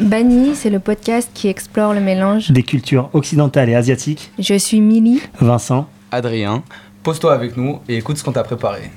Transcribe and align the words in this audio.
Bani, 0.00 0.54
c'est 0.54 0.70
le 0.70 0.78
podcast 0.78 1.30
qui 1.34 1.48
explore 1.48 1.92
le 1.92 2.00
mélange 2.00 2.50
des 2.52 2.62
cultures 2.62 3.10
occidentales 3.12 3.68
et 3.68 3.74
asiatiques. 3.74 4.32
Je 4.38 4.54
suis 4.54 4.80
Milly. 4.80 5.20
Vincent. 5.40 5.88
Adrien. 6.10 6.62
Pose-toi 7.02 7.34
avec 7.34 7.58
nous 7.58 7.80
et 7.86 7.98
écoute 7.98 8.16
ce 8.16 8.24
qu'on 8.24 8.32
t'a 8.32 8.42
préparé. 8.42 8.90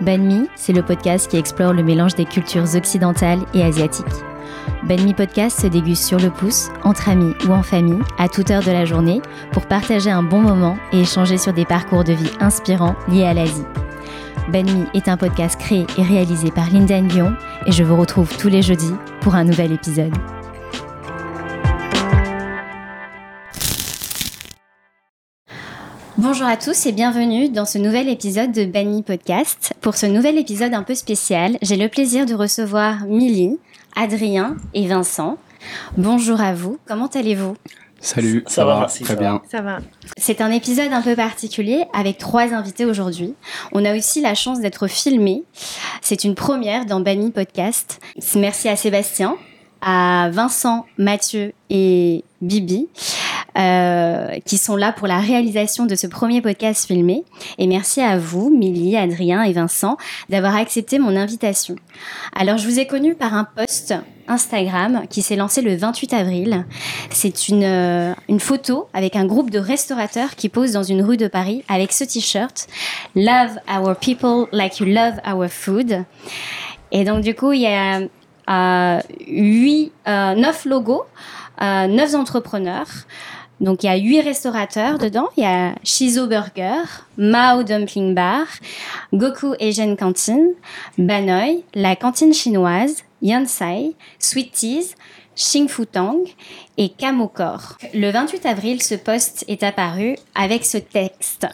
Banmi, 0.00 0.48
c'est 0.54 0.72
le 0.72 0.82
podcast 0.82 1.28
qui 1.28 1.38
explore 1.38 1.72
le 1.72 1.82
mélange 1.82 2.14
des 2.14 2.24
cultures 2.24 2.76
occidentales 2.76 3.40
et 3.52 3.64
asiatiques. 3.64 4.06
Banmi 4.86 5.14
Podcast 5.14 5.62
se 5.62 5.66
déguste 5.66 6.04
sur 6.04 6.20
le 6.20 6.30
pouce, 6.30 6.68
entre 6.84 7.08
amis 7.08 7.34
ou 7.48 7.50
en 7.50 7.64
famille, 7.64 7.98
à 8.18 8.28
toute 8.28 8.52
heure 8.52 8.62
de 8.62 8.70
la 8.70 8.84
journée, 8.84 9.20
pour 9.50 9.66
partager 9.66 10.10
un 10.12 10.22
bon 10.22 10.40
moment 10.40 10.76
et 10.92 11.00
échanger 11.00 11.38
sur 11.38 11.52
des 11.52 11.64
parcours 11.64 12.04
de 12.04 12.12
vie 12.12 12.30
inspirants 12.38 12.94
liés 13.08 13.24
à 13.24 13.34
l'Asie. 13.34 13.64
Banmi 14.52 14.84
est 14.94 15.08
un 15.08 15.16
podcast 15.16 15.58
créé 15.58 15.86
et 15.98 16.02
réalisé 16.02 16.52
par 16.52 16.70
Linda 16.70 17.00
Nguyen 17.00 17.36
et 17.66 17.72
je 17.72 17.82
vous 17.82 17.96
retrouve 17.96 18.36
tous 18.38 18.48
les 18.48 18.62
jeudis 18.62 18.92
pour 19.22 19.34
un 19.34 19.42
nouvel 19.42 19.72
épisode. 19.72 20.14
Bonjour 26.16 26.46
à 26.46 26.56
tous 26.56 26.86
et 26.86 26.92
bienvenue 26.92 27.48
dans 27.48 27.66
ce 27.66 27.78
nouvel 27.78 28.08
épisode 28.08 28.52
de 28.52 28.64
Banmi 28.64 29.02
Podcast. 29.02 29.74
Pour 29.80 29.96
ce 29.96 30.06
nouvel 30.06 30.38
épisode 30.38 30.74
un 30.74 30.82
peu 30.82 30.94
spécial, 30.94 31.58
j'ai 31.60 31.76
le 31.76 31.88
plaisir 31.88 32.24
de 32.24 32.34
recevoir 32.34 33.04
Milly, 33.06 33.58
Adrien 33.96 34.56
et 34.74 34.86
Vincent. 34.86 35.38
Bonjour 35.96 36.40
à 36.42 36.52
vous, 36.52 36.78
comment 36.86 37.06
allez-vous? 37.06 37.56
Salut, 37.98 38.44
ça, 38.46 38.66
va, 38.66 38.86
très 39.02 39.16
bien. 39.16 39.40
Ça 39.50 39.62
va. 39.62 39.78
C'est 40.18 40.42
un 40.42 40.50
épisode 40.50 40.92
un 40.92 41.00
peu 41.00 41.16
particulier 41.16 41.84
avec 41.94 42.18
trois 42.18 42.52
invités 42.52 42.84
aujourd'hui. 42.84 43.34
On 43.72 43.86
a 43.86 43.96
aussi 43.96 44.20
la 44.20 44.34
chance 44.34 44.60
d'être 44.60 44.86
filmé. 44.86 45.44
C'est 46.02 46.24
une 46.24 46.34
première 46.34 46.84
dans 46.84 47.00
Banni 47.00 47.30
Podcast. 47.30 47.98
Merci 48.36 48.68
à 48.68 48.76
Sébastien, 48.76 49.36
à 49.80 50.28
Vincent, 50.32 50.86
Mathieu 50.98 51.52
et 51.70 52.24
Bibi. 52.40 52.88
Euh, 53.58 54.38
qui 54.44 54.58
sont 54.58 54.76
là 54.76 54.92
pour 54.92 55.06
la 55.06 55.18
réalisation 55.18 55.86
de 55.86 55.94
ce 55.94 56.06
premier 56.06 56.42
podcast 56.42 56.86
filmé. 56.86 57.24
Et 57.56 57.66
merci 57.66 58.02
à 58.02 58.18
vous, 58.18 58.50
Milly, 58.50 58.98
Adrien 58.98 59.42
et 59.44 59.52
Vincent, 59.54 59.96
d'avoir 60.28 60.56
accepté 60.56 60.98
mon 60.98 61.16
invitation. 61.16 61.74
Alors, 62.34 62.58
je 62.58 62.68
vous 62.68 62.78
ai 62.78 62.86
connu 62.86 63.14
par 63.14 63.32
un 63.32 63.44
post 63.44 63.94
Instagram 64.28 65.04
qui 65.08 65.22
s'est 65.22 65.36
lancé 65.36 65.62
le 65.62 65.74
28 65.74 66.12
avril. 66.12 66.66
C'est 67.08 67.48
une, 67.48 67.64
euh, 67.64 68.12
une 68.28 68.40
photo 68.40 68.88
avec 68.92 69.16
un 69.16 69.24
groupe 69.24 69.48
de 69.50 69.58
restaurateurs 69.58 70.34
qui 70.36 70.50
posent 70.50 70.72
dans 70.72 70.82
une 70.82 71.00
rue 71.00 71.16
de 71.16 71.28
Paris 71.28 71.64
avec 71.68 71.92
ce 71.92 72.04
t-shirt 72.04 72.66
Love 73.14 73.58
our 73.74 73.96
people 73.96 74.48
like 74.52 74.80
you 74.80 74.86
love 74.86 75.14
our 75.26 75.48
food. 75.48 76.04
Et 76.92 77.04
donc, 77.04 77.22
du 77.22 77.34
coup, 77.34 77.52
il 77.52 77.62
y 77.62 77.66
a 77.66 78.00
huit, 78.48 79.92
euh, 80.06 80.34
neuf 80.34 80.64
logos, 80.64 81.04
euh, 81.62 81.86
neuf 81.86 82.14
entrepreneurs. 82.14 83.06
Donc 83.60 83.82
il 83.82 83.86
y 83.86 83.88
a 83.88 83.96
huit 83.96 84.20
restaurateurs 84.20 84.98
dedans. 84.98 85.28
Il 85.36 85.42
y 85.42 85.46
a 85.46 85.74
Shizo 85.82 86.26
Burger, 86.26 86.82
Mao 87.16 87.62
Dumpling 87.62 88.14
Bar, 88.14 88.46
Goku 89.12 89.54
Asian 89.60 89.96
Canteen, 89.96 90.50
Banoi, 90.98 91.64
la 91.74 91.96
cantine 91.96 92.34
chinoise, 92.34 93.02
Yansai, 93.22 93.94
Sweet 94.18 94.52
Teas, 94.52 94.94
Xing 95.34 95.68
Tang 95.90 96.18
et 96.78 96.90
Kamokor. 96.90 97.78
Le 97.94 98.10
28 98.10 98.46
avril, 98.46 98.82
ce 98.82 98.94
poste 98.94 99.44
est 99.48 99.62
apparu 99.62 100.16
avec 100.34 100.64
ce 100.64 100.78
texte. 100.78 101.46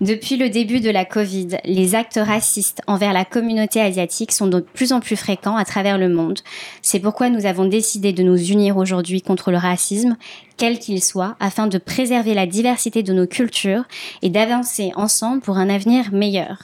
Depuis 0.00 0.36
le 0.36 0.48
début 0.48 0.80
de 0.80 0.90
la 0.90 1.04
Covid, 1.04 1.58
les 1.64 1.94
actes 1.94 2.20
racistes 2.22 2.80
envers 2.86 3.12
la 3.12 3.24
communauté 3.24 3.80
asiatique 3.80 4.32
sont 4.32 4.46
de 4.46 4.60
plus 4.60 4.92
en 4.92 5.00
plus 5.00 5.16
fréquents 5.16 5.56
à 5.56 5.64
travers 5.64 5.98
le 5.98 6.08
monde. 6.08 6.40
C'est 6.82 7.00
pourquoi 7.00 7.30
nous 7.30 7.46
avons 7.46 7.66
décidé 7.66 8.12
de 8.12 8.22
nous 8.22 8.38
unir 8.38 8.76
aujourd'hui 8.76 9.22
contre 9.22 9.50
le 9.50 9.58
racisme, 9.58 10.16
quel 10.56 10.78
qu'il 10.78 11.02
soit, 11.02 11.36
afin 11.40 11.66
de 11.66 11.78
préserver 11.78 12.34
la 12.34 12.46
diversité 12.46 13.02
de 13.02 13.12
nos 13.12 13.26
cultures 13.26 13.84
et 14.22 14.30
d'avancer 14.30 14.92
ensemble 14.96 15.40
pour 15.40 15.58
un 15.58 15.68
avenir 15.68 16.12
meilleur. 16.12 16.58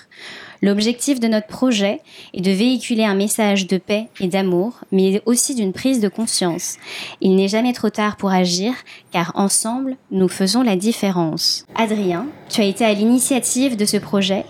L'objectif 0.62 1.20
de 1.20 1.28
notre 1.28 1.46
projet 1.46 2.00
est 2.34 2.40
de 2.40 2.50
véhiculer 2.50 3.04
un 3.04 3.14
message 3.14 3.66
de 3.66 3.76
paix 3.76 4.08
et 4.20 4.28
d'amour, 4.28 4.80
mais 4.92 5.22
aussi 5.26 5.54
d'une 5.54 5.72
prise 5.72 6.00
de 6.00 6.08
conscience. 6.08 6.76
Il 7.20 7.36
n'est 7.36 7.48
jamais 7.48 7.72
trop 7.72 7.90
tard 7.90 8.16
pour 8.16 8.30
agir, 8.30 8.72
car 9.12 9.32
ensemble, 9.34 9.96
nous 10.10 10.28
faisons 10.28 10.62
la 10.62 10.76
différence. 10.76 11.66
Adrien, 11.74 12.26
tu 12.48 12.60
as 12.60 12.64
été 12.64 12.84
à 12.84 12.92
l'initiative 12.92 13.76
de 13.76 13.84
ce 13.84 13.96
projet. 13.96 14.44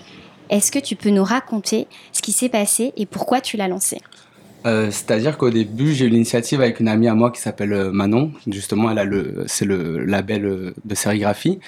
Est-ce 0.51 0.71
que 0.71 0.79
tu 0.79 0.95
peux 0.95 1.11
nous 1.11 1.25
raconter 1.25 1.89
ce 2.13 2.23
qui 2.23 2.33
s'est 2.33 2.49
passé 2.49 2.93
et 2.97 3.07
pourquoi 3.07 3.41
tu 3.41 3.57
l'as 3.57 3.69
lancé? 3.69 4.01
Euh, 4.67 4.91
c'est-à-dire 4.91 5.39
qu'au 5.39 5.51
début, 5.51 5.93
j'ai 5.95 6.07
eu 6.07 6.09
l'initiative 6.09 6.61
avec 6.61 6.81
une 6.81 6.89
amie 6.89 7.07
à 7.07 7.15
moi 7.15 7.31
qui 7.31 7.41
s'appelle 7.41 7.73
euh, 7.73 7.93
Manon. 7.93 8.33
Justement, 8.49 8.91
elle 8.91 8.99
a 8.99 9.05
le, 9.05 9.45
c'est 9.47 9.65
le 9.65 10.05
label 10.05 10.45
euh, 10.45 10.75
de 10.85 10.95
sérigraphie. 10.95 11.61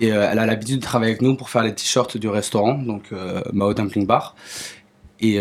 Et 0.00 0.08
elle 0.08 0.38
a 0.38 0.46
l'habitude 0.46 0.76
de 0.76 0.84
travailler 0.84 1.10
avec 1.10 1.22
nous 1.22 1.36
pour 1.36 1.50
faire 1.50 1.62
les 1.64 1.74
t-shirts 1.74 2.16
du 2.16 2.28
restaurant, 2.28 2.74
donc 2.74 3.10
Mao 3.52 3.74
Dumpling 3.74 4.06
Bar. 4.06 4.36
Et 5.20 5.40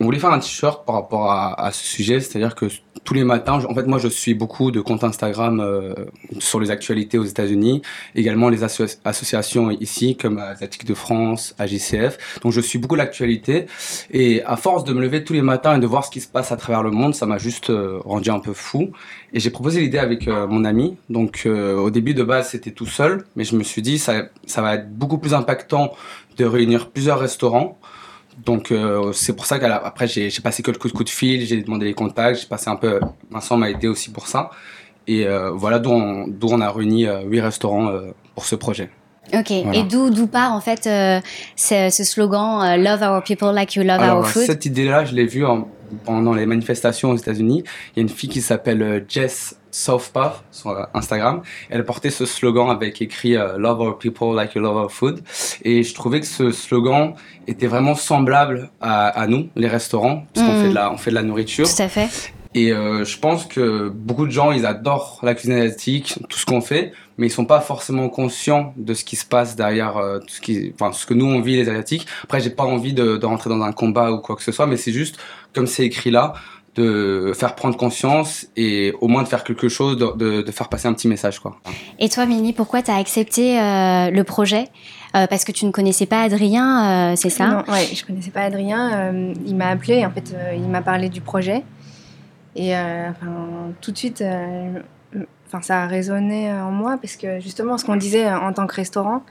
on 0.00 0.04
voulait 0.04 0.20
faire 0.20 0.30
un 0.30 0.38
t-shirt 0.38 0.86
par 0.86 0.94
rapport 0.94 1.32
à, 1.32 1.70
ce 1.72 1.84
sujet, 1.84 2.20
c'est-à-dire 2.20 2.54
que 2.54 2.66
tous 3.04 3.14
les 3.14 3.24
matins, 3.24 3.58
en 3.68 3.74
fait, 3.74 3.86
moi, 3.86 3.98
je 3.98 4.06
suis 4.06 4.34
beaucoup 4.34 4.70
de 4.70 4.80
comptes 4.80 5.02
Instagram 5.02 5.60
euh, 5.60 5.94
sur 6.38 6.60
les 6.60 6.70
actualités 6.70 7.18
aux 7.18 7.24
États-Unis, 7.24 7.82
également 8.14 8.48
les 8.48 8.62
associations 8.62 9.70
ici, 9.70 10.16
comme 10.16 10.38
Asiatique 10.38 10.84
de 10.84 10.94
France, 10.94 11.54
AGCF. 11.58 12.40
Donc, 12.42 12.52
je 12.52 12.60
suis 12.60 12.78
beaucoup 12.78 12.94
l'actualité. 12.94 13.66
Et 14.12 14.42
à 14.44 14.56
force 14.56 14.84
de 14.84 14.92
me 14.92 15.00
lever 15.00 15.24
tous 15.24 15.32
les 15.32 15.42
matins 15.42 15.76
et 15.76 15.80
de 15.80 15.86
voir 15.86 16.04
ce 16.04 16.10
qui 16.10 16.20
se 16.20 16.28
passe 16.28 16.52
à 16.52 16.56
travers 16.56 16.84
le 16.84 16.90
monde, 16.90 17.14
ça 17.14 17.26
m'a 17.26 17.38
juste 17.38 17.70
euh, 17.70 17.98
rendu 18.04 18.30
un 18.30 18.40
peu 18.40 18.52
fou. 18.52 18.92
Et 19.32 19.40
j'ai 19.40 19.50
proposé 19.50 19.80
l'idée 19.80 19.98
avec 19.98 20.28
euh, 20.28 20.46
mon 20.46 20.64
ami. 20.64 20.96
Donc, 21.10 21.46
au 21.46 21.90
début 21.90 22.14
de 22.14 22.22
base, 22.22 22.50
c'était 22.50 22.70
tout 22.70 22.86
seul, 22.86 23.24
mais 23.34 23.44
je 23.44 23.56
me 23.56 23.64
suis 23.64 23.82
dit, 23.82 23.98
ça, 23.98 24.28
ça 24.46 24.62
va 24.62 24.76
être 24.76 24.92
beaucoup 24.92 25.18
plus 25.18 25.34
impactant 25.34 25.92
de 26.36 26.44
réunir 26.44 26.90
plusieurs 26.90 27.18
restaurants 27.18 27.78
donc 28.44 28.70
euh, 28.70 29.12
c'est 29.12 29.34
pour 29.34 29.46
ça 29.46 29.58
qu'après 29.58 30.06
j'ai 30.06 30.30
passé 30.42 30.62
quelques 30.62 30.90
coups 30.90 31.04
de 31.04 31.10
fil, 31.10 31.44
j'ai 31.46 31.60
demandé 31.60 31.86
les 31.86 31.94
contacts, 31.94 32.40
j'ai 32.40 32.46
passé 32.46 32.70
un 32.70 32.76
peu. 32.76 33.00
Vincent 33.30 33.56
m'a 33.56 33.70
aidé 33.70 33.88
aussi 33.88 34.10
pour 34.10 34.26
ça. 34.26 34.50
Et 35.06 35.26
euh, 35.26 35.50
voilà 35.50 35.78
d'où 35.78 35.90
on, 35.90 36.32
on, 36.42 36.60
a 36.60 36.70
réuni 36.70 37.06
euh, 37.06 37.22
huit 37.22 37.40
restaurants 37.40 37.90
pour 38.34 38.44
ce 38.44 38.54
projet. 38.54 38.90
Ok, 39.34 39.50
et 39.50 39.82
d'où 39.82 40.26
part 40.26 40.52
en 40.52 40.60
fait 40.60 40.84
ce, 41.56 41.90
ce, 41.90 42.04
slogan 42.04 42.80
Love 42.82 43.02
our 43.02 43.22
people 43.22 43.52
like 43.52 43.74
you 43.74 43.82
love 43.82 44.00
our 44.00 44.26
food 44.26 44.44
Cette 44.44 44.64
idée-là, 44.64 45.04
je 45.04 45.14
l'ai 45.14 45.26
vue 45.26 45.44
pendant 46.04 46.32
les 46.32 46.46
manifestations 46.46 47.10
aux 47.10 47.16
États-Unis. 47.16 47.62
Il 47.94 47.98
y 47.98 48.00
a 48.00 48.02
une 48.02 48.08
fille 48.08 48.30
qui 48.30 48.40
s'appelle 48.40 49.04
Jess 49.06 49.57
Southpath 49.70 50.44
sur 50.50 50.86
Instagram. 50.94 51.42
Elle 51.70 51.84
portait 51.84 52.10
ce 52.10 52.26
slogan 52.26 52.70
avec 52.70 53.00
écrit 53.02 53.36
euh, 53.36 53.58
Love 53.58 53.80
our 53.80 53.98
people 53.98 54.34
like 54.34 54.54
you 54.54 54.60
love 54.60 54.76
our 54.76 54.90
food. 54.90 55.20
Et 55.62 55.82
je 55.82 55.94
trouvais 55.94 56.20
que 56.20 56.26
ce 56.26 56.50
slogan 56.50 57.14
était 57.46 57.66
vraiment 57.66 57.94
semblable 57.94 58.70
à, 58.80 59.26
nous, 59.28 59.48
les 59.56 59.68
restaurants, 59.68 60.24
parce 60.32 60.46
qu'on 60.46 60.62
fait 60.62 60.68
de 60.68 60.74
la, 60.74 60.92
on 60.92 60.96
fait 60.96 61.10
de 61.10 61.16
la 61.16 61.22
nourriture. 61.22 61.66
Tout 61.68 61.82
à 61.82 61.88
fait. 61.88 62.08
Et 62.54 62.72
euh, 62.72 63.04
je 63.04 63.18
pense 63.18 63.44
que 63.44 63.88
beaucoup 63.88 64.26
de 64.26 64.30
gens, 64.30 64.52
ils 64.52 64.64
adorent 64.64 65.20
la 65.22 65.34
cuisine 65.34 65.58
asiatique, 65.58 66.18
tout 66.28 66.38
ce 66.38 66.46
qu'on 66.46 66.62
fait, 66.62 66.92
mais 67.18 67.26
ils 67.26 67.30
sont 67.30 67.44
pas 67.44 67.60
forcément 67.60 68.08
conscients 68.08 68.72
de 68.76 68.94
ce 68.94 69.04
qui 69.04 69.16
se 69.16 69.26
passe 69.26 69.54
derrière 69.54 69.98
euh, 69.98 70.18
tout 70.18 70.28
ce 70.28 70.40
qui, 70.40 70.72
enfin, 70.74 70.92
ce 70.92 71.04
que 71.04 71.14
nous 71.14 71.26
on 71.26 71.40
vit 71.40 71.56
les 71.56 71.68
asiatiques. 71.68 72.06
Après, 72.24 72.40
j'ai 72.40 72.50
pas 72.50 72.64
envie 72.64 72.94
de, 72.94 73.16
de 73.18 73.26
rentrer 73.26 73.50
dans 73.50 73.60
un 73.60 73.72
combat 73.72 74.12
ou 74.12 74.18
quoi 74.18 74.34
que 74.34 74.42
ce 74.42 74.52
soit, 74.52 74.66
mais 74.66 74.76
c'est 74.76 74.92
juste 74.92 75.18
comme 75.54 75.66
c'est 75.66 75.84
écrit 75.84 76.10
là 76.10 76.34
de 76.78 77.32
faire 77.34 77.54
prendre 77.54 77.76
conscience 77.76 78.46
et 78.56 78.94
au 79.00 79.08
moins 79.08 79.24
de 79.24 79.28
faire 79.28 79.42
quelque 79.42 79.68
chose, 79.68 79.96
de, 79.96 80.42
de, 80.42 80.52
faire 80.52 80.68
passer 80.68 80.86
un 80.86 80.94
petit 80.94 81.08
message. 81.08 81.40
Quoi. 81.40 81.56
Et 81.98 82.08
toi, 82.08 82.24
Mini, 82.24 82.52
pourquoi 82.52 82.82
tu 82.82 82.90
as 82.90 82.96
accepté 82.96 83.60
euh, 83.60 84.10
le 84.10 84.22
projet? 84.22 84.68
Euh, 85.16 85.26
Parce 85.26 85.44
que 85.44 85.52
tu 85.52 85.66
ne 85.66 85.72
connaissais 85.72 86.06
pas 86.06 86.22
Adrien, 86.22 87.12
euh, 87.12 87.16
c'est 87.16 87.30
ça? 87.30 87.46
Non, 87.48 87.72
ouais, 87.72 87.86
je 87.92 88.04
connaissais 88.04 88.30
pas 88.30 88.42
Adrien. 88.42 89.12
il 89.44 89.56
m'a 89.56 89.68
appelé, 89.68 90.06
en 90.06 90.10
fait, 90.10 90.34
il 90.54 90.68
m'a 90.68 90.82
parlé 90.82 91.08
du 91.08 91.20
projet. 91.20 91.64
Et 92.54 92.74
enfin, 92.74 93.72
tout 93.80 93.90
de 93.90 93.98
suite, 93.98 94.22
enfin, 95.46 95.62
ça 95.62 95.82
a 95.82 95.86
résonné 95.86 96.52
en 96.52 96.70
moi 96.70 96.98
parce 97.00 97.16
que 97.16 97.40
justement, 97.40 97.78
ce 97.78 97.84
qu'on 97.84 97.96
disait 97.96 98.30
en 98.30 98.52
tant 98.52 98.66
que 98.66 98.74
restaurant, 98.74 99.22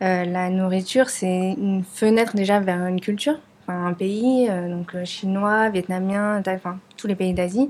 la 0.00 0.50
nourriture, 0.50 1.08
c'est 1.08 1.54
une 1.58 1.82
fenêtre 1.84 2.36
déjà 2.36 2.60
vers 2.60 2.86
une 2.86 3.00
culture 3.00 3.38
un 3.72 3.92
pays, 3.92 4.48
euh, 4.48 4.68
donc 4.68 4.94
euh, 4.94 5.04
chinois, 5.04 5.68
vietnamien, 5.70 6.42
enfin 6.46 6.78
tous 6.96 7.06
les 7.06 7.14
pays 7.14 7.34
d'Asie. 7.34 7.68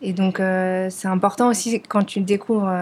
Et 0.00 0.12
donc 0.12 0.40
euh, 0.40 0.88
c'est 0.90 1.08
important 1.08 1.48
aussi 1.48 1.80
quand 1.80 2.04
tu 2.04 2.20
découvres 2.20 2.72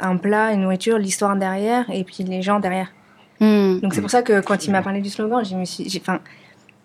un 0.00 0.16
plat, 0.16 0.52
une 0.52 0.62
nourriture, 0.62 0.98
l'histoire 0.98 1.36
derrière 1.36 1.88
et 1.90 2.04
puis 2.04 2.24
les 2.24 2.42
gens 2.42 2.60
derrière. 2.60 2.92
Hmm. 3.40 3.78
Donc 3.80 3.94
c'est 3.94 4.00
pour 4.00 4.10
ça 4.10 4.22
que 4.22 4.40
quand 4.40 4.66
il 4.66 4.72
m'a 4.72 4.82
parlé 4.82 5.00
du 5.00 5.10
slogan, 5.10 5.44
enfin, 5.96 6.20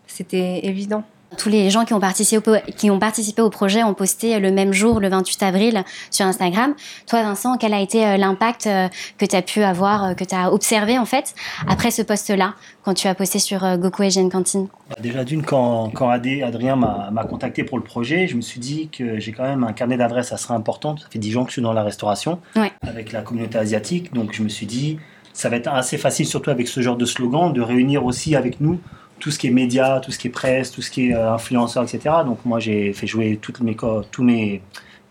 c'était 0.05 0.65
évident. 0.65 1.03
Tous 1.37 1.49
les 1.49 1.69
gens 1.69 1.85
qui 1.85 1.93
ont, 1.93 1.99
participé 1.99 2.51
au, 2.51 2.71
qui 2.75 2.89
ont 2.89 2.99
participé 2.99 3.41
au 3.41 3.49
projet 3.49 3.83
ont 3.83 3.93
posté 3.93 4.39
le 4.39 4.51
même 4.51 4.73
jour, 4.73 4.99
le 4.99 5.09
28 5.09 5.43
avril, 5.43 5.83
sur 6.11 6.25
Instagram. 6.25 6.73
Toi, 7.07 7.23
Vincent, 7.23 7.57
quel 7.57 7.73
a 7.73 7.79
été 7.79 8.05
euh, 8.05 8.17
l'impact 8.17 8.67
euh, 8.67 8.87
que 9.17 9.25
tu 9.25 9.35
as 9.35 9.41
pu 9.41 9.63
avoir, 9.63 10.03
euh, 10.03 10.13
que 10.13 10.23
tu 10.23 10.35
as 10.35 10.51
observé 10.51 10.97
en 10.97 11.05
fait, 11.05 11.33
après 11.67 11.91
ce 11.91 12.01
post-là, 12.01 12.53
quand 12.83 12.93
tu 12.93 13.07
as 13.07 13.15
posté 13.15 13.39
sur 13.39 13.77
Goku 13.77 14.03
Asian 14.03 14.29
Canteen? 14.29 14.67
Bah, 14.89 14.95
Déjà 14.99 15.23
d'une, 15.23 15.43
quand, 15.43 15.89
quand 15.93 16.09
Adrien 16.09 16.75
m'a 16.75 17.23
contacté 17.29 17.63
pour 17.63 17.77
le 17.77 17.83
projet, 17.83 18.27
je 18.27 18.35
me 18.35 18.41
suis 18.41 18.59
dit 18.59 18.89
que 18.89 19.19
j'ai 19.19 19.31
quand 19.31 19.43
même 19.43 19.63
un 19.63 19.73
carnet 19.73 19.97
d'adresses 19.97 20.33
assez 20.33 20.51
important. 20.51 20.97
Ça 20.97 21.07
fait 21.09 21.19
10 21.19 21.37
ans 21.37 21.43
que 21.43 21.49
je 21.49 21.53
suis 21.53 21.61
dans 21.61 21.73
la 21.73 21.83
restauration 21.83 22.39
avec 22.81 23.11
la 23.11 23.21
communauté 23.21 23.57
asiatique. 23.57 24.13
Donc 24.13 24.33
je 24.33 24.43
me 24.43 24.49
suis 24.49 24.65
dit, 24.65 24.99
ça 25.31 25.49
va 25.49 25.55
être 25.55 25.67
assez 25.67 25.97
facile, 25.97 26.25
surtout 26.25 26.49
avec 26.49 26.67
ce 26.67 26.81
genre 26.81 26.97
de 26.97 27.05
slogan, 27.05 27.53
de 27.53 27.61
réunir 27.61 28.05
aussi 28.05 28.35
avec 28.35 28.61
nous 28.61 28.79
tout 29.23 29.31
ce 29.31 29.39
qui 29.39 29.47
est 29.47 29.51
médias, 29.51 30.01
tout 30.01 30.11
ce 30.11 30.19
qui 30.19 30.27
est 30.27 30.29
presse, 30.29 30.69
tout 30.69 30.81
ce 30.81 30.91
qui 30.91 31.07
est 31.07 31.15
euh, 31.15 31.33
influenceurs, 31.33 31.83
etc. 31.83 32.13
Donc 32.25 32.39
moi 32.43 32.59
j'ai 32.59 32.91
fait 32.91 33.07
jouer 33.07 33.39
toutes 33.41 33.61
mes 33.61 33.77
tous 34.11 34.21
mes 34.21 34.61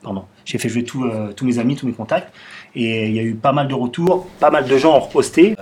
pardon, 0.03 0.27
j'ai 0.45 0.59
fait 0.59 0.69
jouer 0.69 0.85
euh, 0.97 1.33
tous 1.33 1.47
mes 1.47 1.59
amis, 1.59 1.77
tous 1.77 1.87
mes 1.87 1.95
contacts, 1.95 2.31
et 2.75 3.09
il 3.09 3.15
y 3.15 3.19
a 3.19 3.23
eu 3.23 3.35
pas 3.35 3.53
mal 3.53 3.69
de 3.69 3.75
retours, 3.75 4.27
pas 4.39 4.51
mal 4.51 4.69
de 4.69 4.77
gens 4.77 4.95
ont 4.99 5.01
reposté. 5.01 5.57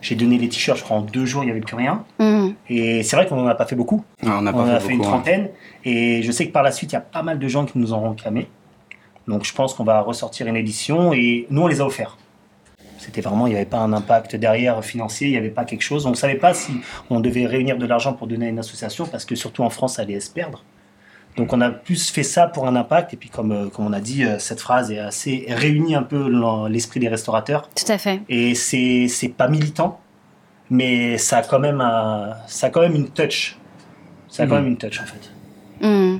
J'ai 0.00 0.14
donné 0.14 0.38
les 0.38 0.48
t-shirts, 0.48 0.78
je 0.78 0.84
crois, 0.84 0.96
en 0.96 1.02
deux 1.02 1.26
jours, 1.26 1.42
il 1.42 1.46
n'y 1.46 1.52
avait 1.52 1.60
plus 1.60 1.76
rien. 1.76 2.04
Mmh. 2.18 2.48
Et 2.70 3.02
c'est 3.02 3.14
vrai 3.14 3.26
qu'on 3.26 3.36
n'en 3.36 3.46
a 3.46 3.54
pas 3.54 3.66
fait 3.66 3.76
beaucoup. 3.76 4.02
on, 4.22 4.46
a, 4.46 4.80
fait, 4.80 4.86
fait, 4.86 4.92
une 4.94 5.02
trentaine. 5.02 5.50
Et 5.84 6.22
je 6.22 6.32
sais 6.32 6.46
que 6.46 6.50
par 6.50 6.64
la 6.64 6.72
suite, 6.72 6.90
il 6.90 6.94
y 6.94 6.98
a 6.98 7.02
pas 7.02 7.22
mal 7.22 7.38
de 7.38 7.46
gens 7.46 7.66
qui 7.66 7.78
nous 7.78 7.92
en 7.92 7.98
ont 8.02 8.10
réclamé. 8.10 8.48
Donc 9.28 9.44
je 9.44 9.52
pense 9.52 9.74
qu'on 9.74 9.84
va 9.84 10.00
ressortir 10.00 10.48
une 10.48 10.56
édition 10.56 11.12
et 11.12 11.46
nous, 11.50 11.62
on 11.62 11.66
les 11.68 11.80
a 11.80 11.86
offerts. 11.86 12.16
C'était 13.04 13.20
vraiment, 13.20 13.46
il 13.46 13.50
n'y 13.50 13.56
avait 13.56 13.64
pas 13.64 13.78
un 13.78 13.92
impact 13.92 14.36
derrière 14.36 14.84
financier, 14.84 15.28
il 15.28 15.32
n'y 15.32 15.36
avait 15.36 15.50
pas 15.50 15.64
quelque 15.64 15.82
chose. 15.82 16.06
On 16.06 16.10
ne 16.10 16.14
savait 16.14 16.36
pas 16.36 16.54
si 16.54 16.72
on 17.10 17.20
devait 17.20 17.46
réunir 17.46 17.76
de 17.76 17.86
l'argent 17.86 18.12
pour 18.12 18.28
donner 18.28 18.46
à 18.46 18.48
une 18.48 18.60
association, 18.60 19.06
parce 19.06 19.24
que 19.24 19.34
surtout 19.34 19.62
en 19.62 19.70
France, 19.70 19.96
ça 19.96 20.02
allait 20.02 20.20
se 20.20 20.30
perdre. 20.30 20.64
Donc 21.36 21.52
on 21.52 21.60
a 21.60 21.70
plus 21.70 22.10
fait 22.10 22.22
ça 22.22 22.46
pour 22.46 22.66
un 22.66 22.76
impact. 22.76 23.14
Et 23.14 23.16
puis 23.16 23.28
comme, 23.28 23.52
euh, 23.52 23.68
comme 23.68 23.86
on 23.86 23.92
a 23.92 24.00
dit, 24.00 24.24
euh, 24.24 24.38
cette 24.38 24.60
phrase 24.60 24.90
est 24.92 24.98
assez 24.98 25.46
réunit 25.48 25.94
un 25.94 26.02
peu 26.02 26.30
l'esprit 26.68 27.00
des 27.00 27.08
restaurateurs. 27.08 27.68
Tout 27.74 27.90
à 27.90 27.98
fait. 27.98 28.20
Et 28.28 28.54
c'est 28.54 29.08
c'est 29.08 29.30
pas 29.30 29.48
militant, 29.48 29.98
mais 30.70 31.18
ça 31.18 31.38
a 31.38 31.42
quand 31.42 31.58
même 31.58 31.80
un, 31.80 32.34
ça 32.46 32.66
a 32.66 32.70
quand 32.70 32.82
même 32.82 32.94
une 32.94 33.08
touch. 33.08 33.58
Ça 34.28 34.44
a 34.44 34.46
quand 34.46 34.54
mmh. 34.54 34.58
même 34.58 34.66
une 34.68 34.76
touch 34.76 35.00
en 35.00 35.04
fait. 35.04 35.32
Mmh. 35.82 36.18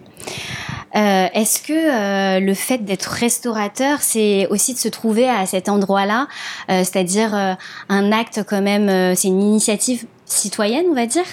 Euh, 0.94 1.26
est-ce 1.32 1.62
que 1.62 1.72
euh, 1.72 2.40
le 2.40 2.54
fait 2.54 2.84
d'être 2.84 3.06
restaurateur, 3.06 4.00
c'est 4.02 4.46
aussi 4.50 4.74
de 4.74 4.78
se 4.78 4.88
trouver 4.88 5.28
à 5.28 5.46
cet 5.46 5.68
endroit-là, 5.68 6.28
euh, 6.70 6.84
c'est-à-dire 6.84 7.56
un 7.88 8.12
acte 8.12 8.42
quand 8.46 8.60
même, 8.60 9.14
c'est 9.14 9.28
une 9.28 9.42
initiative 9.42 10.04
citoyenne, 10.26 10.86
on 10.90 10.94
va 10.94 11.06
dire, 11.06 11.24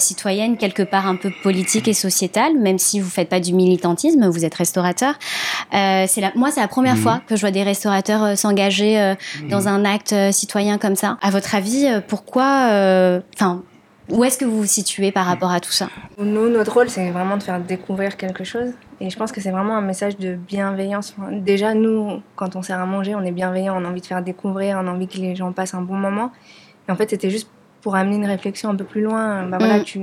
citoyenne 0.00 0.56
quelque 0.56 0.82
part 0.82 1.06
un 1.06 1.16
peu 1.16 1.30
politique 1.42 1.88
et 1.88 1.92
sociétale, 1.92 2.58
même 2.58 2.78
si 2.78 3.00
vous 3.00 3.10
faites 3.10 3.28
pas 3.28 3.40
du 3.40 3.52
militantisme, 3.52 4.26
vous 4.28 4.44
êtes 4.44 4.54
restaurateur. 4.54 5.14
c'est 5.72 6.20
la, 6.20 6.32
moi, 6.34 6.50
c'est 6.50 6.60
la 6.60 6.68
première 6.68 6.96
mmh. 6.96 7.02
fois 7.02 7.20
que 7.26 7.36
je 7.36 7.40
vois 7.42 7.50
des 7.50 7.62
restaurateurs 7.62 8.36
s'engager 8.36 9.14
dans 9.50 9.62
mmh. 9.62 9.66
un 9.66 9.84
acte 9.84 10.14
citoyen 10.32 10.78
comme 10.78 10.96
ça. 10.96 11.18
À 11.20 11.30
votre 11.30 11.54
avis, 11.54 11.86
pourquoi, 12.08 13.20
enfin 13.34 13.62
où 14.10 14.24
est-ce 14.24 14.38
que 14.38 14.44
vous 14.44 14.58
vous 14.58 14.66
situez 14.66 15.12
par 15.12 15.26
rapport 15.26 15.50
à 15.50 15.60
tout 15.60 15.72
ça? 15.72 15.88
Nous, 16.18 16.48
notre 16.48 16.72
rôle, 16.72 16.88
c'est 16.88 17.10
vraiment 17.10 17.36
de 17.36 17.42
faire 17.42 17.60
découvrir 17.60 18.16
quelque 18.16 18.44
chose. 18.44 18.72
Et 19.00 19.10
je 19.10 19.16
pense 19.16 19.32
que 19.32 19.40
c'est 19.40 19.50
vraiment 19.50 19.76
un 19.76 19.82
message 19.82 20.16
de 20.16 20.34
bienveillance. 20.34 21.14
déjà, 21.30 21.74
nous, 21.74 22.22
quand 22.36 22.56
on 22.56 22.62
sert 22.62 22.80
à 22.80 22.86
manger, 22.86 23.14
on 23.14 23.22
est 23.22 23.32
bienveillant, 23.32 23.80
on 23.80 23.84
a 23.84 23.88
envie 23.88 24.00
de 24.00 24.06
faire 24.06 24.22
découvrir, 24.22 24.78
on 24.82 24.86
a 24.86 24.90
envie 24.90 25.08
que 25.08 25.18
les 25.18 25.36
gens 25.36 25.52
passent 25.52 25.74
un 25.74 25.82
bon 25.82 25.96
moment. 25.96 26.32
Et 26.88 26.92
en 26.92 26.96
fait, 26.96 27.10
c'était 27.10 27.30
juste 27.30 27.48
pour 27.82 27.94
amener 27.94 28.16
une 28.16 28.26
réflexion 28.26 28.70
un 28.70 28.74
peu 28.74 28.84
plus 28.84 29.02
loin. 29.02 29.44
Bah, 29.44 29.58
voilà, 29.58 29.78
mm. 29.78 29.84
tu 29.84 30.00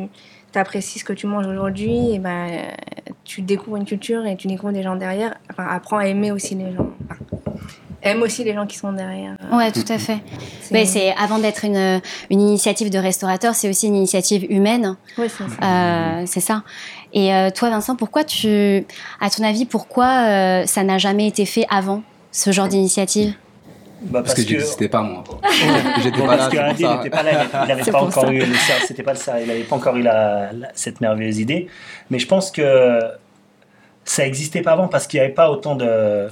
apprécies 0.53 0.99
ce 0.99 1.03
que 1.03 1.11
tu 1.11 1.27
manges 1.27 1.47
aujourd'hui, 1.47 2.13
et 2.13 2.19
bah, 2.19 2.45
tu 3.25 3.41
découvres 3.41 3.75
une 3.75 3.85
culture 3.85 4.25
et 4.25 4.37
tu 4.37 4.47
découvres 4.47 4.71
des 4.71 4.83
gens 4.83 4.95
derrière. 4.95 5.35
Enfin, 5.51 5.67
apprends 5.69 5.97
à 5.97 6.05
aimer 6.05 6.31
aussi 6.31 6.55
les 6.55 6.73
gens 6.73 6.91
aime 8.05 8.21
aussi 8.21 8.43
les 8.43 8.53
gens 8.53 8.65
qui 8.65 8.77
sont 8.77 8.93
derrière. 8.93 9.35
Ouais, 9.51 9.71
tout 9.71 9.85
à 9.89 9.97
fait. 9.97 10.19
Mais 10.71 10.85
c'est 10.85 11.13
avant 11.15 11.39
d'être 11.39 11.65
une, 11.65 12.01
une, 12.29 12.41
initiative 12.41 12.89
de 12.89 12.99
restaurateur, 12.99 13.55
c'est 13.55 13.69
aussi 13.69 13.87
une 13.87 13.95
initiative 13.95 14.45
humaine. 14.49 14.95
Oui, 15.17 15.27
c'est 15.29 15.49
ça. 15.49 15.65
Euh, 15.65 16.23
c'est 16.25 16.39
ça. 16.39 16.63
Et 17.13 17.33
euh, 17.33 17.49
toi, 17.49 17.69
Vincent, 17.69 17.95
pourquoi 17.95 18.23
tu, 18.23 18.85
à 19.19 19.29
ton 19.29 19.43
avis, 19.43 19.65
pourquoi 19.65 20.05
euh, 20.05 20.65
ça 20.65 20.83
n'a 20.83 20.97
jamais 20.97 21.27
été 21.27 21.45
fait 21.45 21.65
avant 21.69 22.03
ce 22.31 22.51
genre 22.51 22.67
d'initiative? 22.67 23.33
Bah 24.01 24.21
parce, 24.21 24.35
que, 24.35 24.41
je 24.41 24.53
n'existais 24.53 24.89
pas 24.89 25.01
moi. 25.01 25.23
J'étais 26.03 26.21
pas, 26.21 26.35
là. 26.35 26.49
Parce 26.53 26.79
n'était 26.79 27.09
pas 27.09 27.23
là. 27.23 27.45
Il 27.63 27.67
n'avait 27.69 27.91
pas 27.91 28.03
encore 28.03 28.29
eu. 28.29 28.43
C'était 28.85 29.01
pas 29.01 29.15
ça. 29.15 29.41
Il 29.41 29.47
n'avait 29.47 29.63
pas 29.63 29.77
encore 29.77 29.95
eu 29.95 30.03
la, 30.03 30.51
cette 30.75 31.01
merveilleuse 31.01 31.39
idée. 31.39 31.67
Mais 32.11 32.19
je 32.19 32.27
pense 32.27 32.51
que 32.51 32.99
ça 34.03 34.23
n'existait 34.23 34.61
pas 34.61 34.73
avant 34.73 34.87
parce 34.87 35.07
qu'il 35.07 35.19
n'y 35.19 35.25
avait 35.25 35.33
pas 35.33 35.49
autant 35.49 35.75
de 35.75 36.27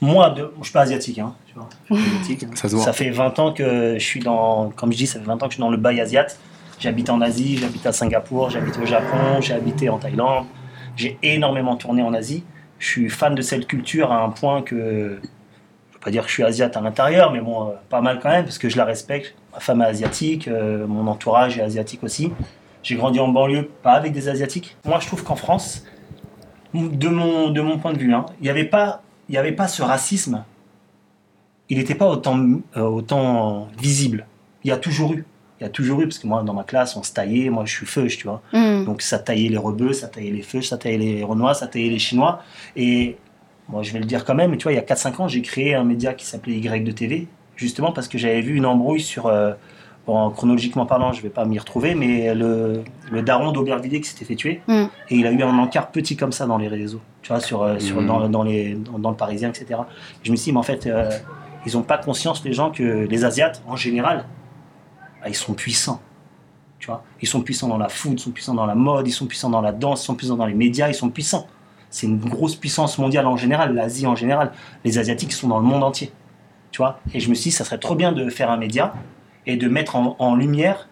moi, 0.00 0.30
de, 0.30 0.52
je 0.58 0.64
suis 0.64 0.72
pas 0.72 0.82
asiatique, 0.82 1.18
hein, 1.18 1.34
tu 1.46 1.54
vois. 1.54 1.68
Ça, 2.54 2.92
fait 2.92 3.10
20 3.10 3.38
ans 3.38 3.52
que 3.52 3.94
je 3.98 4.04
suis 4.04 4.20
dans, 4.20 4.70
comme 4.70 4.92
je 4.92 4.96
dis, 4.96 5.06
ça 5.06 5.18
fait 5.18 5.26
20 5.26 5.34
ans 5.34 5.46
que 5.46 5.52
je 5.52 5.54
suis 5.54 5.60
dans 5.60 5.70
le 5.70 5.76
bail 5.76 6.00
asiat. 6.00 6.26
J'habite 6.78 7.10
en 7.10 7.20
Asie, 7.20 7.58
j'habite 7.58 7.84
à 7.86 7.92
Singapour, 7.92 8.48
j'habite 8.48 8.78
au 8.78 8.86
Japon, 8.86 9.40
j'ai 9.40 9.52
habité 9.52 9.90
en 9.90 9.98
Thaïlande. 9.98 10.46
J'ai 10.96 11.18
énormément 11.22 11.76
tourné 11.76 12.02
en 12.02 12.14
Asie. 12.14 12.44
Je 12.78 12.86
suis 12.86 13.10
fan 13.10 13.34
de 13.34 13.42
cette 13.42 13.66
culture 13.66 14.10
à 14.10 14.22
un 14.22 14.30
point 14.30 14.62
que, 14.62 14.76
je 14.76 14.78
ne 14.78 15.14
veux 15.18 16.00
pas 16.00 16.10
dire 16.10 16.22
que 16.22 16.28
je 16.28 16.34
suis 16.34 16.44
asiate 16.44 16.78
à 16.78 16.80
l'intérieur, 16.80 17.32
mais 17.32 17.40
bon, 17.40 17.68
euh, 17.68 17.72
pas 17.90 18.00
mal 18.00 18.20
quand 18.22 18.30
même, 18.30 18.44
parce 18.44 18.56
que 18.56 18.70
je 18.70 18.78
la 18.78 18.86
respecte. 18.86 19.34
Ma 19.52 19.60
femme 19.60 19.82
est 19.82 19.86
asiatique, 19.86 20.48
euh, 20.48 20.86
mon 20.86 21.06
entourage 21.06 21.58
est 21.58 21.62
asiatique 21.62 22.02
aussi. 22.02 22.32
J'ai 22.82 22.96
grandi 22.96 23.20
en 23.20 23.28
banlieue, 23.28 23.68
pas 23.82 23.92
avec 23.92 24.12
des 24.12 24.30
asiatiques. 24.30 24.78
Moi, 24.86 24.98
je 25.00 25.06
trouve 25.06 25.22
qu'en 25.22 25.36
France, 25.36 25.84
de 26.72 27.08
mon, 27.08 27.50
de 27.50 27.60
mon 27.60 27.78
point 27.78 27.92
de 27.92 27.98
vue, 27.98 28.14
hein, 28.14 28.24
il 28.40 28.44
n'y 28.44 28.48
avait 28.48 28.64
pas 28.64 29.02
il 29.30 29.34
n'y 29.34 29.38
avait 29.38 29.52
pas 29.52 29.68
ce 29.68 29.80
racisme, 29.82 30.44
il 31.68 31.78
n'était 31.78 31.94
pas 31.94 32.08
autant, 32.08 32.36
euh, 32.76 32.80
autant 32.80 33.68
visible. 33.78 34.26
Il 34.64 34.70
y 34.70 34.72
a 34.72 34.76
toujours 34.76 35.12
eu. 35.12 35.24
Il 35.60 35.62
y 35.62 35.66
a 35.66 35.68
toujours 35.68 36.00
eu, 36.00 36.08
parce 36.08 36.18
que 36.18 36.26
moi, 36.26 36.42
dans 36.42 36.52
ma 36.52 36.64
classe, 36.64 36.96
on 36.96 37.04
se 37.04 37.12
taillait. 37.12 37.48
Moi, 37.48 37.64
je 37.64 37.72
suis 37.72 37.86
feuge, 37.86 38.18
tu 38.18 38.26
vois. 38.26 38.42
Mm. 38.52 38.86
Donc, 38.86 39.02
ça 39.02 39.20
taillait 39.20 39.48
les 39.48 39.56
rebeux, 39.56 39.92
ça 39.92 40.08
taillait 40.08 40.32
les 40.32 40.42
feuges, 40.42 40.68
ça 40.68 40.78
taillait 40.78 40.98
les 40.98 41.22
renois, 41.22 41.54
ça 41.54 41.68
taillait 41.68 41.90
les 41.90 42.00
chinois. 42.00 42.42
Et 42.74 43.18
moi, 43.68 43.84
je 43.84 43.92
vais 43.92 44.00
le 44.00 44.04
dire 44.04 44.24
quand 44.24 44.34
même, 44.34 44.56
tu 44.56 44.64
vois, 44.64 44.72
il 44.72 44.76
y 44.76 44.78
a 44.78 44.82
4-5 44.82 45.22
ans, 45.22 45.28
j'ai 45.28 45.42
créé 45.42 45.76
un 45.76 45.84
média 45.84 46.12
qui 46.12 46.26
s'appelait 46.26 46.58
Y 46.58 46.82
de 46.82 46.90
TV, 46.90 47.28
justement 47.54 47.92
parce 47.92 48.08
que 48.08 48.18
j'avais 48.18 48.40
vu 48.40 48.56
une 48.56 48.66
embrouille 48.66 49.00
sur. 49.00 49.26
Euh, 49.26 49.52
bon, 50.06 50.30
chronologiquement 50.30 50.86
parlant, 50.86 51.12
je 51.12 51.18
ne 51.18 51.22
vais 51.24 51.30
pas 51.30 51.44
m'y 51.44 51.58
retrouver, 51.58 51.94
mais 51.94 52.34
le, 52.34 52.82
le 53.10 53.22
daron 53.22 53.52
d'Aubervilliers 53.52 54.00
qui 54.00 54.08
s'était 54.08 54.24
fait 54.24 54.36
tuer, 54.36 54.62
mm. 54.66 54.84
et 55.10 55.16
il 55.16 55.26
a 55.26 55.30
eu 55.30 55.42
un 55.42 55.58
encart 55.58 55.90
petit 55.90 56.16
comme 56.16 56.32
ça 56.32 56.46
dans 56.46 56.58
les 56.58 56.68
réseaux 56.68 57.00
tu 57.22 57.32
vois, 57.32 57.40
sur, 57.40 57.62
euh, 57.62 57.78
sur, 57.78 58.02
dans, 58.02 58.28
dans, 58.28 58.42
les, 58.42 58.74
dans, 58.74 59.10
le 59.10 59.16
Parisien, 59.16 59.50
etc. 59.50 59.80
Je 60.22 60.30
me 60.30 60.36
suis 60.36 60.46
dit, 60.46 60.52
mais 60.52 60.58
en 60.58 60.62
fait, 60.62 60.86
euh, 60.86 61.10
ils 61.66 61.74
n'ont 61.74 61.82
pas 61.82 61.98
conscience, 61.98 62.44
les 62.44 62.52
gens, 62.52 62.70
que 62.70 62.82
les 62.82 63.24
Asiates, 63.24 63.62
en 63.66 63.76
général, 63.76 64.24
bah, 65.20 65.28
ils 65.28 65.34
sont 65.34 65.54
puissants. 65.54 66.00
Tu 66.78 66.86
vois 66.86 67.04
ils 67.20 67.28
sont 67.28 67.42
puissants 67.42 67.68
dans 67.68 67.76
la 67.76 67.90
food, 67.90 68.18
ils 68.18 68.22
sont 68.22 68.30
puissants 68.30 68.54
dans 68.54 68.64
la 68.64 68.74
mode, 68.74 69.06
ils 69.06 69.12
sont 69.12 69.26
puissants 69.26 69.50
dans 69.50 69.60
la 69.60 69.72
danse, 69.72 70.02
ils 70.02 70.06
sont 70.06 70.14
puissants 70.14 70.36
dans 70.36 70.46
les 70.46 70.54
médias, 70.54 70.88
ils 70.88 70.94
sont 70.94 71.10
puissants. 71.10 71.46
C'est 71.90 72.06
une 72.06 72.18
grosse 72.18 72.56
puissance 72.56 72.96
mondiale 72.98 73.26
en 73.26 73.36
général, 73.36 73.74
l'Asie 73.74 74.06
en 74.06 74.16
général. 74.16 74.52
Les 74.84 74.98
Asiatiques 74.98 75.32
sont 75.32 75.48
dans 75.48 75.58
le 75.58 75.66
monde 75.66 75.82
entier. 75.82 76.10
Tu 76.70 76.78
vois 76.78 77.00
Et 77.12 77.20
je 77.20 77.28
me 77.28 77.34
suis 77.34 77.50
dit, 77.50 77.56
ça 77.56 77.64
serait 77.64 77.78
trop 77.78 77.96
bien 77.96 78.12
de 78.12 78.30
faire 78.30 78.50
un 78.50 78.56
média 78.56 78.94
et 79.46 79.56
de 79.56 79.68
mettre 79.68 79.96
en, 79.96 80.16
en 80.18 80.34
lumière 80.34 80.88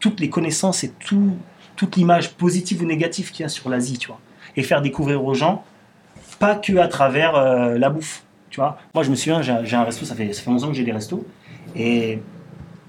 toutes 0.00 0.20
les 0.20 0.28
connaissances 0.28 0.84
et 0.84 0.90
tout, 0.90 1.36
toute 1.76 1.96
l'image 1.96 2.34
positive 2.34 2.82
ou 2.82 2.86
négative 2.86 3.30
qu'il 3.30 3.42
y 3.42 3.46
a 3.46 3.48
sur 3.48 3.68
l'Asie, 3.70 3.98
tu 3.98 4.08
vois 4.08 4.20
et 4.56 4.62
faire 4.62 4.82
découvrir 4.82 5.24
aux 5.24 5.34
gens, 5.34 5.64
pas 6.38 6.54
que 6.54 6.76
à 6.78 6.88
travers 6.88 7.36
euh, 7.36 7.78
la 7.78 7.90
bouffe. 7.90 8.24
Tu 8.50 8.60
vois 8.60 8.78
Moi, 8.94 9.04
je 9.04 9.10
me 9.10 9.14
souviens, 9.14 9.42
j'ai 9.42 9.76
un 9.76 9.84
resto, 9.84 10.04
ça 10.04 10.14
fait, 10.14 10.32
ça 10.32 10.42
fait 10.42 10.50
11 10.50 10.64
ans 10.64 10.68
que 10.68 10.74
j'ai 10.74 10.84
des 10.84 10.92
restos, 10.92 11.26
et 11.74 12.20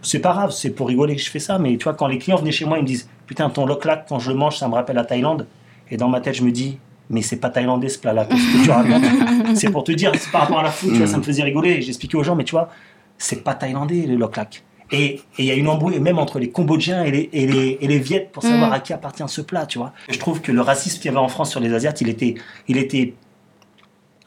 c'est 0.02 0.20
pas 0.20 0.32
grave, 0.32 0.52
c'est 0.52 0.70
pour 0.70 0.88
rigoler 0.88 1.16
que 1.16 1.22
je 1.22 1.30
fais 1.30 1.40
ça, 1.40 1.60
mais 1.60 1.76
tu 1.78 1.84
vois, 1.84 1.94
quand 1.94 2.08
les 2.08 2.18
clients 2.18 2.38
venaient 2.38 2.52
chez 2.52 2.66
moi, 2.66 2.78
ils 2.78 2.84
me 2.84 2.88
disent 2.88 3.10
Putain, 3.26 3.50
ton 3.50 3.66
loklak, 3.66 4.06
quand 4.08 4.20
je 4.20 4.32
le 4.32 4.38
mange, 4.38 4.58
ça 4.58 4.70
me 4.70 4.74
rappelle 4.74 4.96
la 4.96 5.04
Thaïlande. 5.04 5.48
Et 5.92 5.98
dans 5.98 6.08
ma 6.08 6.22
tête, 6.22 6.36
je 6.36 6.44
me 6.44 6.52
dis 6.52 6.78
Mais 7.10 7.22
c'est 7.22 7.38
pas 7.38 7.50
thaïlandais 7.50 7.90
ce 7.90 8.00
plat-là, 8.00 8.26
qu'est-ce 8.26 8.60
que 8.60 8.64
tu 8.64 8.72
racontes? 8.72 9.04
C'est 9.56 9.70
pour 9.70 9.84
te 9.84 9.92
dire, 9.92 10.12
c'est 10.16 10.32
par 10.32 10.42
rapport 10.42 10.60
à 10.60 10.64
la 10.64 10.72
food, 10.72 10.92
tu 10.92 10.98
vois, 10.98 11.08
ça 11.08 11.18
me 11.18 11.24
faisait 11.24 11.44
rigoler. 11.44 11.82
J'expliquais 11.82 12.16
aux 12.16 12.24
gens, 12.24 12.36
mais 12.36 12.44
tu 12.44 12.52
vois, 12.52 12.70
c'est 13.18 13.44
pas 13.44 13.56
thaïlandais 13.56 14.06
le 14.06 14.16
loklak. 14.16 14.64
Et 14.92 15.22
il 15.38 15.46
y 15.46 15.52
a 15.52 15.54
une 15.54 15.68
embrouille 15.68 16.00
même 16.00 16.18
entre 16.18 16.40
les 16.40 16.50
Cambodgiens 16.50 17.04
et 17.04 17.12
les, 17.12 17.30
et 17.34 17.46
les, 17.46 17.78
et 17.82 17.88
les 17.88 18.00
Viettes 18.00 18.32
pour 18.32 18.44
savoir 18.44 18.70
mm. 18.70 18.74
à 18.74 18.80
qui 18.80 18.94
appartient 18.94 19.24
ce 19.28 19.42
plat, 19.42 19.66
tu 19.66 19.78
vois. 19.78 19.94
Je 20.10 20.18
trouve 20.18 20.42
que 20.42 20.52
le 20.52 20.62
racisme 20.62 20.98
qu'il 20.98 21.06
y 21.06 21.10
avait 21.10 21.18
en 21.18 21.28
France 21.28 21.52
sur 21.52 21.60
les 21.60 21.74
Asiates, 21.74 22.00
il 22.02 22.10
était, 22.10 22.36
il 22.68 22.78
était 22.78 23.14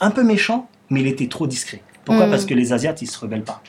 un 0.00 0.10
peu 0.10 0.22
méchant, 0.22 0.68
mais 0.90 1.00
il 1.00 1.06
était 1.06 1.28
trop 1.28 1.46
discret. 1.46 1.82
Pourquoi 2.04 2.26
mm. 2.26 2.30
Parce 2.30 2.44
que 2.44 2.54
les 2.54 2.72
Asiates, 2.72 3.00
ils 3.02 3.06
se 3.06 3.18
rebellent 3.18 3.44
pas. 3.44 3.62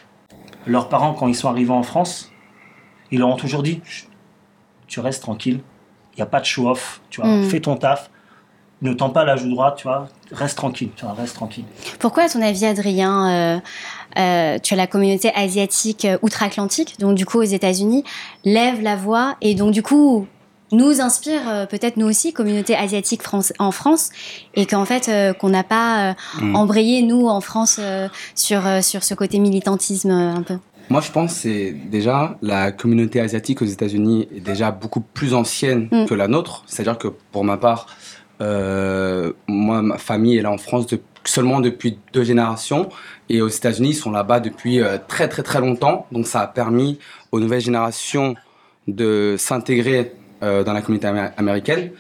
Leurs 0.68 0.90
parents, 0.90 1.14
quand 1.14 1.28
ils 1.28 1.36
sont 1.36 1.50
arrivés 1.50 1.72
en 1.72 1.84
France, 1.84 2.32
ils 3.10 3.20
leur 3.20 3.30
ont 3.30 3.38
toujours 3.38 3.64
dit 3.64 3.82
Tu 4.88 5.00
restes 5.00 5.22
tranquille, 5.22 5.62
il 6.14 6.18
n'y 6.18 6.24
a 6.24 6.28
pas 6.28 6.42
de 6.42 6.46
show-off, 6.46 7.02
tu 7.10 7.22
vois, 7.22 7.30
mm. 7.30 7.44
fais 7.46 7.62
ton 7.62 7.78
taf 7.78 8.11
ne 8.82 8.94
tends 8.94 9.10
pas 9.10 9.24
la 9.24 9.36
joue 9.36 9.50
droite, 9.50 9.76
tu 9.78 9.84
vois, 9.84 10.08
reste 10.32 10.58
tranquille, 10.58 10.90
tu 10.96 11.06
vois, 11.06 11.14
reste 11.14 11.36
tranquille. 11.36 11.66
Pourquoi, 12.00 12.24
à 12.24 12.30
ton 12.30 12.42
avis, 12.42 12.66
Adrien, 12.66 13.30
euh, 13.30 13.60
euh, 14.18 14.60
tu 14.60 14.74
as 14.74 14.78
la 14.78 14.88
communauté 14.88 15.32
asiatique 15.36 16.06
euh, 16.06 16.18
outre-Atlantique, 16.22 17.00
donc 17.00 17.16
du 17.16 17.26
coup 17.26 17.40
aux 17.40 17.44
États-Unis, 17.44 18.04
lève 18.44 18.82
la 18.82 18.96
voix 18.96 19.36
et 19.42 19.56
donc 19.56 19.72
du 19.72 19.84
coup 19.84 20.28
nous 20.74 21.02
inspire 21.02 21.42
euh, 21.48 21.66
peut-être 21.66 21.98
nous 21.98 22.08
aussi, 22.08 22.34
communauté 22.34 22.76
asiatique 22.76 23.22
en 23.60 23.72
France, 23.72 24.10
et 24.56 24.66
qu'en 24.66 24.86
fait 24.86 25.10
euh, 25.10 25.34
qu'on 25.34 25.50
n'a 25.50 25.64
pas 25.64 26.16
mm. 26.42 26.56
embrayé 26.56 27.02
nous 27.04 27.28
en 27.28 27.42
France 27.42 27.80
sur 28.36 28.62
sur 28.82 29.04
ce 29.04 29.14
côté 29.14 29.40
militantisme 29.40 30.12
un 30.12 30.42
peu? 30.42 30.58
Moi, 30.90 31.00
je 31.00 31.12
pense 31.12 31.32
c'est 31.32 31.72
déjà 31.72 32.38
la 32.42 32.74
communauté 32.74 33.22
asiatique 33.22 33.62
aux 33.62 33.66
États-Unis 33.66 34.28
est 34.36 34.42
déjà 34.42 34.72
beaucoup 34.72 35.00
plus 35.00 35.34
ancienne 35.34 35.88
mm. 35.90 36.06
que 36.06 36.14
la 36.14 36.28
nôtre. 36.28 36.64
C'est-à-dire 36.68 36.98
que 36.98 37.08
pour 37.08 37.46
ma 37.46 37.56
part, 37.56 37.88
moi, 38.42 39.82
ma 39.82 39.98
famille 39.98 40.38
est 40.38 40.42
là 40.42 40.52
en 40.52 40.58
France 40.58 40.88
seulement 41.24 41.62
depuis 41.62 42.00
deux 42.14 42.24
générations, 42.24 42.90
et 43.30 43.42
aux 43.42 43.48
États-Unis, 43.48 43.90
ils 43.90 43.96
sont 43.96 44.12
là-bas 44.12 44.40
depuis 44.40 44.80
très 45.08 45.28
très 45.28 45.44
très 45.44 45.60
longtemps. 45.60 46.08
Donc, 46.12 46.26
ça 46.28 46.42
a 46.42 46.48
permis 46.48 46.98
aux 47.32 47.40
nouvelles 47.40 47.62
générations 47.62 48.36
de 48.88 49.36
s'intégrer 49.38 50.14
euh, 50.44 50.64
dans 50.64 50.74
la 50.74 50.82
communauté 50.82 51.08
américaine 51.38 51.92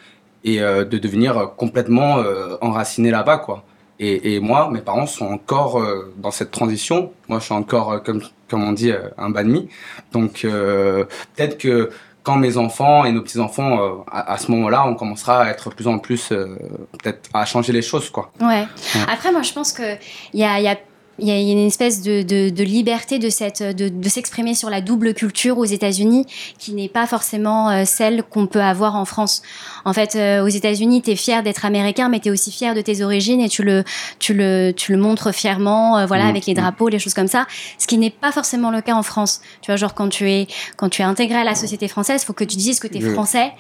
et 0.43 0.62
euh, 0.62 0.83
de 0.83 0.98
devenir 0.98 1.51
complètement 1.57 2.17
euh, 2.17 2.57
enraciné 2.62 3.12
là-bas, 3.12 3.38
quoi. 3.38 3.63
Et, 4.03 4.39
moi, 4.39 4.67
mes 4.71 4.81
parents 4.81 5.05
sont 5.05 5.27
encore 5.27 5.79
dans 6.17 6.31
cette 6.31 6.50
transition. 6.50 7.12
Moi, 7.29 7.38
je 7.38 7.43
suis 7.43 7.53
encore, 7.53 8.01
comme, 8.01 8.24
on 8.51 8.71
dit, 8.71 8.91
un 9.15 9.29
banmi. 9.29 9.69
Donc, 10.12 10.41
peut-être 10.41 11.60
que 11.60 11.91
quand 12.23 12.35
mes 12.35 12.57
enfants 12.57 13.05
et 13.05 13.11
nos 13.11 13.21
petits-enfants, 13.21 14.05
à, 14.11 14.37
ce 14.37 14.51
moment-là, 14.51 14.85
on 14.85 14.95
commencera 14.95 15.43
à 15.43 15.49
être 15.49 15.69
de 15.69 15.75
plus 15.75 15.87
en 15.87 15.97
plus, 15.97 16.27
peut-être 16.29 17.29
à 17.33 17.45
changer 17.45 17.73
les 17.73 17.81
choses, 17.81 18.09
quoi. 18.09 18.31
Ouais. 18.39 18.67
Après, 19.07 19.31
moi, 19.31 19.41
je 19.41 19.53
pense 19.53 19.73
qu'il 19.73 19.97
y 20.33 20.43
a, 20.43 20.59
y 20.59 20.67
a 20.67 20.77
il 21.21 21.27
y 21.27 21.31
a 21.31 21.39
une 21.39 21.67
espèce 21.67 22.01
de, 22.01 22.23
de, 22.23 22.63
liberté 22.63 23.19
de, 23.19 23.29
cette, 23.29 23.61
de, 23.61 23.89
de 23.89 24.09
s'exprimer 24.09 24.55
sur 24.55 24.69
la 24.71 24.81
double 24.81 25.13
culture 25.13 25.59
aux 25.59 25.65
États-Unis 25.65 26.25
qui 26.57 26.73
n'est 26.73 26.89
pas 26.89 27.05
forcément 27.05 27.69
euh, 27.69 27.83
celle 27.85 28.23
qu'on 28.23 28.47
peut 28.47 28.61
avoir 28.61 28.95
en 28.95 29.05
France. 29.05 29.43
En 29.85 29.93
fait, 29.93 30.15
euh, 30.15 30.43
aux 30.43 30.47
États-Unis, 30.47 31.03
tu 31.03 31.11
es 31.11 31.15
fier 31.15 31.43
d'être 31.43 31.63
américain, 31.63 32.09
mais 32.09 32.19
tu 32.19 32.29
es 32.29 32.31
aussi 32.31 32.51
fier 32.51 32.73
de 32.73 32.81
tes 32.81 33.03
origines 33.03 33.39
et 33.39 33.49
tu 33.49 33.61
le, 33.63 33.83
tu 34.17 34.33
le, 34.33 34.73
tu 34.75 34.93
le 34.93 34.97
montres 34.97 35.33
fièrement, 35.33 35.99
euh, 35.99 36.05
voilà, 36.07 36.25
mmh. 36.25 36.29
avec 36.29 36.45
les 36.47 36.53
drapeaux, 36.55 36.89
les 36.89 36.99
choses 36.99 37.13
comme 37.13 37.27
ça. 37.27 37.45
Ce 37.77 37.85
qui 37.85 37.99
n'est 37.99 38.09
pas 38.09 38.31
forcément 38.31 38.71
le 38.71 38.81
cas 38.81 38.95
en 38.95 39.03
France. 39.03 39.41
Tu 39.61 39.67
vois, 39.67 39.75
genre 39.75 39.93
quand 39.93 40.09
tu 40.09 40.29
es, 40.29 40.47
quand 40.75 40.89
tu 40.89 41.03
es 41.03 41.05
intégré 41.05 41.37
à 41.37 41.43
la 41.43 41.55
société 41.55 41.87
française, 41.87 42.23
faut 42.23 42.33
que 42.33 42.43
tu 42.43 42.57
dises 42.57 42.79
que 42.79 42.87
tu 42.87 42.97
es 42.97 43.01
français. 43.01 43.51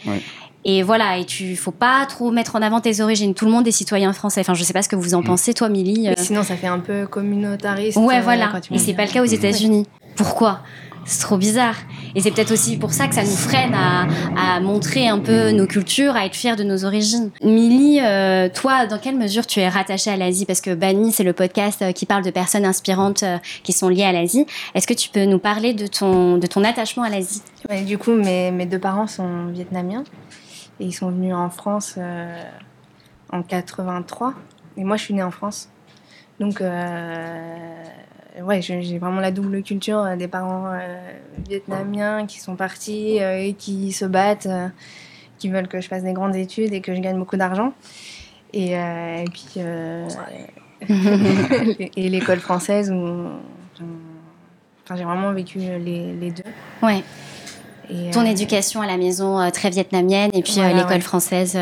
Et 0.63 0.83
voilà, 0.83 1.17
et 1.17 1.25
tu 1.25 1.55
faut 1.55 1.71
pas 1.71 2.05
trop 2.05 2.31
mettre 2.31 2.55
en 2.55 2.61
avant 2.61 2.81
tes 2.81 3.01
origines. 3.01 3.33
Tout 3.33 3.45
le 3.45 3.51
monde 3.51 3.67
est 3.67 3.71
citoyen 3.71 4.13
français. 4.13 4.41
Enfin, 4.41 4.53
je 4.53 4.63
sais 4.63 4.73
pas 4.73 4.83
ce 4.83 4.89
que 4.89 4.95
vous 4.95 5.13
en 5.15 5.21
mm. 5.21 5.25
pensez, 5.25 5.53
toi, 5.53 5.69
Milly. 5.69 6.09
Euh. 6.09 6.13
Sinon, 6.17 6.43
ça 6.43 6.55
fait 6.55 6.67
un 6.67 6.79
peu 6.79 7.07
communautariste. 7.07 7.97
Ouais, 7.97 8.17
euh, 8.17 8.21
voilà. 8.21 8.51
Et 8.69 8.77
c'est 8.77 8.93
pas 8.93 9.05
le 9.05 9.11
cas 9.11 9.23
aux 9.23 9.25
États-Unis. 9.25 9.87
Pourquoi? 10.15 10.59
C'est 11.03 11.21
trop 11.21 11.37
bizarre. 11.37 11.73
Et 12.13 12.21
c'est 12.21 12.29
peut-être 12.29 12.51
aussi 12.51 12.77
pour 12.77 12.93
ça 12.93 13.07
que 13.07 13.15
ça 13.15 13.23
nous 13.23 13.35
freine 13.35 13.73
à, 13.73 14.05
à, 14.37 14.59
montrer 14.59 15.07
un 15.07 15.17
peu 15.17 15.49
nos 15.49 15.65
cultures, 15.65 16.15
à 16.15 16.27
être 16.27 16.35
fiers 16.35 16.55
de 16.55 16.63
nos 16.63 16.85
origines. 16.85 17.31
Milly, 17.43 17.99
euh, 17.99 18.49
toi, 18.53 18.85
dans 18.85 18.99
quelle 18.99 19.17
mesure 19.17 19.47
tu 19.47 19.59
es 19.61 19.67
rattachée 19.67 20.11
à 20.11 20.17
l'Asie? 20.17 20.45
Parce 20.45 20.61
que 20.61 20.75
Bani, 20.75 21.11
c'est 21.11 21.23
le 21.23 21.33
podcast 21.33 21.91
qui 21.93 22.05
parle 22.05 22.23
de 22.23 22.29
personnes 22.29 22.65
inspirantes 22.65 23.23
qui 23.63 23.73
sont 23.73 23.89
liées 23.89 24.03
à 24.03 24.11
l'Asie. 24.11 24.45
Est-ce 24.75 24.85
que 24.85 24.93
tu 24.93 25.09
peux 25.09 25.25
nous 25.25 25.39
parler 25.39 25.73
de 25.73 25.87
ton, 25.87 26.37
de 26.37 26.45
ton 26.45 26.63
attachement 26.63 27.01
à 27.01 27.09
l'Asie? 27.09 27.41
Du 27.87 27.97
coup, 27.97 28.13
mes, 28.13 28.51
mes 28.51 28.67
deux 28.67 28.79
parents 28.79 29.07
sont 29.07 29.47
vietnamiens. 29.47 30.03
Et 30.81 30.85
ils 30.85 30.93
sont 30.93 31.11
venus 31.11 31.35
en 31.35 31.51
France 31.51 31.93
euh, 31.99 32.43
en 33.31 33.43
83. 33.43 34.33
Et 34.77 34.83
moi, 34.83 34.97
je 34.97 35.03
suis 35.03 35.13
née 35.13 35.21
en 35.21 35.29
France. 35.29 35.69
Donc, 36.39 36.59
euh, 36.59 37.83
ouais, 38.41 38.63
j'ai 38.63 38.97
vraiment 38.97 39.21
la 39.21 39.29
double 39.29 39.61
culture 39.61 39.99
euh, 39.99 40.15
des 40.15 40.27
parents 40.27 40.73
vietnamiens 41.47 42.25
qui 42.25 42.39
sont 42.39 42.55
partis 42.55 43.17
et 43.17 43.53
qui 43.53 43.91
se 43.91 44.05
battent, 44.05 44.49
qui 45.37 45.49
veulent 45.49 45.67
que 45.67 45.81
je 45.81 45.87
fasse 45.87 46.01
des 46.01 46.13
grandes 46.13 46.35
études 46.35 46.73
et 46.73 46.81
que 46.81 46.95
je 46.95 46.99
gagne 46.99 47.19
beaucoup 47.19 47.37
d'argent. 47.37 47.73
Et, 48.51 48.75
puis, 49.31 49.61
et 51.95 52.09
l'école 52.09 52.39
française 52.39 52.91
où 52.91 53.27
j'ai 54.95 55.03
vraiment 55.03 55.31
vécu 55.31 55.59
les, 55.59 56.13
les 56.13 56.31
deux. 56.31 56.43
Ouais. 56.81 57.03
Ton 58.11 58.21
euh, 58.21 58.29
éducation 58.29 58.81
à 58.81 58.87
la 58.87 58.97
maison 58.97 59.39
euh, 59.39 59.49
très 59.49 59.69
vietnamienne 59.69 60.29
et 60.33 60.41
puis 60.41 60.59
euh, 60.59 60.73
l'école 60.73 61.01
française. 61.01 61.57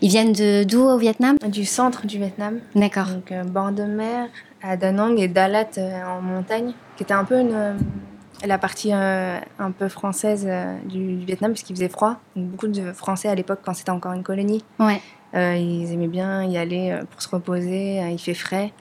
ils 0.00 0.08
viennent 0.08 0.32
de 0.32 0.64
d'où 0.64 0.82
au 0.82 0.98
Vietnam? 0.98 1.36
Du 1.48 1.64
centre 1.64 2.06
du 2.06 2.18
Vietnam. 2.18 2.60
D'accord. 2.74 3.06
Donc 3.06 3.32
bord 3.46 3.72
de 3.72 3.82
mer 3.82 4.28
à 4.62 4.76
Da 4.76 4.92
Nang 4.92 5.18
et 5.18 5.28
Dalat 5.28 5.70
en 6.06 6.20
montagne, 6.20 6.72
qui 6.96 7.02
était 7.02 7.14
un 7.14 7.24
peu 7.24 7.40
une, 7.40 7.76
la 8.44 8.58
partie 8.58 8.92
un 8.92 9.70
peu 9.76 9.88
française 9.88 10.48
du, 10.86 11.16
Vietnam 11.16 11.52
parce 11.52 11.62
qu'il 11.62 11.74
faisait 11.74 11.88
froid. 11.88 12.16
beaucoup 12.36 12.68
de 12.68 12.92
Français 12.92 13.28
à 13.28 13.34
l'époque 13.34 13.60
quand 13.64 13.74
c'était 13.74 13.90
encore 13.90 14.12
une 14.12 14.22
colonie. 14.22 14.62
Ouais. 14.78 15.00
ils 15.34 15.92
aimaient 15.92 16.06
bien 16.06 16.44
y 16.44 16.56
aller 16.56 16.96
pour 17.10 17.22
se 17.22 17.28
reposer. 17.28 18.00
il 18.10 18.18
fait 18.18 18.34
frais. 18.34 18.72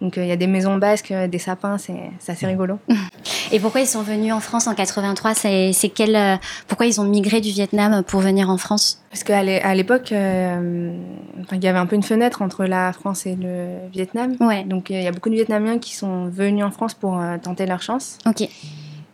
Donc 0.00 0.16
il 0.16 0.26
y 0.26 0.32
a 0.32 0.36
des 0.36 0.46
maisons 0.46 0.78
basques, 0.78 1.12
des 1.12 1.38
sapins, 1.38 1.76
c'est 1.78 2.12
assez 2.28 2.46
rigolo. 2.46 2.78
Et 3.52 3.58
pourquoi 3.58 3.80
ils 3.80 3.86
sont 3.86 4.02
venus 4.02 4.32
en 4.32 4.40
France 4.40 4.66
en 4.68 4.74
83 4.74 5.34
C'est 5.34 5.92
quel 5.94 6.14
euh, 6.14 6.36
pourquoi 6.68 6.86
ils 6.86 7.00
ont 7.00 7.04
migré 7.04 7.40
du 7.40 7.50
Vietnam 7.50 8.02
pour 8.04 8.20
venir 8.20 8.48
en 8.48 8.56
France? 8.56 9.02
Parce 9.10 9.24
qu'à 9.24 9.74
l'époque, 9.74 10.12
euh, 10.12 10.92
il 11.50 11.64
y 11.64 11.66
avait 11.66 11.78
un 11.78 11.86
peu 11.86 11.96
une 11.96 12.02
fenêtre 12.02 12.42
entre 12.42 12.64
la 12.64 12.92
France 12.92 13.26
et 13.26 13.34
le 13.34 13.88
Vietnam. 13.92 14.36
Ouais. 14.40 14.62
Donc 14.64 14.90
il 14.90 15.02
y 15.02 15.06
a 15.06 15.12
beaucoup 15.12 15.30
de 15.30 15.34
Vietnamiens 15.34 15.78
qui 15.78 15.96
sont 15.96 16.26
venus 16.26 16.64
en 16.64 16.70
France 16.70 16.94
pour 16.94 17.18
euh, 17.18 17.38
tenter 17.42 17.66
leur 17.66 17.82
chance. 17.82 18.18
Ok. 18.24 18.48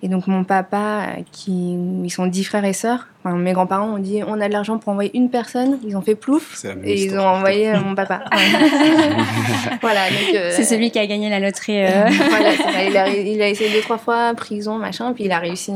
Et 0.03 0.09
donc 0.09 0.27
mon 0.27 0.45
papa, 0.45 1.07
qui, 1.33 1.75
ils 2.05 2.11
sont 2.11 2.27
dix 2.27 2.45
frères 2.45 2.65
et 2.65 2.75
sœurs, 2.75 3.09
enfin, 3.25 3.35
mes 3.37 3.53
grands-parents 3.53 3.95
ont 3.95 3.99
dit 3.99 4.23
on 4.27 4.41
a 4.41 4.49
de 4.49 4.53
l'argent 4.53 4.79
pour 4.79 4.93
envoyer 4.93 5.11
une 5.15 5.31
personne, 5.31 5.79
ils 5.85 5.97
ont 5.97 6.03
fait 6.03 6.15
plouf 6.15 6.65
et 6.85 7.03
ils 7.03 7.19
ont 7.19 7.27
envoyé 7.27 7.71
euh, 7.71 7.81
mon 7.81 7.95
papa. 7.95 8.25
voilà, 9.81 10.03
euh, 10.35 10.53
c'est 10.55 10.65
celui 10.65 10.91
qui 10.91 10.99
a 10.99 11.07
gagné 11.07 11.31
la 11.31 11.41
loterie. 11.41 11.83
Euh. 11.83 12.09
voilà, 12.29 12.53
il, 12.89 12.97
a, 12.97 13.09
il, 13.09 13.41
a, 13.41 13.49
essayé 13.49 13.71
deux 13.73 13.81
trois 13.81 13.99
fois 13.99 14.35
prison 14.35 14.77
machin, 14.77 15.13
puis 15.15 15.25
il 15.25 15.33
a 15.33 15.39
réussi 15.39 15.73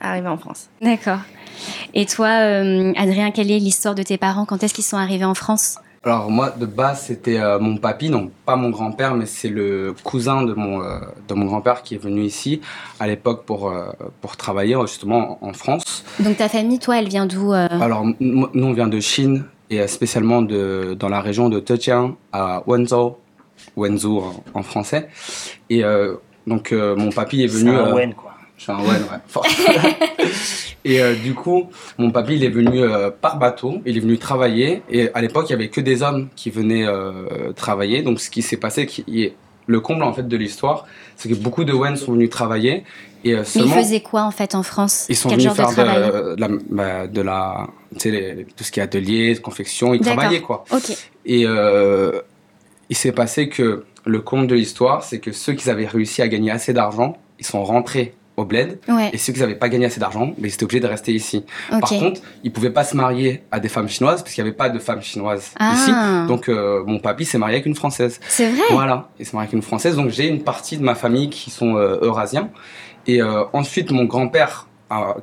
à 0.00 0.10
arriver 0.10 0.28
en 0.28 0.36
France. 0.36 0.68
D'accord. 0.82 1.20
Et 1.94 2.06
toi, 2.06 2.28
Adrien, 2.28 3.30
quelle 3.30 3.50
est 3.50 3.58
l'histoire 3.58 3.94
de 3.94 4.02
tes 4.02 4.18
parents? 4.18 4.44
Quand 4.44 4.62
est-ce 4.62 4.74
qu'ils 4.74 4.84
sont 4.84 4.96
arrivés 4.96 5.24
en 5.24 5.34
France? 5.34 5.78
Alors 6.04 6.30
moi 6.30 6.50
de 6.50 6.66
base 6.66 7.02
c'était 7.02 7.38
euh, 7.38 7.60
mon 7.60 7.76
papy, 7.76 8.10
non 8.10 8.30
pas 8.44 8.56
mon 8.56 8.70
grand-père 8.70 9.14
mais 9.14 9.26
c'est 9.26 9.48
le 9.48 9.94
cousin 10.02 10.42
de 10.42 10.52
mon 10.52 10.82
euh, 10.82 10.98
de 11.28 11.34
mon 11.34 11.46
grand-père 11.46 11.82
qui 11.82 11.94
est 11.94 11.98
venu 11.98 12.22
ici 12.22 12.60
à 12.98 13.06
l'époque 13.06 13.44
pour 13.44 13.68
euh, 13.68 13.92
pour 14.20 14.36
travailler 14.36 14.76
justement 14.82 15.38
en 15.42 15.52
France. 15.52 16.04
Donc 16.18 16.38
ta 16.38 16.48
famille 16.48 16.80
toi 16.80 16.98
elle 16.98 17.08
vient 17.08 17.26
d'où 17.26 17.52
Alors 17.52 18.04
nous 18.18 18.48
on 18.54 18.72
vient 18.72 18.88
de 18.88 18.98
Chine 18.98 19.44
et 19.70 19.86
spécialement 19.86 20.42
de 20.42 20.96
dans 20.98 21.08
la 21.08 21.20
région 21.20 21.48
de 21.48 21.62
Zhejiang 21.64 22.16
à 22.32 22.64
Wenzhou, 22.66 23.14
Wenzhou 23.76 24.24
en 24.54 24.62
français 24.62 25.08
et 25.70 25.82
donc 26.48 26.72
mon 26.72 27.10
papy 27.10 27.44
est 27.44 27.46
venu. 27.46 27.70
C'est 27.70 27.78
un 27.78 27.94
Wen 27.94 28.14
quoi. 28.14 28.34
Je 28.56 28.62
suis 28.64 28.72
un 28.72 28.80
Wen 28.80 29.02
ouais. 29.02 30.28
Et 30.84 31.00
euh, 31.00 31.14
du 31.14 31.34
coup, 31.34 31.68
mon 31.98 32.10
papy, 32.10 32.34
il 32.34 32.44
est 32.44 32.50
venu 32.50 32.80
euh, 32.80 33.10
par 33.10 33.38
bateau, 33.38 33.80
il 33.86 33.96
est 33.96 34.00
venu 34.00 34.18
travailler. 34.18 34.82
Et 34.90 35.10
à 35.14 35.20
l'époque, 35.20 35.46
il 35.48 35.52
y 35.52 35.54
avait 35.54 35.68
que 35.68 35.80
des 35.80 36.02
hommes 36.02 36.28
qui 36.34 36.50
venaient 36.50 36.86
euh, 36.86 37.52
travailler. 37.54 38.02
Donc, 38.02 38.20
ce 38.20 38.30
qui 38.30 38.42
s'est 38.42 38.56
passé, 38.56 38.86
qui 38.86 39.04
est 39.22 39.34
le 39.66 39.80
comble 39.80 40.02
en 40.02 40.12
fait 40.12 40.26
de 40.26 40.36
l'histoire, 40.36 40.86
c'est 41.16 41.28
que 41.28 41.34
beaucoup 41.34 41.64
de 41.64 41.72
Wen 41.72 41.96
sont 41.96 42.12
venus 42.12 42.30
travailler. 42.30 42.82
Et 43.24 43.34
Mais 43.34 43.42
ils 43.54 43.70
faisaient 43.70 44.00
quoi 44.00 44.24
en 44.24 44.32
fait 44.32 44.56
en 44.56 44.64
France? 44.64 45.06
Ils 45.08 45.14
sont 45.14 45.28
venus 45.28 45.52
faire 45.52 45.70
de, 45.70 46.40
la, 46.40 46.48
bah, 46.68 47.06
de 47.06 47.20
la, 47.20 47.68
tu 47.92 48.10
sais, 48.10 48.46
tout 48.56 48.64
ce 48.64 48.72
qui 48.72 48.80
est 48.80 48.82
atelier, 48.82 49.36
confection, 49.36 49.94
ils 49.94 50.00
travaillaient 50.00 50.40
quoi. 50.40 50.64
Ok. 50.72 50.90
Et 51.24 51.42
il 51.44 52.96
s'est 52.96 53.12
passé 53.12 53.48
que 53.48 53.84
le 54.04 54.20
comble 54.20 54.48
de 54.48 54.56
l'histoire, 54.56 55.04
c'est 55.04 55.20
que 55.20 55.30
ceux 55.30 55.52
qui 55.52 55.70
avaient 55.70 55.86
réussi 55.86 56.22
à 56.22 56.26
gagner 56.26 56.50
assez 56.50 56.72
d'argent, 56.72 57.16
ils 57.38 57.46
sont 57.46 57.62
rentrés 57.62 58.14
au 58.36 58.44
bled. 58.44 58.78
Et 59.12 59.18
ceux 59.18 59.32
qui 59.32 59.40
n'avaient 59.40 59.54
pas 59.54 59.68
gagné 59.68 59.86
assez 59.86 60.00
d'argent, 60.00 60.32
mais 60.38 60.48
ils 60.48 60.54
étaient 60.54 60.64
obligés 60.64 60.80
de 60.80 60.86
rester 60.86 61.12
ici. 61.12 61.44
Par 61.68 61.88
contre, 61.88 62.20
ils 62.44 62.52
pouvaient 62.52 62.70
pas 62.70 62.84
se 62.84 62.96
marier 62.96 63.42
à 63.50 63.60
des 63.60 63.68
femmes 63.68 63.88
chinoises 63.88 64.22
parce 64.22 64.34
qu'il 64.34 64.42
n'y 64.42 64.48
avait 64.48 64.56
pas 64.56 64.68
de 64.68 64.78
femmes 64.78 65.02
chinoises 65.02 65.52
ah. 65.58 65.72
ici. 65.74 65.92
Donc 66.28 66.48
euh, 66.48 66.82
mon 66.86 66.98
papy 66.98 67.24
s'est 67.24 67.38
marié 67.38 67.56
avec 67.56 67.66
une 67.66 67.74
française. 67.74 68.20
C'est 68.28 68.50
vrai. 68.50 68.62
Voilà, 68.70 69.08
il 69.18 69.26
s'est 69.26 69.34
marié 69.34 69.48
avec 69.48 69.54
une 69.54 69.62
française. 69.62 69.96
Donc 69.96 70.10
j'ai 70.10 70.28
une 70.28 70.42
partie 70.42 70.76
de 70.76 70.82
ma 70.82 70.94
famille 70.94 71.30
qui 71.30 71.50
sont 71.50 71.76
euh, 71.76 71.98
eurasiens. 72.00 72.50
Et 73.06 73.20
euh, 73.20 73.44
ensuite 73.52 73.90
mon 73.90 74.04
grand-père 74.04 74.68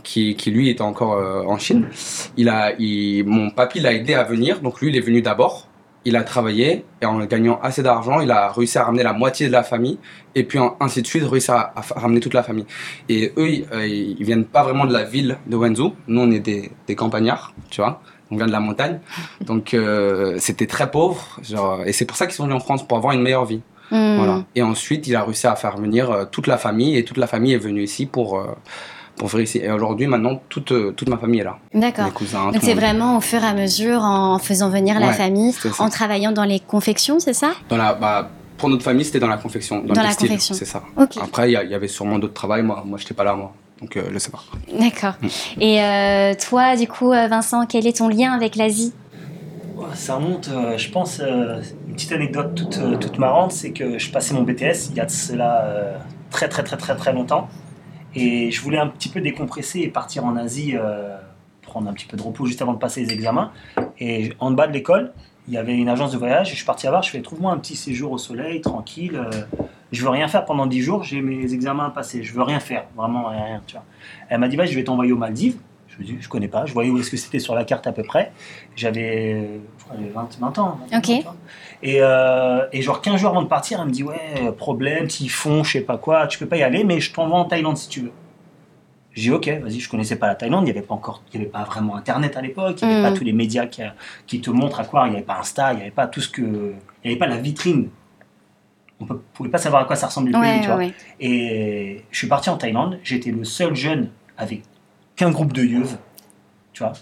qui, 0.04 0.36
qui, 0.36 0.50
lui 0.50 0.70
était 0.70 0.82
encore 0.82 1.12
en 1.48 1.60
Chine, 1.60 1.90
il 2.38 2.50
a, 2.50 2.74
il, 2.80 3.24
mon 3.28 3.52
papy 3.52 3.80
l'a 3.80 3.94
aidé 3.94 4.16
à 4.16 4.24
venir. 4.24 4.62
Donc 4.62 4.82
lui, 4.82 4.90
il 4.90 4.98
est 4.98 5.02
venu 5.02 5.22
d'abord 5.22 5.68
il 6.06 6.16
a 6.16 6.24
travaillé 6.24 6.86
et 7.02 7.06
en 7.06 7.20
gagnant 7.26 7.60
assez 7.62 7.84
d'argent, 7.84 8.20
il 8.22 8.32
a 8.32 8.52
réussi 8.52 8.78
à 8.78 8.86
ramener 8.86 9.04
la 9.04 9.14
moitié 9.14 9.48
de 9.48 9.52
la 9.52 9.64
famille 9.64 9.98
et 10.36 10.44
puis 10.44 10.60
ainsi 10.80 11.02
de 11.02 11.08
suite, 11.08 11.24
réussi 11.24 11.52
à, 11.52 11.74
ramener 11.96 12.20
toute 12.20 12.34
la 12.34 12.44
famille. 12.44 12.66
Et 13.10 13.34
eux, 13.38 13.66
euh, 13.74 13.86
ils, 13.86 14.24
viennent 14.24 14.46
pas 14.46 14.64
vraiment 14.64 14.86
de 14.86 14.94
la 14.94 15.04
ville 15.04 15.38
de 15.48 15.56
Wenzhou. 15.56 15.94
Nous, 16.08 16.22
on 16.22 16.32
est 16.32 16.40
des, 16.40 16.72
des 16.88 16.96
campagnards, 16.96 17.54
tu 17.70 17.82
vois. 17.82 18.02
On 18.32 18.38
vient 18.38 18.48
de 18.48 18.52
la 18.52 18.60
montagne. 18.60 19.00
Donc, 19.42 19.74
euh, 19.74 20.36
c'était 20.40 20.68
très 20.68 20.92
pauvre. 20.92 21.40
Genre, 21.42 21.82
et 21.86 21.94
c'est 21.94 22.06
pour 22.06 22.16
ça 22.16 22.28
qu'ils 22.28 22.36
sont 22.36 22.44
venus 22.44 22.58
en 22.58 22.60
France, 22.60 22.88
pour 22.88 22.98
avoir 22.98 23.14
une 23.14 23.22
meilleure 23.22 23.46
vie. 23.46 23.62
Hmm. 23.92 24.18
Voilà. 24.18 24.44
Et 24.56 24.62
ensuite, 24.62 25.08
il 25.08 25.16
a 25.16 25.24
réussi 25.24 25.48
à 25.48 25.56
faire 25.56 25.78
venir 25.78 26.12
euh, 26.12 26.26
toute 26.26 26.46
la 26.46 26.58
famille 26.58 26.96
et 26.96 27.04
toute 27.04 27.18
la 27.18 27.26
famille 27.26 27.54
est 27.54 27.58
venue 27.58 27.82
ici 27.82 28.06
pour 28.06 28.40
pour 29.20 29.30
faire 29.30 29.42
ici. 29.42 29.60
Et 29.60 29.72
aujourd'hui, 29.72 30.08
maintenant, 30.08 30.42
toute, 30.50 30.74
toute 30.96 31.10
ma 31.10 31.18
famille 31.18 31.42
est 31.42 31.44
là. 31.44 31.58
D'accord. 31.74 32.06
Donc 32.52 32.64
c'est 32.64 32.74
vraiment 32.74 33.18
au 33.18 33.22
fur 33.22 33.44
et 33.44 33.46
à 33.46 33.54
mesure, 33.54 34.02
en 34.02 34.40
faisant 34.40 34.70
venir 34.70 35.00
la 35.00 35.14
famille, 35.14 35.54
en 35.78 35.90
travaillant 35.90 36.32
dans 36.32 36.46
les 36.46 36.60
confections, 36.60 37.20
c'est 37.20 37.34
ça? 37.34 37.52
Dans 37.70 37.78
la, 37.78 37.94
bah, 37.94 38.30
Pour 38.58 38.70
notre 38.70 38.84
famille, 38.84 39.06
c'était 39.06 39.20
dans 39.20 39.28
la 39.28 39.38
confection, 39.38 39.84
dans, 39.84 39.94
la 39.94 40.16
confection. 40.16 40.56
c'est 40.56 40.66
ça. 40.66 40.82
Après, 41.22 41.52
il 41.52 41.54
y, 41.54 41.76
avait 41.76 41.88
sûrement 41.88 42.18
d'autres 42.18 42.34
travails. 42.34 42.64
Moi, 42.64 42.84
moi 42.86 42.98
je 42.98 43.04
n'étais 43.04 43.14
pas 43.14 43.24
là, 43.24 43.36
moi. 43.36 43.54
Donc, 43.82 43.92
je 43.96 44.12
ne 44.12 44.20
sais 44.20 44.32
pas. 44.32 44.44
D'accord. 44.74 45.14
Mm. 45.22 45.62
Et 45.62 46.36
toi, 46.48 46.76
du 46.76 46.88
coup, 46.88 47.10
Vincent, 47.10 47.66
quel 47.68 47.86
est 47.86 47.98
ton 47.98 48.08
lien 48.08 48.34
avec 48.34 48.56
l'Asie? 48.56 48.94
Ça 49.96 50.16
remonte, 50.16 50.50
euh, 50.50 50.78
je 50.78 50.90
pense, 50.90 51.20
euh, 51.20 51.62
une 51.88 51.94
petite 51.94 52.12
anecdote 52.12 52.56
toute, 52.56 52.78
euh, 52.78 52.98
toute 52.98 53.18
marrante, 53.18 53.52
c'est 53.52 53.72
que 53.72 53.98
je 53.98 54.12
passais 54.12 54.34
mon 54.34 54.44
BTS 54.44 54.90
il 54.90 54.96
y 54.96 55.00
a 55.00 55.06
de 55.06 55.12
cela 55.12 56.00
très 56.32 56.48
très 56.48 56.64
très 56.64 56.78
très 56.78 56.96
très 56.96 57.14
longtemps. 57.14 57.50
Et 58.16 58.52
je 58.52 58.62
voulais 58.62 58.78
un 58.78 58.88
petit 58.88 59.10
peu 59.10 59.22
décompresser 59.22 59.82
et 59.82 59.88
partir 59.88 60.26
en 60.26 60.36
Asie, 60.36 60.76
prendre 61.62 61.90
un 61.90 61.94
petit 61.94 62.06
peu 62.06 62.18
de 62.18 62.22
repos 62.22 62.46
juste 62.46 62.62
avant 62.62 62.74
de 62.74 62.80
passer 62.80 63.02
les 63.02 63.14
examens. 63.14 63.52
Et 64.00 64.34
en 64.40 64.52
bas 64.52 64.68
de 64.68 64.74
l'école, 64.74 65.14
il 65.48 65.54
y 65.54 65.58
avait 65.58 65.76
une 65.76 65.90
agence 65.90 66.12
de 66.12 66.18
voyage. 66.18 66.50
Je 66.50 66.56
suis 66.56 66.66
parti 66.66 66.88
à 66.88 66.90
voir, 66.90 67.04
je 67.04 67.12
fais 67.12 67.22
trouve-moi 67.22 67.52
un 67.52 67.58
petit 67.58 67.76
séjour 67.76 68.12
au 68.12 68.18
soleil, 68.18 68.62
tranquille. 68.62 69.22
je 69.92 70.04
veux 70.04 70.10
rien 70.10 70.28
faire 70.28 70.46
pendant 70.46 70.66
10 70.66 70.82
jours, 70.82 71.04
j'ai 71.04 71.22
mes 71.22 71.54
examens 71.54 71.86
à 71.86 71.90
passer. 71.92 72.24
Je 72.24 72.34
veux 72.34 72.44
rien 72.44 72.60
faire, 72.60 72.86
vraiment 72.96 73.30
rien. 73.30 73.62
Elle 74.30 74.40
m'a 74.40 74.48
dit, 74.48 74.58
je 74.58 74.76
vais 74.76 74.84
t'envoyer 74.84 75.12
aux 75.12 75.18
Maldives. 75.18 75.58
Je 76.00 76.04
me 76.04 76.08
dis, 76.08 76.18
je 76.22 76.30
connais 76.30 76.48
pas. 76.48 76.66
Je 76.66 76.74
voyais 76.74 76.90
où 76.90 76.98
est-ce 76.98 77.12
que 77.12 77.18
c'était 77.18 77.40
sur 77.40 77.56
la 77.56 77.66
carte 77.66 77.86
à 77.88 77.92
peu 77.92 78.04
près. 78.04 78.32
J'avais 78.76 79.60
20, 80.14 80.40
20, 80.40 80.60
ans. 80.60 80.80
Et, 81.82 81.98
euh, 82.02 82.66
et, 82.72 82.82
genre 82.82 83.02
15 83.02 83.20
jours 83.20 83.32
avant 83.32 83.42
de 83.42 83.48
partir, 83.48 83.80
elle 83.82 83.88
me 83.88 83.92
dit, 83.92 84.04
ouais, 84.04 84.52
problème, 84.58 85.08
typhon, 85.08 85.64
je 85.64 85.74
sais 85.74 85.82
pas 85.82 85.98
quoi, 85.98 86.28
tu 86.28 86.38
peux 86.38 86.46
pas 86.46 86.58
y 86.58 86.64
aller, 86.64 86.84
mais 86.84 87.00
je 87.00 87.14
t'envoie 87.14 87.40
en 87.40 87.46
Thaïlande 87.46 87.78
si 87.78 87.90
tu 87.90 88.02
veux. 88.02 88.12
J'ai 89.14 89.24
dit, 89.24 89.32
ok, 89.32 89.48
vas-y, 89.64 89.80
je 89.80 89.90
connaissais 89.90 90.18
pas 90.18 90.28
la 90.28 90.36
Thaïlande, 90.36 90.64
il 90.64 90.72
n'y 90.72 90.78
avait 90.78 90.86
pas 90.86 90.94
encore, 90.94 91.24
il 91.34 91.40
y 91.40 91.42
avait 91.42 91.50
pas 91.50 91.64
vraiment 91.64 91.96
Internet 91.96 92.38
à 92.38 92.42
l'époque, 92.42 92.80
il 92.82 92.88
n'y 92.88 92.94
avait 92.94 93.04
pas 93.04 93.12
mm. 93.12 93.18
tous 93.18 93.24
les 93.24 93.34
médias 93.34 93.66
qui, 93.66 93.82
qui, 94.28 94.42
te 94.42 94.50
montrent 94.50 94.80
à 94.80 94.86
quoi, 94.86 95.08
il 95.08 95.12
n'y 95.12 95.16
avait 95.18 95.26
pas 95.26 95.40
Insta, 95.40 95.74
il 95.74 95.78
n'y 95.78 95.82
avait 95.82 95.92
pas 95.92 96.08
tout 96.08 96.22
ce 96.22 96.30
que, 96.30 96.42
il 96.42 97.06
n'y 97.06 97.12
avait 97.12 97.18
pas 97.18 97.28
la 97.28 97.38
vitrine. 97.38 97.90
On 99.00 99.06
ne 99.06 99.20
pouvait 99.34 99.50
pas 99.50 99.58
savoir 99.58 99.84
à 99.84 99.86
quoi 99.86 99.96
ça 99.96 100.08
ressemblait 100.08 100.34
le 100.34 100.42
pays, 100.42 100.62
tu 100.62 100.68
vois. 100.68 100.84
Et 101.22 102.04
je 102.12 102.18
suis 102.18 102.28
parti 102.28 102.50
en 102.50 102.58
Thaïlande, 102.58 103.00
j'étais 103.02 103.32
le 103.32 103.46
seul 103.46 103.74
jeune 103.74 104.10
avec 104.38 104.64
qu'un 105.20 105.32
groupe 105.32 105.52
de 105.52 105.62
yeux, 105.62 105.84
tu 106.72 106.82
vois. 106.82 106.94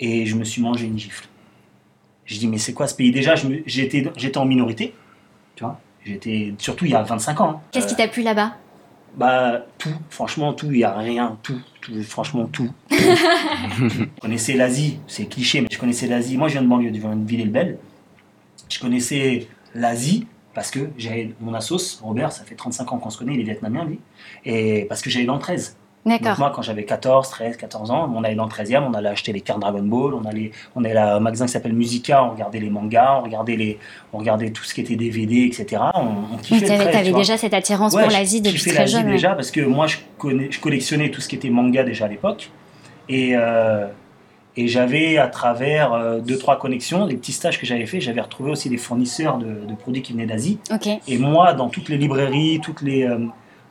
Et 0.00 0.26
je 0.26 0.34
me 0.34 0.42
suis 0.42 0.60
mangé 0.60 0.84
une 0.84 0.98
gifle. 0.98 1.28
Je 2.24 2.36
dis, 2.36 2.48
mais 2.48 2.58
c'est 2.58 2.72
quoi 2.72 2.88
ce 2.88 2.94
pays? 2.96 3.12
Déjà, 3.12 3.36
j'étais 3.66 4.36
en 4.36 4.44
minorité, 4.44 4.94
tu 5.54 5.62
vois. 5.62 5.80
J'étais, 6.04 6.54
surtout 6.58 6.86
il 6.86 6.90
y 6.90 6.94
a 6.96 7.02
25 7.02 7.40
ans. 7.40 7.50
Hein. 7.50 7.60
Qu'est-ce 7.70 7.86
qui 7.86 7.94
t'a 7.94 8.08
plu 8.08 8.22
là-bas? 8.24 8.56
Bah, 9.14 9.64
tout. 9.78 9.94
Franchement, 10.10 10.52
tout. 10.54 10.66
Il 10.72 10.78
n'y 10.78 10.84
a 10.84 10.92
rien. 10.92 11.38
Tout. 11.44 11.60
franchement, 12.02 12.46
tout. 12.46 12.68
je 12.90 14.06
connaissais 14.20 14.54
l'Asie. 14.54 14.98
C'est 15.06 15.26
cliché, 15.26 15.60
mais 15.60 15.68
je 15.70 15.78
connaissais 15.78 16.08
l'Asie. 16.08 16.36
Moi, 16.36 16.48
je 16.48 16.54
viens 16.54 16.62
de 16.62 16.68
banlieue, 16.68 16.90
je 16.92 16.98
viens 16.98 17.14
de 17.14 17.28
Ville-et-le-Bel. 17.28 17.78
Je 18.68 18.80
connaissais 18.80 19.46
l'Asie 19.76 20.26
parce 20.52 20.72
que 20.72 20.90
j'avais 20.98 21.32
mon 21.40 21.54
assos, 21.54 22.00
Robert, 22.02 22.32
ça 22.32 22.42
fait 22.42 22.56
35 22.56 22.92
ans 22.92 22.98
qu'on 22.98 23.10
se 23.10 23.18
connaît, 23.18 23.34
il 23.34 23.40
est 23.40 23.44
vietnamien, 23.44 23.84
lui. 23.84 24.00
Et 24.44 24.84
parce 24.88 25.00
que 25.00 25.10
j'avais 25.10 25.26
dans 25.26 25.36
le 25.36 25.40
13. 25.40 25.76
D'accord. 26.04 26.36
moi, 26.38 26.50
quand 26.54 26.62
j'avais 26.62 26.84
14, 26.84 27.30
13, 27.30 27.56
14 27.56 27.90
ans, 27.92 28.12
on 28.14 28.24
allait 28.24 28.34
dans 28.34 28.46
le 28.46 28.50
13e, 28.50 28.82
on 28.88 28.94
allait 28.94 29.08
acheter 29.08 29.32
les 29.32 29.40
cartes 29.40 29.60
Dragon 29.60 29.82
Ball, 29.82 30.14
on 30.14 30.24
allait, 30.24 30.50
on 30.74 30.84
allait 30.84 30.96
à 30.96 31.16
un 31.16 31.20
magasin 31.20 31.46
qui 31.46 31.52
s'appelle 31.52 31.74
Musica, 31.74 32.24
on 32.24 32.30
regardait 32.30 32.58
les 32.58 32.70
mangas, 32.70 33.18
on 33.18 33.22
regardait, 33.22 33.54
les, 33.54 33.78
on 34.12 34.18
regardait 34.18 34.50
tout 34.50 34.64
ce 34.64 34.74
qui 34.74 34.80
était 34.80 34.96
DVD, 34.96 35.44
etc. 35.44 35.80
On, 35.94 36.34
on 36.34 36.36
kiffait 36.38 36.66
Tu 36.66 36.96
avais 36.96 37.12
déjà 37.12 37.36
cette 37.36 37.54
attirance 37.54 37.92
pour 37.94 38.10
l'Asie 38.10 38.40
depuis 38.40 38.72
très 38.72 38.86
jeune. 38.88 39.06
déjà 39.06 39.34
parce 39.34 39.52
que 39.52 39.60
moi, 39.60 39.86
je, 39.86 39.98
connais, 40.18 40.50
je 40.50 40.60
collectionnais 40.60 41.10
tout 41.10 41.20
ce 41.20 41.28
qui 41.28 41.36
était 41.36 41.50
manga 41.50 41.84
déjà 41.84 42.06
à 42.06 42.08
l'époque. 42.08 42.50
Et, 43.08 43.32
euh, 43.36 43.86
et 44.56 44.68
j'avais, 44.68 45.18
à 45.18 45.28
travers 45.28 45.92
euh, 45.92 46.18
deux, 46.18 46.36
trois 46.36 46.58
connexions, 46.58 47.06
des 47.06 47.16
petits 47.16 47.32
stages 47.32 47.60
que 47.60 47.66
j'avais 47.66 47.86
fait, 47.86 48.00
j'avais 48.00 48.20
retrouvé 48.20 48.50
aussi 48.50 48.68
des 48.68 48.76
fournisseurs 48.76 49.38
de, 49.38 49.66
de 49.66 49.74
produits 49.74 50.02
qui 50.02 50.12
venaient 50.12 50.26
d'Asie. 50.26 50.58
Et 51.06 51.18
moi, 51.18 51.52
dans 51.54 51.68
toutes 51.68 51.88
les 51.88 51.96
librairies, 51.96 52.60
toutes 52.60 52.82
les, 52.82 53.04
euh, 53.04 53.18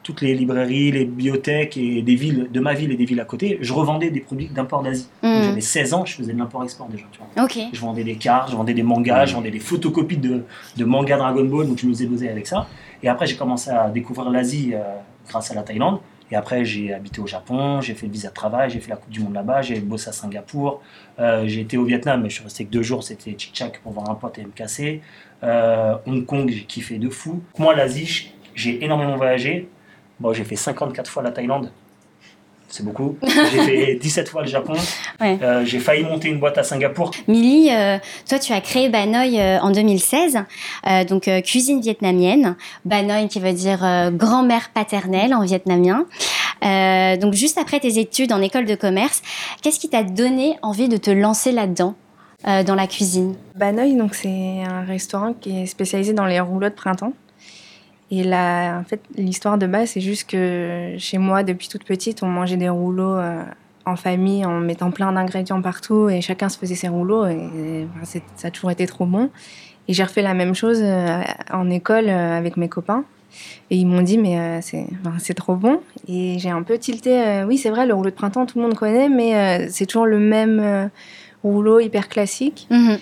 toutes 0.03 0.21
les 0.21 0.33
librairies, 0.33 0.91
les 0.91 1.05
bibliothèques 1.05 1.77
et 1.77 2.01
des 2.01 2.15
villes 2.15 2.49
de 2.51 2.59
ma 2.59 2.73
ville 2.73 2.91
et 2.91 2.95
des 2.95 3.05
villes 3.05 3.19
à 3.19 3.25
côté, 3.25 3.57
je 3.61 3.73
revendais 3.73 4.09
des 4.09 4.19
produits 4.19 4.47
d'import 4.47 4.81
d'Asie. 4.81 5.07
Hmm. 5.21 5.43
J'avais 5.43 5.61
16 5.61 5.93
ans, 5.93 6.05
je 6.05 6.15
faisais 6.15 6.33
de 6.33 6.39
l'import-export 6.39 6.87
déjà. 6.87 7.05
Tu 7.11 7.19
vois. 7.19 7.47
Je 7.71 7.79
vendais 7.79 8.03
des 8.03 8.15
cartes, 8.15 8.51
je 8.51 8.55
vendais 8.55 8.73
des 8.73 8.83
mangas, 8.83 9.25
je 9.27 9.35
vendais 9.35 9.51
des 9.51 9.59
photocopies 9.59 10.17
de, 10.17 10.43
de 10.77 10.85
mangas 10.85 11.17
Dragon 11.17 11.45
Ball, 11.45 11.67
donc 11.67 11.79
je 11.79 11.85
me 11.85 11.93
faisais 11.93 12.05
bosser 12.05 12.29
avec 12.29 12.47
ça. 12.47 12.67
Et 13.03 13.09
après, 13.09 13.27
j'ai 13.27 13.35
commencé 13.35 13.69
à 13.69 13.89
découvrir 13.89 14.29
l'Asie 14.29 14.71
euh, 14.73 14.79
grâce 15.27 15.51
à 15.51 15.55
la 15.55 15.63
Thaïlande. 15.63 15.99
Et 16.31 16.35
après, 16.35 16.63
j'ai 16.63 16.93
habité 16.93 17.19
au 17.19 17.27
Japon, 17.27 17.81
j'ai 17.81 17.93
fait 17.93 18.05
le 18.05 18.13
visa 18.13 18.29
de 18.29 18.33
travail, 18.33 18.69
j'ai 18.69 18.79
fait 18.79 18.89
la 18.89 18.95
Coupe 18.95 19.11
du 19.11 19.19
Monde 19.19 19.33
là-bas, 19.33 19.61
j'ai 19.61 19.81
bossé 19.81 20.09
à 20.09 20.13
Singapour. 20.13 20.81
Euh, 21.19 21.43
j'ai 21.45 21.61
été 21.61 21.77
au 21.77 21.83
Vietnam, 21.83 22.21
mais 22.23 22.29
je 22.29 22.35
suis 22.35 22.43
resté 22.43 22.63
que 22.63 22.71
deux 22.71 22.83
jours, 22.83 23.03
c'était 23.03 23.35
Chick 23.37 23.81
pour 23.83 23.91
voir 23.91 24.09
un 24.09 24.15
pote 24.15 24.39
et 24.39 24.43
me 24.43 24.51
casser. 24.51 25.01
Euh, 25.43 25.95
Hong 26.05 26.25
Kong, 26.25 26.49
j'ai 26.49 26.63
kiffé 26.63 26.99
de 26.99 27.09
fou. 27.09 27.43
Moi, 27.57 27.75
l'Asie, 27.75 28.31
j'ai 28.55 28.83
énormément 28.83 29.17
voyagé. 29.17 29.67
Bon, 30.21 30.33
j'ai 30.33 30.43
fait 30.43 30.55
54 30.55 31.09
fois 31.09 31.23
la 31.23 31.31
Thaïlande. 31.31 31.71
C'est 32.67 32.85
beaucoup. 32.85 33.17
J'ai 33.23 33.61
fait 33.63 33.95
17 33.95 34.29
fois 34.29 34.43
le 34.43 34.47
Japon. 34.47 34.75
Euh, 35.21 35.65
j'ai 35.65 35.79
failli 35.79 36.05
monter 36.05 36.29
une 36.29 36.39
boîte 36.39 36.57
à 36.57 36.63
Singapour. 36.63 37.11
Milly, 37.27 37.69
euh, 37.69 37.97
toi, 38.29 38.39
tu 38.39 38.53
as 38.53 38.61
créé 38.61 38.87
Banoï 38.87 39.41
euh, 39.41 39.59
en 39.59 39.71
2016, 39.71 40.39
donc 41.09 41.29
cuisine 41.43 41.81
vietnamienne. 41.81 42.55
Banoï 42.85 43.27
qui 43.27 43.41
veut 43.41 43.51
dire 43.51 43.79
grand-mère 44.13 44.69
paternelle 44.73 45.33
en 45.33 45.43
vietnamien. 45.43 46.05
donc, 46.61 47.33
juste 47.33 47.57
après 47.57 47.81
tes 47.81 47.99
études 47.99 48.31
en 48.31 48.41
école 48.41 48.65
de 48.65 48.75
commerce, 48.75 49.21
qu'est-ce 49.61 49.79
qui 49.79 49.89
t'a 49.89 50.03
donné 50.03 50.57
envie 50.61 50.87
de 50.87 50.95
te 50.95 51.11
lancer 51.11 51.51
là-dedans 51.51 51.95
dans 52.45 52.75
la 52.75 52.87
cuisine? 52.87 53.35
Banoï, 53.55 53.95
donc 53.95 54.15
c'est 54.15 54.63
un 54.63 54.85
restaurant 54.85 55.33
qui 55.33 55.63
est 55.63 55.65
spécialisé 55.65 56.13
dans 56.13 56.25
les 56.25 56.39
rouleaux 56.39 56.69
de 56.69 56.73
printemps. 56.73 57.11
Et 58.11 58.23
là, 58.23 58.77
en 58.77 58.83
fait, 58.83 59.01
l'histoire 59.15 59.57
de 59.57 59.65
base, 59.65 59.91
c'est 59.91 60.01
juste 60.01 60.29
que 60.29 60.95
chez 60.97 61.17
moi, 61.17 61.43
depuis 61.43 61.69
toute 61.69 61.85
petite, 61.85 62.23
on 62.23 62.27
mangeait 62.27 62.57
des 62.57 62.67
rouleaux 62.67 63.15
euh, 63.15 63.41
en 63.85 63.95
famille 63.95 64.45
en 64.45 64.59
mettant 64.59 64.91
plein 64.91 65.13
d'ingrédients 65.13 65.61
partout 65.61 66.09
et 66.09 66.19
chacun 66.19 66.49
se 66.49 66.57
faisait 66.57 66.75
ses 66.75 66.89
rouleaux 66.89 67.25
et, 67.25 67.87
ça 68.03 68.49
a 68.49 68.51
toujours 68.51 68.69
été 68.71 68.85
trop 68.85 69.05
bon. 69.05 69.29
Et 69.87 69.93
j'ai 69.93 70.03
refait 70.03 70.21
la 70.21 70.33
même 70.33 70.53
chose 70.53 70.81
euh, 70.81 71.21
en 71.51 71.69
école 71.69 72.09
euh, 72.09 72.37
avec 72.37 72.57
mes 72.57 72.67
copains. 72.67 73.05
Et 73.69 73.77
ils 73.77 73.87
m'ont 73.87 74.01
dit, 74.01 74.17
mais 74.17 74.59
c'est 74.61 75.33
trop 75.33 75.55
bon. 75.55 75.79
Et 76.09 76.37
j'ai 76.37 76.49
un 76.49 76.63
peu 76.63 76.77
tilté, 76.77 77.45
oui, 77.47 77.57
c'est 77.57 77.69
vrai, 77.69 77.85
le 77.85 77.93
rouleau 77.93 78.09
de 78.09 78.15
printemps, 78.15 78.45
tout 78.45 78.59
le 78.59 78.65
monde 78.65 78.75
connaît, 78.75 79.07
mais 79.07 79.69
c'est 79.69 79.85
toujours 79.85 80.05
le 80.05 80.19
même 80.19 80.89
rouleau 81.41 81.79
hyper 81.79 82.09
classique. 82.09 82.67
Mhm. 82.69 82.97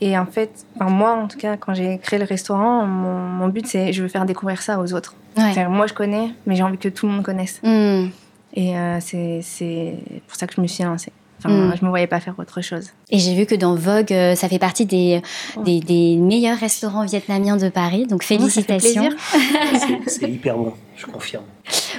Et 0.00 0.18
en 0.18 0.26
fait, 0.26 0.66
moi, 0.78 1.12
en 1.12 1.26
tout 1.26 1.38
cas, 1.38 1.56
quand 1.56 1.74
j'ai 1.74 1.98
créé 1.98 2.18
le 2.18 2.24
restaurant, 2.24 2.84
mon, 2.84 3.48
but, 3.48 3.66
c'est 3.66 3.92
je 3.92 4.02
veux 4.02 4.08
faire 4.08 4.26
découvrir 4.26 4.60
ça 4.62 4.80
aux 4.80 4.92
autres. 4.92 5.14
Moi, 5.36 5.86
je 5.86 5.94
connais, 5.94 6.30
mais 6.46 6.56
j'ai 6.56 6.62
envie 6.62 6.78
que 6.78 6.88
tout 6.88 7.06
le 7.06 7.12
monde 7.12 7.24
connaisse. 7.24 7.60
Hmm. 7.62 8.08
Et 8.54 8.76
euh, 8.76 8.98
c'est 9.00 9.94
pour 10.26 10.36
ça 10.36 10.46
que 10.46 10.54
je 10.54 10.60
me 10.60 10.66
suis 10.66 10.84
lancée. 10.84 11.12
Enfin, 11.38 11.50
ne 11.50 11.66
hmm. 11.66 11.76
Je 11.78 11.84
me 11.84 11.90
voyais 11.90 12.06
pas 12.06 12.20
faire 12.20 12.34
autre 12.38 12.62
chose. 12.62 12.90
Et 13.10 13.18
j'ai 13.18 13.34
vu 13.34 13.44
que 13.44 13.54
dans 13.54 13.74
Vogue, 13.74 14.12
euh, 14.12 14.34
ça 14.34 14.48
fait 14.48 14.58
partie 14.58 14.86
des, 14.86 15.20
oh. 15.56 15.62
des, 15.62 15.80
des, 15.80 16.16
meilleurs 16.16 16.58
restaurants 16.58 17.04
vietnamiens 17.04 17.58
de 17.58 17.68
Paris. 17.68 18.06
Donc 18.06 18.22
félicitations. 18.22 19.10
c'est 20.06 20.30
hyper 20.30 20.56
bon, 20.56 20.72
je 20.96 21.04
confirme. 21.04 21.44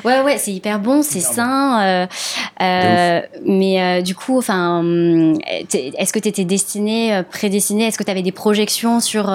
Ouais, 0.03 0.21
ouais, 0.21 0.37
c'est 0.37 0.51
hyper 0.51 0.79
bon, 0.79 1.01
c'est 1.01 1.19
sain. 1.19 1.81
Euh, 1.83 2.07
euh, 2.61 3.21
mais 3.45 3.81
euh, 3.81 4.01
du 4.01 4.15
coup, 4.15 4.37
enfin, 4.37 4.83
est-ce 5.73 6.13
que 6.13 6.19
tu 6.19 6.27
étais 6.27 6.45
destiné, 6.45 7.21
prédestiné 7.29 7.85
Est-ce 7.85 7.97
que 7.97 8.03
tu 8.03 8.11
avais 8.11 8.21
des 8.21 8.31
projections 8.31 8.99
sur 8.99 9.33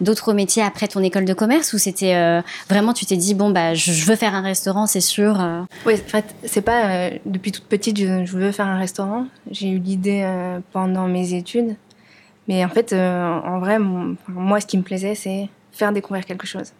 d'autres 0.00 0.32
métiers 0.32 0.62
après 0.62 0.88
ton 0.88 1.02
école 1.02 1.24
de 1.24 1.34
commerce? 1.34 1.72
Ou 1.72 1.78
c'était 1.78 2.42
vraiment, 2.68 2.92
tu 2.92 3.06
t'es 3.06 3.16
dit, 3.16 3.34
bon, 3.34 3.50
bah, 3.50 3.74
je, 3.74 4.04
veux 4.04 4.16
faire 4.16 4.34
un 4.34 4.42
restaurant, 4.42 4.86
c'est 4.86 5.00
sûr 5.00 5.38
Oui, 5.86 5.94
en 5.94 6.08
fait, 6.08 6.34
c'est 6.44 6.62
pas 6.62 7.10
depuis 7.26 7.52
toute 7.52 7.64
petite, 7.64 7.98
je, 7.98 8.24
je, 8.24 8.36
veux 8.36 8.52
faire 8.52 8.66
un 8.66 8.78
restaurant. 8.78 9.26
J'ai 9.50 9.68
eu 9.68 9.78
l'idée 9.78 10.28
pendant 10.72 11.06
mes 11.06 11.34
études. 11.34 11.76
Mais 12.48 12.64
en 12.64 12.68
fait, 12.68 12.92
en 12.92 13.58
vrai, 13.60 13.78
moi, 14.28 14.60
ce 14.60 14.66
qui 14.66 14.78
me 14.78 14.82
plaisait, 14.82 15.14
c'est 15.14 15.48
faire 15.72 15.92
découvrir 15.92 16.24
quelque 16.24 16.46
chose. 16.46 16.72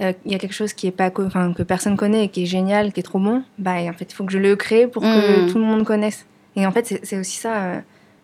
Euh, 0.00 0.12
il 0.24 0.32
y 0.32 0.34
a 0.34 0.38
quelque 0.38 0.54
chose 0.54 0.72
qui 0.72 0.86
est 0.86 0.92
pas 0.92 1.10
enfin, 1.18 1.52
que 1.52 1.64
personne 1.64 1.96
connaît 1.96 2.26
et 2.26 2.28
qui 2.28 2.44
est 2.44 2.46
génial, 2.46 2.92
qui 2.92 3.00
est 3.00 3.02
trop 3.02 3.18
bon, 3.18 3.42
bah 3.58 3.74
en 3.88 3.92
fait 3.92 4.10
il 4.10 4.14
faut 4.14 4.24
que 4.24 4.32
je 4.32 4.38
le 4.38 4.54
crée 4.54 4.86
pour 4.86 5.02
que 5.02 5.46
mm. 5.46 5.50
tout 5.50 5.58
le 5.58 5.64
monde 5.64 5.84
connaisse. 5.84 6.24
Et 6.54 6.66
en 6.66 6.72
fait 6.72 7.00
c'est 7.02 7.18
aussi 7.18 7.36
ça, 7.36 7.56
euh, 7.56 7.80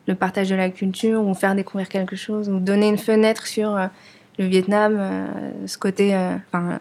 le 0.07 0.15
partage 0.15 0.51
de 0.51 0.55
la 0.55 0.71
culture 0.71 1.21
ou 1.25 1.35
faire 1.35 1.55
découvrir 1.55 1.89
quelque 1.89 2.15
chose 2.15 2.49
ou 2.49 2.61
donner 2.61 2.89
une 2.89 2.99
fenêtre 2.99 3.47
sur 3.47 3.77
euh, 3.77 3.87
le 4.39 4.47
Vietnam, 4.47 5.01
ce 5.65 5.79
côté, 5.79 6.13
enfin 6.53 6.81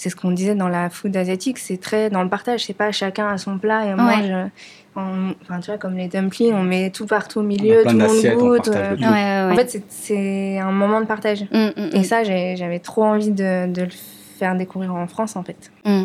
c'est 0.00 0.08
ce 0.08 0.16
qu'on 0.16 0.30
disait 0.30 0.54
dans 0.54 0.70
la 0.70 0.88
food 0.88 1.14
asiatique, 1.14 1.58
c'est 1.58 1.76
très 1.76 2.08
dans 2.08 2.22
le 2.22 2.30
partage, 2.30 2.64
c'est 2.64 2.72
pas 2.72 2.90
chacun 2.90 3.28
à 3.28 3.36
son 3.36 3.58
plat 3.58 3.84
et 3.84 3.92
on 3.92 3.98
mange. 3.98 4.50
enfin, 4.96 5.60
tu 5.60 5.70
vois, 5.70 5.76
comme 5.76 5.94
les 5.94 6.08
dumplings, 6.08 6.54
on 6.54 6.62
met 6.62 6.88
tout 6.88 7.04
partout 7.04 7.40
au 7.40 7.42
milieu, 7.42 7.82
tout 7.82 7.90
le 7.90 8.06
monde 8.06 8.38
goûte. 8.38 8.68
En 8.68 9.54
fait, 9.54 9.82
c'est 9.90 10.58
un 10.58 10.72
moment 10.72 11.02
de 11.02 11.06
partage. 11.06 11.42
Mm, 11.52 11.66
mm, 11.76 11.90
et 11.92 12.02
ça, 12.02 12.24
j'avais 12.24 12.78
trop 12.78 13.04
envie 13.04 13.30
de, 13.30 13.70
de, 13.70 13.82
le 13.82 13.90
faire 13.90 14.19
découvrir 14.56 14.94
en 14.94 15.06
France 15.06 15.36
en 15.36 15.42
fait. 15.42 15.70
Mm. 15.84 16.04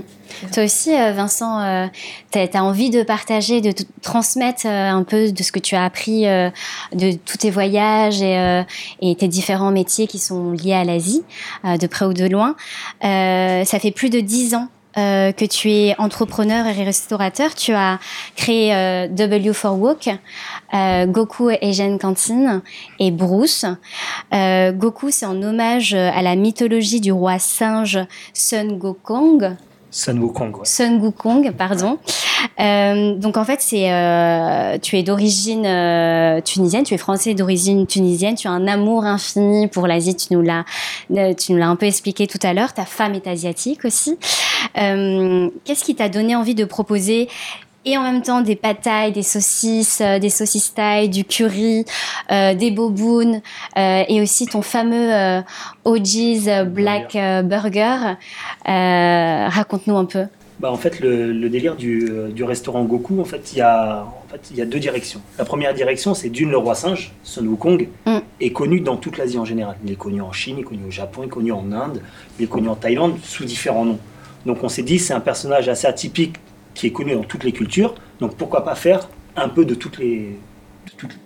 Toi 0.53 0.63
aussi, 0.63 0.91
Vincent, 0.91 1.89
tu 2.31 2.39
as, 2.39 2.63
envie 2.63 2.89
de 2.89 3.03
partager, 3.03 3.61
de 3.61 3.73
transmettre 4.01 4.65
un 4.65 5.03
peu 5.03 5.31
de 5.31 5.43
ce 5.43 5.51
que 5.51 5.59
tu 5.59 5.75
as 5.75 5.83
appris 5.83 6.23
de 6.23 7.11
tous 7.25 7.37
tes 7.37 7.49
voyages 7.49 8.21
et, 8.21 8.63
et, 9.01 9.15
tes 9.15 9.27
différents 9.27 9.71
métiers 9.71 10.07
qui 10.07 10.19
sont 10.19 10.51
liés 10.51 10.73
à 10.73 10.83
l'Asie, 10.83 11.23
de 11.63 11.87
près 11.87 12.05
ou 12.05 12.13
de 12.13 12.25
loin. 12.25 12.55
ça 13.01 13.79
fait 13.79 13.91
plus 13.91 14.09
de 14.09 14.19
dix 14.19 14.55
ans 14.55 14.69
euh, 14.97 15.31
que 15.31 15.43
tu 15.43 15.69
es 15.71 15.95
entrepreneur 15.97 16.65
et 16.67 16.83
restaurateur. 16.83 17.53
Tu 17.53 17.73
as 17.73 17.99
créé 18.35 18.73
euh, 18.73 19.07
W 19.07 19.51
4 19.53 19.73
Walk, 19.73 20.09
euh, 20.73 21.05
Goku 21.05 21.49
Asian 21.61 21.97
Canteen 21.97 22.61
et 22.99 23.11
Bruce. 23.11 23.65
Goku, 24.31 25.11
c'est 25.11 25.25
en 25.25 25.41
hommage 25.41 25.93
à 25.93 26.21
la 26.21 26.35
mythologie 26.35 27.01
du 27.01 27.11
roi 27.11 27.39
singe 27.39 27.99
Sun 28.33 28.77
Gokong. 28.77 29.57
Sun 29.95 30.19
Wukong. 30.19 30.65
Sun 30.65 30.99
Wukong, 31.01 31.53
pardon. 31.53 31.99
Euh, 32.59 33.15
donc 33.15 33.37
en 33.37 33.45
fait, 33.45 33.61
c'est 33.61 33.93
euh, 33.93 34.77
tu 34.77 34.97
es 34.97 35.03
d'origine 35.03 35.65
euh, 35.65 36.41
tunisienne, 36.41 36.83
tu 36.83 36.93
es 36.93 36.97
français 36.97 37.33
d'origine 37.33 37.87
tunisienne, 37.87 38.35
tu 38.35 38.49
as 38.49 38.51
un 38.51 38.67
amour 38.67 39.05
infini 39.05 39.69
pour 39.69 39.87
l'Asie, 39.87 40.17
tu 40.17 40.33
nous 40.33 40.41
l'as 40.41 40.65
tu 41.35 41.53
nous 41.53 41.57
l'as 41.57 41.69
un 41.69 41.77
peu 41.77 41.85
expliqué 41.85 42.27
tout 42.27 42.39
à 42.43 42.53
l'heure. 42.53 42.73
Ta 42.73 42.83
femme 42.83 43.15
est 43.15 43.25
asiatique 43.25 43.85
aussi. 43.85 44.17
Qu'est-ce 44.73 45.83
qui 45.85 45.95
t'a 45.95 46.09
donné 46.09 46.35
envie 46.35 46.55
de 46.55 46.65
proposer 46.65 47.29
et 47.85 47.97
en 47.97 48.03
même 48.03 48.21
temps 48.21 48.41
des 48.41 48.55
patailles, 48.55 49.11
des 49.11 49.23
saucisses, 49.23 50.01
euh, 50.01 50.19
des 50.19 50.29
saucisses 50.29 50.73
taille, 50.73 51.09
du 51.09 51.23
curry, 51.23 51.85
euh, 52.31 52.55
des 52.55 52.71
bobounes 52.71 53.41
euh, 53.77 54.03
et 54.07 54.21
aussi 54.21 54.47
ton 54.47 54.61
fameux 54.61 55.13
euh, 55.13 55.41
OG's 55.85 56.49
Black 56.67 57.17
Burger. 57.45 58.15
Raconte-nous 58.65 59.95
un 59.95 60.05
peu. 60.05 60.25
Bah, 60.59 60.71
en 60.71 60.77
fait, 60.77 61.01
le, 61.01 61.49
délire 61.49 61.75
du, 61.75 62.09
du, 62.33 62.43
restaurant 62.45 62.85
Goku, 62.85 63.19
en 63.19 63.25
fait, 63.25 63.51
il 63.51 63.57
y 63.57 63.61
a, 63.61 64.03
en 64.03 64.31
fait, 64.31 64.49
il 64.51 64.57
y 64.57 64.61
a 64.61 64.65
deux 64.65 64.79
directions. 64.79 65.19
La 65.37 65.43
première 65.43 65.73
direction, 65.73 66.13
c'est 66.13 66.29
d'une, 66.29 66.49
le 66.49 66.57
roi 66.57 66.75
singe, 66.75 67.11
Sun 67.23 67.45
Wukong, 67.45 67.89
mm. 68.05 68.17
est 68.39 68.51
connu 68.51 68.79
dans 68.79 68.95
toute 68.95 69.17
l'Asie 69.17 69.37
en 69.37 69.43
général. 69.43 69.75
Il 69.85 69.91
est 69.91 69.97
connu 69.97 70.21
en 70.21 70.31
Chine, 70.31 70.55
il 70.57 70.61
est 70.61 70.63
connu 70.63 70.85
au 70.87 70.91
Japon, 70.91 71.23
il 71.23 71.25
est 71.25 71.29
connu 71.29 71.51
en 71.51 71.73
Inde, 71.73 72.01
il 72.39 72.45
est 72.45 72.47
connu 72.47 72.69
en 72.69 72.75
Thaïlande, 72.75 73.17
sous 73.21 73.43
différents 73.43 73.83
noms. 73.83 73.99
Donc 74.45 74.63
on 74.63 74.69
s'est 74.69 74.83
dit, 74.83 74.97
c'est 74.97 75.13
un 75.13 75.19
personnage 75.19 75.67
assez 75.67 75.87
atypique 75.87 76.37
qui 76.75 76.87
est 76.87 76.91
connu 76.91 77.15
dans 77.15 77.23
toutes 77.23 77.43
les 77.43 77.51
cultures. 77.51 77.95
Donc 78.19 78.35
pourquoi 78.35 78.63
pas 78.63 78.75
faire 78.75 79.09
un 79.35 79.49
peu 79.49 79.65
de 79.65 79.73
toutes 79.73 79.97
les, 79.97 80.37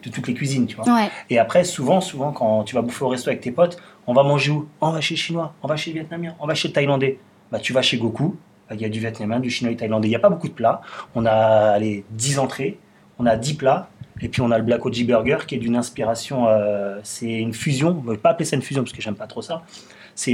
de 0.04 0.10
toutes, 0.10 0.28
les 0.28 0.34
cuisines, 0.34 0.66
tu 0.66 0.78
vois. 0.78 1.10
Et 1.30 1.38
après, 1.38 1.64
souvent, 1.64 2.02
souvent, 2.02 2.32
quand 2.32 2.64
tu 2.64 2.76
vas 2.76 2.82
bouffer 2.82 3.04
au 3.04 3.10
resto 3.10 3.30
avec 3.30 3.42
tes 3.42 3.52
potes, 3.52 3.78
on 4.08 4.14
va 4.14 4.24
manger 4.24 4.52
où? 4.52 4.68
On 4.82 4.92
va 4.92 5.02
chez 5.02 5.16
le 5.16 5.20
chinois, 5.20 5.54
on 5.62 5.68
va 5.68 5.76
chez 5.76 5.92
le 5.92 6.00
vietnamien, 6.00 6.36
on 6.40 6.48
va 6.48 6.56
chez 6.56 6.70
le 6.70 6.74
thaïlandais. 6.74 7.20
Bah, 7.52 7.60
tu 7.60 7.74
vas 7.74 7.82
chez 7.82 7.98
Goku, 7.98 8.38
bah, 8.70 8.76
il 8.76 8.82
y 8.82 8.86
a 8.86 8.90
du 8.90 9.00
vietnamien, 9.00 9.40
du 9.40 9.50
chinois 9.50 9.74
et 9.74 9.76
thaïlandais. 9.76 10.08
Il 10.08 10.12
n'y 10.12 10.16
a 10.16 10.20
pas 10.20 10.30
beaucoup 10.30 10.48
de 10.48 10.54
plats. 10.54 10.82
On 11.16 11.26
a 11.26 11.78
les 11.80 12.06
10 12.12 12.40
entrées, 12.40 12.80
on 13.18 13.26
a 13.26 13.36
10 13.36 13.56
plats. 13.56 13.90
Et 14.22 14.28
puis 14.28 14.42
on 14.42 14.52
a 14.52 14.58
le 14.58 14.66
Black 14.66 14.86
Oji 14.86 15.06
Burger 15.06 15.38
qui 15.48 15.56
est 15.56 15.60
d'une 15.60 15.78
inspiration, 15.78 16.48
euh, 16.50 17.00
c'est 17.04 17.32
une 17.32 17.54
fusion, 17.54 18.04
on 18.06 18.12
ne 18.12 18.18
pas 18.18 18.32
appeler 18.32 18.44
ça 18.44 18.58
une 18.58 18.62
fusion 18.62 18.84
parce 18.84 18.92
que 18.92 19.02
j'aime 19.02 19.16
pas 19.16 19.28
trop 19.28 19.42
ça. 19.42 19.64
C'est 20.14 20.34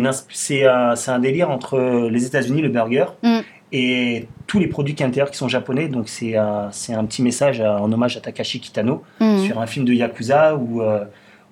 un, 0.65 0.95
un, 1.07 1.19
délire 1.19 1.51
entre 1.51 2.09
les 2.09 2.25
États-Unis, 2.25 2.63
le 2.63 2.69
burger, 2.69 3.05
mm 3.21 3.41
et 3.77 4.27
tous 4.47 4.57
les 4.57 4.67
produits 4.67 4.95
qui 4.95 5.03
qui 5.03 5.37
sont 5.37 5.49
japonais. 5.49 5.89
Donc 5.89 6.07
c'est 6.07 6.37
un, 6.37 6.69
un, 6.69 7.05
petit 7.05 7.21
message 7.21 7.59
en 7.59 7.91
hommage 7.91 8.15
à 8.15 8.21
Takashi 8.21 8.61
Kitano 8.61 9.03
mm. 9.19 9.39
sur 9.39 9.59
un 9.59 9.67
film 9.67 9.83
de 9.85 9.91
Yakuza 9.91 10.55
où, 10.55 10.81
euh, 10.81 11.03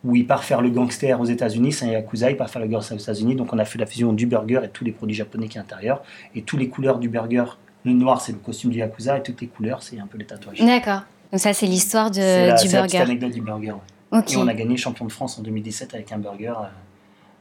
où 0.05 0.15
il 0.15 0.25
part 0.25 0.45
faire 0.45 0.61
le 0.61 0.69
gangster 0.69 1.19
aux 1.19 1.25
États-Unis. 1.25 1.73
C'est 1.73 1.85
un 1.85 1.91
Yakuza, 1.91 2.31
il 2.31 2.37
part 2.37 2.49
faire 2.49 2.61
le 2.61 2.69
gangster 2.69 2.95
aux 2.95 2.99
États-Unis. 2.99 3.35
Donc 3.35 3.51
on 3.51 3.59
a 3.59 3.65
fait 3.65 3.77
la 3.77 3.85
fusion 3.85 4.13
du 4.13 4.25
burger 4.25 4.61
et 4.63 4.69
tous 4.69 4.85
les 4.85 4.93
produits 4.93 5.15
japonais 5.15 5.47
qui 5.47 5.55
sont 5.55 5.59
à 5.59 5.63
l'intérieur. 5.63 6.01
Et 6.33 6.43
toutes 6.43 6.61
les 6.61 6.69
couleurs 6.69 6.97
du 6.97 7.09
burger, 7.09 7.43
le 7.83 7.91
noir 7.91 8.21
c'est 8.21 8.31
le 8.31 8.37
costume 8.37 8.69
du 8.69 8.79
Yakuza 8.79 9.17
et 9.17 9.23
toutes 9.23 9.41
les 9.41 9.47
couleurs 9.47 9.83
c'est 9.83 9.99
un 9.99 10.07
peu 10.07 10.17
les 10.17 10.25
tatouages. 10.25 10.59
D'accord. 10.59 11.01
Donc 11.29 11.41
ça 11.41 11.51
c'est 11.51 11.65
l'histoire 11.65 12.09
du 12.09 12.21
burger. 12.21 12.87
C'est 12.87 12.99
l'anecdote 12.99 13.31
du 13.31 13.41
burger. 13.41 13.75
Et 14.13 14.37
on 14.37 14.47
a 14.47 14.53
gagné 14.53 14.77
champion 14.77 15.05
de 15.05 15.11
France 15.11 15.39
en 15.39 15.41
2017 15.41 15.93
avec 15.93 16.11
un 16.13 16.19
burger 16.19 16.53
euh, 16.61 16.67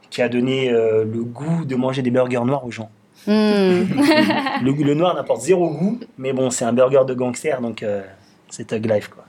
qui 0.09 0.21
a 0.21 0.27
donné 0.27 0.71
euh, 0.71 1.05
le 1.05 1.23
goût 1.23 1.63
de 1.63 1.75
manger 1.75 2.01
des 2.01 2.11
burgers 2.11 2.43
noirs 2.43 2.65
aux 2.65 2.71
gens. 2.71 2.89
Hmm. 3.25 3.85
le, 4.63 4.93
noir 4.93 5.15
n'apporte 5.15 5.41
zéro 5.41 5.69
goût, 5.69 5.99
mais 6.17 6.33
bon, 6.33 6.49
c'est 6.49 6.65
un 6.65 6.73
burger 6.73 7.03
de 7.07 7.13
gangster, 7.13 7.61
donc 7.61 7.83
euh, 7.83 8.01
c'est 8.49 8.67
Tug 8.67 8.85
Life. 8.85 9.09
Quoi. 9.09 9.22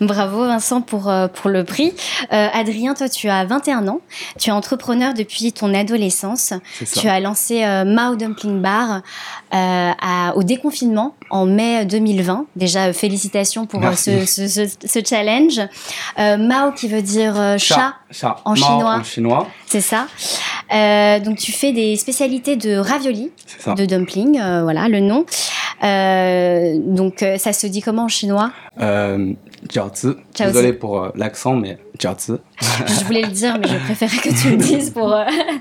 Bravo 0.00 0.46
Vincent 0.46 0.80
pour, 0.80 1.08
euh, 1.08 1.28
pour 1.28 1.50
le 1.50 1.64
prix. 1.64 1.92
Euh, 2.32 2.48
Adrien, 2.52 2.94
toi 2.94 3.08
tu 3.08 3.28
as 3.28 3.44
21 3.44 3.88
ans, 3.88 4.00
tu 4.38 4.50
es 4.50 4.52
entrepreneur 4.52 5.14
depuis 5.14 5.52
ton 5.52 5.74
adolescence. 5.74 6.52
Tu 6.94 7.08
as 7.08 7.20
lancé 7.20 7.64
Mao 7.86 8.16
Dumpling 8.16 8.60
Bar 8.60 9.02
au 10.34 10.42
déconfinement 10.42 11.14
en 11.30 11.46
mai 11.46 11.84
2020. 11.84 12.46
Déjà 12.56 12.92
félicitations 12.92 13.66
pour 13.66 13.82
ce, 13.96 14.24
ce, 14.26 15.00
challenge. 15.04 15.60
Mao 16.16 16.72
qui 16.72 16.88
veut 16.88 17.02
dire 17.02 17.56
chat, 17.58 17.94
en 18.44 18.54
chinois. 18.54 18.96
En 19.00 19.04
chinois. 19.04 19.48
C'est 19.66 19.80
ça. 19.80 20.06
Euh, 20.72 21.20
donc 21.20 21.38
tu 21.38 21.52
fais 21.52 21.72
des 21.72 21.96
spécialités 21.96 22.56
de 22.56 22.76
ravioli, 22.76 23.30
de 23.76 23.84
dumpling, 23.86 24.38
euh, 24.40 24.62
voilà 24.62 24.88
le 24.88 25.00
nom. 25.00 25.24
Euh, 25.82 26.76
donc 26.78 27.24
ça 27.38 27.52
se 27.52 27.66
dit 27.66 27.80
comment 27.80 28.04
en 28.04 28.08
chinois? 28.08 28.50
Euh, 28.80 29.32
jiaozi. 29.68 30.14
Désolé 30.38 30.72
pour 30.72 31.10
l'accent, 31.14 31.56
mais 31.56 31.78
jiaozi. 31.98 32.34
je 32.60 33.04
voulais 33.04 33.22
le 33.22 33.28
dire, 33.28 33.58
mais 33.60 33.68
je 33.68 33.76
préférais 33.78 34.18
que 34.18 34.42
tu 34.42 34.50
le 34.50 34.56
dises 34.56 34.90
pour. 34.90 35.14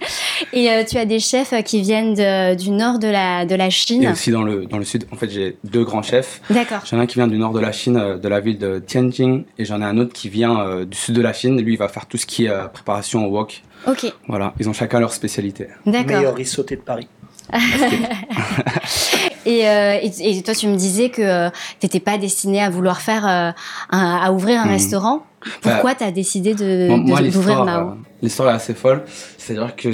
Et 0.54 0.70
tu 0.88 0.98
as 0.98 1.06
des 1.06 1.20
chefs 1.20 1.54
qui 1.64 1.82
viennent 1.82 2.14
du 2.56 2.70
nord 2.72 3.00
de 3.00 3.08
la 3.08 3.46
de 3.46 3.56
la 3.56 3.70
Chine. 3.70 4.04
Et 4.04 4.10
aussi 4.10 4.32
dans 4.32 4.44
le 4.44 4.66
dans 4.66 4.78
le 4.78 4.86
sud. 4.86 5.06
En 5.12 5.16
fait, 5.16 5.30
j'ai 5.30 5.58
deux 5.64 5.84
grands 5.84 6.04
chefs. 6.04 6.42
D'accord. 6.50 6.82
J'en 6.90 6.98
ai 6.98 7.02
un 7.02 7.06
qui 7.06 7.16
vient 7.16 7.28
du 7.28 7.38
nord 7.38 7.54
de 7.54 7.60
la 7.60 7.72
Chine, 7.72 8.20
de 8.22 8.28
la 8.28 8.40
ville 8.40 8.58
de 8.58 8.80
Tianjin, 8.80 9.44
et 9.58 9.66
j'en 9.66 9.82
ai 9.82 9.86
un 9.86 9.98
autre 9.98 10.14
qui 10.14 10.30
vient 10.30 10.86
du 10.86 10.98
sud 10.98 11.16
de 11.16 11.22
la 11.22 11.34
Chine. 11.34 11.62
Lui, 11.62 11.74
il 11.74 11.78
va 11.78 11.88
faire 11.88 12.06
tout 12.06 12.18
ce 12.18 12.26
qui 12.26 12.46
est 12.46 12.70
préparation 12.74 13.26
au 13.26 13.30
wok. 13.30 13.64
Ok. 13.86 14.12
Voilà, 14.28 14.54
ils 14.60 14.68
ont 14.70 14.74
chacun 14.74 15.00
leur 15.00 15.14
spécialité. 15.14 15.68
D'accord. 15.86 16.18
Meilleur 16.18 16.36
riz 16.36 16.46
sauté 16.46 16.76
de 16.76 16.82
Paris. 16.82 17.08
Euh, 19.48 20.00
et, 20.02 20.42
toi, 20.44 20.54
tu 20.54 20.68
me 20.68 20.76
disais 20.76 21.10
que 21.10 21.22
euh, 21.22 21.50
tu 21.80 21.86
n'étais 21.86 22.00
pas 22.00 22.18
destiné 22.18 22.62
à 22.62 22.70
vouloir 22.70 23.02
faire, 23.02 23.28
euh, 23.28 23.52
à 23.90 24.32
ouvrir 24.32 24.62
un 24.62 24.66
hmm. 24.66 24.70
restaurant. 24.70 25.24
Pourquoi 25.62 25.92
bah, 25.92 25.96
tu 26.00 26.04
as 26.04 26.12
décidé 26.12 26.56
de, 26.56 26.90
d'ouvrir 27.32 27.64
Mao 27.64 27.94
L'histoire 28.22 28.50
est 28.50 28.56
assez 28.56 28.74
folle. 28.74 29.04
C'est-à-dire 29.38 29.76
que 29.76 29.90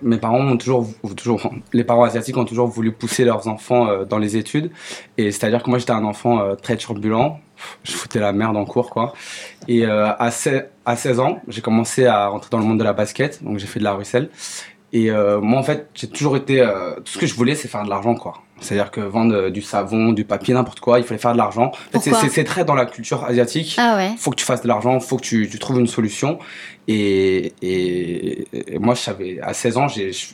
mes 0.00 0.16
parents 0.16 0.40
ont 0.40 0.56
toujours, 0.56 0.88
toujours, 1.16 1.50
les 1.72 1.84
parents 1.84 2.04
asiatiques 2.04 2.36
ont 2.36 2.44
toujours 2.44 2.68
voulu 2.68 2.92
pousser 2.92 3.24
leurs 3.24 3.48
enfants 3.48 4.04
dans 4.08 4.18
les 4.18 4.36
études. 4.36 4.70
Et 5.18 5.30
c'est-à-dire 5.32 5.62
que 5.62 5.68
moi, 5.68 5.78
j'étais 5.78 5.92
un 5.92 6.04
enfant 6.04 6.54
très 6.62 6.76
turbulent. 6.76 7.38
Je 7.82 7.92
foutais 7.92 8.20
la 8.20 8.32
merde 8.32 8.56
en 8.56 8.64
cours, 8.64 8.88
quoi. 8.88 9.12
Et 9.68 9.84
à, 9.84 10.30
16, 10.30 10.64
à 10.86 10.96
16 10.96 11.20
ans, 11.20 11.40
j'ai 11.48 11.60
commencé 11.60 12.06
à 12.06 12.28
rentrer 12.28 12.48
dans 12.50 12.58
le 12.58 12.64
monde 12.64 12.78
de 12.78 12.84
la 12.84 12.92
basket. 12.92 13.42
Donc, 13.42 13.58
j'ai 13.58 13.66
fait 13.66 13.80
de 13.80 13.84
la 13.84 13.94
russelle. 13.94 14.30
Et 14.92 15.10
moi, 15.10 15.58
en 15.58 15.62
fait, 15.62 15.88
j'ai 15.94 16.08
toujours 16.08 16.36
été. 16.36 16.60
tout 17.04 17.12
ce 17.12 17.18
que 17.18 17.26
je 17.26 17.34
voulais, 17.34 17.54
c'est 17.54 17.68
faire 17.68 17.84
de 17.84 17.88
l'argent, 17.88 18.14
quoi. 18.14 18.34
C'est-à-dire 18.62 18.90
que 18.90 19.00
vendre 19.00 19.34
euh, 19.34 19.50
du 19.50 19.60
savon, 19.60 20.12
du 20.12 20.24
papier, 20.24 20.54
n'importe 20.54 20.80
quoi, 20.80 20.98
il 20.98 21.04
fallait 21.04 21.20
faire 21.20 21.32
de 21.32 21.38
l'argent. 21.38 21.72
c'est 22.00 22.44
très 22.44 22.64
dans 22.64 22.74
la 22.74 22.86
culture 22.86 23.24
asiatique. 23.24 23.76
Ah 23.78 23.96
ouais. 23.96 24.10
Faut 24.18 24.30
que 24.30 24.36
tu 24.36 24.44
fasses 24.44 24.62
de 24.62 24.68
l'argent, 24.68 24.98
faut 25.00 25.16
que 25.16 25.22
tu, 25.22 25.48
tu, 25.50 25.58
trouves 25.58 25.80
une 25.80 25.88
solution. 25.88 26.38
Et, 26.88 27.54
et, 27.62 28.46
moi, 28.78 28.94
je 28.94 29.00
savais, 29.00 29.40
à 29.42 29.52
16 29.52 29.76
ans, 29.76 29.86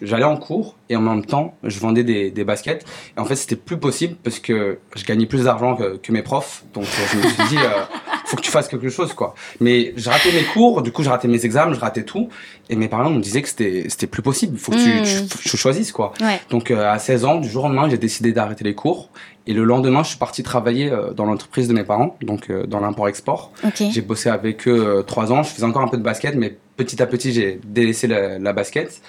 j'allais 0.03 0.25
en 0.25 0.37
cours 0.37 0.77
et 0.89 0.97
en 0.97 1.01
même 1.01 1.25
temps, 1.25 1.55
je 1.63 1.79
vendais 1.81 2.05
des, 2.05 2.31
des 2.31 2.45
baskets. 2.45 2.85
Et 3.17 3.21
en 3.21 3.25
fait, 3.25 3.37
c'était 3.37 3.57
plus 3.57 3.79
possible 3.79 4.17
parce 4.23 4.39
que 4.39 4.79
je 4.95 5.05
gagnais 5.05 5.27
plus 5.27 5.45
d'argent 5.45 5.75
que, 5.75 5.97
que, 5.97 6.13
mes 6.13 6.23
profs. 6.23 6.65
Donc, 6.75 6.85
je 6.85 7.19
me 7.19 7.23
suis 7.23 7.49
dit, 7.49 7.59
euh, 7.59 7.85
faut 8.29 8.37
que 8.37 8.43
tu 8.43 8.51
fasses 8.51 8.69
quelque 8.69 8.91
chose, 8.91 9.15
quoi. 9.15 9.35
Mais 9.61 9.93
j'ai 9.97 10.11
raté 10.11 10.31
mes 10.33 10.45
cours, 10.45 10.83
du 10.83 10.93
coup, 10.93 11.03
j'ai 11.03 11.09
raté 11.11 11.29
mes 11.29 11.45
examens, 11.45 11.73
je 11.73 11.81
ratais 11.81 12.03
tout. 12.03 12.29
Et 12.69 12.77
mes 12.77 12.89
parents 12.89 13.11
me 13.11 13.21
disaient 13.21 13.43
que 13.43 13.49
c'était 13.49 14.07
plus 14.07 14.23
possible. 14.23 14.55
Il 14.55 14.61
faut 14.61 14.73
que 14.73 14.77
tu, 14.77 15.23
hmm. 15.23 15.27
tu, 15.43 15.57
choisisses, 15.57 15.93
quoi. 15.93 16.13
Donc, 16.51 16.71
euh, 16.71 16.91
à 16.91 16.99
16 16.99 17.25
ans, 17.25 17.37
du 17.37 17.49
jour 17.49 17.65
au 17.65 17.69
lendemain, 17.69 17.89
j'ai 17.89 17.99
décidé 17.99 18.33
d'arrêter 18.33 18.65
les 18.65 18.75
cours. 18.75 19.11
Et 19.47 19.55
le 19.55 19.65
lendemain, 19.65 20.03
je 20.03 20.11
suis 20.11 20.19
parti 20.19 20.43
travailler 20.43 20.93
euh, 20.93 21.15
dans 21.15 21.25
l'entreprise 21.25 21.69
de 21.69 21.73
mes 21.73 21.85
parents, 21.85 22.19
donc 22.23 22.51
euh, 22.51 22.67
dans 22.67 22.81
l'import-export. 22.81 23.53
J'ai 23.75 24.03
bossé 24.03 24.29
avec 24.29 24.69
eux 24.69 25.03
trois 25.07 25.33
ans. 25.33 25.43
Je 25.43 25.51
faisais 25.51 25.65
encore 25.65 25.83
un 25.83 25.89
peu 25.89 25.97
de 25.97 26.03
basket, 26.03 26.35
mais 26.35 26.59
petit 26.77 27.03
à 27.03 27.07
petit, 27.07 27.33
j'ai 27.33 27.59
délaissé 27.65 28.07
la, 28.07 28.39
la, 28.39 28.53
basket. 28.53 29.01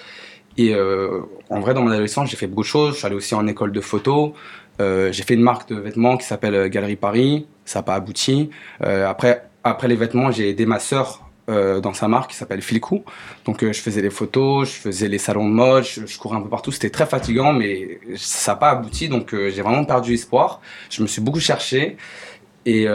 Et 0.56 0.74
en 0.74 1.60
vrai, 1.60 1.74
dans 1.74 1.82
mon 1.82 1.90
adolescence, 1.90 2.30
j'ai 2.30 2.36
fait 2.36 2.46
beaucoup 2.46 2.62
de 2.62 2.66
choses. 2.66 2.94
Je 2.94 2.98
suis 2.98 3.06
allé 3.06 3.16
aussi 3.16 3.34
en 3.34 3.46
école 3.46 3.72
de 3.72 3.80
photo. 3.80 4.34
Euh, 4.80 5.12
j'ai 5.12 5.22
fait 5.24 5.34
une 5.34 5.42
marque 5.42 5.68
de 5.68 5.76
vêtements 5.76 6.16
qui 6.16 6.26
s'appelle 6.26 6.68
Galerie 6.70 6.96
Paris. 6.96 7.46
Ça 7.70 7.78
n'a 7.78 7.82
pas 7.84 7.94
abouti. 7.94 8.50
Euh, 8.82 9.08
après, 9.08 9.44
après 9.62 9.86
les 9.86 9.94
vêtements, 9.94 10.32
j'ai 10.32 10.48
aidé 10.50 10.66
ma 10.66 10.80
sœur 10.80 11.24
euh, 11.48 11.80
dans 11.80 11.92
sa 11.92 12.08
marque 12.08 12.30
qui 12.30 12.36
s'appelle 12.36 12.62
Filcou. 12.62 13.04
Donc 13.44 13.64
je 13.64 13.80
faisais 13.80 14.02
les 14.02 14.10
photos, 14.10 14.68
je 14.68 14.74
faisais 14.74 15.06
les 15.06 15.18
salons 15.18 15.48
de 15.48 15.54
mode, 15.54 15.84
je, 15.84 16.18
courais 16.18 16.36
un 16.36 16.40
peu 16.40 16.48
partout. 16.48 16.72
C'était 16.72 16.90
très 16.90 17.06
fatigant, 17.06 17.52
mais 17.52 18.00
ça 18.16 18.52
n'a 18.52 18.56
pas 18.56 18.70
abouti. 18.70 19.08
Donc 19.08 19.30
j'ai 19.32 19.62
vraiment 19.62 19.84
perdu 19.84 20.14
espoir. 20.14 20.60
Je 20.90 21.00
me 21.02 21.06
suis 21.06 21.22
beaucoup 21.22 21.38
cherché. 21.38 21.96
Et 22.66 22.86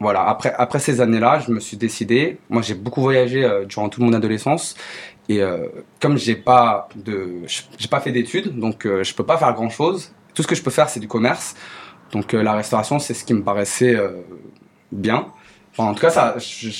voilà, 0.00 0.28
après, 0.28 0.52
après 0.58 0.80
ces 0.80 1.00
années-là, 1.00 1.38
je 1.46 1.52
me 1.52 1.60
suis 1.60 1.76
décidé. 1.76 2.38
Moi, 2.50 2.60
j'ai 2.60 2.74
beaucoup 2.74 3.02
voyagé 3.02 3.48
durant 3.68 3.88
toute 3.88 4.02
mon 4.02 4.12
adolescence. 4.12 4.74
Et 5.28 5.40
euh, 5.40 5.68
comme 6.00 6.18
j'ai 6.18 6.36
pas 6.36 6.88
de, 6.96 7.42
j'ai 7.78 7.88
pas 7.88 8.00
fait 8.00 8.12
d'études, 8.12 8.58
donc 8.58 8.84
euh, 8.84 9.02
je 9.02 9.14
peux 9.14 9.24
pas 9.24 9.38
faire 9.38 9.52
grand 9.54 9.70
chose. 9.70 10.12
Tout 10.34 10.42
ce 10.42 10.48
que 10.48 10.54
je 10.54 10.62
peux 10.62 10.70
faire, 10.70 10.88
c'est 10.88 11.00
du 11.00 11.08
commerce. 11.08 11.54
Donc 12.12 12.34
euh, 12.34 12.42
la 12.42 12.54
restauration, 12.54 12.98
c'est 12.98 13.14
ce 13.14 13.24
qui 13.24 13.34
me 13.34 13.42
paraissait 13.42 13.96
bien. 14.92 15.26
Enfin, 15.72 15.90
en 15.90 15.94
tout 15.94 16.00
cas, 16.00 16.10
ça, 16.10 16.36
je, 16.38 16.70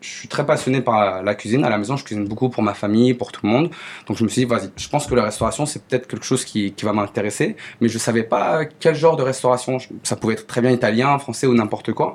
suis 0.00 0.28
très 0.28 0.46
passionné 0.46 0.82
par 0.82 1.22
la 1.22 1.34
cuisine. 1.34 1.64
À 1.64 1.70
la 1.70 1.78
maison, 1.78 1.96
je 1.96 2.04
cuisine 2.04 2.26
beaucoup 2.26 2.48
pour 2.48 2.62
ma 2.62 2.74
famille, 2.74 3.14
pour 3.14 3.32
tout 3.32 3.44
le 3.44 3.50
monde. 3.50 3.70
Donc 4.06 4.16
je 4.16 4.24
me 4.24 4.28
suis 4.28 4.42
dit, 4.42 4.46
vas-y, 4.46 4.70
je 4.76 4.88
pense 4.88 5.06
que 5.06 5.14
la 5.14 5.24
restauration, 5.24 5.66
c'est 5.66 5.84
peut-être 5.84 6.06
quelque 6.06 6.24
chose 6.24 6.44
qui, 6.44 6.72
qui 6.72 6.84
va 6.84 6.92
m'intéresser. 6.92 7.56
Mais 7.80 7.88
je 7.88 7.98
savais 7.98 8.22
pas 8.22 8.64
quel 8.64 8.94
genre 8.94 9.16
de 9.16 9.22
restauration. 9.22 9.78
Ça 10.02 10.16
pouvait 10.16 10.34
être 10.34 10.46
très 10.46 10.60
bien 10.60 10.70
italien, 10.70 11.18
français 11.18 11.46
ou 11.46 11.54
n'importe 11.54 11.92
quoi. 11.92 12.14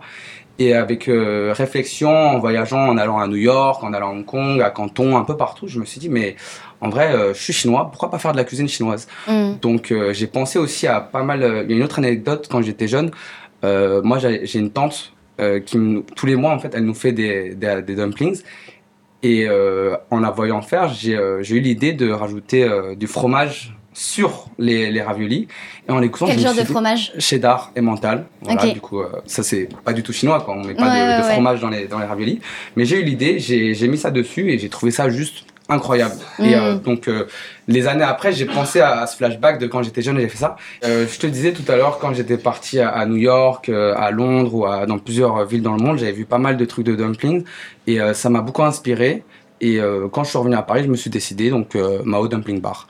Et 0.60 0.76
avec 0.76 1.08
euh, 1.08 1.54
réflexion, 1.56 2.12
en 2.12 2.38
voyageant, 2.38 2.88
en 2.88 2.98
allant 2.98 3.20
à 3.20 3.28
New 3.28 3.38
York, 3.38 3.84
en 3.84 3.94
allant 3.94 4.10
à 4.10 4.12
Hong 4.12 4.26
Kong, 4.26 4.62
à 4.62 4.70
Canton, 4.70 5.18
un 5.18 5.24
peu 5.24 5.36
partout, 5.36 5.68
je 5.68 5.80
me 5.80 5.86
suis 5.86 6.00
dit, 6.00 6.10
mais 6.10 6.36
en 6.82 6.90
vrai, 6.90 7.14
euh, 7.14 7.34
je 7.34 7.42
suis 7.42 7.54
chinois, 7.54 7.90
pourquoi 7.90 8.12
pas 8.12 8.20
faire 8.20 8.32
de 8.32 8.38
la 8.38 8.44
cuisine 8.44 8.68
chinoise? 8.68 9.08
Mm. 9.28 9.54
Donc 9.62 9.92
euh, 9.92 10.14
j'ai 10.14 10.28
pensé 10.28 10.60
aussi 10.60 10.86
à 10.88 11.00
pas 11.00 11.24
mal... 11.24 11.64
Il 11.66 11.72
y 11.72 11.74
a 11.74 11.78
une 11.78 11.84
autre 11.84 11.98
anecdote, 12.00 12.48
quand 12.52 12.62
j'étais 12.62 12.88
jeune, 12.88 13.12
moi 13.64 14.20
j'ai 14.20 14.60
une 14.60 14.72
tante 14.72 15.14
qui, 15.66 16.04
tous 16.16 16.26
les 16.26 16.36
mois, 16.36 16.52
en 16.52 16.60
fait, 16.60 16.74
elle 16.76 16.86
nous 16.86 16.94
fait 16.94 17.12
des, 17.12 17.56
des, 17.56 17.82
des 17.82 17.96
dumplings. 17.96 18.42
Et 19.24 19.48
en 20.10 20.20
la 20.20 20.32
voyant 20.32 20.62
faire, 20.62 20.90
j'ai 20.90 21.16
eu 21.16 21.60
l'idée 21.60 21.94
de 21.94 22.12
rajouter 22.12 22.70
du 22.98 23.08
fromage 23.08 23.76
sur 23.94 24.46
les, 24.58 24.90
les, 24.90 25.02
raviolis 25.02 25.48
et 25.88 25.92
en 25.92 26.00
les 26.00 26.10
Quel 26.10 26.40
genre 26.40 26.56
de 26.56 26.64
fromage 26.64 27.12
Cheddar 27.20 27.72
et 27.76 27.82
mental. 27.82 28.26
Voilà, 28.42 28.68
du 28.68 28.80
coup, 28.80 29.02
euh, 29.02 29.10
ça 29.26 29.44
c'est 29.44 29.68
pas 29.84 29.94
du 29.94 30.02
tout 30.02 30.14
chinois, 30.14 30.42
quoi. 30.42 30.56
On 30.56 30.64
met 30.64 30.74
pas 30.74 31.20
de, 31.20 31.24
fromage 31.24 31.60
dans 31.60 31.70
les, 31.70 31.88
dans 31.88 32.00
les 32.00 32.06
raviolis. 32.06 32.40
Mais 32.76 32.86
j'ai 32.86 33.00
eu 33.00 33.04
l'idée, 33.04 33.40
j'ai 33.40 33.88
mis 33.88 33.98
ça 33.98 34.12
dessus 34.12 34.52
et 34.52 34.60
j'ai 34.60 34.70
trouvé 34.70 34.92
ça 34.92 35.10
juste 35.10 35.46
incroyable. 35.68 36.16
Et 36.40 36.56
euh, 36.56 36.76
mm. 36.76 36.80
donc, 36.82 37.08
euh, 37.08 37.28
les 37.68 37.88
années 37.88 38.04
après, 38.04 38.32
j'ai 38.32 38.46
pensé 38.46 38.80
à, 38.80 39.06
ce 39.08 39.18
flashback 39.18 39.60
de 39.60 39.68
quand 39.68 39.84
j'étais 39.84 40.02
jeune 40.02 40.18
et 40.18 40.22
j'ai 40.22 40.30
fait 40.30 40.38
ça. 40.38 40.56
je 40.84 41.20
te 41.20 41.28
disais 41.28 41.52
tout 41.52 41.70
à 41.70 41.76
l'heure, 41.76 42.00
quand 42.00 42.14
j'étais 42.14 42.38
parti 42.38 42.80
à, 42.80 43.06
New 43.06 43.18
York, 43.18 43.70
à 43.70 44.12
Londres 44.12 44.56
ou 44.56 44.66
à, 44.66 44.86
dans 44.86 45.00
plusieurs 45.00 45.46
villes 45.46 45.64
dans 45.64 45.76
le 45.76 45.84
monde, 45.84 45.98
j'avais 45.98 46.14
vu 46.14 46.26
pas 46.26 46.40
mal 46.40 46.56
de 46.56 46.66
trucs 46.66 46.86
de 46.86 46.96
dumplings 46.96 47.44
et 47.88 48.00
ça 48.14 48.30
m'a 48.30 48.42
beaucoup 48.42 48.64
inspiré. 48.64 49.24
Et 49.60 49.80
quand 50.12 50.24
je 50.24 50.30
suis 50.30 50.40
revenu 50.40 50.56
à 50.56 50.64
Paris, 50.64 50.84
je 50.84 50.90
me 50.90 50.96
suis 50.96 51.10
décidé, 51.10 51.50
donc 51.50 51.76
Mao 52.04 52.28
Dumpling 52.28 52.62
Bar. 52.62 52.88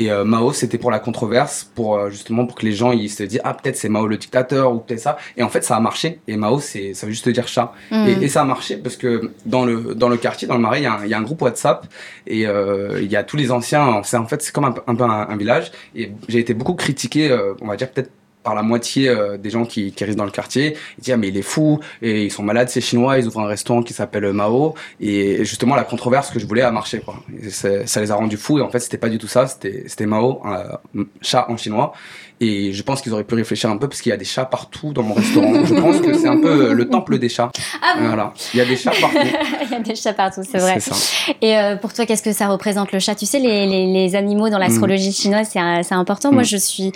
Et 0.00 0.10
euh, 0.10 0.24
Mao, 0.24 0.54
c'était 0.54 0.78
pour 0.78 0.90
la 0.90 0.98
controverse, 0.98 1.70
pour 1.74 1.96
euh, 1.96 2.08
justement 2.08 2.46
pour 2.46 2.56
que 2.56 2.64
les 2.64 2.72
gens 2.72 2.90
ils 2.90 3.10
se 3.10 3.22
disent 3.22 3.42
ah 3.44 3.52
peut-être 3.52 3.76
c'est 3.76 3.90
Mao 3.90 4.06
le 4.06 4.16
dictateur 4.16 4.72
ou 4.72 4.78
peut-être 4.78 5.00
ça. 5.00 5.18
Et 5.36 5.42
en 5.42 5.50
fait 5.50 5.62
ça 5.62 5.76
a 5.76 5.80
marché. 5.80 6.20
Et 6.26 6.38
Mao 6.38 6.58
c'est 6.58 6.94
ça 6.94 7.06
veut 7.06 7.12
juste 7.12 7.28
dire 7.28 7.46
chat. 7.46 7.74
Mm. 7.90 8.06
Et, 8.22 8.28
ça 8.28 8.40
a 8.40 8.44
marché 8.44 8.78
parce 8.78 8.96
que 8.96 9.30
dans 9.44 9.66
le 9.66 9.94
dans 9.94 10.08
le 10.08 10.16
quartier, 10.16 10.48
dans 10.48 10.54
le 10.54 10.62
Marais, 10.62 10.80
il 10.80 10.84
y, 10.84 10.86
a 10.86 10.94
un, 10.94 11.06
y 11.06 11.12
a 11.12 11.18
un 11.18 11.22
groupe 11.22 11.42
WhatsApp 11.42 11.86
et 12.26 12.46
euh, 12.46 12.98
il 13.02 13.12
y 13.12 13.16
a 13.16 13.22
tous 13.22 13.36
les 13.36 13.52
anciens. 13.52 14.00
C'est 14.02 14.16
en 14.16 14.26
fait 14.26 14.40
c'est 14.40 14.52
comme 14.52 14.64
un, 14.64 14.74
un 14.86 14.94
peu 14.94 15.04
un, 15.04 15.36
village. 15.36 15.70
Et 15.94 16.12
j'ai 16.28 16.38
été 16.38 16.54
beaucoup 16.54 16.74
critiqué, 16.74 17.36
on 17.60 17.66
va 17.66 17.76
dire 17.76 17.90
peut-être 17.90 18.10
par 18.42 18.54
la 18.54 18.62
moitié 18.62 19.08
euh, 19.08 19.36
des 19.36 19.50
gens 19.50 19.64
qui, 19.64 19.92
qui 19.92 20.04
restent 20.04 20.18
dans 20.18 20.24
le 20.24 20.30
quartier. 20.30 20.76
Ils 20.98 21.02
disent 21.02 21.14
ah, 21.14 21.16
mais 21.16 21.28
il 21.28 21.36
est 21.36 21.42
fou 21.42 21.80
et 22.02 22.24
ils 22.24 22.30
sont 22.30 22.42
malades 22.42 22.68
ces 22.68 22.80
Chinois. 22.80 23.18
Ils 23.18 23.26
ouvrent 23.26 23.40
un 23.40 23.46
restaurant 23.46 23.82
qui 23.82 23.92
s'appelle 23.92 24.32
Mao 24.32 24.74
et 25.00 25.44
justement 25.44 25.74
la 25.74 25.84
controverse 25.84 26.30
que 26.30 26.38
je 26.38 26.46
voulais 26.46 26.62
a 26.62 26.70
marché 26.70 27.00
quoi. 27.00 27.22
ça 27.50 28.00
les 28.00 28.10
a 28.10 28.14
rendus 28.14 28.36
fous 28.36 28.58
et 28.58 28.62
en 28.62 28.70
fait 28.70 28.80
c'était 28.80 28.98
pas 28.98 29.08
du 29.08 29.18
tout 29.18 29.28
ça. 29.28 29.46
C'était 29.46 30.06
Mao, 30.06 30.40
un 30.44 30.78
chat 31.22 31.46
en 31.48 31.56
chinois 31.56 31.92
et 32.40 32.72
je 32.72 32.82
pense 32.82 33.02
qu'ils 33.02 33.12
auraient 33.12 33.24
pu 33.24 33.34
réfléchir 33.34 33.68
un 33.68 33.76
peu 33.76 33.86
parce 33.86 34.00
qu'il 34.00 34.10
y 34.10 34.12
a 34.12 34.16
des 34.16 34.24
chats 34.24 34.46
partout 34.46 34.92
dans 34.92 35.02
mon 35.02 35.14
restaurant. 35.14 35.52
je 35.64 35.74
pense 35.74 36.00
que 36.00 36.14
c'est 36.14 36.28
un 36.28 36.40
peu 36.40 36.72
le 36.72 36.88
temple 36.88 37.18
des 37.18 37.28
chats. 37.28 37.50
Ah 37.82 37.98
bon 37.98 38.06
voilà. 38.06 38.32
Il 38.54 38.58
y 38.58 38.60
a 38.60 38.64
des 38.64 38.76
chats 38.76 38.92
partout. 38.98 39.18
Il 39.66 39.70
y 39.70 39.74
a 39.74 39.80
des 39.80 39.94
chats 39.94 40.14
partout, 40.14 40.40
c'est 40.50 40.58
vrai. 40.58 40.80
Ça. 40.80 40.96
Et 41.42 41.58
euh, 41.58 41.76
pour 41.76 41.92
toi, 41.92 42.06
qu'est-ce 42.06 42.22
que 42.22 42.32
ça 42.32 42.48
représente 42.48 42.92
le 42.92 42.98
chat? 42.98 43.14
Tu 43.14 43.26
sais, 43.26 43.38
les, 43.38 43.66
les, 43.66 43.86
les 43.92 44.16
animaux 44.16 44.48
dans 44.48 44.58
l'astrologie 44.58 45.10
mm. 45.10 45.12
chinoise, 45.12 45.48
c'est 45.50 45.94
important. 45.94 46.32
Moi, 46.32 46.42
mm. 46.42 46.46
je 46.46 46.56
suis, 46.56 46.92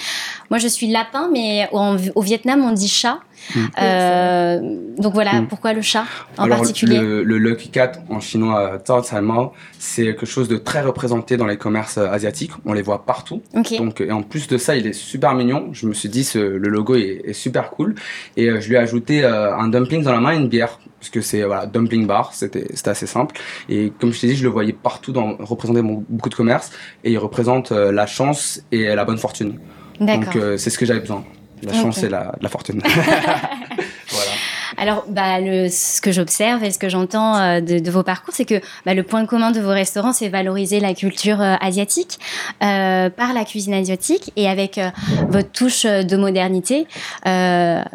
moi, 0.49 0.59
je 0.59 0.69
suis 0.69 0.87
lapin, 0.87 1.29
mais 1.31 1.69
au 1.73 2.23
Vietnam, 2.23 2.65
on 2.65 2.73
dit 2.73 2.89
chat. 2.89 3.19
Mm. 3.55 3.61
Euh, 3.81 4.59
donc 4.99 5.15
voilà, 5.15 5.41
mm. 5.41 5.49
pourquoi 5.49 5.73
le 5.73 5.83
chat 5.83 6.05
en 6.39 6.49
particulier 6.49 6.99
le, 6.99 7.23
le, 7.23 7.39
Lucky 7.39 7.69
Cat 7.71 7.93
en 8.09 8.21
chinois, 8.21 8.79
Mao, 9.23 9.53
c'est 9.79 10.05
quelque 10.05 10.27
chose 10.27 10.49
de 10.49 10.57
très 10.57 10.83
représenté 10.83 11.37
dans 11.37 11.47
les 11.47 11.57
commerces 11.57 11.99
euh, 11.99 12.09
asiatiques. 12.09 12.53
On 12.65 12.73
les 12.73 12.83
voit 12.83 13.05
partout. 13.05 13.43
Donc, 13.79 14.01
et 14.01 14.13
en 14.13 14.23
plus 14.23 14.49
de 14.49 14.59
ça, 14.59 14.77
il 14.77 14.87
est 14.87 14.93
super 14.93 15.35
mignon. 15.35 15.69
Je 15.73 15.87
me 15.87 15.95
suis 15.95 16.09
dit, 16.09 16.25
ce, 16.25 16.39
le 16.39 16.69
logo 16.69 16.95
est, 16.95 17.33
super 17.33 17.71
cool. 17.71 17.95
Et 18.37 18.49
euh, 18.49 18.61
je 18.61 18.69
lui 18.69 18.77
ai 18.77 18.79
ajouté 18.79 19.25
un 19.25 19.69
dumpling 19.69 20.03
dans 20.03 20.13
la 20.13 20.21
main 20.21 20.33
et 20.33 20.37
une 20.37 20.49
bière. 20.49 20.79
Parce 21.01 21.11
que 21.11 21.21
c'est 21.21 21.43
voilà, 21.43 21.67
dumpling 21.67 22.07
bar, 22.07 22.33
c'était 22.33 22.67
assez 22.87 23.07
simple. 23.07 23.37
Et 23.69 23.93
comme 24.01 24.13
je 24.13 24.21
t'ai 24.21 24.29
dit, 24.29 24.37
je 24.37 24.45
le 24.45 24.49
voyais 24.49 24.73
partout 24.73 25.13
dans 25.13 25.37
représenter 25.39 25.83
beaucoup 25.83 26.31
de 26.31 26.35
commerces. 26.35 26.71
Et 27.03 27.13
il 27.13 27.19
représente 27.19 27.73
la 27.73 28.07
chance 28.07 28.63
et 28.73 28.95
la 28.95 29.05
bonne 29.05 29.19
fortune. 29.19 29.59
Donc 30.01 30.39
c'est 30.57 30.71
ce 30.71 30.79
que 30.79 30.87
j'avais 30.87 31.01
besoin. 31.01 31.25
La 31.65 31.73
chance 31.75 32.03
et 32.03 32.09
la, 32.09 32.35
la 32.41 32.49
fortune. 32.49 32.81
voilà. 34.11 34.31
Alors, 34.77 35.05
bah, 35.09 35.41
le, 35.41 35.69
ce 35.69 36.01
que 36.01 36.13
j'observe 36.13 36.65
et 36.65 36.71
ce 36.71 36.79
que 36.79 36.89
j'entends 36.89 37.37
euh, 37.37 37.61
de, 37.61 37.79
de, 37.79 37.91
vos 37.91 38.03
parcours, 38.03 38.35
c'est 38.35 38.45
que 38.45 38.61
bah, 38.85 38.95
le 38.95 39.03
point 39.03 39.25
commun 39.27 39.51
de 39.51 39.61
vos 39.61 39.71
restaurants, 39.71 40.13
c'est 40.13 40.29
valoriser 40.29 40.81
la 40.81 40.95
culture 40.95 41.41
euh, 41.41 41.55
asiatique 41.61 42.19
euh, 42.63 43.09
par 43.11 43.33
la 43.33 43.45
cuisine 43.45 43.75
asiatique 43.75 44.33
et 44.37 44.49
avec 44.49 44.79
euh, 44.79 44.91
votre 45.29 45.51
touche 45.51 45.85
de 45.85 46.17
modernité, 46.17 46.87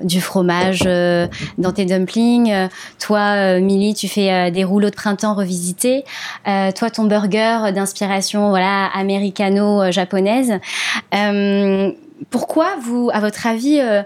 du 0.04 0.22
fromage 0.22 0.82
dans 0.82 1.72
tes 1.74 1.86
dumplings. 1.86 2.70
toi, 3.00 3.60
Milly, 3.60 3.94
tu 3.94 4.08
fais 4.08 4.52
des 4.52 4.64
rouleaux 4.64 4.90
de 4.90 4.96
printemps 4.96 5.34
revisités. 5.34 6.04
toi, 6.46 6.90
ton 6.90 7.06
burger 7.06 7.72
d'inspiration 7.74 8.50
voilà 8.50 8.90
américano-japonaise 8.94 10.60
pourquoi 12.30 12.76
vous, 12.82 13.10
à 13.14 13.20
votre 13.20 13.48
avis, 13.48 13.80
euh, 13.80 14.04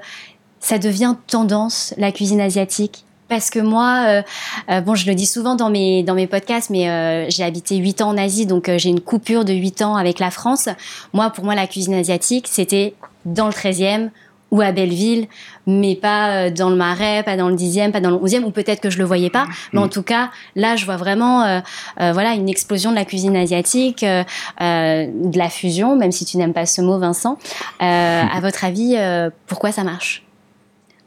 ça 0.60 0.78
devient 0.78 1.16
tendance 1.28 1.94
la 1.98 2.12
cuisine 2.12 2.42
asiatique? 2.42 3.06
Parce 3.30 3.50
que 3.50 3.60
moi, 3.60 4.04
euh, 4.08 4.22
euh, 4.70 4.82
bon, 4.82 4.96
je 4.96 5.08
le 5.08 5.16
dis 5.16 5.26
souvent 5.26 5.56
dans 5.56 5.70
mes, 5.70 6.04
dans 6.04 6.14
mes 6.14 6.28
podcasts, 6.28 6.70
mais 6.70 7.30
j'ai 7.30 7.44
habité 7.44 7.78
8 7.78 8.02
ans 8.02 8.10
en 8.10 8.18
Asie, 8.18 8.46
donc 8.46 8.70
j'ai 8.78 8.90
une 8.90 9.02
coupure 9.02 9.46
de 9.46 9.54
8 9.54 9.82
ans 9.82 9.96
avec 9.96 10.20
la 10.20 10.30
France. 10.30 10.70
Moi, 11.14 11.30
pour 11.30 11.44
moi, 11.44 11.56
la 11.56 11.68
cuisine 11.68 11.96
asiatique, 11.96 12.48
c'était 12.48 12.94
dans 13.26 13.48
le 13.48 13.54
13e, 13.54 14.10
ou 14.54 14.62
à 14.62 14.72
Belleville, 14.72 15.26
mais 15.66 15.96
pas 15.96 16.46
euh, 16.46 16.50
dans 16.52 16.70
le 16.70 16.76
Marais, 16.76 17.24
pas 17.24 17.36
dans 17.36 17.50
le 17.50 17.56
10e, 17.56 17.92
pas 17.92 18.02
dans 18.02 18.12
le 18.12 18.18
11e, 18.18 18.44
ou 18.44 18.52
peut-être 18.52 18.82
que 18.82 18.92
je 18.92 19.00
le 19.00 19.04
voyais 19.04 19.32
pas. 19.32 19.48
Mais 19.74 19.80
en 19.80 19.88
mm. 19.88 19.90
tout 19.90 20.04
cas, 20.04 20.30
là, 20.56 20.76
je 20.76 20.86
vois 20.86 20.96
vraiment 20.96 21.44
euh, 21.44 21.60
euh, 22.00 22.12
voilà, 22.14 22.36
une 22.36 22.48
explosion 22.48 22.92
de 22.92 22.96
la 22.96 23.04
cuisine 23.04 23.36
asiatique, 23.36 24.06
de 24.06 25.38
la 25.38 25.50
fusion, 25.50 25.96
même 25.96 26.12
si 26.12 26.24
tu 26.24 26.38
n'aimes 26.38 26.54
pas 26.54 26.68
ce 26.68 26.82
mot, 26.82 27.00
Vincent. 27.00 27.40
à 27.80 28.40
votre 28.42 28.64
avis, 28.64 28.96
pourquoi 29.48 29.72
ça 29.72 29.84
marche? 29.84 30.24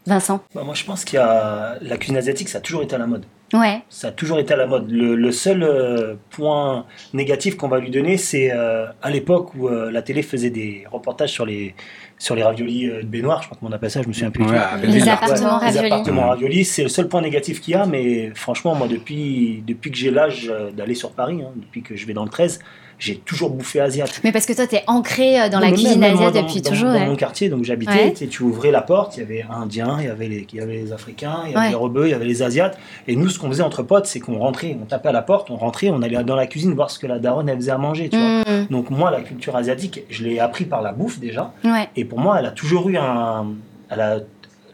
Vincent? 0.06 0.40
Bah, 0.52 0.62
Moi, 0.64 0.74
je 0.74 0.84
pense 0.84 1.04
qu'il 1.04 1.16
y 1.16 1.22
a 1.22 1.76
la 1.80 1.96
cuisine 1.98 2.16
asiatique, 2.16 2.48
ça 2.48 2.58
a 2.58 2.60
toujours 2.60 2.82
été 2.82 2.96
à 2.96 2.98
la 2.98 3.06
mode. 3.06 3.26
Ouais. 3.52 3.82
Ça 3.88 4.08
a 4.08 4.10
toujours 4.10 4.40
été 4.40 4.54
à 4.54 4.56
la 4.56 4.66
mode. 4.66 4.90
Le, 4.90 5.30
seul 5.30 6.18
point 6.30 6.84
négatif 7.14 7.56
qu'on 7.56 7.68
va 7.68 7.78
lui 7.78 7.90
donner, 7.90 8.16
c'est 8.16 8.50
à 8.50 9.10
l'époque 9.10 9.54
où 9.54 9.68
la 9.68 10.02
télé 10.02 10.22
faisait 10.22 10.50
des 10.50 10.84
reportages 10.90 11.30
sur 11.30 11.46
les, 11.46 11.74
sur 12.18 12.34
les 12.34 12.42
raviolis 12.42 12.88
euh, 12.88 13.02
de 13.02 13.06
baignoire, 13.06 13.42
je 13.42 13.48
crois 13.48 13.58
qu'on 13.60 13.74
appelle 13.74 13.90
ça, 13.90 14.02
je 14.02 14.08
me 14.08 14.12
souviens 14.12 14.30
plus. 14.30 14.44
les, 14.44 15.08
appartements 15.08 15.58
raviolis. 15.58 15.72
Les 15.72 15.86
appartements 15.86 16.28
raviolis, 16.28 16.64
c'est 16.64 16.82
le 16.82 16.88
seul 16.88 17.08
point 17.08 17.20
négatif 17.20 17.60
qu'il 17.60 17.74
y 17.74 17.76
a, 17.76 17.86
mais 17.86 18.32
franchement, 18.34 18.74
moi, 18.74 18.88
depuis, 18.88 19.62
depuis 19.66 19.90
que 19.90 19.96
j'ai 19.96 20.10
l'âge 20.10 20.48
euh, 20.50 20.70
d'aller 20.70 20.94
sur 20.94 21.12
Paris, 21.12 21.40
hein, 21.42 21.52
depuis 21.56 21.82
que 21.82 21.96
je 21.96 22.06
vais 22.06 22.14
dans 22.14 22.24
le 22.24 22.30
13, 22.30 22.60
j'ai 22.98 23.16
toujours 23.16 23.50
bouffé 23.50 23.80
asiatique. 23.80 24.22
Mais 24.24 24.32
parce 24.32 24.46
que 24.46 24.52
toi, 24.52 24.66
tu 24.66 24.76
es 24.76 24.82
ancré 24.86 25.40
euh, 25.40 25.48
dans 25.48 25.60
la 25.60 25.70
cuisine 25.70 26.02
asiatique 26.02 26.42
depuis 26.42 26.62
toujours. 26.62 26.92
Dans, 26.92 27.06
mon 27.06 27.16
quartier, 27.16 27.48
donc 27.48 27.64
j'habitais, 27.64 28.12
tu 28.12 28.42
ouvrais 28.42 28.70
la 28.70 28.82
porte, 28.82 29.16
il 29.16 29.20
y 29.20 29.22
avait 29.22 29.44
Indiens, 29.50 29.96
il 30.00 30.06
y 30.06 30.08
avait 30.08 30.28
les, 30.28 30.46
il 30.50 30.58
y 30.58 30.62
avait 30.62 30.76
les 30.76 30.92
Africains, 30.92 31.42
il 31.46 31.52
y 31.52 31.54
avait 31.54 31.68
les 31.70 31.74
Rebeux, 31.74 32.06
il 32.06 32.10
y 32.10 32.14
avait 32.14 32.24
les 32.24 32.42
Asiates. 32.42 32.78
Et 33.06 33.16
nous, 33.16 33.28
ce 33.28 33.38
qu'on 33.38 33.48
faisait 33.48 33.62
entre 33.62 33.82
potes, 33.82 34.06
c'est 34.06 34.20
qu'on 34.20 34.38
rentrait, 34.38 34.76
on 34.80 34.86
tapait 34.86 35.10
à 35.10 35.12
la 35.12 35.22
porte, 35.22 35.50
on 35.50 35.56
rentrait, 35.56 35.90
on 35.90 36.02
allait 36.02 36.22
dans 36.24 36.36
la 36.36 36.46
cuisine 36.46 36.72
voir 36.74 36.90
ce 36.90 36.98
que 36.98 37.06
la 37.06 37.18
daronne, 37.18 37.48
elle 37.48 37.58
faisait 37.58 37.72
à 37.72 37.78
manger. 37.78 38.08
Tu 38.08 38.16
vois. 38.16 38.40
Mm. 38.40 38.66
Donc 38.70 38.90
moi, 38.90 39.10
la 39.10 39.20
culture 39.20 39.56
asiatique, 39.56 40.02
je 40.08 40.24
l'ai 40.24 40.38
appris 40.38 40.64
par 40.64 40.82
la 40.82 40.92
bouffe 40.92 41.18
déjà. 41.18 41.52
Et 41.96 42.04
pour 42.04 42.18
moi, 42.18 42.36
elle 42.38 42.46
a 42.46 42.52
toujours 42.52 42.88
eu 42.88 42.96
un... 42.96 43.46
Elle 43.90 44.00
a, 44.00 44.18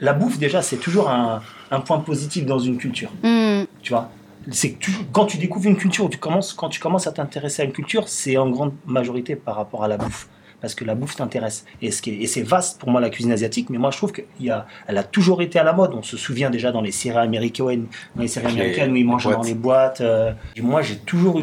la 0.00 0.14
bouffe, 0.14 0.38
déjà, 0.38 0.62
c'est 0.62 0.78
toujours 0.78 1.08
un, 1.11 1.42
un, 1.70 1.80
point 1.80 1.98
positif 1.98 2.44
dans 2.44 2.58
une 2.58 2.76
culture. 2.76 3.11
Mm. 3.22 3.62
Tu 3.82 3.92
vois? 3.92 4.11
C'est 4.50 4.72
que 4.72 4.90
quand 5.12 5.26
tu 5.26 5.38
découvres 5.38 5.68
une 5.68 5.76
culture, 5.76 6.09
tu 6.11 6.18
commences, 6.18 6.52
quand 6.52 6.68
tu 6.68 6.81
commences 6.81 7.07
à 7.07 7.12
t'intéresser 7.12 7.62
à 7.62 7.64
une 7.64 7.72
culture, 7.72 8.09
c'est 8.09 8.37
en 8.37 8.50
grande 8.50 8.72
majorité 8.87 9.37
par 9.37 9.57
rapport 9.57 9.85
à 9.85 9.88
la 9.88 9.96
bouffe. 9.96 10.28
Parce 10.61 10.76
que 10.76 10.85
la 10.85 10.94
bouffe 10.94 11.16
t'intéresse. 11.16 11.64
Et, 11.81 11.90
c'est 11.90 12.42
vaste 12.42 12.78
pour 12.78 12.90
moi 12.90 13.00
la 13.00 13.11
cuisine 13.11 13.33
asiatique, 13.33 13.68
mais 13.68 13.78
moi 13.78 13.90
je 13.90 13.96
trouve 13.96 14.12
qu'elle 14.12 14.50
a, 14.50 14.66
elle 14.87 14.98
a 14.98 15.02
toujours 15.02 15.42
été 15.42 15.59
à 15.59 15.64
la 15.64 15.72
mode. 15.72 15.92
On 15.94 16.02
se 16.02 16.16
souvient 16.16 16.50
déjà 16.50 16.70
dans 16.70 16.81
les 16.83 16.92
séries 16.92 17.18
américaines, 17.18 17.87
dans 18.14 18.22
les 18.22 18.28
séries 18.28 18.46
américaines 18.46 18.92
où 18.92 18.96
ils 18.96 19.05
mangent 19.05 19.28
dans 19.28 19.42
les 19.42 19.55
boîtes. 19.55 20.00
Euh, 20.00 20.33
moi 20.61 20.83
j'ai 20.83 20.96
toujours, 20.96 21.42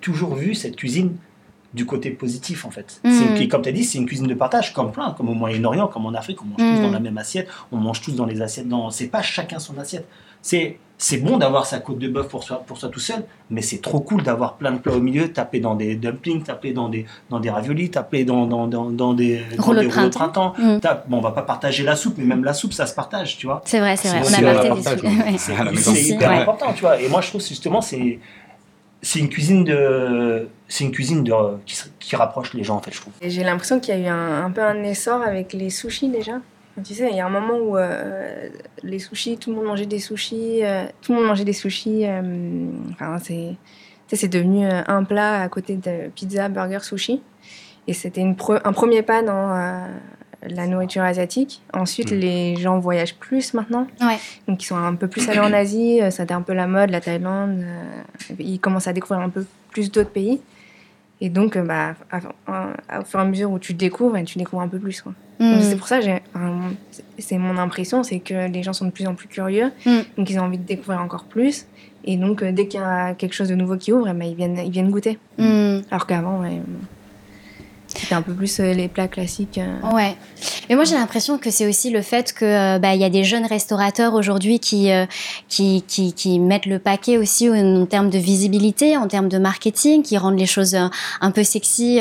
toujours 0.00 0.34
vu 0.34 0.54
cette 0.54 0.76
cuisine 0.76 1.16
du 1.74 1.84
côté 1.84 2.10
positif 2.10 2.64
en 2.64 2.70
fait. 2.70 3.00
Mm. 3.04 3.48
Comme 3.48 3.62
tu 3.62 3.68
as 3.68 3.72
dit, 3.72 3.84
c'est 3.84 3.98
une 3.98 4.06
cuisine 4.06 4.28
de 4.28 4.34
partage, 4.34 4.72
comme 4.72 4.92
plein, 4.92 5.10
comme 5.10 5.28
au 5.28 5.34
Moyen-Orient, 5.34 5.88
comme 5.88 6.06
en 6.06 6.14
Afrique, 6.14 6.38
on 6.42 6.46
mange 6.46 6.56
tous 6.58 6.82
dans 6.82 6.90
la 6.90 7.00
même 7.00 7.18
assiette, 7.18 7.48
on 7.72 7.76
mange 7.76 8.00
tous 8.00 8.12
dans 8.12 8.26
les 8.26 8.40
assiettes. 8.40 8.68
Dans... 8.68 8.90
C'est 8.90 9.08
pas 9.08 9.22
chacun 9.22 9.58
son 9.58 9.76
assiette. 9.78 10.06
C'est 10.44 10.78
c'est 10.96 11.18
bon 11.18 11.38
d'avoir 11.38 11.66
sa 11.66 11.80
côte 11.80 11.98
de 11.98 12.08
bœuf 12.08 12.28
pour 12.28 12.44
soi, 12.44 12.62
pour 12.64 12.78
soi 12.78 12.88
tout 12.88 13.00
seul, 13.00 13.24
mais 13.50 13.62
c'est 13.62 13.82
trop 13.82 14.00
cool 14.00 14.22
d'avoir 14.22 14.54
plein 14.54 14.70
de 14.70 14.78
plats 14.78 14.92
au 14.92 15.00
milieu, 15.00 15.32
taper 15.32 15.58
dans 15.58 15.74
des 15.74 15.96
dumplings, 15.96 16.42
taper 16.42 16.72
dans 16.72 16.88
des, 16.88 17.04
dans 17.30 17.40
des 17.40 17.50
raviolis, 17.50 17.90
taper 17.90 18.24
dans, 18.24 18.46
dans, 18.46 18.68
dans, 18.68 18.90
dans 18.90 19.12
des, 19.12 19.42
rouleaux 19.58 19.82
de 19.82 19.88
printemps. 19.88 20.54
Mm. 20.56 20.78
bon, 21.08 21.18
on 21.18 21.20
va 21.20 21.32
pas 21.32 21.42
partager 21.42 21.82
la 21.82 21.96
soupe, 21.96 22.14
mais 22.16 22.24
même 22.24 22.44
la 22.44 22.54
soupe, 22.54 22.72
ça 22.72 22.86
se 22.86 22.94
partage, 22.94 23.36
tu 23.36 23.46
vois. 23.46 23.60
C'est 23.64 23.80
vrai, 23.80 23.96
c'est 23.96 24.08
vrai. 24.08 24.20
On 24.24 24.32
a 24.32 24.54
parlé 24.54 25.72
des 25.72 25.78
soupes. 25.78 25.94
C'est 25.96 26.02
hyper 26.04 26.30
important, 26.30 26.72
tu 26.72 26.82
vois. 26.82 27.00
Et 27.00 27.08
moi, 27.08 27.20
je 27.20 27.28
trouve 27.28 27.44
justement, 27.44 27.80
c'est 27.80 28.20
c'est 29.02 29.18
une 29.18 29.28
cuisine 29.28 29.64
de 29.64 30.48
c'est 30.68 30.84
une 30.84 30.92
cuisine 30.92 31.24
de 31.24 31.32
qui, 31.66 31.76
qui, 31.98 32.16
rapproche 32.16 32.54
les 32.54 32.64
gens 32.64 32.76
en 32.76 32.80
fait 32.80 32.90
je 32.90 33.02
trouve 33.02 33.12
j'ai 33.20 33.44
l'impression 33.44 33.78
qu'il 33.78 33.94
y 33.94 33.98
a 33.98 34.00
eu 34.00 34.06
un, 34.06 34.46
un, 34.46 34.50
peu 34.50 34.62
un 34.62 34.82
essor 34.82 35.20
avec 35.20 35.52
les 35.52 35.68
sushis 35.68 36.08
déjà 36.08 36.40
tu 36.82 36.94
sais, 36.94 37.08
il 37.10 37.16
y 37.16 37.20
a 37.20 37.26
un 37.26 37.30
moment 37.30 37.56
où 37.58 37.76
euh, 37.76 38.48
les 38.82 38.98
sushis, 38.98 39.38
tout 39.38 39.50
le 39.50 39.56
monde 39.56 39.66
mangeait 39.66 39.86
des 39.86 40.00
sushis, 40.00 40.64
euh, 40.64 40.84
tout 41.02 41.12
le 41.12 41.18
monde 41.18 41.28
mangeait 41.28 41.44
des 41.44 41.52
sushis. 41.52 42.04
Euh, 42.04 42.66
enfin, 42.92 43.18
c'est, 43.22 43.54
c'est 44.12 44.28
devenu 44.28 44.66
un 44.66 45.04
plat 45.04 45.42
à 45.42 45.48
côté 45.48 45.76
de 45.76 46.08
pizza, 46.14 46.48
burger, 46.48 46.80
sushi. 46.82 47.22
Et 47.86 47.92
c'était 47.92 48.22
un 48.22 48.72
premier 48.72 49.02
pas 49.02 49.22
dans 49.22 49.86
la 50.42 50.66
nourriture 50.66 51.02
asiatique. 51.02 51.62
Ensuite, 51.72 52.10
mm. 52.10 52.16
les 52.16 52.56
gens 52.56 52.78
voyagent 52.78 53.16
plus 53.16 53.54
maintenant. 53.54 53.86
Ouais. 54.00 54.18
Donc, 54.48 54.62
ils 54.62 54.66
sont 54.66 54.76
un 54.76 54.94
peu 54.94 55.06
plus 55.06 55.28
allés 55.28 55.40
en 55.40 55.52
Asie. 55.52 56.00
Ça 56.10 56.24
un 56.30 56.42
peu 56.42 56.54
la 56.54 56.66
mode, 56.66 56.90
la 56.90 57.00
Thaïlande. 57.00 57.64
ils 58.38 58.58
commencent 58.58 58.88
à 58.88 58.92
découvrir 58.92 59.24
un 59.24 59.30
peu 59.30 59.46
plus 59.70 59.92
d'autres 59.92 60.10
pays. 60.10 60.40
Et 61.20 61.28
donc, 61.28 61.56
bah, 61.58 61.94
au 62.12 63.04
fur 63.04 63.20
et 63.20 63.22
à 63.22 63.26
mesure 63.26 63.52
où 63.52 63.58
tu 63.58 63.74
découvres, 63.74 64.22
tu 64.24 64.38
découvres 64.38 64.62
un 64.62 64.68
peu 64.68 64.78
plus. 64.78 65.02
Quoi. 65.02 65.12
Mm. 65.40 65.60
C'est 65.60 65.76
pour 65.76 65.88
ça, 65.88 66.00
c'est 67.18 67.38
mon 67.38 67.58
impression, 67.58 68.02
c'est 68.02 68.20
que 68.20 68.48
les 68.48 68.62
gens 68.62 68.72
sont 68.72 68.86
de 68.86 68.90
plus 68.90 69.06
en 69.06 69.14
plus 69.14 69.28
curieux, 69.28 69.72
mm. 69.84 69.98
donc 70.16 70.30
ils 70.30 70.38
ont 70.38 70.44
envie 70.44 70.58
de 70.58 70.64
découvrir 70.64 71.00
encore 71.00 71.24
plus. 71.24 71.66
Et 72.06 72.16
donc, 72.16 72.42
euh, 72.42 72.52
dès 72.52 72.68
qu'il 72.68 72.80
y 72.80 72.82
a 72.82 73.14
quelque 73.14 73.32
chose 73.32 73.48
de 73.48 73.54
nouveau 73.54 73.76
qui 73.76 73.92
ouvre, 73.92 74.08
eh 74.08 74.12
ben, 74.12 74.26
ils, 74.26 74.34
viennent, 74.34 74.58
ils 74.58 74.70
viennent 74.70 74.90
goûter. 74.90 75.18
Mm. 75.38 75.80
Alors 75.90 76.06
qu'avant, 76.06 76.42
c'était 77.86 78.14
un 78.14 78.22
peu 78.22 78.32
plus 78.32 78.60
euh, 78.60 78.72
les 78.72 78.88
plats 78.88 79.08
classiques. 79.08 79.58
Euh. 79.58 79.94
Ouais. 79.94 80.16
Mais 80.68 80.74
moi, 80.74 80.84
j'ai 80.84 80.94
l'impression 80.94 81.38
que 81.38 81.50
c'est 81.50 81.66
aussi 81.66 81.90
le 81.90 82.02
fait 82.02 82.32
que 82.32 82.44
euh, 82.44 82.78
bah, 82.78 82.94
il 82.94 83.00
y 83.00 83.04
a 83.04 83.10
des 83.10 83.24
jeunes 83.24 83.46
restaurateurs 83.46 84.14
aujourd'hui 84.14 84.58
qui, 84.58 84.90
qui, 85.48 85.82
qui, 85.86 86.12
qui, 86.12 86.38
mettent 86.38 86.66
le 86.66 86.78
paquet 86.78 87.18
aussi 87.18 87.48
en, 87.50 87.86
termes 87.86 88.10
de 88.10 88.18
visibilité, 88.18 88.96
en 88.96 89.06
termes 89.08 89.28
de 89.28 89.38
marketing, 89.38 90.02
qui 90.02 90.16
rendent 90.16 90.38
les 90.38 90.46
choses 90.46 90.74
un 90.74 91.30
peu 91.30 91.44
sexy. 91.44 92.00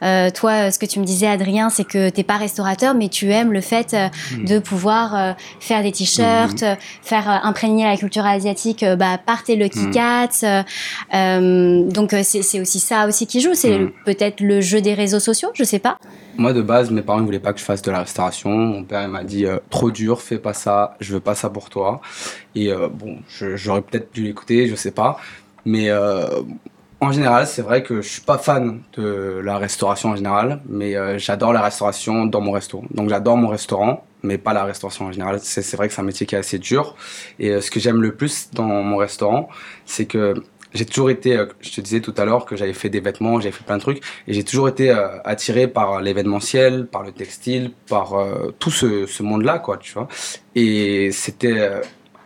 toi, 0.00 0.70
ce 0.70 0.78
que 0.78 0.86
tu 0.86 1.00
me 1.00 1.04
disais, 1.04 1.26
Adrien, 1.26 1.70
c'est 1.70 1.84
que 1.84 2.08
t'es 2.10 2.22
pas 2.22 2.36
restaurateur, 2.36 2.94
mais 2.94 3.08
tu 3.08 3.30
aimes 3.30 3.52
le 3.52 3.60
fait 3.60 3.94
hmm. 3.94 4.44
de 4.44 4.58
pouvoir 4.58 5.36
faire 5.60 5.82
des 5.82 5.92
t-shirts, 5.92 6.62
hmm. 6.62 6.76
faire 7.02 7.28
imprégner 7.44 7.84
la 7.84 7.96
culture 7.96 8.26
asiatique 8.26 8.84
bah, 8.98 9.18
par 9.24 9.42
tes 9.44 9.56
Lucky 9.56 9.86
hmm. 9.86 9.90
Cats. 9.92 10.64
donc, 11.90 12.14
c'est 12.22 12.60
aussi 12.60 12.80
ça 12.80 13.06
aussi 13.06 13.26
qui 13.26 13.40
joue. 13.40 13.54
C'est 13.54 13.78
peut-être 14.04 14.40
le 14.40 14.60
jeu 14.60 14.80
des 14.80 14.94
réseaux 14.94 15.20
sociaux, 15.20 15.50
je 15.54 15.64
sais 15.64 15.78
pas. 15.78 15.98
Moi, 16.38 16.52
de 16.52 16.62
base, 16.62 16.90
mes 16.90 17.02
parents 17.02 17.20
ne 17.20 17.24
voulaient 17.24 17.38
pas 17.38 17.52
que 17.52 17.60
je 17.60 17.64
fasse 17.64 17.82
de 17.82 17.90
la 17.90 17.95
restauration. 18.00 18.50
Mon 18.50 18.84
père 18.84 19.08
m'a 19.08 19.24
dit 19.24 19.46
euh, 19.46 19.58
trop 19.70 19.90
dur, 19.90 20.20
fais 20.22 20.38
pas 20.38 20.52
ça, 20.52 20.96
je 21.00 21.14
veux 21.14 21.20
pas 21.20 21.34
ça 21.34 21.50
pour 21.50 21.70
toi. 21.70 22.00
Et 22.54 22.72
euh, 22.72 22.88
bon, 22.88 23.18
j'aurais 23.28 23.82
peut-être 23.82 24.12
dû 24.14 24.24
l'écouter, 24.24 24.68
je 24.68 24.74
sais 24.74 24.90
pas. 24.90 25.18
Mais 25.64 25.90
euh, 25.90 26.42
en 27.00 27.12
général, 27.12 27.46
c'est 27.46 27.62
vrai 27.62 27.82
que 27.82 28.00
je 28.00 28.08
suis 28.08 28.22
pas 28.22 28.38
fan 28.38 28.80
de 28.96 29.40
la 29.42 29.58
restauration 29.58 30.10
en 30.10 30.16
général, 30.16 30.60
mais 30.68 31.18
j'adore 31.18 31.52
la 31.52 31.62
restauration 31.62 32.24
dans 32.26 32.40
mon 32.40 32.52
resto. 32.52 32.82
Donc 32.92 33.08
j'adore 33.10 33.36
mon 33.36 33.48
restaurant, 33.48 34.04
mais 34.22 34.38
pas 34.38 34.54
la 34.54 34.64
restauration 34.64 35.06
en 35.06 35.12
général. 35.12 35.40
C'est 35.42 35.76
vrai 35.76 35.88
que 35.88 35.94
c'est 35.94 36.00
un 36.00 36.04
métier 36.04 36.26
qui 36.26 36.34
est 36.36 36.38
assez 36.38 36.58
dur. 36.58 36.94
Et 37.38 37.60
ce 37.60 37.70
que 37.70 37.80
j'aime 37.80 38.00
le 38.00 38.14
plus 38.14 38.50
dans 38.52 38.64
mon 38.64 38.96
restaurant, 38.96 39.48
c'est 39.84 40.06
que 40.06 40.34
j'ai 40.76 40.84
toujours 40.84 41.10
été, 41.10 41.36
euh, 41.36 41.46
je 41.60 41.70
te 41.70 41.80
disais 41.80 42.00
tout 42.00 42.14
à 42.16 42.24
l'heure 42.24 42.44
que 42.46 42.56
j'avais 42.56 42.72
fait 42.72 42.88
des 42.88 43.00
vêtements, 43.00 43.40
j'avais 43.40 43.52
fait 43.52 43.64
plein 43.64 43.76
de 43.76 43.82
trucs, 43.82 44.02
et 44.28 44.32
j'ai 44.32 44.44
toujours 44.44 44.68
été 44.68 44.90
euh, 44.90 45.18
attiré 45.24 45.66
par 45.66 46.00
l'événementiel, 46.00 46.86
par 46.86 47.02
le 47.02 47.12
textile, 47.12 47.72
par 47.88 48.14
euh, 48.14 48.54
tout 48.58 48.70
ce, 48.70 49.22
monde-là, 49.22 49.58
quoi, 49.58 49.78
tu 49.78 49.92
vois. 49.92 50.08
Et 50.54 51.10
c'était, 51.12 51.70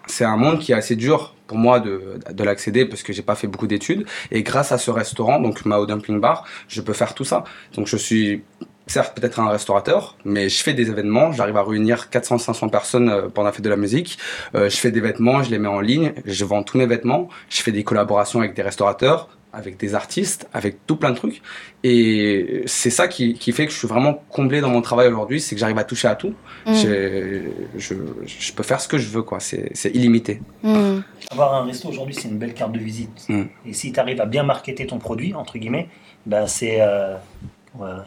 c'est 0.06 0.24
un 0.24 0.36
monde 0.36 0.58
qui 0.58 0.72
est 0.72 0.74
assez 0.74 0.96
dur 0.96 1.34
pour 1.46 1.58
moi 1.58 1.80
de, 1.80 2.18
de 2.30 2.44
l'accéder 2.44 2.84
parce 2.84 3.02
que 3.02 3.12
j'ai 3.12 3.22
pas 3.22 3.34
fait 3.34 3.46
beaucoup 3.46 3.66
d'études. 3.66 4.06
Et 4.30 4.42
grâce 4.42 4.72
à 4.72 4.78
ce 4.78 4.90
restaurant, 4.90 5.40
donc 5.40 5.64
Mao 5.64 5.86
Dumpling 5.86 6.20
Bar, 6.20 6.44
je 6.68 6.80
peux 6.80 6.92
faire 6.92 7.14
tout 7.14 7.24
ça. 7.24 7.44
Donc 7.74 7.86
je 7.86 7.96
suis 7.96 8.42
certes 8.90 9.18
peut-être 9.18 9.40
un 9.40 9.48
restaurateur, 9.48 10.16
mais 10.24 10.48
je 10.48 10.62
fais 10.62 10.74
des 10.74 10.88
événements, 10.90 11.32
j'arrive 11.32 11.56
à 11.56 11.62
réunir 11.62 12.08
400-500 12.10 12.70
personnes 12.70 13.08
euh, 13.08 13.28
pendant 13.28 13.46
la 13.46 13.52
fête 13.52 13.64
de 13.64 13.70
la 13.70 13.76
musique, 13.76 14.18
euh, 14.54 14.68
je 14.68 14.76
fais 14.76 14.90
des 14.90 15.00
vêtements, 15.00 15.42
je 15.42 15.50
les 15.50 15.58
mets 15.58 15.68
en 15.68 15.80
ligne, 15.80 16.12
je 16.24 16.44
vends 16.44 16.62
tous 16.62 16.78
mes 16.78 16.86
vêtements, 16.86 17.28
je 17.48 17.62
fais 17.62 17.72
des 17.72 17.84
collaborations 17.84 18.40
avec 18.40 18.54
des 18.54 18.62
restaurateurs, 18.62 19.28
avec 19.52 19.76
des 19.76 19.94
artistes, 19.94 20.48
avec 20.52 20.86
tout 20.86 20.96
plein 20.96 21.10
de 21.10 21.16
trucs. 21.16 21.42
Et 21.82 22.62
c'est 22.66 22.90
ça 22.90 23.08
qui, 23.08 23.34
qui, 23.34 23.52
fait 23.52 23.66
que 23.66 23.72
je 23.72 23.78
suis 23.78 23.88
vraiment 23.88 24.22
comblé 24.28 24.60
dans 24.60 24.70
mon 24.70 24.80
travail 24.80 25.08
aujourd'hui, 25.08 25.40
c'est 25.40 25.54
que 25.54 25.60
j'arrive 25.60 25.78
à 25.78 25.84
toucher 25.84 26.08
à 26.08 26.14
tout. 26.14 26.34
Mm. 26.66 26.74
Je, 26.74 27.40
je, 27.76 27.94
je, 28.26 28.52
peux 28.52 28.62
faire 28.62 28.80
ce 28.80 28.86
que 28.86 28.98
je 28.98 29.08
veux, 29.08 29.22
quoi. 29.22 29.40
C'est 29.40 29.90
illimité. 29.92 30.40
Mm. 30.62 31.00
Avoir 31.32 31.54
un 31.54 31.64
resto 31.64 31.88
aujourd'hui, 31.88 32.14
c'est 32.14 32.28
une 32.28 32.38
belle 32.38 32.54
carte 32.54 32.72
de 32.72 32.78
visite. 32.78 33.26
Mm. 33.28 33.42
Et 33.66 33.72
si 33.72 33.92
tu 33.92 33.98
arrives 33.98 34.20
à 34.20 34.26
bien 34.26 34.44
marketer 34.44 34.86
ton 34.86 34.98
produit, 34.98 35.34
entre 35.34 35.58
guillemets, 35.58 35.88
ben 36.26 36.46
c'est... 36.46 36.78
Euh, 36.80 37.16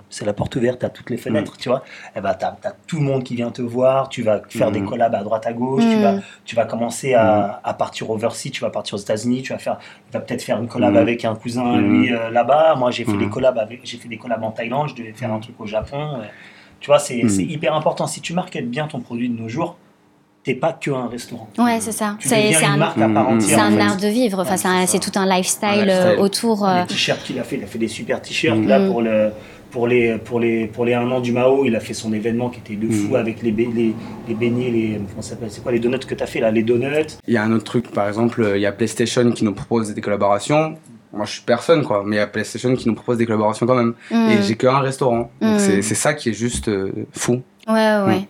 c'est 0.10 0.26
la 0.26 0.34
porte 0.34 0.56
ouverte 0.56 0.84
à 0.84 0.89
toutes 0.89 1.10
les 1.10 1.17
fenêtres, 1.17 1.54
mm. 1.54 1.58
tu 1.60 1.69
vois. 1.69 1.84
Et 2.15 2.17
eh 2.17 2.21
ben, 2.21 2.34
tu 2.34 2.45
as, 2.45 2.76
tout 2.88 2.97
le 2.97 3.04
monde 3.04 3.23
qui 3.23 3.36
vient 3.36 3.49
te 3.49 3.62
voir, 3.62 4.10
tu 4.10 4.21
vas 4.21 4.41
faire 4.49 4.71
des 4.71 4.82
mm. 4.82 4.89
collabs 4.89 5.15
à 5.15 5.23
droite 5.23 5.47
à 5.47 5.54
gauche, 5.54 5.84
tu, 5.84 6.02
vas, 6.02 6.13
mm. 6.13 6.23
tu 6.45 6.56
vas 6.56 6.65
commencer 6.65 7.13
à, 7.13 7.62
à 7.63 7.73
partir 7.73 8.10
overseas, 8.10 8.52
tu 8.52 8.62
vas 8.62 8.69
partir 8.69 8.95
aux 8.95 9.02
États-Unis, 9.02 9.41
tu 9.41 9.54
vas 9.54 9.60
faire, 9.60 9.78
tu 9.80 10.13
vas 10.13 10.19
peut-être 10.19 10.43
faire 10.43 10.60
une 10.60 10.67
collab 10.67 10.95
avec 10.97 11.26
un 11.26 11.36
cousin, 11.36 11.78
lui, 11.78 12.13
euh, 12.13 12.30
là-bas. 12.30 12.76
Moi, 12.76 12.91
j'ai 12.91 13.06
fait 13.06 13.17
des 13.17 13.30
collabs 13.30 13.58
avec, 13.58 13.82
j'ai 13.84 13.97
fait 13.97 14.10
des 14.10 14.17
collabs 14.17 14.43
en 14.43 14.52
Thaïlande, 14.52 14.89
je 14.89 14.95
devais 14.95 15.13
faire 15.13 15.32
un 15.32 15.39
truc 15.39 15.60
au 15.60 15.65
Japon. 15.65 16.19
Tu 16.80 16.88
vois, 16.88 16.99
c'est 16.99 17.17
hyper 17.17 17.73
important. 17.73 18.08
Si 18.08 18.21
tu 18.21 18.34
marketes 18.34 18.69
bien 18.69 18.88
ton 18.88 18.99
produit 18.99 19.30
de 19.30 19.39
nos 19.39 19.47
jours, 19.47 19.78
t'es 20.43 20.56
pas 20.56 20.73
que 20.73 20.91
un 20.91 21.08
restaurant. 21.08 21.47
Ouais, 21.58 21.80
c'est 21.80 21.91
ça. 21.91 22.17
C'est 22.19 22.54
un, 22.56 23.39
C'est 23.39 23.56
un 23.56 23.80
art 23.80 23.97
de 23.97 24.08
vivre. 24.08 24.39
Enfin, 24.39 24.86
c'est 24.86 24.99
tout 24.99 25.17
un 25.17 25.26
lifestyle, 25.26 25.89
euh, 25.89 26.17
autour. 26.17 26.65
Les 26.67 26.82
euh, 26.82 26.86
t-shirts 26.86 27.23
qu'il 27.23 27.39
a 27.39 27.43
fait, 27.43 27.56
il 27.56 27.63
a 27.63 27.67
fait 27.67 27.80
des 27.80 27.88
super 27.88 28.21
t-shirts 28.21 28.65
là 28.65 28.86
pour 28.86 29.02
le 29.02 29.32
pour 29.73 29.88
les, 29.88 30.19
pour, 30.19 30.39
les, 30.39 30.67
pour 30.67 30.86
les 30.86 30.93
un 30.93 31.09
an 31.09 31.19
du 31.19 31.31
Mao, 31.31 31.65
il 31.65 31.75
a 31.75 31.79
fait 31.79 31.95
son 31.95 32.13
événement 32.13 32.51
qui 32.51 32.59
était 32.59 32.75
de 32.75 32.89
fou 32.91 33.13
mm. 33.13 33.15
avec 33.15 33.41
les, 33.41 33.51
les, 33.51 33.93
les 34.27 34.36
beignets, 34.36 34.69
les, 34.69 35.01
c'est 35.19 35.63
quoi 35.63 35.71
les 35.71 35.79
donuts 35.79 35.97
que 35.97 36.13
tu 36.13 36.23
as 36.23 36.27
fait 36.27 36.39
là, 36.39 36.51
les 36.51 36.62
donuts? 36.62 37.17
Il 37.27 37.33
y 37.33 37.38
a 37.38 37.43
un 37.43 37.51
autre 37.51 37.63
truc, 37.63 37.91
par 37.91 38.07
exemple, 38.07 38.53
il 38.55 38.62
y 38.62 38.67
a 38.67 38.71
PlayStation 38.71 39.31
qui 39.31 39.43
nous 39.43 39.53
propose 39.53 39.91
des 39.91 40.01
collaborations. 40.01 40.77
Moi, 41.12 41.25
je 41.25 41.31
suis 41.31 41.41
personne, 41.41 41.83
quoi, 41.83 42.03
mais 42.05 42.17
il 42.17 42.19
y 42.19 42.21
a 42.21 42.27
PlayStation 42.27 42.75
qui 42.75 42.88
nous 42.88 42.93
propose 42.93 43.17
des 43.17 43.25
collaborations 43.25 43.65
quand 43.65 43.75
même. 43.75 43.95
Mm. 44.12 44.29
Et 44.29 44.41
j'ai 44.43 44.55
qu'un 44.55 44.79
restaurant. 44.79 45.31
Mm. 45.41 45.57
C'est 45.57 45.81
ça 45.81 46.13
qui 46.13 46.29
est 46.29 46.33
juste 46.33 46.69
euh, 46.69 46.91
fou. 47.12 47.41
Ouais, 47.67 47.97
ouais. 48.06 48.28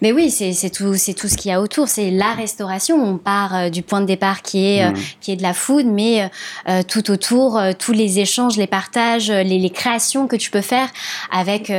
Mais 0.00 0.12
oui, 0.12 0.30
c'est 0.30 0.70
tout, 0.70 0.94
c'est 0.94 1.14
tout 1.14 1.26
ce 1.26 1.36
qu'il 1.36 1.50
y 1.50 1.54
a 1.54 1.60
autour. 1.60 1.88
C'est 1.88 2.10
la 2.10 2.32
restauration. 2.32 2.96
On 3.02 3.18
part 3.18 3.54
euh, 3.54 3.68
du 3.68 3.82
point 3.82 4.00
de 4.00 4.06
départ 4.06 4.42
qui 4.42 4.64
est 4.64 4.84
euh, 4.84 4.92
qui 5.20 5.32
est 5.32 5.36
de 5.36 5.42
la 5.42 5.54
food, 5.54 5.86
mais 5.86 6.30
euh, 6.68 6.82
tout 6.86 7.10
autour, 7.10 7.60
tous 7.78 7.92
les 7.92 8.20
échanges, 8.20 8.56
les 8.56 8.68
partages, 8.68 9.30
les, 9.30 9.58
les, 9.58 9.70
créations 9.70 10.28
que 10.28 10.36
tu 10.36 10.50
peux 10.50 10.60
faire 10.60 10.88
avec 11.32 11.70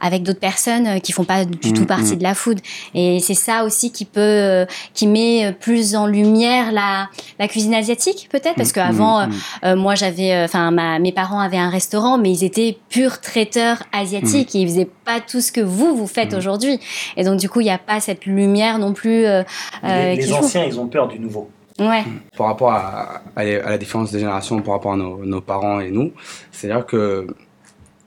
avec 0.00 0.22
d'autres 0.22 0.40
personnes 0.40 1.00
qui 1.00 1.12
font 1.12 1.24
pas 1.24 1.44
du 1.44 1.72
tout 1.72 1.82
mm, 1.82 1.86
partie 1.86 2.14
mm. 2.14 2.18
de 2.18 2.22
la 2.22 2.34
food. 2.34 2.60
Et 2.94 3.20
c'est 3.20 3.34
ça 3.34 3.64
aussi 3.64 3.90
qui 3.90 4.04
peut 4.04 4.66
qui 4.92 5.06
met 5.06 5.52
plus 5.58 5.96
en 5.96 6.06
lumière 6.06 6.72
la 6.72 7.08
la 7.38 7.48
cuisine 7.48 7.74
asiatique 7.74 8.28
peut-être? 8.30 8.56
Parce 8.56 8.70
mm, 8.70 8.72
qu'avant 8.72 9.28
moi 9.76 9.94
j'avais 9.94 10.44
enfin 10.44 10.70
mes 10.98 11.12
parents 11.12 11.40
avaient 11.40 11.56
un 11.56 11.70
restaurant 11.70 12.18
mais 12.18 12.30
ils 12.30 12.44
étaient 12.44 12.78
purs 12.90 13.20
traiteurs 13.20 13.82
asiatiques 13.92 14.54
et 14.54 14.60
ils 14.60 14.68
faisaient 14.68 14.90
pas 15.04 15.20
tout 15.20 15.40
ce 15.40 15.52
que 15.52 15.60
vous 15.60 15.96
vous 15.96 16.06
faites 16.06 16.25
aujourd'hui. 16.34 16.80
Et 17.16 17.24
donc 17.24 17.38
du 17.38 17.48
coup, 17.48 17.60
il 17.60 17.64
n'y 17.64 17.70
a 17.70 17.78
pas 17.78 18.00
cette 18.00 18.26
lumière 18.26 18.78
non 18.78 18.92
plus. 18.92 19.26
Euh, 19.26 19.42
les, 19.82 20.32
euh, 20.32 20.36
anciens, 20.36 20.64
ils 20.64 20.78
ont 20.78 20.86
peur 20.86 21.08
du 21.08 21.18
nouveau. 21.18 21.50
Ouais. 21.78 22.04
Par 22.36 22.46
rapport 22.46 22.72
à, 22.72 23.22
à, 23.36 23.44
la 23.44 23.78
différence 23.78 24.10
de 24.10 24.18
génération 24.18 24.60
par 24.62 24.74
rapport 24.74 24.92
à 24.92 24.96
nos, 24.96 25.40
parents 25.40 25.80
et 25.80 25.90
nous, 25.90 26.12
c'est-à-dire 26.50 26.86
que 26.86 27.26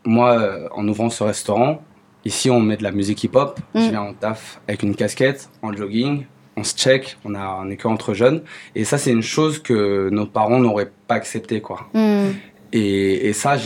moi, 0.05 0.69
en 0.75 0.87
ouvrant 0.87 1.11
ce 1.11 1.23
restaurant, 1.23 1.81
ici 2.25 2.49
on 2.49 2.59
met 2.59 2.77
de 2.77 2.83
la 2.83 2.91
musique 2.91 3.23
hip-hop, 3.23 3.59
je 3.75 3.79
mm. 3.79 3.89
viens 3.89 4.01
en 4.01 4.13
taf 4.13 4.59
avec 4.67 4.81
une 4.81 4.95
casquette, 4.95 5.49
en 5.61 5.71
jogging, 5.71 6.25
on 6.57 6.63
se 6.63 6.75
check, 6.75 7.17
on, 7.25 7.35
a, 7.35 7.59
on 7.61 7.69
est 7.69 7.77
que 7.77 7.87
entre 7.87 8.13
jeunes, 8.13 8.41
et 8.75 8.83
ça 8.85 8.97
c'est 8.97 9.11
une 9.11 9.21
chose 9.21 9.59
que 9.59 10.09
nos 10.11 10.25
parents 10.25 10.59
n'auraient 10.59 10.91
pas 11.07 11.15
accepté 11.15 11.61
quoi. 11.61 11.87
Mm. 11.93 12.29
Et, 12.71 13.29
et 13.29 13.33
ça, 13.33 13.57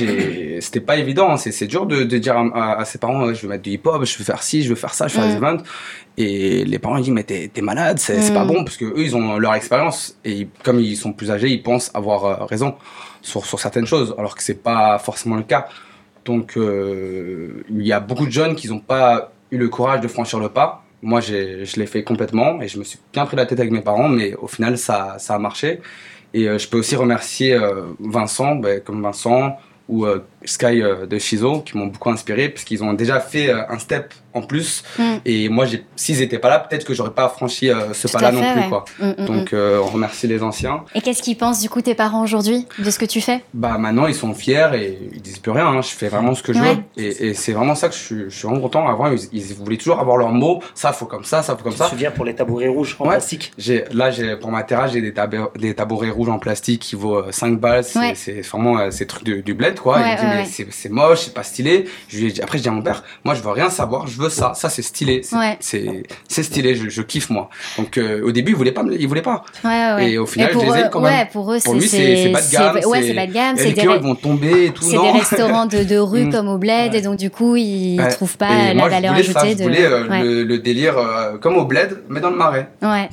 c'était 0.62 0.80
pas 0.80 0.96
évident. 0.96 1.32
Hein. 1.32 1.38
C'est 1.38 1.68
dur 1.68 1.86
de, 1.86 2.04
de 2.04 2.18
dire 2.18 2.38
à, 2.38 2.86
ses 2.86 2.98
parents, 2.98 3.34
je 3.34 3.42
veux 3.42 3.50
mettre 3.50 3.64
du 3.64 3.72
hip-hop, 3.72 4.06
je 4.06 4.18
veux 4.18 4.24
faire 4.24 4.42
ci, 4.42 4.64
je 4.64 4.70
veux 4.70 4.76
faire 4.76 4.94
ça, 4.94 5.08
je 5.08 5.16
veux 5.16 5.22
faire 5.22 5.30
des 5.30 5.38
events. 5.38 5.64
Et 6.18 6.64
les 6.64 6.80
parents 6.80 6.98
ils 6.98 7.04
disent 7.04 7.14
mais 7.14 7.24
t'es 7.24 7.62
malade, 7.62 8.00
c'est 8.00 8.34
pas 8.34 8.46
bon 8.46 8.64
parce 8.64 8.78
que 8.78 8.86
eux 8.86 9.04
ils 9.04 9.16
ont 9.16 9.38
leur 9.40 9.56
expérience 9.56 10.18
et 10.24 10.48
comme 10.64 10.80
ils 10.80 10.96
sont 10.96 11.12
plus 11.12 11.32
âgés, 11.32 11.50
ils 11.50 11.64
pensent 11.64 11.92
avoir 11.94 12.26
euh, 12.26 12.46
raison 12.46 12.76
sur, 13.22 13.46
sur 13.46 13.60
certaines 13.60 13.88
choses, 13.88 14.14
alors 14.18 14.36
que 14.36 14.44
c'est 14.44 14.62
pas 14.62 15.00
forcément 15.00 15.36
le 15.36 15.44
cas. 15.44 15.68
Donc 16.24 16.56
euh, 16.56 17.64
il 17.70 17.86
y 17.86 17.92
a 17.92 18.00
beaucoup 18.00 18.26
de 18.26 18.32
jeunes 18.32 18.56
qui 18.56 18.70
n'ont 18.70 18.80
pas 18.80 19.32
eu 19.52 19.58
le 19.58 19.70
courage 19.70 20.02
de 20.02 20.08
franchir 20.08 20.40
le 20.40 20.50
pas. 20.50 20.84
Moi 21.02 21.20
je 21.20 21.80
l'ai 21.80 21.88
fait 21.88 22.04
complètement 22.04 22.62
et 22.62 22.68
je 22.68 22.80
me 22.80 22.84
suis 22.84 23.00
bien 23.12 23.26
pris 23.26 23.36
la 23.36 23.46
tête 23.46 23.60
avec 23.60 23.72
mes 23.72 23.82
parents, 23.82 24.08
mais 24.08 24.36
au 24.36 24.48
final 24.48 24.78
ça, 24.78 25.16
ça 25.18 25.36
a 25.36 25.40
marché. 25.40 25.82
Et 26.34 26.48
euh, 26.48 26.58
je 26.58 26.68
peux 26.68 26.80
aussi 26.80 26.96
remercier 26.96 27.60
Vincent, 28.00 28.56
ben, 28.56 28.82
comme 28.82 29.02
Vincent 29.02 29.58
ou 29.90 30.06
Sky 30.46 30.82
de 30.82 31.20
Shizo 31.20 31.60
qui 31.62 31.78
m'ont 31.78 31.88
beaucoup 31.88 32.10
inspiré 32.10 32.50
parce 32.50 32.64
qu'ils 32.64 32.84
ont 32.84 32.94
déjà 32.94 33.20
fait 33.20 33.52
un 33.52 33.78
step 33.78 34.14
en 34.34 34.42
plus. 34.42 34.84
Mm. 34.98 35.04
Et 35.26 35.50
moi, 35.50 35.66
s'ils 35.96 36.20
n'étaient 36.20 36.40
pas 36.40 36.50
là, 36.50 36.60
peut-être 36.60 36.86
que 36.86 36.94
j'aurais 36.94 37.12
pas 37.12 37.30
franchi 37.30 37.70
euh, 37.70 37.94
ce 37.94 38.08
pas-là 38.08 38.32
non 38.32 38.42
plus. 38.54 38.70
Quoi. 38.70 38.86
Mm, 39.00 39.10
mm, 39.10 39.26
Donc, 39.26 39.54
euh, 39.54 39.80
on 39.84 39.88
remercie 39.88 40.28
les 40.28 40.44
anciens. 40.44 40.84
Et 40.96 41.02
qu'est-ce 41.02 41.22
qu'ils 41.22 41.38
pensent 41.38 41.62
du 41.62 41.70
coup 41.70 41.82
tes 41.82 41.96
parents 41.96 42.24
aujourd'hui 42.24 42.68
de 42.80 42.90
ce 42.90 43.00
que 43.00 43.06
tu 43.06 43.22
fais? 43.22 43.44
Bah 43.54 43.78
maintenant, 43.78 44.08
ils 44.08 44.16
sont 44.16 44.34
fiers 44.34 44.70
et 44.76 45.00
ils 45.14 45.22
disent 45.22 45.40
plus 45.40 45.52
rien. 45.52 45.68
Hein. 45.68 45.82
Je 45.82 45.90
fais 45.90 46.08
vraiment 46.08 46.36
ce 46.36 46.44
que 46.44 46.54
je 46.54 46.60
veux. 46.60 46.78
Et, 46.98 47.34
c'est 47.34 47.54
vraiment 47.54 47.76
ça 47.76 47.90
que 47.90 47.96
je 47.96 48.00
suis, 48.00 48.24
je 48.26 48.36
suis 48.36 48.48
vraiment 48.48 48.62
content. 48.62 48.88
Avant, 48.88 49.12
ils, 49.32 49.54
voulaient 49.54 49.78
toujours 49.78 50.00
avoir 50.00 50.18
leur 50.18 50.32
mot. 50.32 50.62
Ça, 50.76 50.94
faut 50.94 51.06
comme 51.06 51.24
ça, 51.24 51.44
ça 51.44 51.56
faut 51.56 51.64
comme 51.64 51.74
ça. 51.74 51.86
Tu 51.86 51.92
te 51.92 51.96
souviens 51.96 52.12
pour 52.12 52.26
les 52.26 52.36
tabourets 52.36 52.68
rouges 52.68 52.96
en 53.00 53.08
plastique? 53.08 53.54
Là, 53.92 54.12
pour 54.40 54.52
ma 54.52 54.64
terrasse, 54.64 54.94
j'ai 54.94 55.02
des, 55.02 55.14
des, 55.60 55.76
tabourets 55.76 56.10
rouges 56.10 56.30
en 56.30 56.40
plastique 56.40 56.82
qui 56.82 56.96
vaut 56.96 57.32
5 57.32 57.54
euh, 57.54 57.56
balles. 57.56 57.84
C'est 57.84 58.42
vraiment 58.42 58.92
ces 58.92 59.06
trucs 59.06 59.24
du 59.24 59.54
bled, 59.54 59.80
quoi. 59.80 60.00
il 60.00 60.06
me 60.06 60.44
dit, 60.44 60.64
mais 60.64 60.70
c'est 60.72 60.90
moche, 60.90 61.22
c'est 61.26 61.34
pas 61.34 61.44
stylé. 61.44 61.86
Je 62.08 62.24
après, 62.42 62.58
je 62.58 62.64
dis 62.64 62.70
à 62.70 62.72
mon 62.72 62.82
père, 62.82 63.04
moi, 63.24 63.36
je 63.36 63.42
veux 63.42 63.52
rien 63.52 63.70
savoir, 63.70 64.08
je 64.08 64.20
veux 64.20 64.23
ça. 64.30 64.54
Ça, 64.56 64.70
c'est 64.70 64.82
stylé. 64.82 65.22
C'est 65.60 66.44
stylé, 66.44 66.76
je, 66.76 67.02
kiffe 67.02 67.30
moi. 67.30 67.50
Donc 67.78 67.98
euh, 67.98 68.24
au 68.24 68.32
début, 68.32 68.52
ils 68.52 68.56
voulaient 68.56 68.72
pas, 68.72 68.84
ils 68.98 69.08
voulaient 69.08 69.22
pas. 69.22 69.44
Et 70.00 70.18
au 70.18 70.26
final, 70.26 70.52
je 70.54 70.60
les 70.60 70.80
aime 70.80 70.90
quand 70.92 71.02
même. 71.02 71.28
pour 71.32 71.52
eux, 71.54 71.58
pour 71.64 71.74
lui, 71.74 71.88
c'est 71.88 72.30
bas 72.30 72.42
de 72.42 72.52
gamme. 72.52 72.80
Ouais, 72.86 73.02
c'est 73.04 73.14
bas 73.14 73.28
de 73.28 73.34
gamme. 73.34 73.56
Les 73.58 73.74
clients 73.74 74.00
vont 74.00 74.16
tomber 74.16 74.66
et 74.66 74.72
tout. 74.72 74.84
C'est 74.84 74.98
des 74.98 75.12
restaurants 75.12 75.66
de, 75.66 75.84
de 75.84 75.98
rue 75.98 76.26
mm. 76.26 76.32
comme 76.32 76.48
au 76.48 76.58
Bled, 76.58 76.94
et 76.96 77.02
donc 77.02 77.18
du 77.18 77.30
coup, 77.30 77.56
ils 77.56 77.98
ne 77.98 78.12
trouvent 78.12 78.38
pas 78.38 78.74
la 78.74 78.88
valeur 78.88 79.14
ajoutée. 79.14 79.56
Je 79.58 79.64
voulais 79.64 79.86
euh, 79.86 80.46
le 80.46 80.58
délire 80.58 80.98
euh, 80.98 81.38
comme 81.38 81.58
au 81.58 81.66
Bled, 81.66 82.04
mais 82.10 82.20
dans 82.20 82.30
le 82.30 82.38
marais. 82.38 82.70
Ouais. 82.82 83.10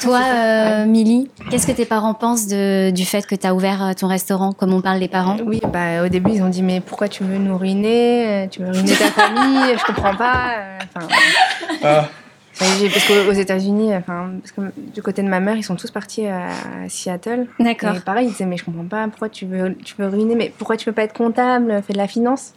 Toi, 0.00 0.84
Milly, 0.86 1.28
qu'est-ce 1.50 1.66
que 1.66 1.72
tes 1.72 1.84
parents 1.84 2.14
pensent 2.14 2.46
du 2.48 3.04
fait 3.04 3.26
que 3.26 3.34
tu 3.34 3.46
as 3.46 3.54
ouvert 3.54 3.94
ton 3.98 4.08
restaurant, 4.08 4.52
comme 4.52 4.72
on 4.72 4.80
parle 4.80 5.00
des 5.00 5.08
parents? 5.08 5.36
Oui, 5.44 5.60
bah, 5.72 6.04
au 6.04 6.08
début, 6.08 6.32
ils 6.34 6.42
ont 6.42 6.48
dit 6.48 6.62
Mais 6.62 6.80
pourquoi 6.80 7.08
tu 7.08 7.24
veux 7.24 7.38
nous 7.38 7.56
ruiner? 7.56 8.48
Tu 8.50 8.62
veux 8.62 8.70
ruiner 8.70 8.92
ta 8.92 9.10
famille? 9.10 9.76
Je 9.78 9.84
comprends 9.84 10.14
pas. 10.14 10.43
Enfin, 10.44 11.08
ah. 11.82 12.08
Parce 12.56 13.06
qu'aux 13.06 13.32
États-Unis, 13.32 13.94
enfin, 13.96 14.30
parce 14.40 14.52
que 14.52 14.60
du 14.94 15.02
côté 15.02 15.22
de 15.22 15.28
ma 15.28 15.40
mère, 15.40 15.56
ils 15.56 15.64
sont 15.64 15.74
tous 15.74 15.90
partis 15.90 16.26
à 16.26 16.48
Seattle. 16.88 17.46
D'accord. 17.58 17.96
Et 17.96 18.00
pareil, 18.00 18.26
ils 18.28 18.30
disaient 18.30 18.46
mais 18.46 18.56
je 18.56 18.64
comprends 18.64 18.84
pas 18.84 19.08
pourquoi 19.08 19.28
tu 19.28 19.44
veux, 19.46 19.74
tu 19.76 19.94
veux 19.98 20.06
ruiner, 20.06 20.34
mais 20.36 20.52
pourquoi 20.56 20.76
tu 20.76 20.88
veux 20.88 20.94
pas 20.94 21.02
être 21.02 21.14
comptable, 21.14 21.70
faire 21.82 21.94
de 21.94 21.98
la 21.98 22.06
finance? 22.06 22.54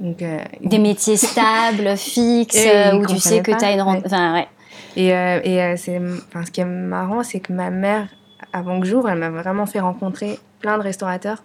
Donc, 0.00 0.22
euh, 0.22 0.38
des 0.62 0.78
métiers 0.78 1.16
stables, 1.16 1.88
fixes, 1.96 2.66
où 2.94 3.06
tu 3.06 3.18
sais 3.18 3.42
que 3.42 3.56
tu 3.56 3.64
as 3.64 3.72
une 3.72 3.82
rente. 3.82 4.02
Enfin, 4.06 4.34
ouais. 4.34 4.48
Et, 4.96 5.12
euh, 5.12 5.40
et 5.44 5.62
euh, 5.62 5.74
c'est, 5.76 6.00
enfin, 6.28 6.44
ce 6.44 6.50
qui 6.50 6.60
est 6.60 6.64
marrant, 6.64 7.22
c'est 7.22 7.40
que 7.40 7.52
ma 7.52 7.70
mère, 7.70 8.08
avant 8.52 8.80
que 8.80 8.86
j'ouvre, 8.86 9.08
elle 9.08 9.18
m'a 9.18 9.30
vraiment 9.30 9.66
fait 9.66 9.80
rencontrer 9.80 10.38
plein 10.60 10.78
de 10.78 10.82
restaurateurs 10.82 11.42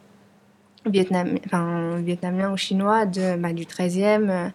vietnamiens, 0.85 1.39
enfin, 1.45 1.97
vietnamiens 1.99 2.51
ou 2.51 2.57
chinois 2.57 3.05
de, 3.05 3.37
bah, 3.37 3.53
du 3.53 3.65
13e 3.65 4.51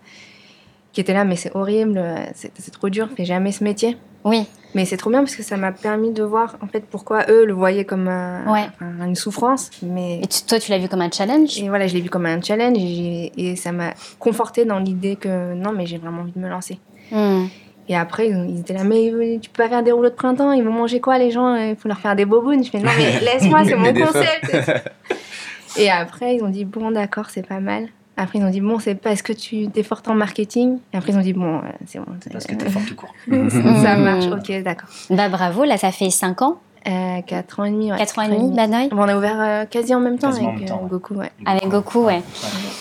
qui 0.98 1.02
étaient 1.02 1.14
là, 1.14 1.22
mais 1.22 1.36
c'est 1.36 1.54
horrible, 1.54 2.02
c'est 2.34 2.72
trop 2.72 2.88
dur, 2.88 3.08
fais 3.16 3.24
jamais 3.24 3.52
ce 3.52 3.62
métier. 3.62 3.96
Oui. 4.24 4.46
Mais 4.74 4.84
c'est 4.84 4.96
trop 4.96 5.10
bien 5.10 5.20
parce 5.20 5.36
que 5.36 5.44
ça 5.44 5.56
m'a 5.56 5.70
permis 5.70 6.10
de 6.10 6.24
voir 6.24 6.56
en 6.60 6.66
fait 6.66 6.84
pourquoi 6.90 7.26
eux 7.28 7.44
le 7.44 7.52
voyaient 7.52 7.84
comme 7.84 8.08
une 8.08 9.14
souffrance. 9.14 9.70
Mais... 9.80 10.20
Et 10.20 10.26
toi, 10.48 10.58
tu 10.58 10.72
l'as 10.72 10.78
vu 10.78 10.88
comme 10.88 11.00
un 11.00 11.10
challenge? 11.12 11.56
Et 11.56 11.68
voilà, 11.68 11.86
je 11.86 11.94
l'ai 11.94 12.00
vu 12.00 12.10
comme 12.10 12.26
un 12.26 12.42
challenge 12.42 12.78
et, 12.80 13.54
ça 13.54 13.70
m'a 13.70 13.94
conforté 14.18 14.64
dans 14.64 14.80
l'idée 14.80 15.14
que 15.14 15.54
non, 15.54 15.70
mais 15.70 15.86
j'ai 15.86 15.98
vraiment 15.98 16.22
envie 16.22 16.32
de 16.32 16.40
me 16.40 16.48
lancer. 16.48 16.80
Hmm. 17.12 17.44
Et 17.88 17.94
après, 17.94 18.30
ils 18.30 18.58
étaient 18.58 18.74
là, 18.74 18.82
mais 18.82 19.38
tu 19.40 19.50
peux 19.50 19.62
pas 19.62 19.68
faire 19.68 19.84
des 19.84 19.92
rouleaux 19.92 20.10
de 20.10 20.16
printemps, 20.16 20.50
ils 20.50 20.64
vont 20.64 20.72
manger 20.72 20.98
quoi 20.98 21.18
les 21.18 21.30
gens? 21.30 21.54
Il 21.54 21.76
faut 21.76 21.86
leur 21.86 22.00
faire 22.00 22.16
des 22.16 22.24
bobounes. 22.24 22.64
Je 22.64 22.70
fais 22.70 22.80
non, 22.80 22.90
mais 22.98 23.20
laisse-moi, 23.24 23.64
c'est 23.64 23.76
mon 23.76 23.94
concept. 23.94 24.82
et 25.78 25.92
après, 25.92 26.34
ils 26.34 26.42
ont 26.42 26.48
dit, 26.48 26.64
bon, 26.64 26.90
d'accord, 26.90 27.30
c'est 27.30 27.46
pas 27.46 27.60
mal. 27.60 27.86
Après, 28.18 28.40
ils 28.40 28.44
ont 28.44 28.50
dit, 28.50 28.60
bon, 28.60 28.80
c'est 28.80 28.96
parce 28.96 29.22
que 29.22 29.32
tu 29.32 29.68
es 29.74 29.82
forte 29.84 30.08
en 30.08 30.14
marketing? 30.14 30.78
Et 30.92 30.96
après, 30.96 31.12
ils 31.12 31.18
ont 31.18 31.22
dit, 31.22 31.32
bon, 31.32 31.58
euh, 31.58 31.60
c'est 31.86 32.00
bon. 32.00 32.06
Parce 32.32 32.46
que 32.46 32.54
tu 32.56 32.66
es 32.66 32.68
forte 32.68 32.86
tout 32.86 32.96
court. 32.96 33.14
ça 33.28 33.96
marche, 33.96 34.26
ok, 34.26 34.62
d'accord. 34.64 34.88
Bah 35.08 35.28
bravo, 35.28 35.64
là, 35.64 35.78
ça 35.78 35.92
fait 35.92 36.10
5 36.10 36.42
ans. 36.42 36.58
Euh, 36.88 37.20
4 37.24 37.60
ans 37.60 37.64
et 37.64 37.70
demi, 37.70 37.92
ouais. 37.92 37.98
4 37.98 38.18
ans 38.18 38.22
et 38.22 38.28
demi, 38.28 38.50
Banoï 38.54 38.88
bon, 38.88 38.98
On 38.98 39.08
a 39.08 39.16
ouvert 39.16 39.36
euh, 39.38 39.64
quasi 39.66 39.94
en 39.94 40.00
même 40.00 40.18
temps 40.18 40.30
avec 40.30 40.70
euh, 40.70 40.74
Goku, 40.88 41.14
ouais. 41.14 41.30
Avec 41.44 41.68
Goku, 41.68 42.06
ouais. 42.06 42.22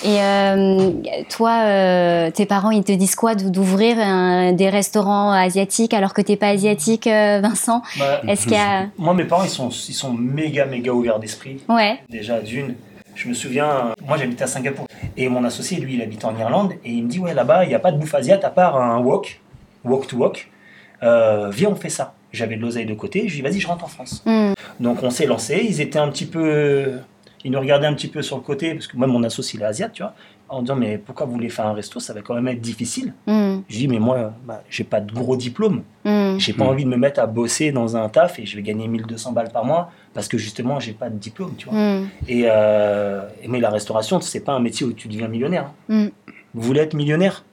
Et 0.04 0.18
toi, 1.30 2.32
tes 2.32 2.46
parents, 2.48 2.72
ils 2.72 2.84
te 2.84 2.92
disent 2.92 3.16
quoi 3.16 3.36
d'ouvrir 3.36 3.98
des 4.54 4.70
restaurants 4.70 5.32
asiatiques 5.32 5.94
alors 5.94 6.14
que 6.14 6.22
t'es 6.22 6.36
pas 6.36 6.50
asiatique, 6.50 7.06
Vincent? 7.06 7.84
Bah, 8.00 8.22
Est-ce 8.28 8.44
qu'il 8.44 8.54
y 8.54 8.56
a... 8.56 8.88
Moi, 8.98 9.14
mes 9.14 9.26
parents, 9.26 9.44
ils 9.44 9.50
sont, 9.50 9.70
ils 9.70 9.94
sont 9.94 10.14
méga, 10.14 10.66
méga 10.66 10.94
ouverts 10.94 11.20
d'esprit. 11.20 11.62
Ouais. 11.70 12.00
Déjà, 12.10 12.40
d'une. 12.40 12.76
Je 13.18 13.28
me 13.28 13.34
souviens, 13.34 13.96
moi 14.06 14.16
j'habitais 14.18 14.44
à 14.44 14.48
Singapour 14.48 14.88
et 15.18 15.28
mon 15.28 15.44
associé, 15.44 15.80
lui, 15.80 15.96
il 15.96 16.02
habite 16.04 16.24
en 16.24 16.38
Irlande 16.38 16.74
et 16.86 16.92
il 16.92 17.04
me 17.04 17.10
dit 17.10 17.18
Ouais, 17.18 17.34
là-bas, 17.34 17.66
il 17.66 17.70
n'y 17.70 17.74
a 17.74 17.80
pas 17.80 17.92
de 17.92 17.98
bouffe 17.98 18.14
asiate 18.14 18.46
à 18.46 18.52
part 18.52 18.80
un 18.80 19.00
wok, 19.00 19.42
walk 19.84 20.06
to 20.06 20.18
walk. 20.18 20.52
Euh, 21.02 21.50
viens, 21.50 21.70
on 21.70 21.76
fait 21.76 21.90
ça. 21.90 22.14
J'avais 22.32 22.58
de 22.58 22.62
l'oseille 22.62 22.86
de 22.86 22.94
côté, 22.94 23.28
je 23.28 23.34
lui 23.34 23.40
ai 23.40 23.50
dit 23.50 23.50
Vas-y, 23.50 23.60
je 23.60 23.68
rentre 23.68 23.86
en 23.86 23.88
France. 23.88 24.22
Hmm. 24.28 24.54
Donc 24.80 25.02
on 25.02 25.10
s'est 25.10 25.26
lancé. 25.26 25.66
Ils 25.68 25.82
étaient 25.82 25.98
un 25.98 26.10
petit 26.10 26.28
peu. 26.28 27.00
Ils 27.44 27.52
nous 27.52 27.60
regardaient 27.60 27.88
un 27.88 27.96
petit 27.96 28.08
peu 28.08 28.22
sur 28.22 28.36
le 28.36 28.44
côté, 28.44 28.76
parce 28.76 28.86
que 28.86 28.96
moi, 28.98 29.08
mon 29.08 29.24
associé, 29.24 29.58
il 29.58 29.64
est 29.64 29.66
asiate, 29.66 29.94
tu 29.94 30.04
vois 30.04 30.14
en 30.50 30.62
disant 30.62 30.76
mais 30.76 30.98
pourquoi 30.98 31.26
vous 31.26 31.34
voulez 31.34 31.50
faire 31.50 31.68
un 31.68 31.74
resto? 31.74 32.00
Ça 32.00 32.14
va 32.14 32.22
quand 32.22 32.36
même 32.36 32.48
être 32.48 32.62
difficile. 32.62 33.14
Mm. 33.26 33.58
je 33.68 33.78
dis 33.78 33.88
mais 33.88 34.00
moi 34.00 34.34
bah, 34.46 34.64
j'ai 34.70 34.84
pas 34.84 35.02
de 35.02 35.12
gros 35.14 35.36
diplôme 35.36 35.84
mm. 36.06 36.38
j'ai 36.38 36.54
pas 36.54 36.66
mm. 36.66 36.68
envie 36.68 36.84
de 36.86 36.90
me 36.90 36.98
mettre 36.98 37.20
à 37.20 37.28
bosser 37.28 37.72
dans 37.72 37.98
un 37.98 38.10
taf 38.10 38.40
et 38.40 38.46
je 38.46 38.56
vais 38.56 38.62
gagner 38.62 38.88
1200 38.88 39.32
balles 39.32 39.52
par 39.52 39.66
mois 39.66 39.92
parce 40.14 40.28
que 40.28 40.38
justement 40.38 40.80
j'ai 40.80 40.94
pas 40.94 41.10
de 41.10 41.18
diplôme 41.18 41.54
tu 41.58 41.70
vois. 41.70 41.78
Et 42.28 42.44
euh, 42.46 43.22
mais 43.48 43.60
la 43.60 43.70
restauration 43.70 44.22
c'est 44.22 44.42
pas 44.42 44.54
un 44.54 44.60
métier 44.60 44.86
où 44.86 44.94
tu 44.94 45.08
deviens 45.08 45.28
millionnaire 45.28 45.72
vous 46.58 46.64
voulez 46.64 46.82
être 46.82 46.96
millionnaire? 46.96 47.44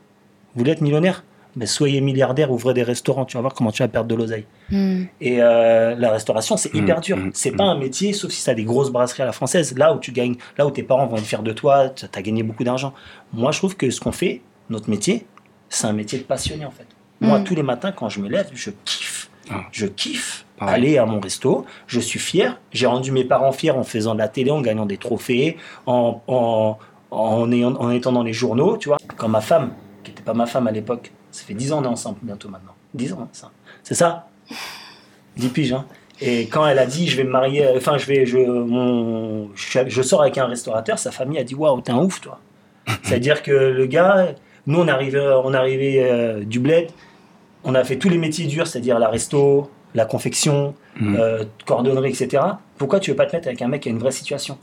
Vous 0.55 0.61
voulez 0.61 0.73
être 0.73 0.81
millionnaire? 0.81 1.25
Mais 1.57 1.67
soyez 1.67 2.01
milliardaire, 2.01 2.51
ouvrez 2.51 2.75
des 2.75 2.83
restaurants, 2.83 3.25
tu 3.25 3.37
vas 3.37 3.41
voir 3.41 3.55
comment 3.55 3.71
tu 3.71 3.83
vas 3.83 3.89
perdre 3.89 4.09
de 4.09 4.15
l'oseille. 4.15 4.47
Hmm. 4.71 5.05
Et 5.21 5.43
euh, 5.43 5.95
la 5.97 6.11
restauration, 6.11 6.57
c'est 6.57 6.75
hyper 6.75 6.99
hmm. 6.99 7.03
dur. 7.03 7.17
Hmm. 7.17 7.31
C'est 7.35 7.53
pas 7.53 7.65
un 7.65 7.79
métier, 7.79 8.13
sauf 8.13 8.31
si 8.31 8.43
tu 8.43 8.51
as 8.51 8.55
des 8.55 8.65
grosses 8.65 8.91
brasseries 8.91 9.23
à 9.23 9.27
la 9.27 9.33
française, 9.33 9.77
là 9.77 9.95
où 9.95 9.99
tu 9.99 10.13
gagnes, 10.13 10.37
là 10.59 10.67
où 10.67 10.71
tes 10.71 10.83
parents 10.83 11.07
vont 11.07 11.17
être 11.17 11.25
fiers 11.25 11.43
de 11.43 11.53
toi, 11.53 11.91
tu 11.91 12.07
as 12.13 12.23
gagné 12.23 12.43
beaucoup 12.43 12.65
d'argent. 12.65 12.93
Moi, 13.33 13.53
je 13.53 13.59
trouve 13.59 13.77
que 13.77 13.91
ce 13.91 14.01
qu'on 14.01 14.13
fait, 14.13 14.43
notre 14.71 14.91
métier, 14.91 15.27
c'est 15.69 15.87
un 15.87 15.93
métier 15.93 16.19
de 16.19 16.25
passionné 16.25 16.65
en 16.65 16.71
fait. 16.71 16.87
Moi, 17.21 17.41
tous 17.41 17.55
les 17.55 17.63
matins, 17.63 17.93
quand 17.93 18.09
je 18.09 18.21
me 18.21 18.29
lève, 18.29 18.51
je 18.53 18.71
kiffe. 18.85 19.31
Ah. 19.51 19.63
Je 19.73 19.87
kiffe 19.87 20.45
aller 20.59 20.99
à 20.99 21.07
mon 21.07 21.21
resto. 21.21 21.65
Je 21.87 22.01
suis 22.01 22.19
fier. 22.19 22.61
J'ai 22.73 22.87
rendu 22.87 23.13
mes 23.13 23.25
parents 23.25 23.53
fiers 23.53 23.71
en 23.71 23.83
faisant 23.83 24.15
de 24.15 24.19
la 24.19 24.29
télé, 24.29 24.51
en 24.51 24.61
gagnant 24.61 24.87
des 24.87 24.99
trophées, 24.99 25.57
en, 25.87 26.21
en, 26.27 26.79
en, 27.11 27.53
en 27.53 27.91
étant 27.91 28.13
dans 28.13 28.23
les 28.23 28.33
journaux, 28.33 28.77
tu 28.77 28.89
vois. 28.89 28.99
Quand 29.17 29.29
ma 29.29 29.41
femme, 29.41 29.73
qui 30.03 30.11
n'était 30.11 30.23
pas 30.23 30.35
ma 30.35 30.47
femme 30.47 30.67
à 30.67 30.71
l'époque, 30.71 31.13
ça 31.35 31.45
fait 31.45 31.55
10 31.55 31.73
ans 31.73 31.81
on 31.81 31.85
est 31.85 31.89
ensemble 31.89 32.19
bientôt 32.23 32.49
maintenant. 32.49 32.75
10 32.95 33.13
ans, 33.15 33.29
ça. 33.33 33.51
C'est 33.83 33.95
ça 33.95 34.29
10 35.37 35.49
piges, 35.49 35.73
hein. 35.73 35.85
Et 36.21 36.43
quand 36.47 36.65
elle 36.65 36.79
a 36.79 36.87
dit 36.87 37.09
je 37.09 37.17
vais 37.17 37.25
me 37.25 37.31
marier, 37.31 37.67
enfin 37.77 37.99
je 37.99 38.07
vais, 38.07 38.25
je, 38.25 38.39
mon, 38.39 39.51
je, 39.57 40.03
sors 40.03 40.23
avec 40.23 40.39
un 40.39 40.47
restaurateur, 40.47 40.97
sa 40.99 41.11
famille 41.11 41.39
a 41.39 41.45
dit 41.45 41.57
waouh 41.57 41.81
t'es 41.81 41.91
un 41.91 41.99
ouf 41.99 42.21
toi. 42.21 42.39
C'est-à-dire 43.03 43.43
que 43.43 43.51
le 43.51 43.87
gars, 43.87 44.29
nous 44.69 44.79
on 44.79 44.87
arrivait, 44.87 45.19
on 45.19 45.53
arrivait 45.53 45.99
euh, 46.05 46.45
du 46.45 46.61
bled, 46.61 46.91
on 47.65 47.75
a 47.75 47.83
fait 47.83 47.97
tous 47.97 48.09
les 48.09 48.19
métiers 48.19 48.47
durs, 48.47 48.69
c'est-à-dire 48.69 49.01
la 49.01 49.09
resto, 49.09 49.71
la 49.95 50.05
confection, 50.05 50.75
mmh. 51.01 51.17
euh, 51.17 51.45
cordonnerie, 51.67 52.11
etc. 52.11 52.43
Pourquoi 52.79 53.01
tu 53.01 53.11
veux 53.11 53.17
pas 53.17 53.27
te 53.27 53.35
mettre 53.35 53.49
avec 53.49 53.61
un 53.61 53.69
mec 53.69 53.83
qui 53.83 53.89
a 53.89 53.93
une 53.93 53.99
vraie 53.99 54.13
situation? 54.13 54.57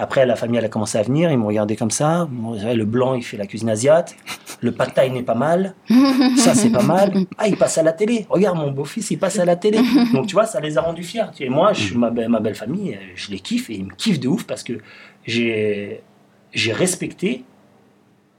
Après, 0.00 0.24
la 0.26 0.36
famille, 0.36 0.58
a 0.58 0.68
commencé 0.68 0.96
à 0.96 1.02
venir. 1.02 1.30
Ils 1.32 1.36
m'ont 1.36 1.48
regardé 1.48 1.74
comme 1.74 1.90
ça. 1.90 2.28
Le 2.30 2.84
blanc, 2.84 3.14
il 3.14 3.22
fait 3.22 3.36
la 3.36 3.46
cuisine 3.46 3.68
asiate. 3.68 4.14
Le 4.60 4.70
pad 4.70 4.94
thai 4.94 5.10
n'est 5.10 5.24
pas 5.24 5.34
mal. 5.34 5.74
Ça, 6.36 6.54
c'est 6.54 6.70
pas 6.70 6.82
mal. 6.82 7.12
Ah, 7.36 7.48
il 7.48 7.56
passe 7.56 7.78
à 7.78 7.82
la 7.82 7.92
télé. 7.92 8.24
Regarde, 8.30 8.58
mon 8.58 8.70
beau-fils, 8.70 9.10
il 9.10 9.18
passe 9.18 9.40
à 9.40 9.44
la 9.44 9.56
télé. 9.56 9.80
Donc, 10.14 10.28
tu 10.28 10.34
vois, 10.34 10.46
ça 10.46 10.60
les 10.60 10.78
a 10.78 10.82
rendus 10.82 11.02
fiers. 11.02 11.24
Et 11.40 11.48
moi, 11.48 11.72
je, 11.72 11.94
ma, 11.94 12.10
ma 12.10 12.38
belle 12.38 12.54
famille, 12.54 12.96
je 13.16 13.30
les 13.30 13.40
kiffe 13.40 13.70
et 13.70 13.74
ils 13.74 13.86
me 13.86 13.94
kiffent 13.94 14.20
de 14.20 14.28
ouf 14.28 14.44
parce 14.44 14.62
que 14.62 14.74
j'ai 15.24 16.02
respecté 16.72 17.44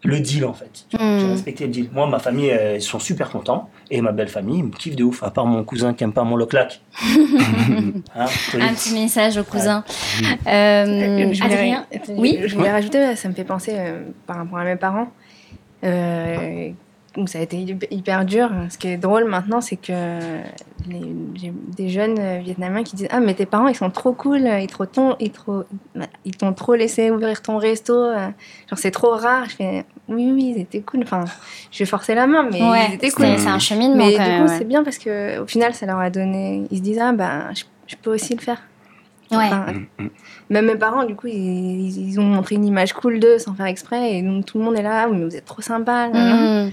le 0.04 0.20
deal 0.20 0.46
en 0.46 0.54
fait. 0.54 0.86
J'ai 0.92 0.98
Hmm. 0.98 1.32
respecté 1.32 1.66
le 1.66 1.72
deal. 1.72 1.90
Moi, 1.92 2.08
ma 2.08 2.20
famille, 2.20 2.52
euh, 2.52 2.76
ils 2.76 2.82
sont 2.82 3.00
super 3.00 3.30
contents. 3.30 3.70
Et 3.92 4.02
ma 4.02 4.12
belle 4.12 4.30
famille, 4.30 4.60
ils 4.60 4.64
me 4.66 4.72
kiffe 4.72 4.96
de 4.96 5.04
ouf, 5.04 5.24
à 5.24 5.30
part 5.32 5.46
mon 5.46 5.64
cousin 5.64 5.94
qui 5.94 6.04
aime 6.04 6.14
pas 6.14 6.24
mon 6.24 6.36
loc-lac. 6.38 6.82
Hein, 8.16 8.26
Un 8.60 8.74
petit 8.74 8.94
message 8.94 9.38
au 9.38 9.44
cousin. 9.44 9.84
Euh, 10.48 10.50
Euh, 10.50 11.34
je 11.34 11.44
Adrien, 11.44 11.86
oui 12.18 12.40
Je 12.46 12.56
voulais 12.56 12.72
rajouter, 12.72 13.16
ça 13.16 13.28
me 13.30 13.34
fait 13.34 13.44
penser 13.44 13.74
euh, 13.78 14.04
par 14.26 14.38
rapport 14.38 14.58
à 14.60 14.64
mes 14.64 14.76
parents. 14.78 15.08
Où 17.18 17.26
ça 17.26 17.40
a 17.40 17.42
été 17.42 17.58
hyp- 17.58 17.88
hyper 17.90 18.24
dur. 18.24 18.52
Ce 18.70 18.78
qui 18.78 18.88
est 18.88 18.98
drôle 18.98 19.26
maintenant, 19.26 19.62
c'est 19.62 19.78
que 19.78 19.92
les- 20.88 21.16
j'ai 21.34 21.52
des 21.76 21.90
jeunes 21.90 22.18
euh, 22.20 22.40
Vietnamiens 22.40 22.84
qui 22.84 22.96
disent 22.96 23.08
Ah, 23.10 23.20
mais 23.20 23.34
tes 23.34 23.48
parents, 23.48 23.68
ils 23.68 23.76
sont 23.76 23.90
trop 23.90 24.14
cool, 24.14 24.42
ils 24.62 24.68
trop 24.68 24.86
ton- 24.86 25.16
ils 25.20 25.32
trop- 25.32 25.64
ils 26.24 26.38
t'ont 26.38 26.54
trop 26.54 26.76
laissé 26.76 27.10
ouvrir 27.10 27.42
ton 27.42 27.58
resto. 27.58 27.94
euh, 27.96 28.28
Genre, 28.70 28.78
c'est 28.78 28.92
trop 28.92 29.10
rare. 29.16 29.46
Je 29.50 29.56
fais 29.56 29.86
Oui, 30.08 30.30
oui, 30.32 30.54
ils 30.56 30.62
étaient 30.62 30.82
cool. 30.82 31.02
Enfin, 31.04 31.26
je 31.72 31.80
vais 31.80 31.86
forcer 31.86 32.14
la 32.14 32.28
main, 32.28 32.48
mais 32.52 32.62
ouais, 32.62 32.88
ils 32.90 32.94
étaient 32.96 33.10
cool. 33.10 33.26
c'est 33.38 33.48
un 33.48 33.58
cheminement 33.60 34.06
Mais 34.06 34.14
quand 34.16 34.24
du 34.26 34.44
coup, 34.44 34.48
ouais. 34.52 34.58
c'est 34.60 34.66
bien 34.68 34.84
parce 34.84 35.00
que 35.00 35.40
au 35.40 35.48
final, 35.48 35.74
ça 35.74 35.88
leur 35.88 35.98
a 36.00 36.12
donné. 36.12 36.66
Ils 36.70 36.78
se 36.78 36.84
disent 36.84 37.00
Ah, 37.02 37.12
ben, 37.12 37.46
je, 37.56 37.64
je 37.88 37.96
peux 37.96 38.14
aussi 38.14 38.36
le 38.36 38.42
faire. 38.42 38.62
Ouais. 39.32 39.38
Enfin, 39.46 39.66
même 40.50 40.66
mes 40.66 40.76
parents, 40.76 41.06
du 41.06 41.16
coup, 41.16 41.28
ils, 41.28 42.20
ont 42.20 42.24
montré 42.24 42.56
une 42.56 42.66
image 42.66 42.94
cool 42.94 43.20
d'eux 43.20 43.38
sans 43.40 43.54
faire 43.54 43.68
exprès. 43.68 44.14
Et 44.18 44.22
donc, 44.24 44.46
tout 44.46 44.58
le 44.60 44.64
monde 44.64 44.76
est 44.76 44.82
là, 44.84 45.04
Ah, 45.04 45.08
oui, 45.10 45.18
mais 45.18 45.26
vous 45.26 45.36
êtes 45.36 45.46
trop 45.46 45.62
sympa. 45.62 46.08
Hmm. 46.08 46.70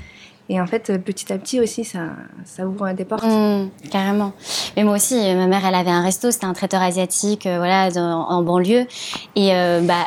Et 0.49 0.61
en 0.61 0.67
fait, 0.67 0.93
petit 1.05 1.33
à 1.33 1.39
petit 1.39 1.61
aussi, 1.61 1.85
ça, 1.85 1.99
ça 2.45 2.65
ouvre 2.67 2.93
des 2.93 3.05
portes. 3.05 3.25
Mm, 3.25 3.69
carrément. 3.91 4.33
Mais 4.77 4.85
moi 4.85 4.95
aussi, 4.95 5.15
euh, 5.17 5.35
ma 5.35 5.47
mère, 5.49 5.67
elle 5.67 5.75
avait 5.75 5.91
un 5.91 6.03
resto, 6.03 6.31
c'était 6.31 6.47
un 6.47 6.53
traiteur 6.53 6.81
asiatique, 6.83 7.47
euh, 7.47 7.57
voilà, 7.59 7.91
dans- 7.91 8.29
en 8.29 8.43
banlieue. 8.45 8.87
Et 9.35 9.53
euh, 9.55 9.81
bah, 9.83 10.05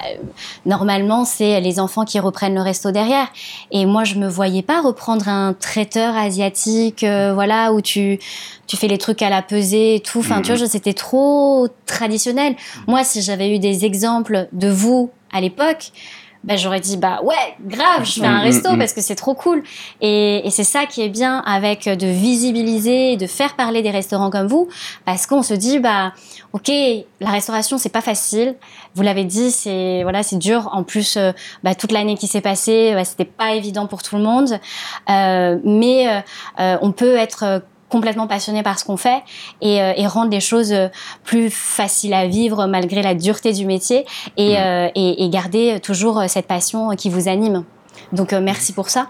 normalement, 0.66 1.26
c'est 1.26 1.60
les 1.60 1.80
enfants 1.80 2.06
qui 2.06 2.20
reprennent 2.20 2.56
le 2.56 2.62
resto 2.62 2.92
derrière. 2.92 3.28
Et 3.72 3.86
moi, 3.86 4.04
je 4.04 4.16
me 4.16 4.28
voyais 4.30 4.62
pas 4.62 4.82
reprendre 4.82 5.28
un 5.28 5.54
traiteur 5.54 6.16
asiatique, 6.16 7.04
euh, 7.04 7.34
voilà, 7.34 7.74
où 7.74 7.82
tu 7.82 8.20
tu 8.68 8.78
fais 8.78 8.88
les 8.88 9.00
trucs 9.00 9.24
à 9.24 9.30
la 9.32 9.42
pesée 9.42 9.96
et 9.96 10.00
tout. 10.00 10.20
Enfin, 10.20 10.42
tu 10.44 10.52
vois, 10.52 10.56
je- 10.56 10.66
c'était 10.70 10.94
trop 10.94 11.68
traditionnel. 11.88 12.56
Moi, 12.88 13.04
si 13.04 13.22
j'avais 13.24 13.54
eu 13.56 13.58
des 13.60 13.84
exemples 13.84 14.48
de 14.54 14.70
vous 14.70 15.10
à 15.34 15.42
l'époque. 15.42 15.92
Bah, 16.46 16.56
j'aurais 16.56 16.80
dit 16.80 16.96
bah 16.96 17.20
ouais 17.22 17.36
grave 17.66 18.06
je 18.06 18.22
fais 18.22 18.26
un 18.26 18.40
Mm, 18.40 18.44
resto 18.44 18.72
mm, 18.72 18.76
mm. 18.76 18.80
parce 18.80 18.94
que 18.94 19.02
c'est 19.02 19.16
trop 19.16 19.34
cool 19.36 19.62
et, 20.00 20.48
et 20.48 20.50
c'est 20.52 20.64
ça 20.64 20.86
qui 20.86 21.02
est 21.02 21.10
bien 21.10 21.40
avec 21.46 21.84
de 21.90 22.08
visibiliser, 22.08 23.18
de 23.18 23.28
faire 23.28 23.58
parler 23.58 23.82
des 23.82 23.90
restaurants 23.92 24.30
comme 24.30 24.48
vous, 24.48 24.70
parce 25.06 25.28
qu'on 25.28 25.44
se 25.44 25.54
dit 25.54 25.80
bah 25.80 26.14
ok 26.54 26.72
la 27.20 27.30
restauration 27.30 27.78
c'est 27.78 27.90
pas 27.90 28.00
facile, 28.02 28.56
vous 28.96 29.04
l'avez 29.04 29.26
dit 29.26 29.52
c'est 29.52 30.02
voilà 30.04 30.24
c'est 30.24 30.38
dur. 30.38 30.70
En 30.72 30.84
plus 30.84 31.18
euh, 31.18 31.34
bah, 31.64 31.76
toute 31.76 31.92
l'année 31.92 32.16
qui 32.16 32.28
s'est 32.28 32.40
passée, 32.42 32.94
bah, 32.96 33.04
c'était 33.04 33.26
pas 33.26 33.54
évident 33.56 33.86
pour 33.88 34.02
tout 34.02 34.16
le 34.16 34.24
monde, 34.24 34.60
Euh, 35.10 35.58
mais 35.66 36.08
euh, 36.08 36.20
euh, 36.62 36.78
on 36.82 36.92
peut 36.94 37.16
être 37.18 37.44
euh, 37.44 37.60
complètement 37.90 38.28
passionné 38.28 38.64
par 38.64 38.80
ce 38.80 38.86
qu'on 38.86 38.98
fait 38.98 39.22
et, 39.62 39.82
euh, 39.82 39.94
et 39.98 40.08
rendre 40.08 40.32
les 40.32 40.40
choses 40.40 40.72
euh, 40.72 40.88
plus 41.24 41.50
faciles 41.50 42.14
à 42.14 42.28
vivre 42.28 42.68
malgré 42.68 43.02
la 43.02 43.16
dureté 43.16 43.52
du 43.52 43.66
métier 43.66 44.06
et, 44.38 44.58
euh, 44.58 44.90
et, 44.96 45.26
et 45.26 45.30
garder 45.30 45.80
toujours 45.82 46.20
euh, 46.20 46.28
cette 46.28 46.48
passion 46.48 46.96
qui 46.96 47.10
vous 47.10 47.28
anime. 47.28 47.66
Donc 48.14 48.34
euh, 48.34 48.42
merci 48.42 48.74
pour 48.74 48.90
ça. 48.90 49.10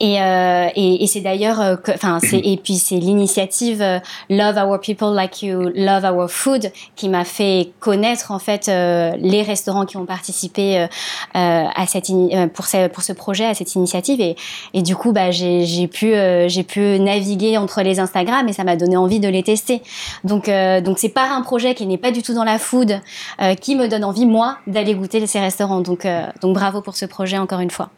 Et, 0.00 0.22
euh, 0.22 0.68
et, 0.76 1.02
et 1.02 1.06
c'est 1.08 1.20
d'ailleurs, 1.20 1.60
euh, 1.60 1.74
enfin, 1.88 2.20
c'est 2.20 2.38
et 2.38 2.56
puis 2.56 2.74
c'est 2.74 2.96
l'initiative 2.96 3.82
euh, 3.82 3.98
Love 4.30 4.56
Our 4.56 4.78
People 4.80 5.12
Like 5.12 5.42
You 5.42 5.70
Love 5.74 6.04
Our 6.04 6.30
Food 6.30 6.70
qui 6.94 7.08
m'a 7.08 7.24
fait 7.24 7.72
connaître 7.80 8.30
en 8.30 8.38
fait 8.38 8.68
euh, 8.68 9.12
les 9.18 9.42
restaurants 9.42 9.86
qui 9.86 9.96
ont 9.96 10.06
participé 10.06 10.78
euh, 10.78 10.86
euh, 11.34 11.64
à 11.74 11.86
cette 11.88 12.10
euh, 12.10 12.46
pour 12.46 12.66
ce 12.66 12.86
pour 12.86 13.02
ce 13.02 13.12
projet, 13.12 13.46
à 13.46 13.54
cette 13.54 13.74
initiative 13.74 14.20
et, 14.20 14.36
et 14.72 14.82
du 14.82 14.94
coup 14.94 15.12
bah 15.12 15.32
j'ai 15.32 15.88
pu 15.88 16.14
euh, 16.14 16.46
j'ai 16.48 16.62
pu 16.62 16.80
naviguer 17.00 17.58
entre 17.58 17.82
les 17.82 17.98
Instagram 17.98 18.48
et 18.48 18.52
ça 18.52 18.62
m'a 18.62 18.76
donné 18.76 18.96
envie 18.96 19.18
de 19.18 19.28
les 19.28 19.42
tester. 19.42 19.82
Donc 20.22 20.48
euh, 20.48 20.80
donc 20.80 21.00
c'est 21.00 21.08
par 21.08 21.32
un 21.32 21.42
projet 21.42 21.74
qui 21.74 21.86
n'est 21.86 21.98
pas 21.98 22.12
du 22.12 22.22
tout 22.22 22.34
dans 22.34 22.44
la 22.44 22.58
food 22.58 23.00
euh, 23.42 23.54
qui 23.54 23.74
me 23.74 23.88
donne 23.88 24.04
envie 24.04 24.26
moi 24.26 24.58
d'aller 24.68 24.94
goûter 24.94 25.26
ces 25.26 25.40
restaurants. 25.40 25.80
Donc 25.80 26.04
euh, 26.04 26.26
donc 26.40 26.54
bravo 26.54 26.82
pour 26.82 26.96
ce 26.96 27.04
projet 27.04 27.38
encore 27.38 27.58
une 27.60 27.70
fois. 27.70 27.90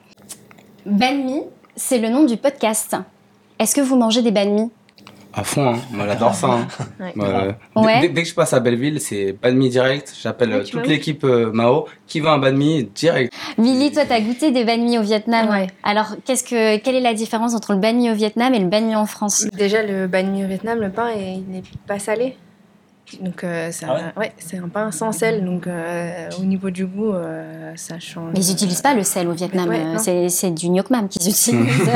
Banh 0.86 1.22
mi, 1.24 1.42
c'est 1.76 1.98
le 1.98 2.08
nom 2.08 2.24
du 2.24 2.36
podcast. 2.36 2.96
Est-ce 3.58 3.74
que 3.74 3.80
vous 3.80 3.96
mangez 3.96 4.22
des 4.22 4.30
banh 4.30 4.50
mi? 4.50 4.70
À 5.32 5.44
fond, 5.44 5.74
hein. 5.74 5.78
moi 5.92 6.06
j'adore 6.08 6.34
ça. 6.34 6.48
hein. 6.48 6.66
Ouais. 7.00 7.12
Euh, 7.20 7.52
dès- 7.76 7.80
Ouais. 7.80 8.00
dès, 8.00 8.08
dès 8.08 8.22
que 8.24 8.28
je 8.28 8.34
passe 8.34 8.52
à 8.52 8.58
Belleville, 8.58 9.00
c'est 9.00 9.32
banh 9.40 9.54
mi 9.54 9.68
direct. 9.68 10.12
J'appelle 10.20 10.48
Ouais, 10.50 10.56
euh, 10.56 10.64
toute 10.64 10.86
l'équipe 10.88 11.22
euh, 11.22 11.52
Mao. 11.52 11.86
Qui 12.08 12.18
veut 12.18 12.28
un 12.28 12.38
banh 12.38 12.56
mi? 12.56 12.82
Direct 12.94 13.32
Milly, 13.56 13.92
toi, 13.92 14.02
t'as 14.08 14.20
goûté 14.20 14.50
des 14.50 14.64
banh 14.64 14.78
mi 14.82 14.98
au 14.98 15.02
Vietnam? 15.02 15.48
Ouais. 15.50 15.68
Alors, 15.84 16.16
qu'est-ce 16.24 16.42
que, 16.42 16.78
quelle 16.78 16.96
est 16.96 17.00
la 17.00 17.14
différence 17.14 17.54
entre 17.54 17.74
le 17.74 17.78
banh 17.78 17.94
mi 17.96 18.10
au 18.10 18.14
Vietnam 18.14 18.54
et 18.54 18.58
le 18.58 18.66
banh 18.66 18.84
mi 18.84 18.96
en 18.96 19.06
France? 19.06 19.46
Déjà, 19.56 19.84
le 19.84 20.08
banh 20.08 20.24
mi 20.32 20.44
au 20.44 20.48
Vietnam, 20.48 20.80
le 20.80 20.90
pain, 20.90 21.10
est- 21.10 21.34
il 21.34 21.44
n'est 21.48 21.62
pas 21.86 22.00
salé. 22.00 22.36
Donc, 23.20 23.42
euh, 23.44 23.68
c'est 23.72 23.86
Ah 23.88 24.12
un- 24.16 24.20
ouais, 24.20 24.32
c'est 24.38 24.58
un 24.58 24.68
pain 24.68 24.90
sans 24.90 25.12
sel. 25.12 25.44
Donc, 25.44 25.66
euh, 25.66 26.28
au 26.40 26.44
niveau 26.44 26.70
du 26.70 26.86
goût, 26.86 27.12
euh, 27.12 27.72
ça 27.76 27.98
change. 27.98 28.30
Mais 28.34 28.40
ils 28.40 28.50
n'utilisent 28.50 28.82
pas 28.82 28.94
le 28.94 29.02
sel 29.02 29.26
au 29.28 29.32
Vietnam. 29.32 29.68
Ouais, 29.68 29.82
c'est, 29.98 30.28
c'est 30.28 30.50
du 30.50 30.68
nyok 30.68 30.90
mam 30.90 31.08
qu'ils 31.08 31.22
utilisent. 31.28 31.88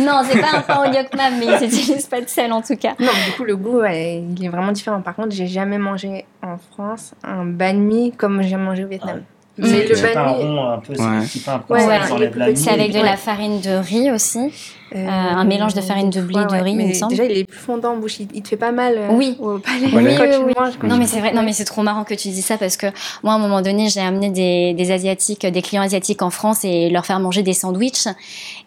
non, 0.00 0.22
c'est 0.28 0.40
pas 0.40 0.56
un 0.58 0.60
pain 0.60 0.82
au 0.86 0.92
nyok 0.92 1.14
mam, 1.16 1.32
mais 1.38 1.46
ils 1.46 1.64
n'utilisent 1.66 2.06
pas 2.06 2.20
de 2.20 2.28
sel 2.28 2.52
en 2.52 2.62
tout 2.62 2.76
cas. 2.76 2.94
Non, 3.00 3.06
du 3.26 3.32
coup, 3.36 3.44
le 3.44 3.56
goût, 3.56 3.80
ouais, 3.80 4.22
il 4.36 4.44
est 4.44 4.48
vraiment 4.48 4.72
différent. 4.72 5.00
Par 5.00 5.14
contre, 5.14 5.30
j'ai 5.32 5.46
jamais 5.46 5.78
mangé 5.78 6.24
en 6.42 6.56
France 6.72 7.14
un 7.24 7.44
banh 7.44 7.74
mi 7.78 8.12
comme 8.12 8.42
j'ai 8.42 8.56
mangé 8.56 8.84
au 8.84 8.88
Vietnam. 8.88 9.22
Mais 9.56 9.68
C'est 9.68 9.88
le 9.88 9.94
c'est 9.94 10.16
un 10.16 10.24
banh 10.24 10.36
mi, 10.38 10.42
rond 10.44 10.68
un 10.70 10.78
peu, 10.78 10.94
c'est 10.96 11.02
Ouais. 11.02 11.06
un 11.06 11.20
mie. 11.20 12.56
C'est 12.56 12.70
avec 12.70 12.92
de 12.92 13.00
la 13.00 13.16
farine 13.16 13.60
de 13.60 13.70
riz 13.76 14.10
aussi. 14.10 14.52
Euh, 14.94 15.06
un 15.08 15.44
mélange 15.44 15.74
de 15.74 15.80
farine 15.80 16.10
de 16.10 16.20
blé, 16.20 16.38
ouais, 16.38 16.46
de 16.46 16.62
riz, 16.62 16.70
il 16.72 16.76
me 16.76 16.82
mais 16.86 16.94
semble. 16.94 17.10
Déjà, 17.10 17.24
il 17.24 17.38
est 17.38 17.44
plus 17.44 17.58
fondant 17.58 17.92
en 17.92 17.96
bouche. 17.96 18.18
Il, 18.20 18.42
te 18.42 18.48
fait 18.48 18.56
pas 18.56 18.72
mal. 18.72 18.94
euh, 18.96 19.08
Oui. 19.10 19.36
Au 19.40 19.58
palais. 19.58 19.86
Oui, 19.86 20.14
Quand 20.16 20.24
oui, 20.24 20.30
tu 20.30 20.36
oui. 20.44 20.52
le 20.54 20.60
manges, 20.60 20.74
quand 20.80 20.86
Non 20.86 20.96
mais 20.96 21.06
c'est 21.06 21.20
vrai, 21.20 21.32
non 21.32 21.42
mais 21.42 21.52
c'est 21.52 21.64
trop 21.64 21.82
marrant 21.82 22.04
que 22.04 22.14
tu 22.14 22.28
dis 22.28 22.42
ça 22.42 22.56
parce 22.58 22.76
que 22.76 22.86
moi 23.22 23.32
à 23.32 23.36
un 23.36 23.38
moment 23.38 23.60
donné 23.62 23.88
j'ai 23.88 24.00
amené 24.00 24.30
des, 24.30 24.72
des 24.74 24.90
asiatiques, 24.92 25.44
des 25.46 25.62
clients 25.62 25.82
asiatiques 25.82 26.22
en 26.22 26.30
France 26.30 26.64
et 26.64 26.90
leur 26.90 27.06
faire 27.06 27.18
manger 27.20 27.42
des 27.42 27.52
sandwichs 27.54 28.06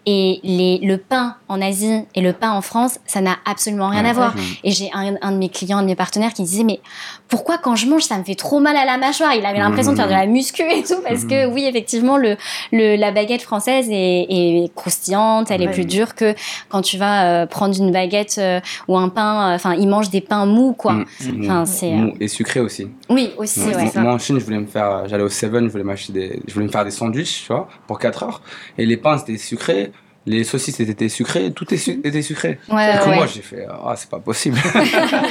et 0.05 0.39
les, 0.43 0.79
le 0.81 0.97
pain 0.97 1.35
en 1.49 1.61
Asie 1.61 2.03
et 2.15 2.21
le 2.21 2.33
pain 2.33 2.51
en 2.51 2.61
France 2.61 2.99
ça 3.05 3.21
n'a 3.21 3.35
absolument 3.45 3.89
rien 3.89 4.05
à 4.05 4.13
voir. 4.13 4.33
Et 4.63 4.71
j'ai 4.71 4.89
un, 4.93 5.15
un 5.21 5.31
de 5.31 5.37
mes 5.37 5.49
clients, 5.49 5.77
un 5.79 5.81
de 5.81 5.87
mes 5.87 5.95
partenaires 5.95 6.33
qui 6.33 6.43
disait 6.43 6.63
mais 6.63 6.79
pourquoi 7.27 7.57
quand 7.57 7.75
je 7.75 7.87
mange 7.87 8.03
ça 8.03 8.17
me 8.17 8.23
fait 8.23 8.35
trop 8.35 8.59
mal 8.59 8.75
à 8.77 8.85
la 8.85 8.97
mâchoire? 8.97 9.33
Il 9.35 9.45
avait 9.45 9.59
l'impression 9.59 9.91
de 9.91 9.97
faire 9.97 10.07
de 10.07 10.13
la 10.13 10.25
muscu 10.25 10.63
et 10.63 10.83
tout 10.83 11.01
parce 11.07 11.25
que 11.25 11.45
oui 11.47 11.65
effectivement 11.65 12.17
le, 12.17 12.37
le 12.71 12.95
la 12.95 13.11
baguette 13.11 13.41
française 13.41 13.87
est, 13.89 14.25
est 14.29 14.71
croustillante, 14.75 15.51
elle 15.51 15.61
est 15.61 15.71
plus 15.71 15.85
dure 15.85 16.15
que 16.17 16.35
quand 16.69 16.81
tu 16.81 16.97
vas 16.97 17.25
euh, 17.43 17.45
prendre 17.45 17.77
une 17.79 17.91
baguette 17.91 18.35
euh, 18.39 18.59
ou 18.87 18.97
un 18.97 19.09
pain. 19.09 19.51
euh, 19.51 19.55
Enfin 19.55 19.73
ils 19.75 19.87
mangent 19.87 20.09
des 20.09 20.21
pains 20.21 20.45
mous 20.45 20.73
quoi. 20.73 20.93
Mm, 20.93 21.05
c'est 21.19 21.31
mou. 21.31 21.43
Enfin 21.45 21.65
c'est 21.65 21.93
euh, 21.93 21.97
Mou 21.97 22.13
et 22.19 22.27
sucré 22.27 22.59
aussi. 22.59 22.87
oui 23.09 23.31
aussi 23.37 23.61
Ouais, 23.61 23.75
ouais. 23.75 23.91
moi- 23.95 24.13
en 24.13 24.19
Chine, 24.19 24.39
je 24.39 24.45
voulais 24.45 24.59
me 24.59 24.65
faire, 24.67 25.07
j'allais 25.07 25.23
au 25.23 25.29
Seven, 25.29 25.65
je 25.67 25.71
voulais 25.71 25.83
m'acheter 25.83 26.11
des, 26.13 26.41
je 26.47 26.53
voulais 26.53 26.65
me 26.67 26.71
faire 26.71 26.83
des 26.83 26.91
sandwichs, 26.91 27.43
tu 27.45 27.53
vois, 27.53 27.67
pour 27.87 27.99
4 27.99 28.23
heures. 28.23 28.41
Et 28.77 28.85
les 28.85 28.97
pains 28.97 29.17
c'était 29.17 29.37
sucré, 29.37 29.91
les 30.25 30.43
saucisses 30.43 30.79
étaient 30.81 31.07
sucrées, 31.09 31.51
tout 31.53 31.65
était 31.73 32.21
sucré. 32.21 32.59
Ouais, 32.69 32.93
du 32.93 32.99
coup, 32.99 33.09
ouais. 33.09 33.15
moi 33.15 33.25
j'ai 33.27 33.41
fait, 33.41 33.65
ah 33.69 33.93
c'est 33.95 34.09
pas 34.09 34.19
possible. 34.19 34.57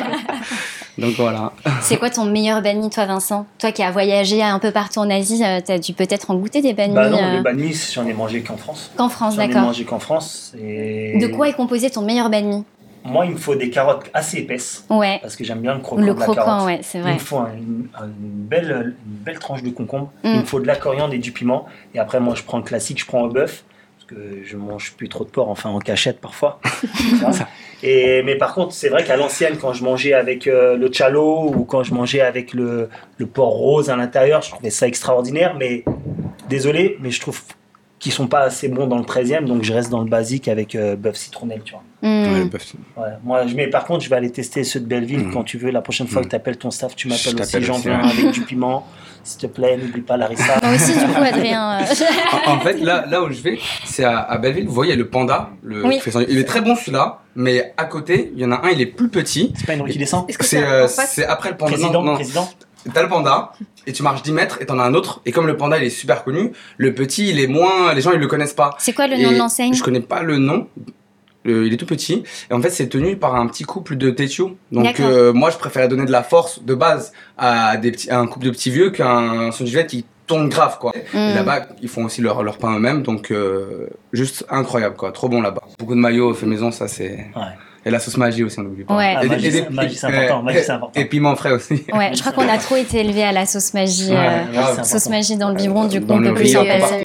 Donc 0.99 1.15
voilà. 1.17 1.53
C'est 1.83 1.99
quoi 1.99 2.09
ton 2.11 2.25
meilleur 2.25 2.63
banh 2.63 2.79
mi, 2.81 2.89
toi, 2.91 3.05
Vincent? 3.05 3.47
Toi 3.59 3.71
qui 3.73 3.83
as 3.83 3.91
voyagé 3.91 4.43
un 4.43 4.59
peu 4.59 4.71
partout 4.71 5.01
en 5.01 5.11
Asie, 5.11 5.43
euh, 5.45 5.61
t'as 5.65 5.79
dû 5.79 5.93
peut-être 5.93 6.31
en 6.31 6.37
goûter 6.37 6.63
des 6.63 6.73
banh 6.73 6.89
mi 6.89 6.95
Bah 6.95 7.09
non, 7.11 7.19
euh, 7.23 7.37
le 7.37 7.43
banh 7.43 7.55
mi, 7.57 7.75
j'en 7.93 8.07
ai 8.07 8.15
mangé 8.15 8.41
qu'en 8.43 8.57
France. 8.57 8.91
qu'en 8.97 9.09
France, 9.11 9.37
J'en 9.37 9.43
ai 9.43 9.49
d'accord. 9.49 9.63
mangé 9.63 9.85
qu'en 9.85 9.99
France. 9.99 10.55
Et... 10.59 11.19
De 11.21 11.27
quoi 11.27 11.49
est 11.49 11.53
composé 11.53 11.91
ton 11.91 12.01
meilleur 12.03 12.31
banh 12.31 12.43
mi 12.47 12.65
Moi, 13.05 13.27
il 13.27 13.33
me 13.33 13.37
faut 13.37 13.55
des 13.55 13.69
carottes 13.69 14.07
assez 14.15 14.39
épaisses. 14.39 14.85
Ouais, 14.89 15.19
Parce 15.21 15.37
que 15.37 15.45
j'aime 15.45 15.61
bien 15.61 15.75
le 15.75 15.81
croquant 15.81 16.01
le 16.03 16.15
de 16.15 16.19
la 16.19 16.25
croquant, 16.25 16.45
carotte. 16.45 16.67
ouais, 16.67 16.81
c'est 16.83 16.99
Il 16.99 17.03
vrai. 17.03 17.13
me 17.15 17.19
faut 17.19 17.39
un- 17.39 17.53
une, 17.55 17.89
une 18.03 18.47
belle, 18.47 18.95
une 19.07 19.17
belle 19.25 19.39
tranche 19.39 19.63
de 19.63 19.71
concombre. 19.71 20.11
Mm. 20.25 20.29
Il 20.33 20.41
me 20.41 20.45
faut 20.45 20.61
de 20.61 20.67
la 20.67 20.77
coriandre 20.77 21.13
et 21.13 21.19
du 21.19 21.31
piment. 21.33 21.67
Et 21.95 21.99
après, 21.99 22.21
moi, 22.21 22.35
je 22.35 22.43
prends 22.43 22.57
le 22.59 22.65
classique, 22.65 22.99
je 23.01 23.07
prends 23.07 23.25
un 23.25 23.29
bœuf. 23.29 23.65
Parce 24.09 24.21
que 24.21 24.45
je 24.45 24.57
mange 24.57 24.93
plus 24.97 25.09
trop 25.09 25.25
de 25.25 25.31
porc, 25.31 25.49
enfin 25.49 25.71
en 25.71 25.79
cachette 25.81 26.21
parfois. 26.21 26.61
Et, 27.83 28.23
mais 28.25 28.37
par 28.37 28.55
contre, 28.55 28.73
c'est 28.73 28.89
vrai 28.89 29.05
qu'à 29.05 29.17
l'ancienne, 29.17 29.57
quand 29.61 29.73
je 29.73 29.85
mangeais 29.85 30.13
avec 30.13 30.47
euh, 30.47 30.77
le 30.77 30.91
chalo 30.93 31.53
ou 31.55 31.65
quand 31.65 31.83
je 31.83 31.93
mangeais 31.93 32.21
avec 32.21 32.53
le, 32.55 32.89
le 33.19 33.27
porc 33.27 33.51
rose 33.55 33.91
à 33.91 33.97
l'intérieur, 33.97 34.43
je 34.43 34.51
trouvais 34.51 34.71
ça 34.71 34.87
extraordinaire. 34.87 35.55
Mais 35.59 35.85
désolé, 36.49 36.97
mais 37.01 37.11
je 37.11 37.21
trouve 37.21 37.41
qu'ils 37.99 38.13
sont 38.13 38.29
pas 38.29 38.41
assez 38.43 38.69
bons 38.69 38.87
dans 38.87 38.99
le 38.99 39.05
13e. 39.05 39.45
Donc 39.45 39.63
je 39.63 39.73
reste 39.73 39.91
dans 39.91 40.03
le 40.03 40.09
basique 40.09 40.49
avec 40.49 40.75
euh, 40.75 40.97
bœuf 40.97 41.17
citronnelle, 41.17 41.63
tu 41.65 41.73
vois. 41.73 41.83
Ouais, 42.03 42.39
le 42.41 42.45
bœuf, 42.45 42.75
Ouais, 42.97 43.05
moi, 43.25 43.47
je, 43.47 43.55
mais 43.57 43.67
par 43.69 43.85
contre, 43.85 44.05
je 44.05 44.11
vais 44.11 44.17
aller 44.17 44.31
tester 44.31 44.63
ceux 44.65 44.81
de 44.81 44.87
Belleville 44.87 45.25
Mhm. 45.27 45.33
quand 45.33 45.43
tu 45.45 45.59
veux. 45.59 45.71
La 45.71 45.81
prochaine 45.83 46.07
fois 46.07 46.23
que 46.23 46.29
tu 46.29 46.37
appelles 46.37 46.59
ton 46.59 46.71
staff, 46.71 46.95
tu 46.95 47.09
m'appelles 47.09 47.41
aussi. 47.41 47.63
J'en 47.63 47.79
viens 47.79 47.99
avec 48.01 48.31
du 48.31 48.43
piment. 48.43 48.87
S'il 49.27 49.41
te 49.41 49.47
plaît, 49.49 49.77
n'oublie 49.77 50.03
pas 50.03 50.17
Larissa. 50.17 50.61
Moi 50.63 50.75
aussi, 50.77 50.93
du 50.93 51.05
coup, 51.05 51.21
Adrien. 51.21 51.81
euh, 51.81 51.85
En, 52.47 52.53
en 52.53 52.61
fait, 52.61 52.75
là, 52.81 53.05
là 53.11 53.23
où 53.25 53.31
je 53.33 53.41
vais, 53.43 53.59
c'est 53.85 54.05
à, 54.05 54.21
à 54.21 54.39
Belleville. 54.39 54.67
Vous 54.69 54.73
voyez 54.75 54.95
le 54.95 55.09
panda, 55.09 55.51
le 55.65 55.85
Oui. 55.85 56.01
Il 56.29 56.39
est 56.39 56.45
très 56.45 56.61
bon 56.61 56.77
celui-là, 56.77 57.23
mais 57.35 57.75
à 57.77 57.87
côté, 57.87 58.31
il 58.35 58.41
y 58.41 58.45
en 58.45 58.53
a 58.53 58.65
un, 58.65 58.71
il 58.71 58.81
est 58.81 58.87
plus 58.87 59.09
petit. 59.09 59.53
C'est 59.57 59.67
pas 59.67 59.75
une 59.75 59.83
rue 59.83 59.91
qui 59.91 59.99
descend 59.99 60.27
C'est 60.41 60.63
euh, 60.63 60.87
c'est 60.87 61.27
après 61.27 61.51
le 61.51 61.57
panda. 61.57 61.73
Président, 61.73 61.93
non, 61.93 62.03
non. 62.05 62.15
président. 62.15 62.49
t'as 62.95 63.03
le 63.03 63.09
panda, 63.09 63.51
et 63.89 63.93
tu 63.93 64.05
marches 64.05 64.23
10 64.23 64.31
mètres, 64.33 64.59
et 64.63 64.67
t'en 64.67 64.79
as 64.79 64.85
un 64.85 64.95
autre, 64.95 65.23
et 65.27 65.33
comme 65.33 65.49
le 65.49 65.57
panda 65.57 65.77
il 65.77 65.83
est 65.85 65.91
super 65.91 66.23
connu, 66.23 66.53
le 66.77 66.95
petit 66.95 67.29
il 67.31 67.41
est 67.41 67.49
moins, 67.49 67.93
les 67.95 68.01
gens 68.03 68.13
ils 68.13 68.21
le 68.21 68.29
connaissent 68.29 68.55
pas. 68.55 68.77
C'est 68.79 68.93
quoi 68.93 69.09
le 69.09 69.17
nom 69.17 69.33
de 69.33 69.37
l'enseigne 69.39 69.75
Je 69.75 69.83
connais 69.83 70.01
pas 70.01 70.23
le 70.23 70.39
nom. 70.39 70.69
Il 71.47 71.73
est 71.73 71.77
tout 71.77 71.87
petit 71.87 72.25
et 72.51 72.55
en 72.55 72.61
fait 72.61 72.71
c'est 72.71 72.89
tenu 72.89 73.17
par 73.17 73.35
un 73.35 73.47
petit 73.47 73.65
couple 73.65 73.97
de 73.97 74.11
tétios. 74.11 74.57
Donc 74.73 75.01
euh, 75.01 75.33
moi 75.33 75.51
je 75.51 75.57
préférais 75.57 75.89
donner 75.89 76.05
de 76.05 76.13
la 76.13 76.23
force 76.23 76.63
de 76.63 76.75
base 76.75 77.13
à 77.39 77.77
des 77.77 77.93
petits, 77.93 78.11
un 78.11 78.27
couple 78.27 78.47
de 78.47 78.51
petits 78.51 78.71
vieux 78.71 78.91
qu'un 78.91 79.51
son 79.53 79.65
qui 79.65 80.05
tourne 80.27 80.49
grave 80.49 80.79
quoi. 80.79 80.93
Et 80.97 81.17
mm. 81.17 81.35
là-bas 81.35 81.67
ils 81.83 81.89
font 81.89 82.05
aussi 82.05 82.21
leur, 82.21 82.43
leur 82.43 82.59
pain 82.59 82.77
eux-mêmes 82.77 83.03
donc 83.03 83.31
euh, 83.31 83.89
juste 84.13 84.45
incroyable 84.51 84.97
quoi, 84.97 85.13
trop 85.13 85.29
bon 85.29 85.41
là-bas. 85.41 85.63
Beaucoup 85.79 85.95
de 85.95 86.01
maillots 86.01 86.35
fait 86.35 86.47
maison 86.47 86.71
ça 86.71 86.89
c'est. 86.89 87.27
Ouais. 87.37 87.43
Et 87.87 87.91
la 87.91 88.01
sauce 88.01 88.17
magie 88.17 88.43
aussi, 88.43 88.59
on 88.59 88.65
n'oublie 88.65 88.83
pas. 88.83 88.97
Ouais. 88.97 89.15
Ah, 89.17 89.25
magie, 89.25 89.53
c'est 89.97 90.07
important. 90.07 90.43
Magie, 90.43 90.59
c'est 90.61 90.73
important. 90.73 91.01
Et 91.01 91.05
piment 91.05 91.37
frais 91.37 91.53
aussi. 91.53 91.85
Ouais, 91.95 92.11
je 92.13 92.21
crois 92.21 92.33
qu'on 92.33 92.49
a 92.49 92.59
trop 92.59 92.75
été 92.75 92.99
élevé 92.99 93.23
à 93.23 93.31
la 93.31 93.47
sauce 93.47 93.73
magie. 93.75 94.11
Euh, 94.11 94.83
sauce 94.83 95.09
magie 95.09 95.37
dans 95.37 95.51
le 95.51 95.55
biberon, 95.55 95.85
du 95.85 96.01
coup, 96.01 96.13
on 96.13 96.21
peut 96.21 96.35
plus 96.35 96.49
s'en 96.49 96.65
passer. 96.65 97.05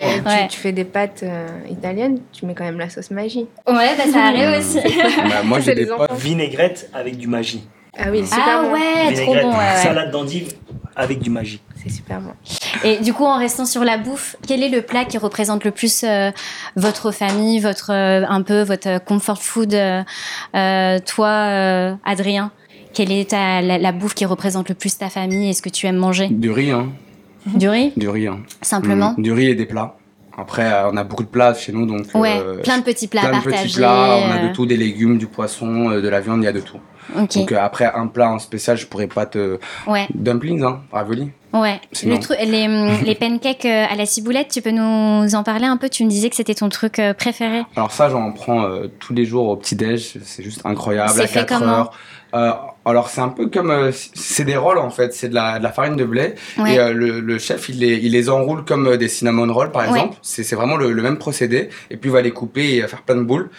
Tu, 0.49 0.57
fais 0.57 0.71
des 0.71 0.83
pâtes 0.83 1.21
euh, 1.21 1.47
italiennes, 1.69 2.19
tu 2.33 2.47
mets 2.47 2.55
quand 2.55 2.63
même 2.63 2.79
la 2.79 2.89
sauce 2.89 3.11
magie. 3.11 3.45
Ouais, 3.67 3.95
bah, 3.95 4.11
ça 4.11 4.25
arrive 4.25 4.57
aussi. 4.57 4.79
bah, 5.29 5.43
moi, 5.43 5.59
j'ai 5.59 5.75
des 5.75 5.85
potes. 5.85 6.11
Vinaigrette 6.13 6.89
avec 6.93 7.15
du 7.15 7.27
magie. 7.27 7.63
Ah 7.95 8.05
oui, 8.09 8.25
super 8.25 8.43
ah 8.47 8.73
ouais, 8.73 9.13
trop 9.13 9.35
bon. 9.35 9.53
Salade 9.75 10.09
d'endive 10.11 10.53
avec 10.95 11.19
du 11.19 11.29
magie. 11.29 11.61
C'est 11.83 11.89
super 11.89 12.21
bon. 12.21 12.31
Et 12.83 12.99
du 12.99 13.13
coup, 13.13 13.25
en 13.25 13.37
restant 13.37 13.65
sur 13.65 13.83
la 13.83 13.97
bouffe, 13.97 14.35
quel 14.47 14.61
est 14.61 14.69
le 14.69 14.81
plat 14.81 15.05
qui 15.05 15.17
représente 15.17 15.63
le 15.63 15.71
plus 15.71 16.03
euh, 16.03 16.31
votre 16.75 17.11
famille, 17.11 17.59
votre 17.59 17.91
euh, 17.91 18.23
un 18.27 18.41
peu 18.41 18.61
votre 18.61 19.03
comfort 19.03 19.41
food 19.41 19.73
euh, 19.73 20.99
Toi, 20.99 21.97
Adrien, 22.05 22.51
quelle 22.93 23.11
est 23.11 23.31
la, 23.31 23.91
bouffe 23.91 24.13
qui 24.13 24.25
représente 24.25 24.69
le 24.69 24.75
plus 24.75 24.97
ta 24.97 25.09
famille 25.09 25.49
Est-ce 25.49 25.61
que 25.61 25.69
tu 25.69 25.87
aimes 25.87 25.97
manger? 25.97 26.27
Du 26.29 26.51
riz, 26.51 26.71
hein. 26.71 26.89
Du 27.45 27.67
riz? 27.69 27.93
Du 27.97 28.09
riz, 28.09 28.27
hein. 28.27 28.41
Simplement? 28.61 29.15
Mmh. 29.17 29.23
Du 29.23 29.31
riz 29.31 29.47
et 29.47 29.55
des 29.55 29.65
plats. 29.65 29.97
Après, 30.37 30.71
on 30.91 30.95
a 30.97 31.03
beaucoup 31.03 31.23
de 31.23 31.29
plats 31.29 31.53
chez 31.53 31.71
nous, 31.71 31.85
donc. 31.85 32.05
Ouais, 32.13 32.39
plein 32.63 32.77
de 32.77 32.83
petits 32.83 33.07
plats 33.07 33.21
plein 33.21 33.39
de 33.39 33.43
petits 33.43 33.75
plats. 33.75 34.17
On 34.17 34.31
a 34.31 34.47
de 34.47 34.53
tout, 34.53 34.65
des 34.65 34.77
légumes, 34.77 35.17
du 35.17 35.27
poisson, 35.27 35.89
de 35.89 36.07
la 36.07 36.21
viande, 36.21 36.41
il 36.41 36.45
y 36.45 36.47
a 36.47 36.53
de 36.53 36.61
tout. 36.61 36.79
Donc 37.15 37.51
après 37.51 37.91
un 37.93 38.07
plat 38.07 38.31
en 38.31 38.39
spécial, 38.39 38.77
je 38.77 38.85
pourrais 38.85 39.07
pas 39.07 39.25
te. 39.25 39.59
Ouais. 39.87 40.07
Dumplings, 40.13 40.63
hein. 40.63 40.81
Ouais. 41.53 41.81
Le 42.03 42.45
les, 42.45 42.67
hum, 42.67 42.99
les 43.05 43.15
pancakes 43.15 43.65
euh, 43.65 43.85
à 43.89 43.95
la 43.95 44.05
ciboulette, 44.05 44.49
tu 44.49 44.61
peux 44.61 44.71
nous 44.71 45.35
en 45.35 45.43
parler 45.43 45.65
un 45.65 45.77
peu? 45.77 45.89
Tu 45.89 46.05
me 46.05 46.09
disais 46.09 46.29
que 46.29 46.35
c'était 46.35 46.55
ton 46.55 46.69
truc 46.69 46.99
euh, 46.99 47.13
préféré. 47.13 47.63
Alors 47.75 47.91
ça, 47.91 48.09
j'en 48.09 48.31
prends 48.31 48.63
euh, 48.63 48.87
tous 48.99 49.13
les 49.13 49.25
jours 49.25 49.47
au 49.49 49.55
petit-déj. 49.57 50.17
C'est 50.23 50.43
juste 50.43 50.61
incroyable. 50.65 51.11
C'est 51.13 51.27
fait 51.27 51.47
comment? 51.47 51.89
alors 52.85 53.09
c'est 53.09 53.19
un 53.19 53.27
peu 53.27 53.47
comme 53.47 53.91
c'est 53.91 54.45
des 54.45 54.55
rolls 54.55 54.77
en 54.77 54.89
fait, 54.89 55.13
c'est 55.13 55.27
de 55.27 55.35
la, 55.35 55.59
de 55.59 55.63
la, 55.63 55.71
farine 55.73 55.97
de 55.97 56.05
blé 56.05 56.35
et 56.65 56.77
le, 56.77 57.19
le, 57.19 57.37
chef 57.39 57.67
il 57.67 57.79
les, 57.79 57.97
il 57.97 58.13
les 58.13 58.29
enroule 58.29 58.63
comme 58.63 58.95
des 58.95 59.09
cinnamon 59.09 59.51
rolls 59.53 59.73
par 59.73 59.83
exemple. 59.83 60.15
C'est 60.21 60.49
vraiment 60.55 60.77
le, 60.77 60.93
le, 60.93 61.01
même 61.01 61.17
procédé 61.17 61.67
et 61.89 61.97
puis 61.97 62.09
il 62.09 62.13
va 62.13 62.21
les 62.21 62.31
couper 62.31 62.77
et 62.77 62.87
faire 62.87 63.01
plein 63.01 63.17
de 63.17 63.23
boules. 63.23 63.49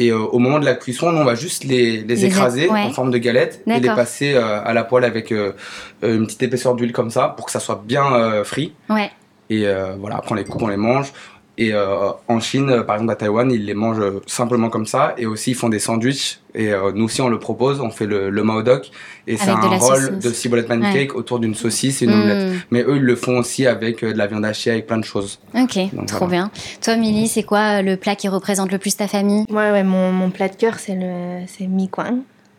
Et 0.00 0.10
au 0.10 0.40
moment 0.40 0.58
de 0.58 0.64
la 0.64 0.74
cuisson, 0.74 1.06
on 1.06 1.22
va 1.22 1.36
juste 1.36 1.62
les, 1.62 1.98
les, 1.98 2.24
écraser 2.24 2.68
en 2.68 2.90
forme 2.90 3.12
de 3.12 3.18
galette 3.18 3.62
et 3.68 3.78
les 3.78 3.88
passer 3.90 4.34
à 4.34 4.72
la 4.72 4.82
poêle 4.82 5.04
avec 5.04 5.30
une 5.30 6.26
petite 6.26 6.42
épaisseur 6.42 6.74
d'huile 6.74 6.92
comme 6.92 7.10
ça 7.10 7.35
pour 7.36 7.46
que 7.46 7.52
ça 7.52 7.60
soit 7.60 7.82
bien 7.84 8.12
euh, 8.12 8.44
frit. 8.44 8.72
Ouais. 8.88 9.10
Et 9.50 9.66
euh, 9.66 9.94
voilà, 9.98 10.16
après 10.16 10.32
on 10.32 10.34
les 10.34 10.44
coupe, 10.44 10.62
on 10.62 10.68
les 10.68 10.76
mange. 10.76 11.12
Et 11.58 11.72
euh, 11.72 12.10
en 12.28 12.38
Chine, 12.38 12.82
par 12.86 12.96
exemple 12.96 13.12
à 13.12 13.16
Taïwan, 13.16 13.50
ils 13.50 13.64
les 13.64 13.72
mangent 13.72 14.20
simplement 14.26 14.68
comme 14.68 14.84
ça. 14.84 15.14
Et 15.16 15.24
aussi, 15.24 15.52
ils 15.52 15.54
font 15.54 15.70
des 15.70 15.78
sandwichs. 15.78 16.40
Et 16.54 16.70
nous 16.94 17.04
aussi, 17.06 17.22
on 17.22 17.30
le 17.30 17.38
propose. 17.38 17.80
On 17.80 17.88
fait 17.88 18.04
le, 18.04 18.28
le 18.28 18.42
Mao 18.42 18.62
Dok. 18.62 18.90
Et 19.26 19.38
c'est 19.38 19.48
un 19.48 19.60
roll 19.60 20.18
de 20.18 20.30
ciboulette 20.30 20.68
pancake 20.68 21.14
autour 21.14 21.38
d'une 21.38 21.54
saucisse 21.54 22.02
et 22.02 22.04
une 22.04 22.12
omelette. 22.12 22.52
Mm. 22.52 22.60
Mais 22.72 22.82
eux, 22.82 22.96
ils 22.96 23.02
le 23.02 23.16
font 23.16 23.38
aussi 23.38 23.66
avec 23.66 24.04
de 24.04 24.12
la 24.12 24.26
viande 24.26 24.44
hachée, 24.44 24.70
avec 24.70 24.86
plein 24.86 24.98
de 24.98 25.04
choses. 25.04 25.40
Ok, 25.54 25.78
trop 26.06 26.26
bien. 26.26 26.50
Toi, 26.82 26.96
Milly, 26.96 27.26
c'est 27.26 27.44
quoi 27.44 27.80
le 27.80 27.96
plat 27.96 28.16
qui 28.16 28.28
représente 28.28 28.70
le 28.70 28.76
plus 28.76 28.94
ta 28.94 29.08
famille? 29.08 29.46
Ouais, 29.48 29.70
ouais, 29.70 29.82
mon, 29.82 30.12
mon 30.12 30.28
plat 30.28 30.50
de 30.50 30.56
cœur, 30.56 30.78
c'est 30.78 30.94
le 30.94 31.46
c'est 31.46 31.66
mi 31.66 31.88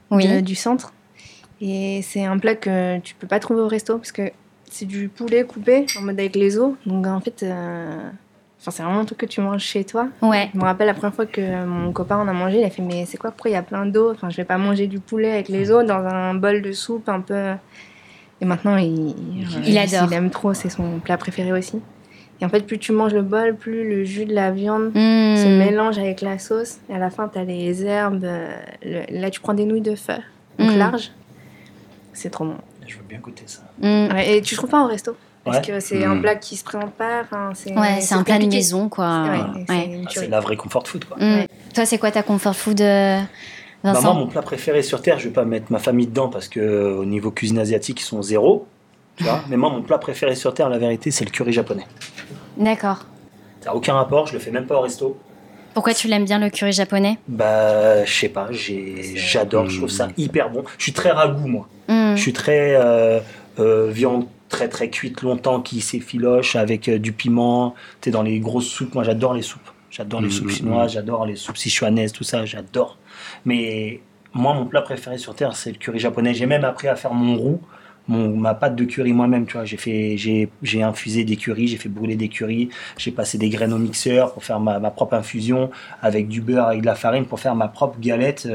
oui. 0.10 0.42
du 0.42 0.56
centre. 0.56 0.94
Et 1.62 2.02
c'est 2.04 2.26
un 2.26 2.38
plat 2.38 2.56
que 2.56 3.00
tu 3.00 3.16
peux 3.16 3.28
pas 3.28 3.40
trouver 3.40 3.62
au 3.62 3.68
resto 3.68 3.98
parce 3.98 4.12
que 4.12 4.32
c'est 4.70 4.86
du 4.86 5.10
poulet 5.10 5.44
coupé 5.44 5.86
en 5.98 6.02
mode 6.02 6.20
avec 6.20 6.36
les 6.36 6.58
os. 6.58 6.74
Donc 6.86 7.08
en 7.08 7.20
fait, 7.20 7.44
euh, 7.44 8.10
c'est 8.60 8.84
vraiment 8.84 9.00
un 9.00 9.06
truc 9.06 9.20
que 9.20 9.26
tu 9.26 9.42
manges 9.42 9.64
chez 9.64 9.84
toi. 9.84 10.08
Ouais. 10.22 10.50
Je 10.54 10.60
me 10.60 10.64
rappelle 10.64 10.88
la 10.88 10.94
première 10.94 11.14
fois 11.14 11.26
que 11.26 11.66
mon 11.66 11.92
copain 11.92 12.18
en 12.18 12.28
a 12.28 12.34
mangé, 12.34 12.60
il 12.60 12.66
a 12.66 12.70
fait 12.70 12.82
Mais 12.82 13.06
c'est 13.06 13.18
quoi 13.18 13.32
Pourquoi 13.32 13.52
il 13.52 13.54
y 13.54 13.58
a 13.58 13.64
plein 13.64 13.86
d'eau 13.86 14.12
Enfin, 14.12 14.30
je 14.30 14.38
vais 14.38 14.46
pas 14.46 14.58
manger 14.58 14.88
du 14.88 15.00
poulet 15.00 15.32
avec 15.32 15.50
les 15.50 15.72
os 15.72 15.86
dans 15.86 16.06
un 16.06 16.34
bol 16.34 16.62
de 16.62 16.72
soupe 16.72 17.10
un 17.10 17.22
peu. 17.22 17.54
Et 18.40 18.46
maintenant, 18.46 18.78
il, 18.78 19.16
il 19.66 19.78
adore. 19.78 20.08
Il 20.10 20.14
aime 20.14 20.30
trop, 20.30 20.54
c'est 20.54 20.70
son 20.70 21.00
plat 21.00 21.18
préféré 21.18 21.52
aussi. 21.52 21.82
Et 22.40 22.46
en 22.46 22.50
fait, 22.50 22.66
plus 22.68 22.78
tu 22.78 22.92
manges 22.92 23.14
le 23.14 23.24
bol, 23.24 23.56
plus 23.56 23.88
le 23.90 24.04
jus 24.04 24.26
de 24.26 24.34
la 24.34 24.52
viande 24.52 24.90
mmh. 24.90 25.38
se 25.38 25.58
mélange 25.58 25.98
avec 25.98 26.22
la 26.22 26.38
sauce. 26.38 26.78
Et 26.90 26.94
à 26.94 27.00
la 27.00 27.10
fin, 27.10 27.28
tu 27.28 27.40
as 27.40 27.44
les 27.44 27.84
herbes. 27.84 28.24
Euh, 28.24 29.04
là, 29.10 29.32
tu 29.32 29.40
prends 29.40 29.56
des 29.56 29.66
nouilles 29.66 29.82
de 29.82 29.96
feu, 29.96 30.14
donc 30.60 30.72
mmh. 30.72 30.78
larges. 30.78 31.12
C'est 32.14 32.30
trop 32.30 32.46
bon. 32.46 32.58
Je 32.88 32.98
veux 32.98 33.04
bien 33.08 33.20
goûter 33.20 33.44
ça. 33.46 33.62
Mm. 33.82 34.18
et 34.18 34.42
tu 34.42 34.56
trouves 34.56 34.70
pas 34.70 34.84
au 34.84 34.88
resto 34.88 35.16
parce 35.44 35.66
que 35.66 35.80
c'est 35.80 36.04
un 36.04 36.16
mm. 36.16 36.22
plat 36.22 36.36
qui 36.36 36.58
se 36.58 36.64
présente 36.64 36.94
pas. 36.94 37.24
c'est 37.54 37.78
ouais, 37.78 38.02
c'est 38.02 38.16
un 38.16 38.24
plat 38.24 38.40
de 38.40 38.46
maison, 38.46 38.90
quoi. 38.90 39.24
Ouais, 39.24 39.66
c'est 40.14 40.26
ah, 40.26 40.30
la 40.30 40.40
vraie 40.40 40.58
comfort 40.58 40.88
food, 40.88 41.06
quoi. 41.06 41.18
Mm. 41.18 41.46
Toi, 41.74 41.86
c'est 41.86 41.98
quoi 41.98 42.12
ta 42.12 42.24
comfort 42.24 42.56
food 42.56 42.82
euh, 42.82 43.22
bah, 43.84 44.00
moi, 44.02 44.14
mon 44.14 44.28
plat 44.28 44.42
préféré 44.42 44.82
sur 44.82 45.02
Terre, 45.02 45.20
je 45.20 45.26
vais 45.26 45.34
pas 45.34 45.46
mettre 45.46 45.72
ma 45.72 45.80
famille 45.80 46.08
dedans 46.08 46.30
parce 46.30 46.48
que 46.48 46.96
au 46.98 47.06
niveau 47.06 47.32
cuisine 47.32 47.60
asiatique, 47.60 48.02
ils 48.02 48.06
sont 48.06 48.22
zéro. 48.22 48.68
Tu 49.16 49.24
vois 49.24 49.42
Mais 49.50 49.58
moi, 49.58 49.70
mon 49.70 49.82
plat 49.82 49.98
préféré 49.98 50.36
sur 50.36 50.54
Terre, 50.54 50.70
la 50.70 50.78
vérité, 50.78 51.12
c'est 51.12 51.26
le 51.26 51.32
curry 51.32 51.54
japonais. 51.54 51.86
D'accord. 52.58 53.06
Ça 53.62 53.70
n'a 53.70 53.76
aucun 53.76 53.94
rapport, 53.94 54.28
je 54.28 54.34
le 54.34 54.40
fais 54.40 54.52
même 54.52 54.66
pas 54.66 54.76
au 54.76 54.82
resto. 54.82 55.18
Pourquoi 55.78 55.94
tu 55.94 56.08
l'aimes 56.08 56.26
bien 56.26 56.40
le 56.40 56.50
curry 56.50 56.72
japonais? 56.72 57.20
Bah, 57.28 58.04
je 58.04 58.12
sais 58.12 58.30
pas, 58.30 58.48
j'adore, 58.52 59.70
je 59.70 59.78
trouve 59.78 59.92
ça 59.92 60.08
hyper 60.18 60.50
bon. 60.50 60.64
Je 60.76 60.82
suis 60.82 60.92
très 60.92 61.12
ragoût, 61.12 61.48
moi. 61.48 61.70
Je 61.88 62.20
suis 62.20 62.34
très 62.34 62.74
euh, 62.74 63.20
euh, 63.60 63.88
viande 63.92 64.26
très 64.50 64.70
très 64.70 64.90
cuite 64.90 65.22
longtemps 65.22 65.62
qui 65.62 65.82
s'effiloche 65.82 66.56
avec 66.56 66.90
euh, 66.90 66.98
du 66.98 67.12
piment. 67.12 67.76
Tu 68.02 68.10
es 68.10 68.12
dans 68.12 68.24
les 68.24 68.40
grosses 68.40 68.66
soupes. 68.66 68.96
Moi, 68.96 69.04
j'adore 69.04 69.36
les 69.36 69.44
soupes. 69.44 69.70
J'adore 69.92 70.22
les 70.22 70.30
mm, 70.30 70.32
soupes 70.32 70.50
chinoises, 70.50 70.94
j'adore 70.94 71.28
les 71.28 71.36
soupes 71.36 71.58
sichuanaises, 71.58 72.12
tout 72.12 72.24
ça, 72.24 72.44
j'adore. 72.44 72.98
Mais 73.46 74.02
moi, 74.34 74.56
mon 74.56 74.66
plat 74.66 74.82
préféré 74.82 75.20
sur 75.20 75.36
Terre, 75.36 75.56
c'est 75.56 75.70
le 75.74 75.78
curry 75.78 76.00
japonais. 76.00 76.34
J'ai 76.34 76.48
même 76.48 76.66
appris 76.66 76.88
à 76.88 76.96
faire 76.96 77.14
mon 77.14 77.36
roux, 77.36 77.62
mon, 78.08 78.36
ma 78.36 78.54
pâte 78.54 78.76
de 78.76 78.86
curry 78.86 79.14
moi-même, 79.14 79.46
tu 79.46 79.54
vois. 79.54 79.66
J'ai 79.66 79.78
fait, 79.78 80.18
j'ai, 80.18 80.50
j'ai 80.62 80.84
infusé 80.84 81.24
des 81.24 81.36
currys, 81.36 81.68
j'ai 81.68 81.78
fait 81.78 81.90
brûler 81.90 82.16
des 82.16 82.30
currys, 82.30 82.70
j'ai 82.98 83.12
passé 83.12 83.38
des 83.38 83.50
graines 83.50 83.74
au 83.74 83.78
mixeur 83.80 84.34
pour 84.34 84.44
faire 84.44 84.60
ma, 84.60 84.80
ma, 84.80 84.92
propre 84.92 85.16
infusion 85.16 85.70
avec 86.02 86.28
du 86.28 86.42
beurre, 86.42 86.68
avec 86.68 86.82
de 86.82 86.86
la 86.86 86.96
farine 86.96 87.26
pour 87.26 87.40
faire 87.40 87.56
ma 87.56 87.68
propre 87.68 88.00
galette 88.00 88.48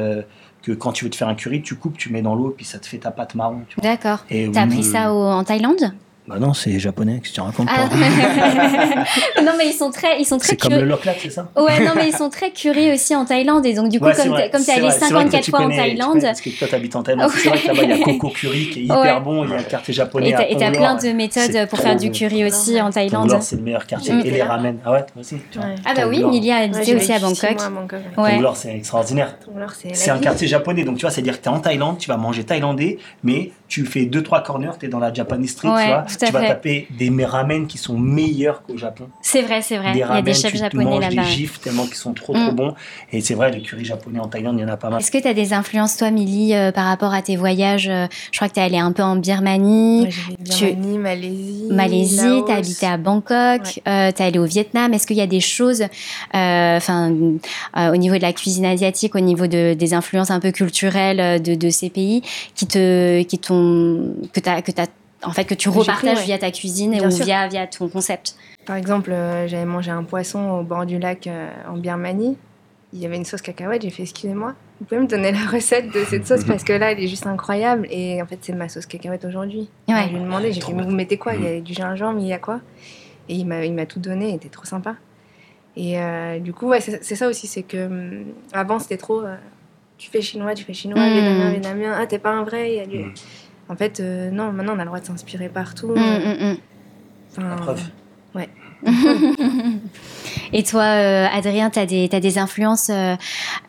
que 0.63 0.73
quand 0.73 0.93
tu 0.93 1.05
veux 1.05 1.11
te 1.11 1.17
faire 1.17 1.29
un 1.29 1.35
curry, 1.35 1.61
tu 1.63 1.75
coupes, 1.75 1.99
tu 1.99 2.11
mets 2.13 2.23
dans 2.23 2.35
l'eau, 2.35 2.55
puis 2.57 2.65
ça 2.65 2.79
te 2.79 2.87
fait 2.87 2.99
ta 2.99 3.11
pâte 3.11 3.35
marron. 3.35 3.63
D'accord. 3.83 4.25
T'as 4.29 4.63
appris 4.63 4.85
ça 4.85 5.13
en 5.13 5.45
Thaïlande? 5.45 5.93
Bah 6.33 6.39
non, 6.39 6.55
c'est 6.55 6.79
japonais 6.79 7.21
que 7.21 7.29
tu 7.29 7.41
racontes 7.43 7.69
ah. 7.71 7.89
pas. 7.91 9.43
non 9.43 9.53
mais 9.59 9.67
ils 9.67 9.75
sont 9.75 9.91
très 9.91 10.19
ils 10.19 10.25
sont 10.25 10.39
très 10.39 10.49
C'est 10.49 10.57
comme 10.57 10.73
le 10.73 10.85
loklat, 10.85 11.13
c'est 11.19 11.29
ça? 11.29 11.51
Ouais, 11.57 11.81
non 11.81 11.93
mais 11.95 12.09
ils 12.09 12.17
sont 12.17 12.31
très 12.31 12.53
curés 12.53 12.95
aussi 12.95 13.15
en 13.15 13.27
Thaïlande. 13.27 13.67
Et 13.67 13.75
donc 13.75 13.91
du 13.91 14.01
coup 14.01 14.07
comme 14.07 14.65
tu 14.65 14.71
es 14.71 14.75
allé 14.75 14.91
54 14.91 15.51
fois 15.51 15.61
en 15.61 15.69
Thaïlande. 15.69 16.23
parce 16.23 16.41
que 16.41 16.49
toi 16.49 16.69
t'habites 16.69 16.97
en 16.97 17.03
Thaïlande, 17.03 17.31
c'est 17.35 17.49
vrai 17.51 17.59
que 17.59 17.67
là-bas 17.67 17.83
il 17.83 17.91
y 17.91 17.93
a 17.93 18.05
coco 18.05 18.31
curry 18.31 18.71
qui 18.71 18.81
est 18.81 18.85
hyper 18.85 19.21
bon, 19.21 19.45
il 19.45 19.51
y 19.51 19.55
a 19.55 19.59
le 19.59 19.65
quartier 19.65 19.93
japonais 19.93 20.35
Et 20.49 20.57
t'as 20.57 20.71
plein 20.71 20.95
de 20.95 21.13
méthodes 21.13 21.69
pour 21.69 21.79
faire 21.79 21.97
du 21.97 22.11
curry 22.11 22.47
aussi 22.47 22.81
en 22.81 22.91
Thaïlande. 22.91 23.37
c'est 23.43 23.57
le 23.57 23.63
meilleur 23.63 23.87
quartier. 23.87 24.15
Et 24.25 24.31
les 24.31 24.43
ramen. 24.43 24.79
Ah 24.87 24.93
ouais, 24.93 25.03
toi 25.03 25.21
aussi 25.21 25.37
Ah 25.85 25.93
bah 25.95 26.07
oui, 26.09 26.25
Milia 26.25 26.57
a 26.57 26.61
habité 26.61 26.97
aussi 26.97 27.13
à 27.13 27.19
Bangkok. 27.19 27.59
Tonglor 28.17 28.57
c'est 28.57 28.75
extraordinaire. 28.75 29.37
C'est 29.93 30.11
un 30.11 30.19
quartier 30.19 30.49
japonais 30.49 30.85
donc 30.85 30.97
tu 30.97 31.03
vois, 31.03 31.11
c'est 31.11 31.21
à 31.21 31.25
dire 31.25 31.39
que 31.39 31.43
tu 31.43 31.51
es 31.51 31.53
en 31.53 31.61
Thaïlande, 31.61 31.99
tu 31.99 32.09
vas 32.09 32.17
manger 32.17 32.45
thaïlandais 32.45 32.97
mais 33.23 33.51
tu 33.73 33.87
fais 33.87 34.05
2 34.05 34.23
3 34.23 34.43
corners, 34.43 34.73
tu 34.79 34.85
es 34.85 34.89
dans 34.91 34.99
la 34.99 35.11
Japanese 35.15 35.53
street, 35.53 35.69
tu 35.69 35.87
vois, 35.87 36.05
tu 36.07 36.31
vas 36.31 36.47
taper 36.47 36.87
des 36.91 37.11
ramen 37.25 37.67
qui 37.67 37.79
sont 37.79 37.97
meilleurs 37.99 38.63
qu'au 38.65 38.77
Japon. 38.77 39.09
C'est 39.23 39.41
vrai, 39.41 39.63
c'est 39.63 39.79
vrai. 39.79 39.93
il 39.95 39.99
y 39.99 40.03
a 40.03 40.21
des 40.21 40.35
chefs 40.35 40.55
japonais 40.55 41.01
là-bas. 41.01 41.23
des 41.23 41.29
gifs 41.29 41.59
tellement 41.59 41.87
qu'ils 41.87 41.95
sont 41.95 42.13
trop, 42.13 42.35
trop 42.35 42.53
mm. 42.53 42.55
bons. 42.55 42.75
Et 43.13 43.23
c'est 43.23 43.33
vrai, 43.33 43.51
le 43.51 43.63
curry 43.63 43.87
japonais 43.87 44.19
en 44.19 44.29
Thaïlande, 44.29 44.59
il 44.59 44.61
y 44.61 44.65
en 44.67 44.69
a 44.69 44.77
pas 44.77 44.91
mal. 44.91 45.01
Est-ce 45.01 45.11
que 45.11 45.17
tu 45.17 45.27
as 45.27 45.33
des 45.33 45.55
influences, 45.55 45.97
toi, 45.97 46.11
Milly, 46.11 46.55
euh, 46.55 46.71
par 46.71 46.85
rapport 46.85 47.15
à 47.15 47.23
tes 47.23 47.37
voyages 47.37 47.89
euh, 47.89 48.09
Je 48.31 48.39
crois 48.39 48.51
que 48.51 48.55
tu 48.55 48.61
es 48.61 48.63
allé 48.63 48.77
un 48.77 48.93
peu 48.93 49.03
en 49.03 49.17
Birmanie. 49.17 50.03
Ouais, 50.03 50.37
Birmanie, 50.39 50.99
Malaisie. 50.99 51.69
Malaisie, 51.71 52.43
tu 52.45 52.53
as 52.53 52.57
habité 52.57 52.85
à 52.85 52.99
Bangkok, 52.99 53.81
euh, 53.89 54.13
tu 54.13 54.23
es 54.23 54.27
allé 54.27 54.39
au 54.39 54.45
Vietnam. 54.45 54.93
Est-ce 54.93 55.07
qu'il 55.07 55.17
y 55.17 55.23
a 55.23 55.27
des 55.27 55.41
choses, 55.41 55.83
enfin, 56.35 57.11
au 57.75 57.97
niveau 57.97 58.17
de 58.17 58.23
la 58.23 58.35
cuisine 58.35 58.67
asiatique, 58.67 59.15
au 59.15 59.21
niveau 59.21 59.47
de, 59.47 59.73
des 59.73 59.95
influences 59.95 60.31
un 60.31 60.41
peu 60.41 60.51
culturelles 60.51 61.41
de, 61.41 61.55
de 61.55 61.71
ces 61.71 61.89
pays, 61.89 62.21
qui 62.55 62.67
te, 62.67 63.23
qui 63.23 63.39
que 64.33 64.41
tu 64.41 64.49
as, 64.49 64.63
que 64.63 64.73
as 64.81 64.87
en 65.25 65.33
fait 65.33 65.45
que 65.45 65.55
tu 65.55 65.69
repartages 65.69 66.25
via 66.25 66.39
ta 66.39 66.51
cuisine 66.51 66.95
ou 67.05 67.09
via, 67.11 67.47
via 67.49 67.67
ton 67.67 67.89
concept. 67.89 68.35
Par 68.67 68.77
exemple, 68.77 69.11
euh, 69.13 69.47
j'avais 69.49 69.65
mangé 69.65 69.91
un 69.91 70.03
poisson 70.05 70.51
au 70.51 70.63
bord 70.63 70.87
du 70.87 70.99
lac 70.99 71.27
euh, 71.27 71.49
en 71.69 71.77
Birmanie. 71.77 72.37
Il 72.93 73.01
y 73.01 73.07
avait 73.07 73.17
une 73.17 73.25
sauce 73.25 73.41
cacahuète, 73.41 73.83
j'ai 73.83 73.91
fait 73.91 74.03
excusez-moi, 74.03 74.55
vous 74.81 74.85
pouvez 74.87 75.01
me 75.01 75.07
donner 75.07 75.33
la 75.33 75.47
recette 75.51 75.91
de 75.95 76.05
cette 76.05 76.27
sauce? 76.27 76.45
Parce 76.45 76.63
que 76.63 76.73
là, 76.75 76.93
elle 76.93 77.01
est 77.01 77.07
juste 77.09 77.27
incroyable. 77.27 77.87
Et 77.91 78.21
en 78.21 78.27
fait, 78.27 78.39
c'est 78.43 78.53
ma 78.53 78.69
sauce 78.69 78.85
cacahuète 78.87 79.25
aujourd'hui. 79.25 79.71
Ouais. 79.89 80.03
Je 80.05 80.09
lui 80.11 80.17
ai 80.17 80.21
demandé, 80.21 80.53
j'ai 80.53 80.61
dit, 80.61 80.75
mais 80.75 80.83
vous 80.83 80.91
mettez 80.91 81.17
quoi? 81.17 81.35
Il 81.35 81.43
y 81.43 81.47
a 81.47 81.61
du 81.61 81.73
gingembre, 81.73 82.21
il 82.21 82.27
y 82.27 82.33
a 82.35 82.39
quoi? 82.39 82.61
Et 83.29 83.35
il 83.37 83.47
m'a, 83.47 83.65
il 83.65 83.73
m'a 83.73 83.87
tout 83.87 84.01
donné, 84.01 84.29
il 84.31 84.35
était 84.35 84.49
trop 84.51 84.65
sympa. 84.67 84.97
Et 85.77 85.99
euh, 85.99 86.39
du 86.39 86.53
coup, 86.53 86.67
ouais, 86.69 86.81
c'est, 86.81 87.03
ça 87.15 87.29
aussi, 87.29 87.47
c'est 87.47 87.63
que 87.63 87.87
hum, 87.87 88.25
avant, 88.53 88.79
c'était 88.79 88.99
trop. 88.99 89.23
euh, 89.23 89.37
tu 89.97 90.11
fais 90.11 90.21
chinois, 90.21 90.53
tu 90.55 90.65
fais 90.65 90.75
chinois, 90.75 91.01
Mm. 91.09 91.13
vietnamien, 91.13 91.51
vietnamien. 91.51 91.97
Ah, 91.99 92.07
t'es 92.07 92.19
pas 92.19 92.31
un 92.33 92.43
vrai. 92.43 92.73
il 92.73 92.77
y 92.77 92.81
a 92.81 92.87
du- 92.87 92.99
Mm. 92.99 93.15
En 93.69 93.77
fait, 93.77 94.01
euh, 94.01 94.31
non, 94.31 94.53
maintenant, 94.53 94.75
on 94.77 94.79
a 94.79 94.85
le 94.85 94.87
droit 94.87 95.01
de 95.01 95.07
s'inspirer 95.07 95.49
partout. 95.49 95.89
Mm, 95.89 96.01
mm, 96.01 96.51
mm. 96.51 96.57
Enfin, 97.31 97.49
La 97.49 97.57
preuve. 97.57 97.81
Et 100.53 100.63
toi, 100.65 100.83
euh, 100.83 101.27
Adrien, 101.33 101.71
tu 101.71 101.79
as 101.79 101.87
des, 101.87 102.09
t'as 102.09 102.21
des 102.21 102.39
influences 102.39 102.91
euh, 102.91 103.15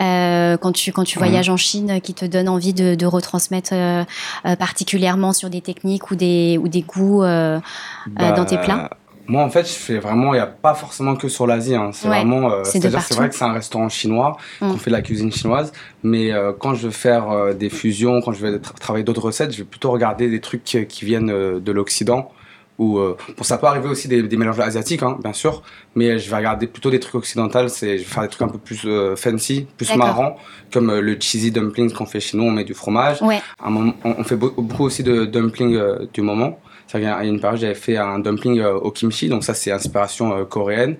euh, 0.02 0.58
quand 0.58 0.72
tu, 0.72 0.92
quand 0.92 1.04
tu 1.04 1.20
voyages 1.20 1.50
en 1.50 1.58
Chine 1.58 2.02
qui 2.02 2.14
te 2.14 2.26
donnent 2.26 2.50
envie 2.50 2.74
de, 2.74 2.96
de 2.96 3.06
retransmettre 3.06 3.72
euh, 3.74 4.04
euh, 4.46 4.56
particulièrement 4.56 5.34
sur 5.34 5.50
des 5.50 5.62
techniques 5.62 6.12
ou 6.12 6.16
des, 6.16 6.58
ou 6.60 6.68
des 6.68 6.82
goûts 6.82 7.24
euh, 7.24 7.60
Bah, 8.08 8.32
dans 8.32 8.46
tes 8.46 8.58
plats? 8.58 8.90
Moi, 9.28 9.42
en 9.44 9.50
fait, 9.50 9.64
je 9.68 9.74
fais 9.74 10.00
vraiment, 10.00 10.34
il 10.34 10.38
n'y 10.38 10.44
a 10.44 10.48
pas 10.48 10.74
forcément 10.74 11.16
que 11.16 11.28
sur 11.30 11.48
l'Asie. 11.48 11.76
hein. 11.76 11.92
C'est 11.94 12.10
Ouais, 12.10 12.18
vraiment, 12.18 12.52
euh, 12.52 12.64
c'est 12.66 12.80
vrai 13.16 13.30
que 13.30 13.36
c'est 13.36 13.44
un 13.46 13.54
restaurant 13.54 13.88
chinois, 13.90 14.38
Mm. 14.62 14.72
qu'on 14.72 14.78
fait 14.78 14.90
de 14.90 14.96
la 14.96 15.02
cuisine 15.02 15.32
chinoise, 15.32 15.72
mais 16.04 16.32
euh, 16.34 16.52
quand 16.58 16.74
je 16.74 16.88
veux 16.88 16.92
faire 16.92 17.30
euh, 17.32 17.54
des 17.54 17.70
fusions, 17.70 18.22
quand 18.22 18.34
je 18.34 18.46
vais 18.46 18.58
tra- 18.58 18.74
travailler 18.80 19.06
d'autres 19.06 19.22
recettes, 19.24 19.52
je 19.54 19.60
vais 19.60 19.64
plutôt 19.64 19.92
regarder 19.92 20.30
des 20.30 20.42
trucs 20.42 20.64
qui, 20.64 20.86
qui 20.88 21.06
viennent 21.06 21.28
de 21.60 21.72
l'Occident. 21.72 22.32
Ou 22.80 22.98
bon, 22.98 23.44
ça 23.44 23.60
peut 23.60 23.68
arriver 23.68 23.88
aussi 23.88 24.08
des, 24.08 24.24
des 24.24 24.36
mélanges 24.36 24.60
asiatiques, 24.60 25.04
hein, 25.04 25.20
bien 25.24 25.32
sûr, 25.32 25.62
mais 25.94 26.18
je 26.18 26.28
vais 26.28 26.36
regarder 26.38 26.66
plutôt 26.66 26.90
des 26.90 27.00
trucs 27.00 27.14
occidentaux. 27.14 27.68
C'est, 27.68 28.00
je 28.00 28.04
vais 28.04 28.10
faire 28.10 28.24
des 28.24 28.30
trucs 28.30 28.42
un 28.42 28.48
peu 28.52 28.58
plus 28.58 28.88
fancy, 29.16 29.68
plus 29.78 29.96
marrants, 29.96 30.38
comme 30.74 30.92
le 30.92 31.18
cheesy 31.20 31.52
dumpling 31.52 31.94
qu'on 31.94 32.08
fait 32.08 32.20
chez 32.20 32.36
nous. 32.36 32.46
On 32.46 32.52
met 32.52 32.64
du 32.64 32.74
fromage. 32.74 33.22
Ouais. 33.22 33.40
Un 33.64 33.76
on, 33.76 33.94
on 34.04 34.24
fait 34.24 34.36
beau- 34.36 34.54
beaucoup 34.58 34.86
aussi 34.86 35.04
de 35.04 35.26
dumpling 35.26 35.76
euh, 35.76 36.08
du 36.16 36.22
moment. 36.22 36.58
Il 36.96 37.02
y 37.04 37.06
a 37.06 37.24
une 37.24 37.40
période, 37.40 37.60
j'avais 37.60 37.74
fait 37.76 37.98
un 37.98 38.20
dumpling 38.20 38.60
euh, 38.60 38.74
au 38.74 38.92
kimchi, 38.92 39.30
donc 39.30 39.44
ça 39.44 39.54
c'est 39.54 39.72
inspiration 39.72 40.36
euh, 40.38 40.46
coréenne. 40.46 40.96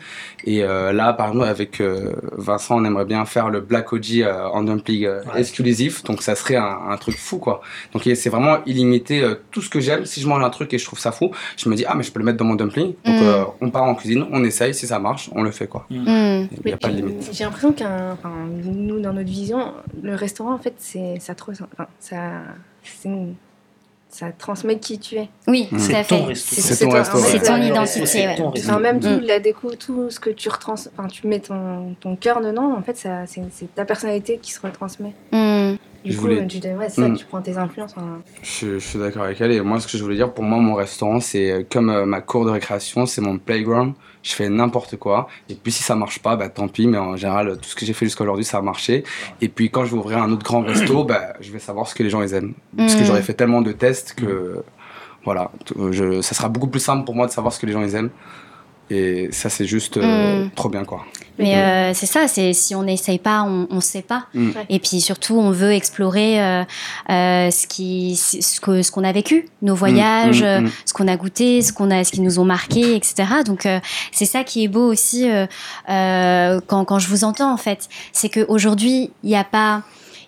Et 0.46 0.64
euh, 0.64 0.92
là, 0.92 1.14
par 1.14 1.30
exemple, 1.30 1.46
avec 1.48 1.80
euh, 1.82 2.14
Vincent, 2.38 2.78
on 2.80 2.86
aimerait 2.86 3.06
bien 3.06 3.26
faire 3.26 3.50
le 3.50 3.62
black 3.62 3.94
oji 3.94 4.24
euh, 4.24 4.48
en 4.50 4.64
dumpling 4.64 5.06
euh, 5.06 5.22
Ouais. 5.34 5.40
exclusif, 5.42 6.04
donc 6.04 6.22
ça 6.22 6.36
serait 6.36 6.56
un, 6.56 6.80
un 6.90 6.98
truc 6.98 7.16
fou 7.18 7.38
quoi. 7.38 7.62
Donc 7.94 8.04
c'est 8.16 8.30
vraiment 8.30 8.58
illimité 8.66 9.22
euh, 9.24 9.36
tout 9.52 9.62
ce 9.62 9.70
que 9.70 9.80
j'aime. 9.80 10.06
Si 10.06 10.20
je 10.22 10.28
mange 10.28 10.44
un 10.44 10.50
truc 10.50 10.74
et 10.74 10.78
je 10.78 10.86
trouve 10.86 11.00
ça 11.00 11.12
fou, 11.12 11.32
je 11.58 11.70
me 11.70 11.76
dis 11.76 11.86
ah 11.88 11.94
mais 11.96 12.04
je 12.04 12.12
peux 12.12 12.20
le 12.20 12.26
mettre 12.26 12.38
dans 12.38 12.46
mon 12.46 12.56
dumpling. 12.56 12.94
Donc 13.06 13.16
Mm. 13.16 13.24
euh, 13.24 13.44
on 13.62 13.70
part 13.70 13.84
en 13.84 13.96
cuisine, 13.96 14.26
on 14.32 14.44
essaye, 14.44 14.74
si 14.74 14.88
ça 14.88 15.00
marche, 15.00 15.30
on 15.34 15.44
le 15.44 15.52
fait 15.52 15.68
quoi. 15.68 15.86
Mm. 15.90 16.48
Il 16.52 16.66
n'y 16.66 16.74
a 16.74 16.78
pas 16.78 16.90
de 16.90 16.96
limite. 16.96 17.30
J'ai 17.32 17.44
l'impression 17.44 17.72
qu'un, 17.74 18.12
enfin, 18.14 18.32
nous 18.64 19.00
dans 19.00 19.14
notre 19.14 19.30
vision, 19.30 19.74
le 20.02 20.16
restaurant 20.16 20.54
en 20.54 20.58
fait, 20.60 20.74
c'est 20.78 21.20
ça 21.20 21.36
trop, 21.36 21.52
enfin, 21.52 21.88
ça, 22.00 22.18
c'est 22.84 23.08
une- 23.10 23.36
ça 24.14 24.32
transmet 24.32 24.78
qui 24.80 25.00
tu 25.00 25.16
es. 25.16 25.30
Oui, 25.48 25.68
Mm. 25.72 25.76
tout 25.78 25.84
C'est 25.84 25.96
à 25.96 26.04
ton 26.04 26.26
resto. 26.26 26.56
C'est 26.62 26.86
ton 26.86 26.90
resto, 26.92 27.18
ouais. 27.18 27.24
C'est 27.32 27.40
ton 27.42 27.62
identité, 27.62 28.28
même 28.80 28.98
Mm. 28.98 29.00
tout 29.00 29.20
la 29.26 29.40
déco, 29.40 29.72
tout 29.76 30.10
ce 30.10 30.20
que 30.20 30.30
tu 30.30 30.50
retrans, 30.50 30.74
enfin, 30.74 31.08
tu 31.08 31.28
mets 31.28 31.40
ton, 31.40 31.96
ton 32.00 32.16
cœur 32.16 32.42
dedans. 32.42 32.76
En 32.78 32.82
fait, 32.82 32.96
ça, 32.98 33.26
c'est, 33.26 33.42
ta 33.76 33.86
personnalité 33.86 34.40
qui 34.42 34.52
se 34.52 34.62
retransmet. 34.62 35.14
Mm. 35.32 35.74
Du 36.06 36.12
Je 36.12 36.18
coup, 36.18 36.24
voulais- 36.24 36.46
tu, 36.48 36.58
ouais, 36.58 36.90
c'est 36.90 37.02
ça, 37.02 37.08
Mm. 37.08 37.16
tu 37.18 37.26
prends 37.26 37.42
tes 37.42 37.58
influences. 37.58 37.94
hein. 37.98 38.20
Je, 38.42 38.74
je 38.78 38.86
suis 38.86 39.00
d'accord 39.00 39.24
avec 39.24 39.40
elle. 39.40 39.52
Et 39.54 39.62
moi, 39.62 39.80
ce 39.80 39.88
que 39.88 39.98
je 39.98 40.04
voulais 40.04 40.18
dire, 40.18 40.34
pour 40.34 40.44
moi, 40.44 40.60
mon 40.60 40.76
restaurant, 40.76 41.20
c'est 41.22 41.50
euh, 41.52 41.64
comme 41.72 41.90
euh, 41.90 42.06
ma 42.06 42.20
cour 42.22 42.46
de 42.46 42.50
récréation, 42.52 43.06
c'est 43.06 43.22
mon 43.22 43.38
playground. 43.38 43.94
Je 44.24 44.32
fais 44.34 44.50
n'importe 44.50 44.96
quoi. 44.98 45.28
Et 45.50 45.54
puis, 45.56 45.72
si 45.72 45.84
ça 45.84 45.96
marche 45.96 46.20
pas, 46.20 46.36
bah, 46.38 46.48
tant 46.50 46.68
pis. 46.70 46.88
Mais 46.88 46.98
en 46.98 47.16
général, 47.18 47.58
tout 47.62 47.70
ce 47.70 47.76
que 47.76 47.86
j'ai 47.86 47.94
fait 47.94 48.06
jusqu'à 48.06 48.24
aujourd'hui, 48.24 48.46
ça 48.46 48.58
a 48.58 48.62
marché. 48.62 49.04
Et 49.42 49.50
puis, 49.50 49.70
quand 49.70 49.84
je 49.86 49.92
vais 49.92 49.98
ouvrir 49.98 50.18
un 50.24 50.32
autre 50.32 50.44
grand 50.44 50.62
resto, 50.62 51.04
bah, 51.12 51.34
je 51.42 51.52
vais 51.52 51.60
savoir 51.60 51.88
ce 51.88 51.94
que 51.94 52.04
les 52.04 52.10
gens 52.10 52.22
ils 52.24 52.34
aiment. 52.34 52.54
Parce 52.78 52.96
que 52.96 53.02
Mm. 53.02 53.06
j'aurais 53.06 53.22
fait 53.22 53.34
tellement 53.34 53.62
de 53.62 53.74
tests 53.74 54.14
que, 54.16 54.64
voilà, 55.26 55.52
euh, 55.78 55.92
je, 55.92 56.22
ça 56.22 56.34
sera 56.36 56.48
beaucoup 56.50 56.68
plus 56.68 56.80
simple 56.80 57.04
pour 57.06 57.16
moi 57.16 57.28
de 57.28 57.32
savoir 57.32 57.54
ce 57.54 57.60
que 57.60 57.66
les 57.66 57.74
gens 57.74 57.82
ils 57.84 57.96
aiment. 57.96 58.12
Et 58.90 59.30
ça, 59.32 59.50
c'est 59.50 59.66
juste 59.66 59.98
euh, 59.98 60.46
Mm. 60.46 60.52
trop 60.56 60.70
bien, 60.70 60.86
quoi. 60.86 61.06
Mais 61.40 61.56
euh, 61.56 61.94
c'est 61.94 62.06
ça, 62.06 62.28
c'est 62.28 62.54
si 62.54 62.76
on 62.76 62.84
n'essaye 62.84 63.20
pas, 63.20 63.44
on 63.44 63.68
ne 63.70 63.82
sait 63.82 64.02
pas. 64.02 64.28
Mm. 64.34 64.52
Et 64.70 64.80
puis 64.80 65.02
surtout, 65.02 65.36
on 65.36 65.52
veut 65.52 65.74
explorer 65.74 66.42
euh, 66.42 66.64
euh, 67.10 67.52
ce 67.52 67.68
qui, 67.68 68.16
ce 68.16 68.60
que, 68.60 68.82
ce 68.82 68.92
qu'on 68.92 69.04
a 69.04 69.12
vécu, 69.12 69.50
nos 69.62 69.76
voyages, 69.76 70.34
Mm, 70.42 70.46
mm, 70.46 70.48
euh, 70.48 70.62
mm. 70.62 70.72
ce 70.86 70.94
qu'on 70.94 71.08
a 71.08 71.18
goûté, 71.18 71.62
ce 71.62 71.74
qu'on 71.74 71.92
a, 71.92 72.04
ce 72.04 72.12
qui 72.12 72.22
nous 72.22 72.40
ont 72.40 72.46
marqué, 72.46 72.96
etc. 72.96 73.26
Donc 73.46 73.66
euh, 73.66 73.80
c'est 74.12 74.26
ça 74.26 74.44
qui 74.44 74.64
est 74.64 74.68
beau 74.68 74.92
aussi 74.92 75.30
euh, 75.30 75.46
euh, 75.90 76.60
quand, 76.68 76.86
quand 76.86 77.00
je 77.00 77.08
vous 77.08 77.24
entends 77.24 77.52
en 77.52 77.58
fait, 77.58 77.90
c'est 78.12 78.30
qu'aujourd'hui 78.30 79.12
il 79.24 79.30
n'y 79.30 79.36
a 79.36 79.44
pas 79.44 79.84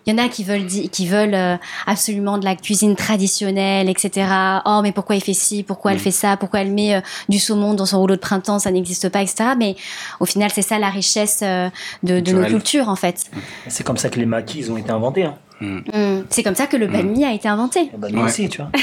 il 0.05 0.11
y 0.13 0.19
en 0.19 0.23
a 0.23 0.29
qui 0.29 0.43
veulent, 0.43 0.65
qui 0.67 1.07
veulent 1.07 1.33
euh, 1.33 1.57
absolument 1.87 2.37
de 2.37 2.45
la 2.45 2.55
cuisine 2.55 2.95
traditionnelle, 2.95 3.89
etc. 3.89 4.27
Oh, 4.65 4.81
mais 4.83 4.91
pourquoi 4.91 5.15
il 5.15 5.21
fait 5.23 5.33
ci 5.33 5.63
Pourquoi 5.63 5.91
elle 5.91 5.97
Mm. 5.97 6.01
fait 6.01 6.11
ça 6.11 6.37
Pourquoi 6.37 6.61
elle 6.61 6.71
met 6.71 6.95
euh, 6.95 7.01
du 7.29 7.39
saumon 7.39 7.73
dans 7.73 7.85
son 7.85 7.99
rouleau 7.99 8.15
de 8.15 8.19
printemps 8.21 8.59
Ça 8.59 8.71
n'existe 8.71 9.09
pas, 9.09 9.21
etc. 9.21 9.49
Mais 9.57 9.75
au 10.19 10.25
final, 10.25 10.51
c'est 10.53 10.61
ça 10.61 10.77
la 10.79 10.89
richesse 10.89 11.39
euh, 11.43 11.69
de, 12.03 12.19
de 12.19 12.31
nos 12.33 12.45
cultures, 12.45 12.89
en 12.89 12.95
fait. 12.95 13.25
C'est 13.67 13.83
comme 13.83 13.97
ça 13.97 14.09
que 14.09 14.19
les 14.19 14.25
maquis 14.25 14.59
ils 14.59 14.71
ont 14.71 14.77
été 14.77 14.91
inventés. 14.91 15.23
Hein. 15.25 15.35
Mm. 15.61 16.23
C'est 16.29 16.43
comme 16.43 16.55
ça 16.55 16.67
que 16.67 16.77
le 16.77 16.87
banh 16.87 17.03
mi 17.03 17.23
a 17.25 17.31
été 17.33 17.47
inventé. 17.47 17.89
Bah, 17.97 18.07
nous 18.11 18.19
Ouais. 18.19 18.25
aussi, 18.25 18.49
tu 18.49 18.61
vois. 18.61 18.69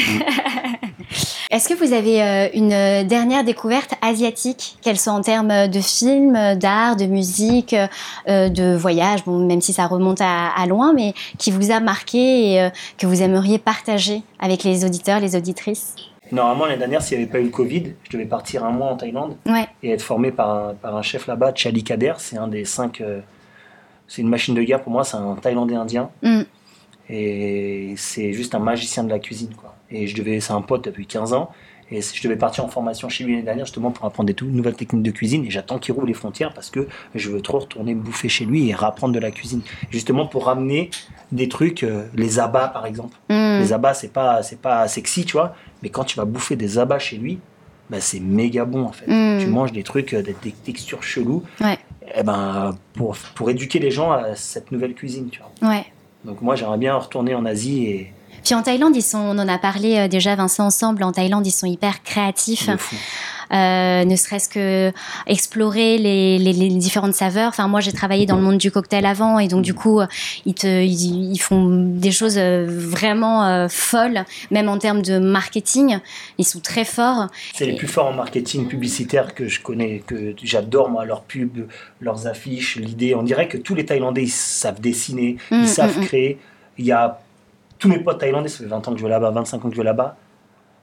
Est-ce 1.53 1.69
que 1.69 1.75
vous 1.75 1.93
avez 1.93 2.23
euh, 2.23 2.49
une 2.55 2.73
euh, 2.73 3.05
dernière 3.05 3.45
découverte 3.45 3.93
asiatique, 4.01 4.79
qu'elle 4.81 4.99
soit 4.99 5.13
en 5.13 5.21
termes 5.21 5.69
de 5.69 5.81
films, 5.81 6.35
euh, 6.35 6.55
d'art, 6.55 6.97
de 6.97 7.05
musique, 7.05 7.75
euh, 8.27 8.49
de 8.49 8.75
voyage, 8.75 9.23
bon, 9.27 9.39
même 9.47 9.61
si 9.61 9.75
ça 9.75 9.87
remonte 9.87 10.23
à, 10.23 10.49
à 10.57 10.67
loin, 10.67 10.95
mais 10.95 11.13
qui 11.37 11.51
vous 11.51 11.71
a 11.71 11.79
marqué 11.81 12.53
et 12.53 12.63
euh, 12.63 12.71
que 12.97 13.07
vous 13.07 13.21
aimeriez 13.23 13.59
partager 13.59 14.23
avec 14.41 14.65
les 14.65 14.87
auditeurs, 14.87 15.21
les 15.21 15.37
auditrices? 15.37 15.95
Normalement, 16.31 16.65
l'année 16.65 16.79
dernière, 16.79 17.03
s'il 17.03 17.19
n'y 17.19 17.25
avait 17.25 17.33
pas 17.33 17.41
eu 17.41 17.45
le 17.45 17.51
Covid, 17.51 17.93
je 18.05 18.17
devais 18.17 18.25
partir 18.25 18.65
un 18.65 18.71
mois 18.71 18.87
en 18.91 18.97
Thaïlande 18.97 19.37
Ouais. 19.47 19.67
et 19.83 19.91
être 19.91 20.01
formé 20.01 20.33
par 20.33 20.49
un, 20.71 20.75
par 20.75 20.97
un 20.97 21.03
chef 21.03 21.27
là-bas, 21.27 21.53
Chali 21.55 21.85
Kader. 21.85 22.15
C'est 22.17 22.39
un 22.39 22.49
des 22.49 22.65
cinq. 22.65 23.03
euh, 23.03 23.21
c'est 24.09 24.23
une 24.23 24.29
machine 24.31 24.55
de 24.55 24.63
guerre 24.63 24.83
pour 24.83 24.93
moi, 24.93 25.05
c'est 25.05 25.19
un 25.19 25.35
Thaïlandais 25.35 25.75
indien. 25.75 26.09
Mm. 26.23 26.41
Et 27.11 27.95
c'est 27.99 28.33
juste 28.33 28.55
un 28.55 28.59
magicien 28.59 29.05
de 29.05 29.11
la 29.11 29.19
cuisine. 29.19 29.51
Quoi. 29.55 29.75
Et 29.93 30.07
je 30.07 30.17
devais, 30.17 30.41
c'est 30.41 30.53
un 30.53 30.63
pote 30.63 30.85
depuis 30.85 31.07
15 31.07 31.33
ans. 31.35 31.51
Et 31.91 32.01
je 32.01 32.23
devais 32.23 32.37
partir 32.37 32.65
en 32.65 32.69
formation 32.69 33.11
chez 33.11 33.23
lui 33.25 33.33
l'année 33.33 33.45
dernière 33.45 33.67
justement 33.67 33.91
pour 33.91 34.07
apprendre 34.07 34.27
des 34.27 34.33
tout- 34.33 34.47
nouvelles 34.47 34.77
techniques 34.77 35.03
de 35.03 35.11
cuisine. 35.11 35.45
Et 35.45 35.51
j'attends 35.51 35.79
qu'il 35.79 35.93
rouvre 35.93 36.07
les 36.07 36.15
frontières 36.15 36.55
parce 36.55 36.71
que 36.71 36.89
je 37.15 37.29
veux 37.31 37.43
trop 37.43 37.59
retourner 37.59 37.95
bouffer 37.95 38.31
chez 38.31 38.47
lui 38.47 38.71
et 38.71 38.75
apprendre 38.75 39.13
de 39.13 39.19
la 39.19 39.31
cuisine. 39.31 39.61
Justement 39.91 40.27
pour 40.27 40.47
ramener 40.47 40.89
des 41.33 41.49
trucs, 41.51 41.83
euh, 41.83 42.07
les 42.15 42.39
abats 42.39 42.69
par 42.69 42.87
exemple. 42.87 43.15
Mm. 43.29 43.59
Les 43.61 43.73
abats, 43.75 43.93
c'est 43.93 44.09
pas, 44.13 44.43
c'est 44.43 44.59
pas 44.61 44.89
sexy, 44.89 45.27
tu 45.27 45.33
vois. 45.33 45.55
Mais 45.83 45.91
quand 45.91 46.05
tu 46.05 46.17
vas 46.17 46.25
bouffer 46.25 46.57
des 46.57 46.79
abats 46.79 46.99
chez 46.99 47.19
lui, 47.19 47.41
bah, 47.91 48.01
c'est 48.01 48.21
méga 48.21 48.65
bon 48.65 48.85
en 48.85 48.93
fait. 48.93 49.07
Mm. 49.09 49.41
Tu 49.41 49.47
manges 49.49 49.73
des 49.73 49.83
trucs, 49.83 50.15
euh, 50.15 50.23
des, 50.23 50.35
des 50.43 50.53
textures 50.53 51.03
cheloues. 51.03 51.43
Ouais. 51.61 51.77
Et 52.17 52.23
ben, 52.23 52.75
pour, 52.95 53.17
pour 53.35 53.51
éduquer 53.51 53.81
les 53.81 53.91
gens 53.91 54.13
à 54.13 54.35
cette 54.35 54.73
nouvelle 54.73 54.95
cuisine, 54.95 55.29
tu 55.31 55.41
vois. 55.61 55.71
Ouais. 55.71 55.85
Donc 56.25 56.41
moi, 56.41 56.57
j'aimerais 56.57 56.79
bien 56.79 56.97
retourner 56.97 57.35
en 57.35 57.45
Asie 57.45 57.85
et 57.85 58.13
Puis 58.45 58.55
en 58.55 58.63
Thaïlande, 58.63 58.97
ils 58.97 59.03
sont, 59.03 59.19
on 59.19 59.39
en 59.39 59.49
a 59.49 59.59
parlé 59.59 59.97
euh, 59.99 60.09
déjà, 60.09 60.35
Vincent, 60.35 60.67
ensemble. 60.67 61.03
En 61.05 61.13
Thaïlande, 61.13 61.47
ils 61.47 61.51
sont 61.53 61.67
hyper 61.67 62.03
créatifs. 62.03 62.69
euh, 63.53 64.05
ne 64.05 64.17
serait-ce 64.17 64.49
que 64.49 64.93
explorer 65.27 65.99
les, 65.99 66.39
les- 66.39 66.53
les 66.55 66.69
différentes 66.71 67.13
saveurs. 67.15 67.49
Enfin, 67.51 67.69
moi, 67.69 67.81
j'ai 67.81 67.93
travaillé 67.93 68.25
dans 68.25 68.37
le 68.37 68.43
monde 68.43 68.57
du 68.59 68.71
cocktail 68.71 69.05
avant, 69.05 69.39
et 69.39 69.47
donc 69.49 69.63
du 69.63 69.75
coup, 69.75 70.01
euh, 70.01 70.07
ils, 70.47 70.55
te, 70.55 70.67
ils, 70.67 71.33
ils 71.33 71.39
font 71.39 71.69
des 71.69 72.13
choses 72.13 72.39
vraiment 72.39 73.45
euh, 73.47 73.69
folles, 73.69 74.25
même 74.51 74.69
en 74.71 74.79
termes 74.79 75.03
de 75.03 75.19
marketing. 75.19 75.99
Ils 76.39 76.47
sont 76.47 76.61
très 76.61 76.85
forts. 76.87 77.27
C'est 77.55 77.67
les 77.67 77.77
plus 77.77 77.89
forts 77.89 78.07
en 78.07 78.15
marketing 78.15 78.69
publicitaire 78.69 79.35
que 79.35 79.49
je 79.49 79.61
connais, 79.61 80.03
que 80.07 80.35
j'adore 80.43 80.89
moi, 80.89 81.05
leurs 81.05 81.23
pubs, 81.23 81.67
leurs 82.01 82.27
affiches, 82.27 82.77
l'idée. 82.77 83.15
On 83.15 83.23
dirait 83.23 83.49
que 83.49 83.59
tous 83.59 83.75
les 83.75 83.85
Thaïlandais, 83.85 84.23
ils 84.25 84.31
savent 84.31 84.81
dessiner, 84.81 85.37
ils 85.51 85.69
savent 85.69 85.99
mm, 85.99 86.01
mm. 86.01 86.05
créer. 86.07 86.39
Il 86.79 86.87
y 86.87 86.93
a 86.93 87.21
tous 87.83 87.89
mes 87.89 87.99
potes 87.99 88.21
thaïlandais, 88.21 88.49
ça 88.49 88.59
fait 88.59 88.67
20 88.67 88.87
ans 88.87 88.93
que 88.93 88.99
je 88.99 89.03
vais 89.03 89.11
là-bas, 89.11 89.33
25 89.33 89.65
ans 89.65 89.69
que 89.69 89.75
je 89.75 89.81
vais 89.81 89.85
là-bas. 89.85 90.17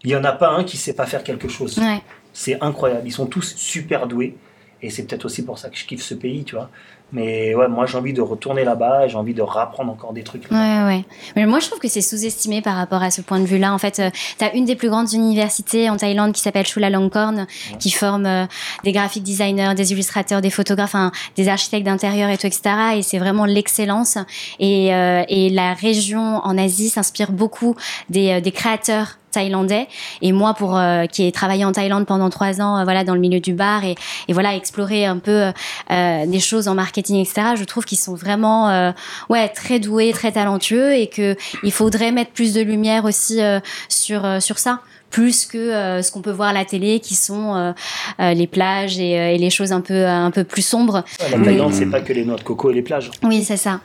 Il 0.04 0.10
y 0.10 0.18
en 0.18 0.24
a 0.26 0.34
pas 0.34 0.50
un 0.50 0.66
qui 0.66 0.76
sait 0.76 0.92
pas 0.92 1.06
faire 1.06 1.24
quelque 1.24 1.48
chose. 1.48 1.78
Ouais. 1.78 2.02
C'est 2.34 2.62
incroyable. 2.62 3.08
Ils 3.08 3.14
sont 3.14 3.26
tous 3.26 3.56
super 3.56 4.06
doués. 4.06 4.36
Et 4.82 4.90
c'est 4.90 5.04
peut-être 5.04 5.24
aussi 5.24 5.46
pour 5.46 5.58
ça 5.58 5.70
que 5.70 5.78
je 5.78 5.86
kiffe 5.86 6.02
ce 6.02 6.14
pays, 6.14 6.44
tu 6.44 6.56
vois. 6.56 6.70
Mais 7.12 7.56
ouais, 7.56 7.68
moi 7.68 7.86
j'ai 7.86 7.98
envie 7.98 8.14
de 8.14 8.22
retourner 8.22 8.64
là-bas 8.64 9.06
et 9.06 9.10
j'ai 9.10 9.18
envie 9.18 9.34
de 9.34 9.42
rapprendre 9.42 9.92
encore 9.92 10.14
des 10.14 10.24
trucs. 10.24 10.50
Ouais, 10.52 10.84
ouais. 10.86 11.06
Mais 11.36 11.46
moi, 11.46 11.60
je 11.60 11.68
trouve 11.68 11.80
que 11.80 11.88
c'est 11.88 12.02
sous-estimé 12.02 12.62
par 12.62 12.76
rapport 12.76 13.02
à 13.02 13.12
ce 13.12 13.22
point 13.22 13.40
de 13.40 13.46
vue-là. 13.46 13.74
En 13.74 13.78
fait, 13.78 14.02
tu 14.38 14.46
as 14.46 14.54
une 14.56 14.66
des 14.66 14.76
plus 14.76 14.90
grandes 14.90 15.12
universités 15.14 15.90
en 15.90 15.98
Thaïlande 15.98 16.34
qui 16.34 16.42
s'appelle 16.42 16.66
Chulalongkorn, 16.66 17.48
qui 17.80 17.92
forme 17.92 18.26
euh, 18.26 18.46
des 18.84 18.92
graphic 18.92 19.24
designers, 19.24 19.74
des 19.76 19.92
illustrateurs, 19.92 20.42
des 20.42 20.50
photographes, 20.50 20.96
des 21.36 21.48
architectes 21.48 21.86
d'intérieur 21.86 22.30
et 22.30 22.38
tout, 22.38 22.48
etc. 22.48 22.62
Et 22.96 23.02
c'est 23.02 23.20
vraiment 23.20 23.46
l'excellence. 23.46 24.18
Et, 24.60 24.94
euh, 24.94 25.24
et 25.28 25.50
la 25.50 25.74
région 25.74 26.20
en 26.20 26.58
Asie 26.58 26.90
s'inspire 26.90 27.32
beaucoup 27.32 27.76
des, 28.10 28.32
euh, 28.32 28.42
des 28.42 28.52
créateurs 28.52 29.19
thaïlandais. 29.32 29.88
Et 30.22 30.32
moi, 30.32 30.54
pour 30.54 30.78
euh, 30.78 31.06
qui 31.06 31.26
ai 31.26 31.32
travaillé 31.32 31.66
en 31.66 31.72
Thaïlande 31.72 32.06
pendant 32.06 32.30
trois 32.30 32.62
ans, 32.62 32.80
euh, 32.80 32.84
voilà, 32.84 33.04
dans 33.04 33.14
le 33.14 33.20
milieu 33.20 33.40
du 33.40 33.54
bar 33.54 33.84
et, 33.84 33.96
et 34.28 34.34
voilà, 34.34 34.56
explorer 34.56 35.06
un 35.06 35.18
peu 35.18 35.52
euh, 35.92 36.26
des 36.26 36.40
choses 36.40 36.68
en 36.68 36.76
marketing, 36.76 37.18
etc. 37.18 37.56
Je 37.56 37.64
trouve 37.64 37.86
qu'ils 37.86 37.98
sont 37.98 38.16
vraiment, 38.16 38.94
ouais, 39.30 39.50
très 39.50 39.80
doués, 39.80 40.12
très 40.12 40.32
talentueux 40.32 40.94
et 40.94 41.08
que 41.08 41.36
il 41.64 41.72
faudrait 41.72 42.12
mettre 42.12 42.32
plus 42.32 42.54
de 42.54 42.62
lumière 42.62 43.06
aussi 43.06 43.40
sur 43.88 44.42
sur 44.42 44.58
ça 44.58 44.82
plus 45.10 45.46
que 45.46 45.58
euh, 45.58 46.02
ce 46.02 46.12
qu'on 46.12 46.22
peut 46.22 46.32
voir 46.32 46.50
à 46.50 46.54
la 46.54 46.66
télé, 46.66 47.00
qui 47.00 47.16
sont 47.16 47.56
euh, 47.56 47.72
euh, 48.20 48.34
les 48.34 48.48
plages 48.48 49.00
et, 49.00 49.38
les 49.38 49.50
choses 49.50 49.72
un 49.72 49.82
peu, 49.82 50.06
un 50.06 50.32
peu 50.32 50.44
plus 50.44 50.62
sombres. 50.62 51.04
la 51.32 51.40
Thaïlande, 51.40 51.74
c'est 51.74 51.86
pas 51.86 52.02
que 52.02 52.14
les 52.14 52.26
noix 52.26 52.36
de 52.36 52.44
coco 52.44 52.72
et 52.72 52.74
les 52.74 52.82
plages. 52.82 53.12
Oui, 53.24 53.44
c'est 53.44 53.58
ça. 53.58 53.82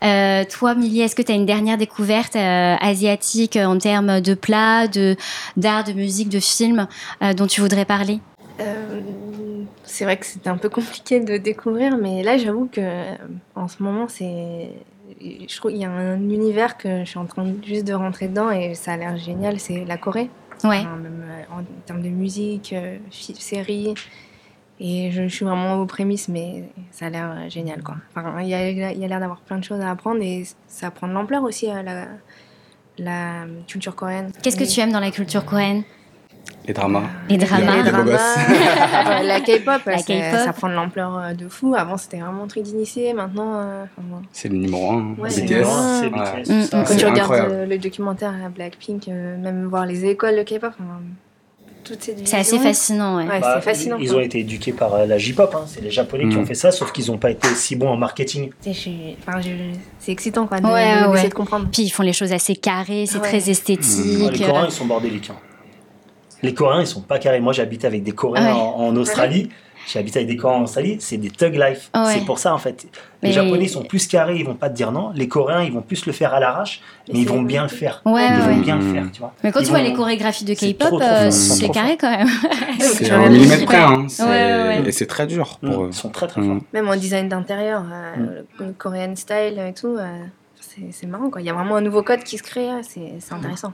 toi, 0.00 0.74
Milly, 0.74 1.00
est-ce 1.00 1.14
que 1.14 1.22
tu 1.22 1.32
as 1.32 1.34
une 1.34 1.46
dernière 1.46 1.78
découverte 1.78 2.36
asiatique 2.36 3.56
en 3.56 3.78
termes 3.78 4.20
de 4.20 4.34
plats, 4.34 4.88
de, 4.88 5.16
d'art, 5.56 5.84
de 5.84 5.92
musique, 5.92 6.28
de 6.28 6.40
films 6.40 6.86
dont 7.36 7.46
tu 7.46 7.60
voudrais 7.60 7.84
parler? 7.84 8.20
C'est 9.84 10.04
vrai 10.04 10.16
que 10.16 10.26
c'était 10.26 10.50
un 10.50 10.56
peu 10.56 10.68
compliqué 10.68 11.20
de 11.20 11.36
découvrir, 11.36 11.96
mais 11.96 12.22
là, 12.22 12.38
j'avoue 12.38 12.68
que 12.70 12.80
en 13.54 13.68
ce 13.68 13.82
moment, 13.82 14.06
c'est 14.08 14.70
je 15.20 15.56
trouve 15.56 15.70
qu'il 15.70 15.80
y 15.80 15.84
a 15.84 15.90
un 15.90 16.20
univers 16.28 16.76
que 16.76 17.00
je 17.00 17.04
suis 17.04 17.18
en 17.18 17.26
train 17.26 17.46
juste 17.64 17.86
de 17.86 17.94
rentrer 17.94 18.28
dedans 18.28 18.50
et 18.50 18.74
ça 18.74 18.92
a 18.92 18.96
l'air 18.96 19.16
génial, 19.16 19.58
c'est 19.60 19.84
la 19.84 19.96
Corée. 19.96 20.28
Ouais. 20.64 20.82
même 20.82 21.24
euh, 21.24 21.42
en, 21.58 21.64
termes 21.84 22.02
de 22.02 22.08
musique, 22.08 22.72
euh, 22.72 22.98
série. 23.10 23.94
Et 24.78 25.10
je, 25.10 25.26
suis 25.28 25.44
vraiment 25.44 25.80
aux 25.80 25.86
prémices, 25.86 26.28
mais 26.28 26.64
ça 26.90 27.06
a 27.06 27.10
l'air 27.10 27.30
euh, 27.30 27.48
génial. 27.48 27.82
Quoi. 27.82 27.96
Enfin, 28.10 28.40
il 28.42 28.48
y 28.48 28.54
a, 28.54 28.70
y 28.70 29.04
a 29.04 29.08
l'air 29.08 29.20
d'avoir 29.20 29.40
plein 29.40 29.58
de 29.58 29.64
choses 29.64 29.80
à 29.80 29.90
apprendre 29.90 30.20
et 30.22 30.44
ça 30.68 30.90
prend 30.90 31.08
de 31.08 31.12
l'ampleur 31.12 31.42
aussi, 31.42 31.66
la, 31.66 32.06
la 32.98 33.46
culture 33.66 33.94
coréenne. 33.94 34.32
Qu'est-ce 34.42 34.56
que 34.56 34.70
tu 34.70 34.80
aimes 34.80 34.92
dans 34.92 35.00
la 35.00 35.10
culture 35.10 35.44
coréenne? 35.44 35.84
Les 36.66 36.72
dramas. 36.72 37.04
Les 37.28 37.36
dramas. 37.36 37.76
Les 37.76 37.90
dramas. 37.90 39.22
la 39.22 39.40
K-pop, 39.40 39.82
ça 39.84 40.52
prend 40.52 40.68
de 40.68 40.74
l'ampleur 40.74 41.16
euh, 41.16 41.32
de 41.32 41.48
fou. 41.48 41.74
Avant, 41.76 41.96
c'était 41.96 42.18
vraiment 42.18 42.44
un 42.44 42.48
truc 42.48 42.64
d'initié. 42.64 43.12
Maintenant. 43.12 43.60
Euh, 43.60 43.84
c'est 44.32 44.48
le 44.48 44.56
numéro 44.56 44.90
1. 44.90 45.14
Ouais, 45.18 45.28
BTS. 45.28 46.70
Quand 46.70 46.96
tu 46.96 47.06
regardes 47.06 47.68
le, 47.68 47.78
documentaire 47.78 48.32
Blackpink, 48.54 49.08
euh, 49.08 49.36
même 49.38 49.66
voir 49.66 49.86
les 49.86 50.04
écoles 50.06 50.36
de 50.36 50.42
K-pop, 50.42 50.72
c'est 52.00 52.34
assez 52.34 52.58
fascinant. 52.58 53.18
Ouais. 53.18 53.40
Bah, 53.40 53.60
fascinant. 53.60 53.96
Ils, 54.00 54.12
ont 54.12 54.18
été 54.18 54.40
éduqués 54.40 54.72
par 54.72 55.06
la 55.06 55.18
J-pop. 55.18 55.54
Hein. 55.54 55.64
C'est 55.68 55.80
les 55.80 55.92
Japonais 55.92 56.28
qui 56.28 56.36
ont 56.36 56.42
mm. 56.42 56.46
fait 56.46 56.54
ça, 56.54 56.72
sauf 56.72 56.90
qu'ils 56.90 57.12
n'ont 57.12 57.18
pas 57.18 57.30
été 57.30 57.46
si 57.48 57.76
bons 57.76 57.90
en 57.90 57.96
marketing. 57.96 58.50
C'est 58.60 60.12
excitant 60.12 60.48
quoi, 60.48 60.58
de, 60.58 61.28
de 61.28 61.34
comprendre. 61.34 61.68
Puis 61.72 61.84
ils 61.84 61.90
font 61.90 62.02
les 62.02 62.12
choses 62.12 62.32
assez 62.32 62.56
carrées, 62.56 63.06
c'est 63.06 63.20
très 63.20 63.50
esthétique. 63.50 64.32
les 64.32 64.46
Coréens, 64.46 64.66
ils 64.66 64.72
sont 64.72 64.86
bordéliques. 64.86 65.30
Hein. 65.30 65.36
Les 66.42 66.54
Coréens, 66.54 66.80
ils 66.80 66.86
sont 66.86 67.00
pas 67.00 67.18
carrés. 67.18 67.40
Moi, 67.40 67.52
j'habite 67.52 67.84
avec 67.84 68.02
des 68.02 68.12
Coréens 68.12 68.54
en, 68.54 68.94
Australie. 68.96 69.50
J'ai 69.86 70.00
habité 70.00 70.18
avec 70.18 70.28
des 70.28 70.36
Coréens 70.36 70.58
en 70.58 70.64
Australie, 70.64 70.96
c'est 70.98 71.16
des 71.16 71.30
thug 71.30 71.54
life. 71.54 71.90
C'est 72.12 72.24
pour 72.24 72.40
ça 72.40 72.52
en 72.52 72.58
fait. 72.58 72.86
Les 73.22 73.32
Japonais 73.32 73.64
ils 73.64 73.70
sont 73.70 73.84
plus 73.84 74.06
carrés, 74.08 74.36
ils 74.36 74.44
vont 74.44 74.54
pas 74.54 74.68
te 74.68 74.74
dire 74.74 74.90
non. 74.90 75.12
Les 75.14 75.28
Coréens 75.28 75.62
ils 75.62 75.72
vont 75.72 75.80
plus 75.80 76.06
le 76.06 76.12
faire 76.12 76.34
à 76.34 76.40
l'arrache, 76.40 76.80
mais 77.12 77.20
ils 77.20 77.28
vont 77.28 77.42
bien 77.42 77.62
le 77.62 77.68
faire. 77.68 78.02
ils 78.04 78.10
vont 78.10 78.56
bien 78.56 78.76
le 78.76 78.92
faire, 78.92 79.04
tu 79.12 79.20
vois. 79.20 79.32
Mais 79.44 79.52
quand 79.52 79.60
tu 79.60 79.66
vois 79.66 79.82
les 79.82 79.92
chorégraphies 79.92 80.44
de 80.44 80.54
K-pop, 80.54 81.00
euh, 81.00 81.30
c'est 81.30 81.68
carré 81.68 81.96
quand 81.96 82.10
même. 82.10 82.28
C'est 82.80 83.10
un 83.10 83.28
millimètre 83.28 83.64
près, 83.64 83.78
hein. 83.78 84.06
et 84.84 84.92
c'est 84.92 85.06
très 85.06 85.26
dur 85.26 85.58
pour 85.62 85.84
mm. 85.84 85.88
Ils 85.90 85.94
sont 85.94 86.10
très 86.10 86.26
très 86.26 86.40
forts. 86.42 86.54
Mm. 86.54 86.60
Même 86.72 86.88
en 86.88 86.96
design 86.96 87.28
d'intérieur, 87.28 87.84
euh, 87.90 88.16
mm. 88.16 88.44
le 88.64 88.72
Korean 88.72 89.14
style 89.14 89.58
et 89.58 89.72
tout. 89.72 89.96
C'est 90.90 91.06
marrant. 91.06 91.30
Quoi. 91.30 91.40
Il 91.40 91.46
y 91.46 91.50
a 91.50 91.54
vraiment 91.54 91.76
un 91.76 91.80
nouveau 91.80 92.02
code 92.02 92.22
qui 92.22 92.38
se 92.38 92.42
crée, 92.42 92.68
c'est 92.82 93.32
intéressant. 93.32 93.72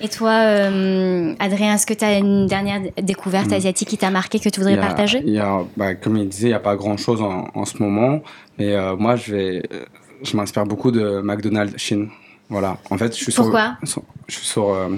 Et 0.00 0.08
toi, 0.08 0.30
euh, 0.30 1.34
Adrien, 1.38 1.74
est-ce 1.74 1.86
que 1.86 1.94
tu 1.94 2.04
as 2.04 2.18
une 2.18 2.46
dernière 2.46 2.80
découverte 3.02 3.50
hmm. 3.50 3.54
asiatique 3.54 3.88
qui 3.88 3.98
t'a 3.98 4.10
marqué 4.10 4.38
que 4.38 4.48
tu 4.48 4.60
voudrais 4.60 4.78
partager? 4.78 5.22
il 5.24 5.32
y 5.32 5.38
a, 5.38 5.62
bah, 5.76 5.94
Comme 5.94 6.16
il 6.16 6.28
disait, 6.28 6.48
il 6.48 6.50
n'y 6.50 6.54
a 6.54 6.60
pas 6.60 6.76
grand-chose 6.76 7.20
en, 7.22 7.64
ce 7.64 7.82
moment. 7.82 8.20
Mais 8.58 8.74
euh, 8.74 8.96
moi, 8.96 9.16
je, 9.16 9.34
vais, 9.34 9.62
je 10.22 10.36
m'inspire 10.36 10.64
beaucoup 10.64 10.90
de 10.90 11.20
McDonald's 11.20 11.76
Chine. 11.76 12.08
Voilà. 12.48 12.78
En 12.90 12.96
fait, 12.96 13.16
je 13.16 13.22
suis 13.22 13.32
Pourquoi? 13.32 13.76
sur, 13.84 14.02
Je 14.26 14.34
suis 14.36 14.46
sur. 14.46 14.70
Euh, 14.70 14.88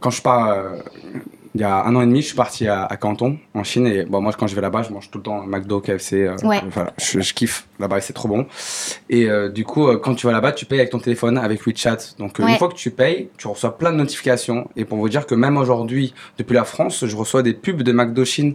quand 0.00 0.10
je 0.10 0.22
pars 0.22 0.56
il 1.54 1.60
y 1.60 1.64
a 1.64 1.84
un 1.84 1.96
an 1.96 2.02
et 2.02 2.06
demi, 2.06 2.22
je 2.22 2.28
suis 2.28 2.36
parti 2.36 2.68
à, 2.68 2.88
Canton, 3.00 3.38
en 3.54 3.64
Chine. 3.64 3.86
Et 3.86 4.04
bon, 4.04 4.20
moi, 4.20 4.32
quand 4.38 4.46
je 4.46 4.54
vais 4.54 4.60
là-bas, 4.60 4.82
je 4.82 4.92
mange 4.92 5.10
tout 5.10 5.18
le 5.18 5.24
temps 5.24 5.42
McDo, 5.42 5.80
KFC. 5.80 6.26
Euh, 6.26 6.36
voilà, 6.42 6.92
je, 6.98 7.32
kiffe 7.32 7.66
là-bas 7.80 8.00
c'est 8.00 8.12
trop 8.12 8.28
bon. 8.28 8.46
Et 9.08 9.28
euh, 9.28 9.48
du 9.48 9.64
coup, 9.64 9.88
euh, 9.88 9.98
quand 9.98 10.14
tu 10.14 10.26
vas 10.26 10.32
là-bas, 10.32 10.52
tu 10.52 10.64
payes 10.64 10.78
avec 10.78 10.90
ton 10.90 11.00
téléphone, 11.00 11.38
avec 11.38 11.66
WeChat. 11.66 11.98
Donc, 12.18 12.38
une 12.38 12.56
fois 12.56 12.68
que 12.68 12.74
tu 12.74 12.90
payes, 12.90 13.30
tu 13.36 13.48
reçois 13.48 13.76
plein 13.76 13.90
de 13.90 13.96
notifications. 13.96 14.68
Et 14.76 14.84
pour 14.84 14.98
vous 14.98 15.08
dire 15.08 15.26
que 15.26 15.34
même 15.34 15.56
aujourd'hui, 15.56 16.14
depuis 16.38 16.54
la 16.54 16.64
France, 16.64 17.04
je 17.04 17.16
reçois 17.16 17.42
des 17.42 17.54
pubs 17.54 17.82
de 17.82 17.92
McDo 17.92 18.24
Chine. 18.24 18.54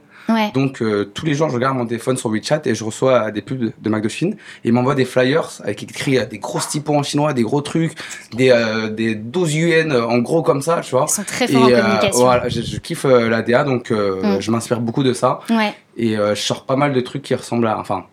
Donc, 0.53 0.81
tous 1.13 1.25
les 1.25 1.33
jours, 1.33 1.49
je 1.49 1.55
regarde 1.55 1.77
mon 1.77 1.85
téléphone 1.85 2.17
sur 2.17 2.29
WeChat 2.29 2.61
et 2.65 2.75
je 2.75 2.83
reçois 2.83 3.31
des 3.31 3.41
pubs 3.41 3.71
de 3.79 3.89
McDo 3.89 4.09
Chine. 4.09 4.35
Et 4.63 4.69
ils 4.69 4.73
m'envoient 4.73 4.95
des 4.95 5.05
flyers 5.05 5.61
avec 5.63 5.83
écrit 5.83 6.17
des 6.27 6.39
gros 6.39 6.59
typos 6.59 6.95
en 6.95 7.03
chinois, 7.03 7.33
des 7.33 7.43
gros 7.43 7.61
trucs, 7.61 7.93
des, 8.33 8.53
des 8.91 9.15
12 9.15 9.55
yuan 9.55 9.91
en 9.91 10.17
gros 10.19 10.41
comme 10.41 10.61
ça, 10.61 10.81
tu 10.81 10.91
vois. 10.91 11.05
Ils 11.07 11.13
sont 11.13 11.23
très 11.23 11.47
forts 11.47 11.63
en 11.63 11.69
communication. 11.69 12.25
Voilà, 12.25 12.49
je, 12.49 12.77
kiffe 12.77 13.05
la 13.05 13.41
DA, 13.41 13.63
donc 13.63 13.91
mm. 13.91 14.39
je 14.39 14.51
m'inspire 14.51 14.79
beaucoup 14.79 15.03
de 15.03 15.13
ça. 15.13 15.39
Ouais. 15.49 15.73
Et 15.97 16.15
je 16.15 16.41
sors 16.41 16.65
pas 16.65 16.75
mal 16.75 16.93
de 16.93 17.01
trucs 17.01 17.23
qui 17.23 17.35
ressemblent 17.35 17.67
à. 17.67 17.79
Enfin, 17.79 18.05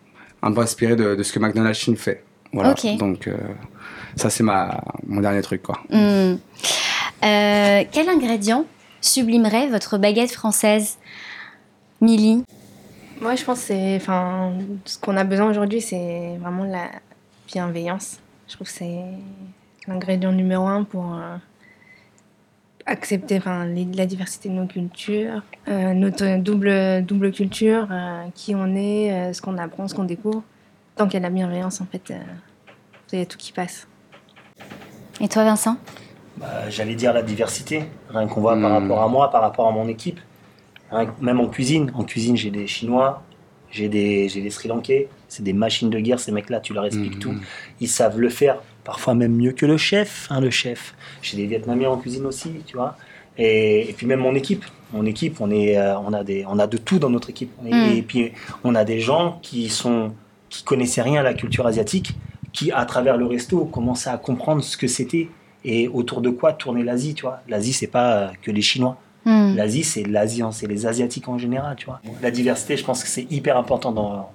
un 0.43 0.53
peu 0.53 0.61
inspiré 0.61 0.97
de, 0.97 1.23
ce 1.23 1.33
que 1.33 1.39
McDonald's 1.39 1.79
Chine 1.79 1.97
fait. 1.97 2.25
Voilà. 2.53 2.75
Donc, 2.99 3.29
euh, 3.29 3.37
ça, 4.17 4.29
c'est 4.29 4.43
ma, 4.43 4.83
mon 5.07 5.21
dernier 5.21 5.41
truc. 5.41 5.63
Quoi. 5.63 5.81
Euh, 5.91 6.35
quel 7.23 8.09
ingrédient 8.09 8.67
sublimerait 9.01 9.69
votre 9.69 9.97
baguette 9.97 10.33
française, 10.33 10.99
Milly 12.03 12.43
Moi, 13.21 13.37
je 13.37 13.45
pense 13.45 13.67
que 13.67 13.97
enfin, 13.97 14.55
ce 14.85 14.99
qu'on 14.99 15.17
a 15.17 15.23
besoin 15.23 15.49
aujourd'hui, 15.49 15.81
c'est 15.81 16.37
vraiment 16.41 16.65
la 16.65 16.91
bienveillance. 17.47 18.19
Je 18.49 18.55
trouve 18.55 18.67
que 18.67 18.73
c'est 18.73 19.05
l'ingrédient 19.87 20.33
numéro 20.33 20.67
un 20.67 20.83
pour 20.83 21.15
euh, 21.15 21.37
accepter 22.87 23.37
enfin, 23.39 23.67
la 23.67 24.07
diversité 24.07 24.49
de 24.49 24.55
nos 24.55 24.67
cultures, 24.67 25.43
euh, 25.69 25.95
notre 25.95 26.39
double, 26.39 27.05
double 27.05 27.31
culture, 27.31 27.87
euh, 27.93 28.25
qui 28.35 28.57
on 28.57 28.75
est, 28.75 29.13
euh, 29.13 29.33
ce 29.33 29.41
qu'on 29.41 29.57
apprend, 29.57 29.87
ce 29.87 29.95
qu'on 29.95 30.03
découvre. 30.03 30.43
Tant 30.97 31.07
qu'il 31.07 31.15
y 31.15 31.17
a 31.19 31.21
la 31.21 31.31
bienveillance, 31.31 31.81
en 31.81 31.87
fait, 31.87 32.13
il 33.13 33.19
y 33.21 33.23
a 33.23 33.27
tout 33.27 33.39
qui 33.39 33.53
passe. 33.53 33.87
Et 35.21 35.29
toi, 35.29 35.45
Vincent? 35.45 35.77
Bah, 36.37 36.69
J'allais 36.69 36.97
dire 36.97 37.13
la 37.13 37.23
diversité, 37.23 37.85
rien 38.11 38.27
qu'on 38.27 38.41
voit 38.41 38.61
par 38.61 38.71
hmm. 38.71 38.83
rapport 38.83 39.03
à 39.03 39.09
moi, 39.09 39.31
par 39.31 39.43
rapport 39.43 39.69
à 39.69 39.71
mon 39.71 39.87
équipe. 39.87 40.19
Même 41.21 41.41
en 41.41 41.49
cuisine. 41.49 41.93
En 41.95 42.05
cuisine, 42.05 42.37
j'ai 42.37 42.51
des 42.51 42.67
Chinois, 42.67 43.23
j'ai 43.71 43.89
des, 43.89 44.29
des 44.29 44.51
Sri 44.51 44.69
Lankais. 44.69 45.09
C'est 45.29 45.43
des 45.43 45.55
machines 45.55 45.91
de 45.91 45.99
guerre, 45.99 46.21
ces 46.21 46.33
mecs-là, 46.33 46.61
tu 46.61 46.75
leur 46.75 46.85
expliques 46.85 47.17
hmm. 47.17 47.21
tout. 47.21 47.35
Ils 47.81 47.89
savent 47.89 48.21
le 48.21 48.29
faire 48.29 48.59
parfois 48.85 49.15
même 49.15 49.35
mieux 49.35 49.53
que 49.53 49.67
le 49.67 49.77
chef, 49.77 50.27
hein, 50.31 50.41
le 50.41 50.51
chef. 50.51 50.95
J'ai 51.23 51.37
des 51.37 51.47
Vietnamiens 51.47 51.91
en 51.91 51.97
cuisine 51.97 52.27
aussi, 52.27 52.51
tu 52.67 52.77
vois. 52.77 52.97
Et, 53.39 53.95
puis 53.97 54.07
même 54.07 54.21
mon 54.21 54.35
équipe, 54.35 54.65
mon 54.93 55.07
équipe, 55.07 55.41
on 55.41 55.51
est, 55.51 55.79
euh, 55.79 55.99
on 55.99 56.13
a 56.13 56.23
des, 56.23 56.45
on 56.47 56.59
a 56.59 56.67
de 56.67 56.77
tout 56.77 56.99
dans 56.99 57.09
notre 57.09 57.31
équipe. 57.31 57.51
Mm. 57.63 57.73
Et 57.97 58.03
puis 58.03 58.33
on 58.63 58.75
a 58.75 58.85
des 58.85 59.01
gens 59.01 59.39
qui 59.43 59.69
sont, 59.69 60.13
qui 60.51 60.65
connaissaient 60.65 61.03
rien 61.03 61.21
à 61.21 61.23
la 61.23 61.35
culture 61.35 61.67
asiatique, 61.67 62.15
qui 62.53 62.71
à 62.73 62.85
travers 62.85 63.17
le 63.17 63.27
resto 63.27 63.65
commençaient 63.65 64.11
à 64.11 64.19
comprendre 64.19 64.63
ce 64.63 64.77
que 64.77 64.87
c'était 64.87 65.29
et 65.65 65.89
autour 65.89 66.21
de 66.21 66.31
quoi 66.31 66.53
tourner 66.53 66.83
l'Asie, 66.83 67.15
tu 67.15 67.23
vois. 67.23 67.41
L'Asie 67.49 67.73
c'est 67.73 67.87
pas 67.87 68.13
euh, 68.13 68.29
que 68.43 68.51
les 68.51 68.63
Chinois. 68.63 68.99
Mm. 69.25 69.57
L'Asie, 69.57 69.85
c'est 69.85 70.05
l'Asie, 70.05 70.43
c'est 70.53 70.67
les 70.67 70.87
Asiatiques 70.87 71.29
en 71.29 71.39
général, 71.39 71.77
tu 71.77 71.87
vois. 71.87 72.01
La 72.21 72.31
diversité, 72.31 72.77
je 72.77 72.85
pense 72.85 73.03
que 73.03 73.09
c'est 73.09 73.31
hyper 73.31 73.57
important 73.57 73.93
dans, 73.93 74.31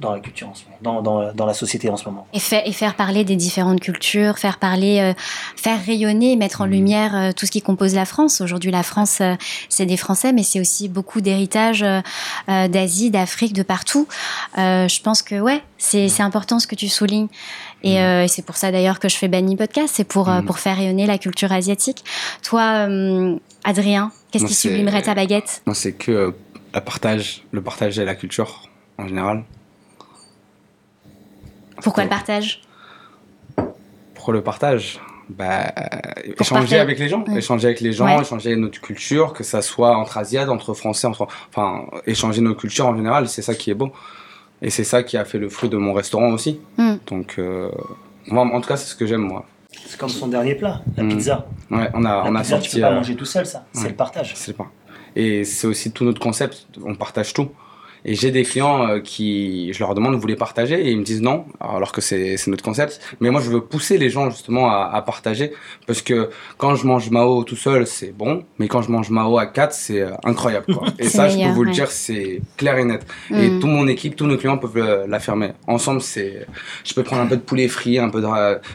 dans 0.00 0.12
la 0.12 0.20
culture, 0.20 0.50
dans, 0.80 1.02
dans, 1.02 1.32
dans, 1.32 1.46
la 1.46 1.52
société 1.52 1.90
en 1.90 1.96
ce 1.96 2.06
moment. 2.06 2.26
Et, 2.32 2.38
et, 2.38 2.72
faire 2.72 2.94
parler 2.94 3.24
des 3.24 3.36
différentes 3.36 3.80
cultures, 3.80 4.38
faire 4.38 4.58
parler, 4.58 4.98
euh, 5.00 5.12
faire 5.56 5.78
rayonner, 5.84 6.36
mettre 6.36 6.62
en 6.62 6.66
mmh. 6.66 6.70
lumière 6.70 7.16
euh, 7.16 7.32
tout 7.36 7.44
ce 7.44 7.50
qui 7.50 7.60
compose 7.60 7.94
la 7.94 8.06
France. 8.06 8.40
Aujourd'hui, 8.40 8.70
la 8.70 8.82
France, 8.82 9.18
euh, 9.20 9.34
c'est 9.68 9.86
des 9.86 9.98
Français, 9.98 10.32
mais 10.32 10.42
c'est 10.42 10.58
aussi 10.58 10.88
beaucoup 10.88 11.20
d'héritage 11.20 11.84
d'Asie, 12.48 13.10
d'Afrique, 13.10 13.52
de 13.52 13.62
partout. 13.62 14.08
je 14.56 15.02
pense 15.02 15.22
que 15.22 15.38
ouais, 15.38 15.62
c'est 15.78 16.20
important 16.20 16.58
ce 16.58 16.66
que 16.66 16.74
tu 16.74 16.88
soulignes. 16.88 17.28
Et, 17.82 17.98
mmh. 17.98 18.28
c'est 18.28 18.44
pour 18.44 18.56
ça 18.56 18.70
d'ailleurs 18.72 18.98
que 18.98 19.08
je 19.08 19.16
fais 19.16 19.28
Banni 19.28 19.56
Podcast, 19.56 19.94
c'est 19.96 20.04
pour, 20.04 20.28
mmh. 20.28 20.44
pour 20.44 20.58
faire 20.58 20.76
rayonner 20.76 21.06
la 21.06 21.18
culture 21.18 21.52
asiatique. 21.52 22.04
Toi, 22.42 22.88
Adrien, 23.64 24.12
qu'est-ce 24.30 24.46
qui 24.46 24.54
sublimerait 24.54 25.02
ta 25.02 25.14
baguette? 25.14 25.62
Moi, 25.66 25.74
c'est 25.74 25.92
que 25.92 26.34
le 26.74 26.80
partage, 26.80 27.44
le 27.52 27.62
partage 27.62 27.96
de 27.96 28.02
la 28.02 28.14
culture 28.14 28.68
en 28.98 29.08
général. 29.08 29.44
Pourquoi 31.82 32.04
le 32.04 32.10
partage? 32.10 32.62
Pourquoi 34.14 34.34
le 34.34 34.42
partage 34.42 35.00
bah, 35.30 35.72
échanger 36.40 36.80
avec 36.80 36.98
les 36.98 37.08
gens, 37.08 37.24
échanger 37.36 37.68
avec 37.68 37.80
les 37.80 37.92
gens, 37.92 38.20
échanger 38.20 38.56
notre 38.56 38.80
culture, 38.80 39.32
que 39.32 39.44
ça 39.44 39.62
soit 39.62 39.96
entre 39.96 40.18
Asiates, 40.18 40.48
entre 40.48 40.74
Français, 40.74 41.06
entre, 41.06 41.28
enfin, 41.50 41.84
échanger 42.06 42.40
nos 42.40 42.54
cultures 42.54 42.88
en 42.88 42.96
général, 42.96 43.28
c'est 43.28 43.42
ça 43.42 43.54
qui 43.54 43.70
est 43.70 43.74
beau. 43.74 43.92
Et 44.62 44.70
c'est 44.70 44.84
ça 44.84 45.02
qui 45.02 45.16
a 45.16 45.24
fait 45.24 45.38
le 45.38 45.48
fruit 45.48 45.68
de 45.68 45.76
mon 45.76 45.92
restaurant 45.92 46.30
aussi. 46.32 46.60
Hmm. 46.76 46.96
Donc, 47.06 47.36
euh, 47.38 47.70
en 48.30 48.60
tout 48.60 48.68
cas, 48.68 48.76
c'est 48.76 48.90
ce 48.90 48.94
que 48.94 49.06
j'aime 49.06 49.22
moi. 49.22 49.46
C'est 49.86 49.98
comme 49.98 50.08
son 50.08 50.28
dernier 50.28 50.54
plat, 50.54 50.82
la 50.96 51.04
mm. 51.04 51.08
pizza. 51.08 51.46
Ouais, 51.70 51.88
on 51.94 52.04
a, 52.04 52.24
on 52.26 52.34
a 52.34 52.44
sorti. 52.44 52.70
Tu 52.70 52.76
peux 52.76 52.82
pas 52.82 52.90
manger 52.90 53.14
tout 53.16 53.24
seul, 53.24 53.46
ça. 53.46 53.66
C'est 53.72 53.88
le 53.88 53.94
partage. 53.94 54.32
C'est 54.34 54.56
pas. 54.56 54.70
Et 55.16 55.44
c'est 55.44 55.66
aussi 55.66 55.92
tout 55.92 56.04
notre 56.04 56.20
concept. 56.20 56.66
On 56.84 56.94
partage 56.94 57.32
tout. 57.32 57.50
Et 58.04 58.14
j'ai 58.14 58.30
des 58.30 58.42
clients 58.42 58.86
euh, 58.86 59.00
qui, 59.00 59.72
je 59.72 59.78
leur 59.80 59.94
demande, 59.94 60.14
vous 60.14 60.20
voulez 60.20 60.36
partager? 60.36 60.80
Et 60.80 60.90
ils 60.90 60.98
me 60.98 61.04
disent 61.04 61.20
non, 61.20 61.44
alors 61.60 61.92
que 61.92 62.00
c'est 62.00 62.36
notre 62.46 62.64
concept. 62.64 63.00
Mais 63.20 63.30
moi, 63.30 63.40
je 63.40 63.50
veux 63.50 63.60
pousser 63.60 63.98
les 63.98 64.10
gens 64.10 64.30
justement 64.30 64.70
à, 64.70 64.90
à 64.92 65.02
partager. 65.02 65.52
Parce 65.86 66.02
que 66.02 66.30
quand 66.56 66.74
je 66.74 66.86
mange 66.86 67.10
Mao 67.10 67.44
tout 67.44 67.56
seul, 67.56 67.86
c'est 67.86 68.12
bon. 68.12 68.44
Mais 68.58 68.68
quand 68.68 68.82
je 68.82 68.90
mange 68.90 69.10
Mao 69.10 69.38
à 69.38 69.46
quatre, 69.46 69.74
c'est 69.74 70.00
euh, 70.00 70.10
incroyable. 70.24 70.74
Quoi. 70.74 70.88
Et 70.98 71.08
ça, 71.08 71.28
je 71.28 71.38
peux 71.38 71.50
vous 71.50 71.64
le 71.64 71.72
dire, 71.72 71.90
c'est 71.90 72.40
clair 72.56 72.78
et 72.78 72.84
net. 72.84 73.06
Et 73.30 73.48
mm. 73.48 73.60
toute 73.60 73.70
mon 73.70 73.88
équipe, 73.88 74.16
tous 74.16 74.26
nos 74.26 74.36
clients 74.36 74.58
peuvent 74.58 75.06
l'affirmer. 75.06 75.52
Ensemble, 75.66 76.00
c'est, 76.00 76.46
je 76.84 76.94
peux 76.94 77.02
prendre 77.02 77.22
un 77.22 77.26
peu 77.26 77.36
de 77.36 77.42
poulet 77.42 77.68
frit, 77.68 77.98
un 77.98 78.08
peu 78.08 78.20
de, 78.20 78.28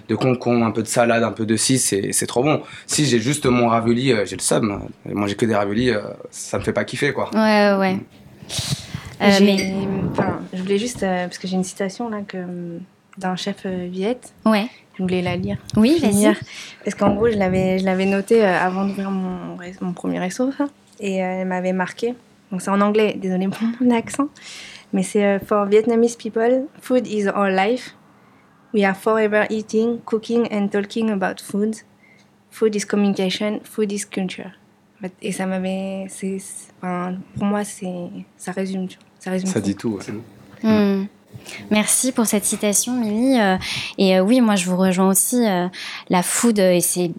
de 0.08 0.16
concombre, 0.16 0.66
un 0.66 0.72
peu 0.72 0.84
de 0.84 0.88
salade, 0.88 1.24
un 1.24 1.32
peu 1.32 1.46
de 1.46 1.56
ci, 1.56 1.78
c'est 1.80 2.28
trop 2.28 2.44
bon. 2.44 2.62
Si 2.86 3.06
j'ai 3.06 3.20
juste 3.20 3.46
mon 3.46 3.68
ravioli, 3.68 4.12
euh, 4.12 4.26
j'ai 4.26 4.36
le 4.36 4.42
somme. 4.42 4.88
Manger 5.06 5.36
que 5.36 5.46
des 5.46 5.56
raviolis, 5.56 5.92
ça 6.32 6.58
me 6.58 6.64
fait 6.64 6.74
pas 6.74 6.84
kiffer, 6.84 7.14
quoi. 7.14 7.30
Ouais, 7.34 7.76
ouais. 7.80 7.98
Euh, 7.98 8.85
mais... 9.20 9.74
je 10.54 10.62
voulais 10.62 10.78
juste, 10.78 11.04
euh, 11.04 11.26
parce 11.26 11.38
que 11.38 11.48
j'ai 11.48 11.56
une 11.56 11.64
citation 11.64 12.10
là 12.10 12.22
que 12.22 12.38
d'un 13.18 13.36
chef 13.36 13.66
euh, 13.66 13.88
Viette. 13.90 14.34
Ouais. 14.46 14.68
Je 14.98 15.04
voulais 15.04 15.22
la 15.22 15.36
lire. 15.36 15.58
Oui, 15.76 16.00
vas-y. 16.00 16.34
Parce 16.84 16.96
qu'en 16.96 17.14
gros, 17.16 17.30
je 17.30 17.38
l'avais, 17.38 17.80
je 17.80 17.86
l'avais 17.86 18.06
noté 18.06 18.44
avant 18.44 18.86
d'ouvrir 18.86 19.12
mon, 19.12 19.58
mon 19.82 19.94
premier 19.94 20.20
resto, 20.20 20.52
et 21.00 21.16
elle 21.16 21.48
m'avait 21.48 21.74
marqué. 21.74 22.16
Donc 22.52 22.62
c'est 22.62 22.72
en 22.72 22.80
anglais, 22.80 23.16
désolé 23.18 23.48
pour 23.48 23.68
mon 23.82 23.96
accent, 23.96 24.30
mais 24.94 25.04
c'est 25.04 25.40
For 25.40 25.66
Vietnamese 25.66 26.16
people, 26.16 26.68
food 26.82 27.08
is 27.08 27.28
our 27.28 27.50
life. 27.50 27.96
We 28.74 28.84
are 28.84 28.96
forever 28.96 29.46
eating, 29.50 30.00
cooking 30.06 30.48
and 30.52 30.70
talking 30.70 31.10
about 31.10 31.42
food. 31.42 31.76
Food 32.52 32.76
is 32.76 32.86
communication, 32.86 33.60
food 33.64 33.92
is 33.92 34.06
culture. 34.06 34.52
Et 35.22 35.32
ça 35.32 35.46
m'avait. 35.46 36.08
Enfin, 36.78 37.16
pour 37.36 37.46
moi, 37.46 37.64
ça 37.64 38.52
résume. 38.52 38.88
Ça, 39.20 39.32
résume 39.32 39.50
ça 39.50 39.60
dit 39.60 39.76
tout. 39.76 40.00
Hmm. 40.64 41.06
Merci 41.72 42.12
pour 42.12 42.26
cette 42.26 42.46
citation, 42.46 42.94
Mimi. 42.94 43.40
Euh, 43.40 43.58
et 43.98 44.18
euh, 44.18 44.22
oui, 44.22 44.42
moi, 44.42 44.56
je 44.56 44.70
vous 44.70 44.78
rejoins 44.78 45.10
aussi. 45.10 45.46
Euh, 45.46 45.68
la 46.10 46.24
food, 46.24 46.60
et 46.60 46.82
c'est 46.82 47.12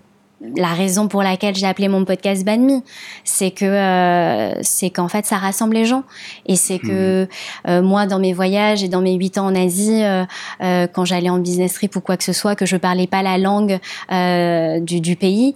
la 0.55 0.75
raison 0.75 1.09
pour 1.09 1.23
laquelle 1.23 1.55
j'ai 1.55 1.67
appelé 1.67 1.89
mon 1.89 2.05
podcast 2.05 2.45
Banmi, 2.45 2.83
c'est 3.25 3.51
que 3.51 4.53
c'est 4.61 4.91
qu'en 4.91 5.09
fait 5.09 5.25
ça 5.25 5.39
rassemble 5.39 5.75
les 5.75 5.87
gens 5.87 6.05
et 6.45 6.57
c'est 6.57 6.79
que 6.79 7.27
hmm. 7.67 7.81
moi 7.81 8.05
dans 8.05 8.19
mes 8.19 8.35
voyages 8.35 8.85
et 8.85 8.89
dans 8.89 9.01
mes 9.01 9.15
huit 9.15 9.39
ans 9.39 9.47
en 9.47 9.55
Asie, 9.55 10.03
quand 10.61 11.07
j'allais 11.07 11.31
en 11.31 11.39
business 11.39 11.73
trip 11.73 11.97
ou 11.97 12.03
quoi 12.03 12.19
que 12.19 12.23
ce 12.23 12.35
soit, 12.35 12.55
que 12.55 12.67
je 12.67 12.77
parlais 12.77 13.07
pas 13.07 13.23
la 13.23 13.39
langue 13.39 13.79
du, 14.85 15.01
du, 15.01 15.17
pays, 15.17 15.55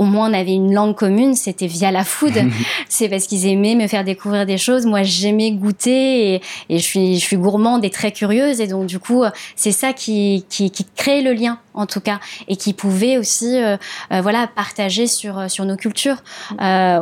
au 0.00 0.04
moins 0.04 0.30
on 0.30 0.32
avait 0.32 0.54
une 0.54 0.72
langue 0.72 0.96
commune, 0.96 1.34
c'était 1.34 1.66
via 1.66 1.90
la 1.90 2.04
food. 2.04 2.32
c'est 2.88 3.10
parce 3.10 3.26
qu'ils 3.26 3.46
aimaient 3.46 3.74
me 3.74 3.86
faire 3.86 4.02
découvrir 4.02 4.46
des 4.46 4.56
choses. 4.56 4.86
Moi, 4.86 5.02
j'aimais 5.02 5.52
goûter 5.52 6.34
et, 6.34 6.40
je 6.70 6.78
suis 6.78 7.18
je 7.18 7.24
suis 7.24 7.36
gourmande 7.36 7.84
et 7.84 7.90
très 7.90 8.10
curieuse 8.10 8.62
et 8.62 8.66
donc 8.66 8.86
du 8.86 8.98
coup, 8.98 9.24
c'est 9.56 9.72
ça 9.72 9.92
qui, 9.92 10.46
qui 10.48 10.70
qui 10.70 10.86
crée 10.96 11.20
le 11.20 11.34
lien 11.34 11.58
en 11.74 11.84
tout 11.84 12.00
cas 12.00 12.18
et 12.48 12.56
qui 12.56 12.72
pouvait 12.72 13.18
aussi 13.18 13.56
euh, 13.56 13.76
euh, 14.12 14.20
voilà 14.22 14.46
partager 14.46 15.06
sur 15.06 15.38
euh, 15.38 15.48
sur 15.48 15.66
nos 15.66 15.76
cultures 15.76 16.22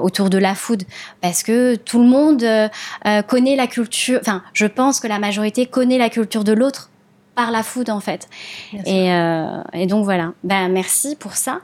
autour 0.02 0.28
de 0.28 0.38
la 0.38 0.54
food 0.54 0.82
parce 1.20 1.42
que 1.44 1.76
tout 1.76 2.00
le 2.00 2.08
monde 2.08 2.44
connaît 3.28 3.54
la 3.54 3.66
culture. 3.68 4.18
Enfin, 4.20 4.42
je 4.52 4.66
pense 4.66 4.98
que 4.98 5.06
la 5.06 5.20
majorité 5.20 5.66
connaît 5.66 5.98
la 5.98 6.10
culture 6.10 6.42
de 6.42 6.52
l'autre 6.52 6.90
par 7.38 7.52
la 7.52 7.62
food 7.62 7.88
en 7.88 8.00
fait. 8.00 8.28
Et, 8.84 9.12
euh, 9.12 9.62
et, 9.72 9.86
donc 9.86 10.04
voilà. 10.04 10.32
Ben, 10.42 10.68
merci 10.68 11.14
pour 11.14 11.34
ça. 11.34 11.60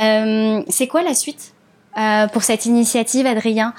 Euh, 0.00 0.62
c'est 0.70 0.86
quoi 0.86 1.02
la 1.02 1.12
suite 1.12 1.52
euh, 1.98 2.26
pour 2.28 2.42
cette 2.42 2.64
initiative, 2.64 3.26
Adrien? 3.26 3.74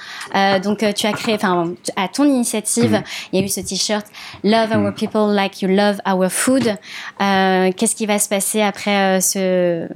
donc, 0.62 0.84
tu 0.94 1.06
as 1.08 1.12
créé, 1.12 1.34
enfin, 1.34 1.72
à 1.96 2.06
ton 2.06 2.24
initiative, 2.24 2.92
mm. 2.92 3.02
il 3.32 3.40
y 3.40 3.42
a 3.42 3.44
eu 3.44 3.48
ce 3.48 3.60
t-shirt 3.62 4.06
Love 4.44 4.70
our 4.70 4.92
mm. 4.92 4.94
people 4.94 5.34
like 5.34 5.60
you 5.60 5.68
love 5.68 6.00
our 6.06 6.30
food. 6.30 6.76
Qu'est-ce 7.18 7.96
qui 7.96 8.06
va 8.06 8.20
se 8.20 8.28
passer 8.28 8.62
après 8.62 9.20
ce, 9.20 9.88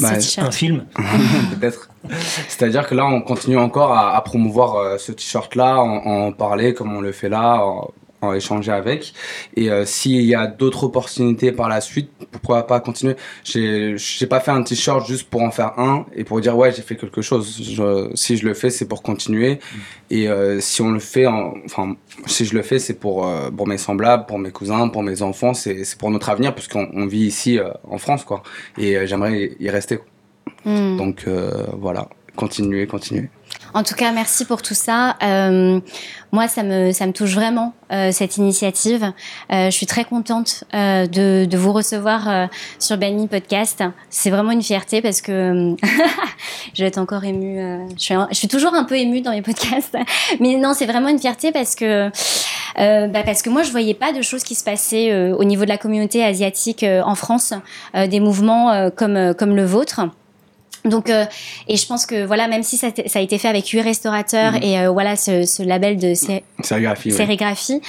bah, 0.00 0.16
t-shirt? 0.16 0.48
Un 0.48 0.50
film, 0.50 0.86
peut-être. 1.60 1.90
C'est-à-dire 2.48 2.86
que 2.86 2.94
là, 2.94 3.04
on 3.04 3.20
continue 3.20 3.58
encore 3.58 3.92
à, 3.92 4.24
promouvoir 4.24 4.98
ce 4.98 5.12
t-shirt-là, 5.12 5.78
en, 5.78 6.06
en, 6.06 6.32
parler 6.32 6.72
comme 6.72 6.96
on 6.96 7.02
le 7.02 7.12
fait 7.12 7.28
là, 7.28 7.62
échanger 8.32 8.70
avec. 8.72 9.14
Et 9.56 9.70
euh, 9.70 9.84
s'il 9.84 10.22
y 10.22 10.34
a 10.34 10.46
d'autres 10.46 10.84
opportunités 10.84 11.50
par 11.52 11.68
la 11.68 11.80
suite, 11.80 12.10
pourquoi 12.30 12.66
pas 12.66 12.80
continuer? 12.80 13.16
J'ai 13.44 13.94
j'ai 13.96 14.26
pas 14.26 14.40
fait 14.40 14.52
un 14.52 14.62
t-shirt 14.62 15.06
juste 15.06 15.28
pour 15.28 15.42
en 15.42 15.50
faire 15.50 15.78
un 15.78 16.06
et 16.14 16.24
pour 16.24 16.40
dire 16.40 16.56
ouais 16.56 16.72
j'ai 16.72 16.82
fait 16.82 16.96
quelque 16.96 17.22
chose. 17.22 17.46
si 18.14 18.36
je 18.36 18.46
le 18.46 18.54
fais, 18.54 18.70
c'est 18.70 18.86
pour 18.86 19.02
continuer. 19.02 19.58
Et 20.10 20.28
euh, 20.28 20.60
si 20.60 20.82
on 20.82 20.92
le 20.92 21.00
fait, 21.00 21.26
enfin 21.26 21.96
si 22.26 22.44
je 22.44 22.54
le 22.54 22.62
fais, 22.62 22.78
c'est 22.78 22.98
pour 22.98 23.26
euh, 23.26 23.50
pour 23.50 23.66
mes 23.66 23.78
semblables, 23.78 24.26
pour 24.26 24.38
mes 24.38 24.52
cousins, 24.52 24.88
pour 24.88 25.02
mes 25.02 25.22
enfants. 25.22 25.54
C'est 25.54 25.84
c'est 25.84 25.98
pour 25.98 26.10
notre 26.10 26.28
avenir 26.28 26.54
parce 26.54 26.68
qu'on 26.68 27.06
vit 27.06 27.26
ici 27.26 27.58
en 27.88 27.98
France 27.98 28.24
quoi. 28.24 28.42
Et 28.78 29.06
j'aimerais 29.06 29.56
y 29.58 29.68
rester. 29.70 29.98
Hmm. 30.64 30.96
Donc 30.96 31.26
voilà, 31.72 32.08
continuer, 32.36 32.86
continuer. 32.86 33.28
En 33.74 33.82
tout 33.82 33.94
cas, 33.94 34.12
merci 34.12 34.44
pour 34.44 34.60
tout 34.60 34.74
ça. 34.74 35.16
Euh, 35.22 35.80
moi, 36.30 36.46
ça 36.46 36.62
me, 36.62 36.92
ça 36.92 37.06
me 37.06 37.12
touche 37.12 37.34
vraiment, 37.34 37.72
euh, 37.90 38.12
cette 38.12 38.36
initiative. 38.36 39.12
Euh, 39.50 39.66
je 39.66 39.70
suis 39.70 39.86
très 39.86 40.04
contente 40.04 40.64
euh, 40.74 41.06
de, 41.06 41.46
de, 41.46 41.56
vous 41.56 41.72
recevoir 41.72 42.28
euh, 42.28 42.46
sur 42.78 42.98
Benny 42.98 43.28
Podcast. 43.28 43.82
C'est 44.10 44.28
vraiment 44.28 44.50
une 44.50 44.62
fierté 44.62 45.00
parce 45.00 45.22
que 45.22 45.74
je 46.74 46.82
vais 46.82 46.88
être 46.88 46.98
encore 46.98 47.24
émue. 47.24 47.86
Je 47.96 48.02
suis, 48.02 48.14
je, 48.30 48.36
suis, 48.36 48.48
toujours 48.48 48.74
un 48.74 48.84
peu 48.84 48.96
émue 48.96 49.22
dans 49.22 49.30
mes 49.30 49.42
podcasts. 49.42 49.96
Mais 50.40 50.56
non, 50.56 50.74
c'est 50.74 50.86
vraiment 50.86 51.08
une 51.08 51.18
fierté 51.18 51.50
parce 51.50 51.74
que, 51.74 52.10
bah 52.76 53.22
parce 53.24 53.40
que 53.40 53.48
moi, 53.48 53.62
je 53.62 53.70
voyais 53.70 53.94
pas 53.94 54.12
de 54.12 54.20
choses 54.20 54.44
qui 54.44 54.54
se 54.54 54.64
passaient 54.64 55.32
au 55.32 55.44
niveau 55.44 55.64
de 55.64 55.70
la 55.70 55.78
communauté 55.78 56.22
asiatique 56.22 56.84
en 56.84 57.14
France, 57.14 57.54
des 57.94 58.20
mouvements 58.20 58.90
comme, 58.90 59.34
comme 59.34 59.56
le 59.56 59.64
vôtre. 59.64 60.00
Donc, 60.84 61.10
euh, 61.10 61.24
et 61.68 61.76
je 61.76 61.86
pense 61.86 62.06
que 62.06 62.24
voilà, 62.24 62.48
même 62.48 62.62
si 62.62 62.76
ça, 62.76 62.88
ça 63.06 63.18
a 63.18 63.22
été 63.22 63.38
fait 63.38 63.48
avec 63.48 63.68
huit 63.68 63.82
restaurateurs 63.82 64.52
mhm. 64.52 64.62
et 64.62 64.78
euh, 64.80 64.90
voilà 64.90 65.16
ce, 65.16 65.44
ce, 65.44 65.62
label 65.62 65.96
de 65.96 66.14
sérigraphie, 66.62 67.12
sérigraphie 67.12 67.80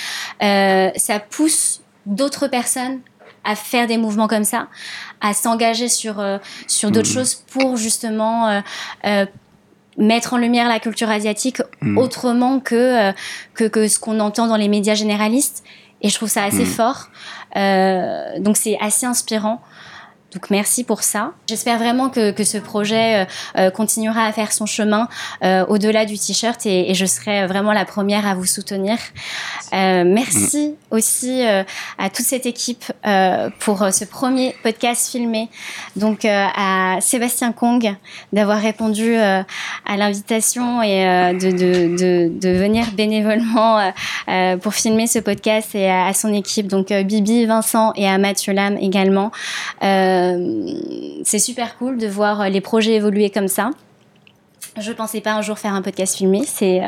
euh, 0.43 0.89
ça 0.95 1.19
pousse 1.19 1.81
d'autres 2.05 2.47
personnes 2.47 2.99
à 3.43 3.55
faire 3.55 3.87
des 3.87 3.97
mouvements 3.97 4.27
comme 4.27 4.43
ça, 4.43 4.67
à 5.21 5.33
s'engager 5.33 5.89
sur 5.89 6.19
euh, 6.19 6.37
sur 6.67 6.91
d'autres 6.91 7.09
mhm. 7.09 7.15
choses 7.15 7.35
pour 7.51 7.77
justement 7.77 8.61
euh, 9.05 9.25
mettre 9.97 10.33
en 10.33 10.37
lumière 10.37 10.69
la 10.69 10.79
culture 10.79 11.09
asiatique 11.09 11.61
mhm. 11.81 11.97
autrement 11.97 12.59
que, 12.59 13.11
que, 13.55 13.65
que 13.65 13.87
ce 13.87 13.99
qu'on 13.99 14.19
entend 14.19 14.47
dans 14.47 14.57
les 14.57 14.69
médias 14.69 14.95
généralistes. 14.95 15.63
Et 16.01 16.09
je 16.09 16.15
trouve 16.15 16.29
ça 16.29 16.43
assez 16.43 16.65
fort. 16.65 17.09
donc 17.55 18.57
c'est 18.57 18.77
assez 18.81 19.05
inspirant. 19.05 19.61
Donc 20.33 20.49
merci 20.49 20.83
pour 20.83 21.03
ça. 21.03 21.33
J'espère 21.47 21.77
vraiment 21.77 22.09
que, 22.09 22.31
que, 22.31 22.43
ce 22.43 22.57
projet 22.57 23.21
euh, 23.21 23.25
euh, 23.57 23.69
continuera 23.69 24.25
à 24.25 24.31
faire 24.31 24.51
son 24.51 24.65
chemin 24.65 25.07
euh, 25.43 25.63
au-delà 25.67 26.05
du 26.05 26.17
t-shirt 26.17 26.65
et, 26.65 26.89
et, 26.89 26.95
je 26.95 27.05
serai 27.05 27.45
vraiment 27.45 27.71
la 27.71 27.85
première 27.85 28.25
à 28.25 28.33
vous 28.33 28.45
soutenir. 28.45 28.97
Euh, 29.73 30.03
merci 30.05 30.69
mm. 30.69 30.95
aussi 30.95 31.45
euh, 31.45 31.63
à 31.99 32.09
toute 32.09 32.25
cette 32.25 32.45
équipe 32.45 32.85
pour 33.59 33.85
ce 33.91 34.05
premier 34.05 34.55
podcast 34.63 35.11
filmé. 35.11 35.49
Donc 35.95 36.25
à 36.25 36.97
Sébastien 37.01 37.51
Kong 37.51 37.95
d'avoir 38.31 38.59
répondu 38.59 39.15
à 39.15 39.45
l'invitation 39.97 40.81
et 40.81 41.33
de, 41.33 41.51
de, 41.51 41.97
de, 41.97 42.39
de, 42.39 42.49
venir 42.49 42.85
bénévolement 42.93 43.91
pour 44.61 44.73
filmer 44.73 45.07
ce 45.07 45.19
podcast 45.19 45.75
et 45.75 45.89
à, 45.89 46.13
son 46.13 46.33
équipe. 46.33 46.67
Donc 46.67 46.91
Bibi, 46.91 47.45
Vincent 47.45 47.93
et 47.95 48.07
à 48.07 48.17
Mathieu 48.17 48.53
Lam 48.53 48.77
également. 48.77 49.31
Euh, 49.83 50.22
euh, 50.22 50.22
c'est 51.23 51.39
super 51.39 51.77
cool 51.77 51.97
de 51.97 52.07
voir 52.07 52.49
les 52.49 52.61
projets 52.61 52.93
évoluer 52.93 53.29
comme 53.29 53.47
ça. 53.47 53.71
Je 54.77 54.91
pensais 54.91 55.21
pas 55.21 55.33
un 55.33 55.41
jour 55.43 55.59
faire 55.59 55.73
un 55.73 55.83
podcast 55.83 56.17
filmé, 56.17 56.41
c'est 56.47 56.83
euh, 56.83 56.87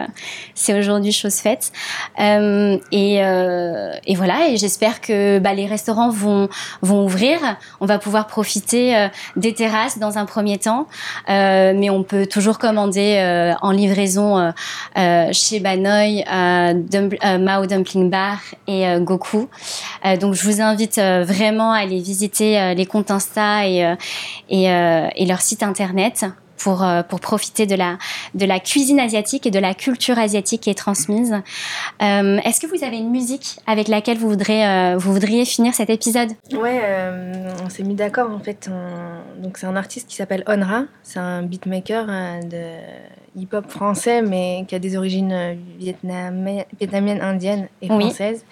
c'est 0.56 0.78
aujourd'hui 0.78 1.12
chose 1.12 1.36
faite. 1.36 1.72
Euh, 2.20 2.80
et, 2.92 3.24
euh, 3.24 3.92
et 4.08 4.16
voilà, 4.16 4.50
et 4.50 4.58
j'espère 4.58 5.02
que 5.02 5.38
bah, 5.38 5.54
les 5.54 5.68
restaurants 5.68 6.10
vont 6.10 6.50
vont 6.82 7.06
ouvrir. 7.06 7.38
On 7.80 7.86
va 7.86 8.00
pouvoir 8.00 8.26
profiter 8.26 8.98
euh, 8.98 9.08
des 9.36 9.54
terrasses 9.54 10.00
dans 10.00 10.18
un 10.18 10.26
premier 10.26 10.58
temps, 10.58 10.88
euh, 11.30 11.74
mais 11.76 11.92
on 11.92 12.02
peut 12.02 12.26
toujours 12.26 12.58
commander 12.58 13.18
euh, 13.20 13.54
en 13.62 13.70
livraison 13.70 14.52
chez 15.32 15.60
Banoï, 15.60 16.24
Mao 16.28 17.66
Dumpling 17.68 18.10
Bar 18.10 18.40
et 18.68 18.86
Goku. 19.00 19.48
donc 20.20 20.34
je 20.34 20.44
vous 20.44 20.62
invite 20.62 20.98
vraiment 20.98 21.72
à 21.72 21.80
aller 21.80 22.00
visiter 22.00 22.74
les 22.74 22.86
comptes 22.86 23.12
Insta 23.12 23.68
et 23.68 23.96
et, 24.50 24.64
et 24.66 25.26
leur 25.26 25.42
site 25.42 25.64
internet 25.64 26.26
pour, 26.58 26.84
euh, 26.84 27.04
pour 27.04 27.20
profiter 27.20 27.66
de 27.66 27.76
la, 27.76 27.98
de 28.34 28.46
la 28.46 28.60
cuisine 28.60 29.00
asiatique 29.00 29.46
et 29.46 29.52
de 29.52 29.60
la 29.60 29.74
culture 29.74 30.18
asiatique 30.18 30.62
qui 30.62 30.70
est 30.70 30.74
transmise. 30.78 31.34
Euh, 32.02 32.38
Est-ce 32.44 32.60
que 32.62 32.68
vous 32.68 32.84
avez 32.84 32.98
une 32.98 33.10
musique 33.12 33.58
avec 33.68 33.88
laquelle 33.88 34.18
vous, 34.18 34.30
voudrez, 34.30 34.66
euh, 34.68 34.98
vous 34.98 35.12
voudriez 35.14 35.46
finir 35.46 35.74
cet 35.74 35.90
épisode? 35.90 36.30
Ouais, 36.54 36.80
euh, 36.84 37.50
on 37.64 37.70
s'est 37.70 37.84
mis 37.84 37.96
d'accord 37.96 38.32
en 38.32 38.40
fait. 38.40 38.70
on- 38.72 39.42
Donc 39.44 39.58
c'est 39.58 39.68
un 39.68 39.76
artiste 39.76 40.08
qui 40.10 40.16
s'appelle 40.16 40.44
Onra. 40.48 40.84
C'est 41.04 41.20
un 41.20 41.44
beatmaker 41.44 42.06
de 42.44 42.62
hip-hop 43.38 43.70
français, 43.70 44.22
mais 44.22 44.66
qui 44.68 44.76
a 44.76 44.80
des 44.80 44.96
origines 44.98 45.58
vietnamien- 45.80 46.66
vietnamiennes, 46.80 47.22
indiennes 47.22 47.68
et 47.82 47.92
Oui. 47.92 48.06
françaises. 48.06 48.46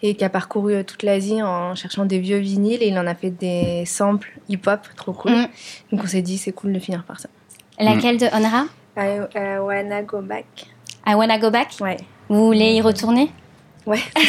Et 0.00 0.14
qui 0.14 0.24
a 0.24 0.28
parcouru 0.28 0.84
toute 0.84 1.02
l'Asie 1.02 1.42
en 1.42 1.74
cherchant 1.74 2.04
des 2.04 2.20
vieux 2.20 2.36
vinyles 2.38 2.80
et 2.84 2.86
il 2.88 2.96
en 3.00 3.06
a 3.08 3.16
fait 3.16 3.30
des 3.30 3.84
samples 3.84 4.30
hip-hop 4.48 4.80
trop 4.94 5.12
cool. 5.12 5.32
Mm. 5.32 5.48
Donc 5.90 6.04
on 6.04 6.06
s'est 6.06 6.22
dit 6.22 6.38
c'est 6.38 6.52
cool 6.52 6.72
de 6.72 6.78
finir 6.78 7.02
par 7.02 7.18
ça. 7.18 7.28
Laquelle 7.78 8.18
de 8.18 8.26
Onra 8.26 8.64
I, 8.96 9.20
I 9.36 9.58
wanna 9.60 10.02
go 10.02 10.20
back. 10.20 10.44
I 11.06 11.14
Wanna 11.14 11.38
Go 11.38 11.50
Back 11.50 11.68
Ouais. 11.80 11.96
Vous 12.28 12.44
voulez 12.46 12.72
y 12.74 12.82
retourner 12.82 13.30
Ouais. 13.86 14.00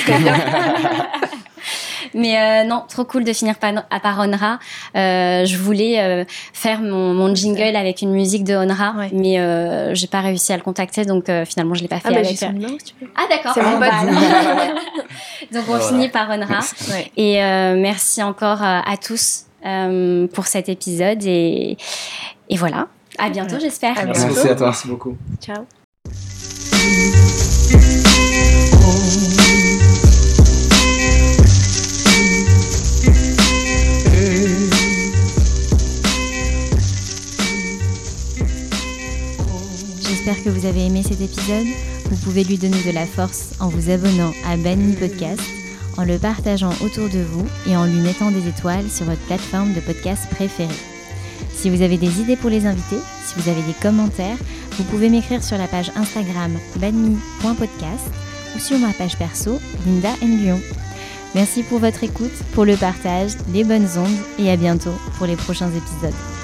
Mais 2.14 2.38
euh, 2.40 2.64
non, 2.64 2.84
trop 2.88 3.04
cool 3.04 3.24
de 3.24 3.34
finir 3.34 3.56
par, 3.56 3.74
à 3.92 4.00
par 4.00 4.20
Onra. 4.20 4.58
Euh, 4.96 5.46
je 5.46 5.58
voulais 5.58 6.00
euh, 6.00 6.24
faire 6.54 6.80
mon, 6.82 7.14
mon 7.14 7.36
jingle 7.36 7.76
avec 7.76 8.02
une 8.02 8.12
musique 8.12 8.44
de 8.46 8.56
Onra, 8.56 8.94
Ouais. 8.98 9.10
mais 9.14 9.40
euh, 9.40 9.94
j'ai 9.94 10.08
pas 10.08 10.22
réussi 10.22 10.54
à 10.54 10.58
le 10.58 10.64
contacter, 10.64 11.04
donc 11.06 11.28
euh, 11.30 11.46
finalement 11.46 11.76
je 11.76 11.82
l'ai 11.82 11.88
pas 11.90 12.00
fait 12.00 12.08
Ah 12.08 12.12
bah 12.14 12.24
j'ai 12.24 12.44
avec. 12.46 12.62
son 12.62 12.78
si 12.80 12.86
tu 12.86 12.94
veux. 13.06 13.12
Ah 13.16 13.24
d'accord. 13.30 13.52
C'est 13.54 13.62
mon 13.62 13.78
bah, 13.78 13.90
pote. 14.02 14.10
alors. 14.10 14.22
donc 15.52 15.64
on 15.68 15.72
Voilà. 15.74 15.86
finit 15.88 16.10
par 16.10 16.30
Onra. 16.30 16.60
Ouais. 16.92 17.12
Et 17.18 17.44
euh, 17.44 17.76
merci 17.78 18.24
encore 18.24 18.64
à 18.64 18.96
tous 19.06 19.44
euh, 19.66 20.28
pour 20.28 20.48
cet 20.48 20.70
épisode 20.70 21.24
et, 21.26 21.78
et 22.50 22.56
voilà. 22.58 22.88
À 23.20 23.30
bientôt, 23.30 23.56
Ouais. 23.56 23.60
j'espère. 23.62 23.98
À 24.00 24.06
Merci 24.06 24.26
bientôt. 24.26 24.40
à 24.50 24.56
toi. 24.56 24.68
Merci 24.68 24.88
beaucoup. 24.88 25.18
Ciao. 25.42 25.66
J'espère 40.02 40.44
que 40.44 40.50
vous 40.50 40.66
avez 40.66 40.86
aimé 40.86 41.02
cet 41.04 41.22
épisode. 41.22 41.66
Vous 42.10 42.16
pouvez 42.18 42.44
lui 42.44 42.58
donner 42.58 42.82
de 42.84 42.92
la 42.92 43.06
force 43.06 43.52
en 43.60 43.68
vous 43.70 43.90
abonnant 43.90 44.32
à 44.48 44.58
Banni 44.58 44.96
Podcast, 44.96 45.42
en 45.98 46.04
le 46.04 46.18
partageant 46.18 46.74
autour 46.84 47.10
de 47.10 47.20
vous 47.20 47.46
et 47.68 47.76
en 47.76 47.86
lui 47.86 48.00
mettant 48.02 48.32
des 48.32 48.48
étoiles 48.48 48.90
sur 48.90 49.06
votre 49.06 49.22
plateforme 49.26 49.74
de 49.74 49.80
podcast 49.80 50.28
préférée. 50.32 50.70
Si 51.54 51.70
vous 51.70 51.82
avez 51.82 51.98
des 51.98 52.22
idées 52.22 52.36
pour 52.36 52.50
les 52.50 52.66
invités, 52.66 53.00
si 53.26 53.36
vous 53.38 53.50
avez 53.50 53.62
des 53.62 53.74
commentaires, 53.82 54.38
vous 54.78 54.84
pouvez 54.86 55.10
m'écrire 55.10 55.44
sur 55.44 55.58
la 55.58 55.68
page 55.68 55.92
Instagram 55.96 56.52
banmi.podcast 56.78 58.06
ou 58.56 58.60
sur 58.60 58.80
ma 58.80 58.94
page 58.94 59.18
perso 59.18 59.60
Linda 59.86 60.14
Nguyen. 60.22 60.60
Merci 61.36 61.64
pour 61.64 61.80
votre 61.80 62.04
écoute, 62.04 62.34
pour 62.54 62.66
le 62.66 62.76
partage, 62.76 63.32
les 63.54 63.64
bonnes 63.64 63.88
ondes 63.98 64.18
et 64.40 64.50
à 64.50 64.56
bientôt 64.56 64.94
pour 65.18 65.28
les 65.28 65.36
prochains 65.36 65.70
épisodes. 65.70 66.39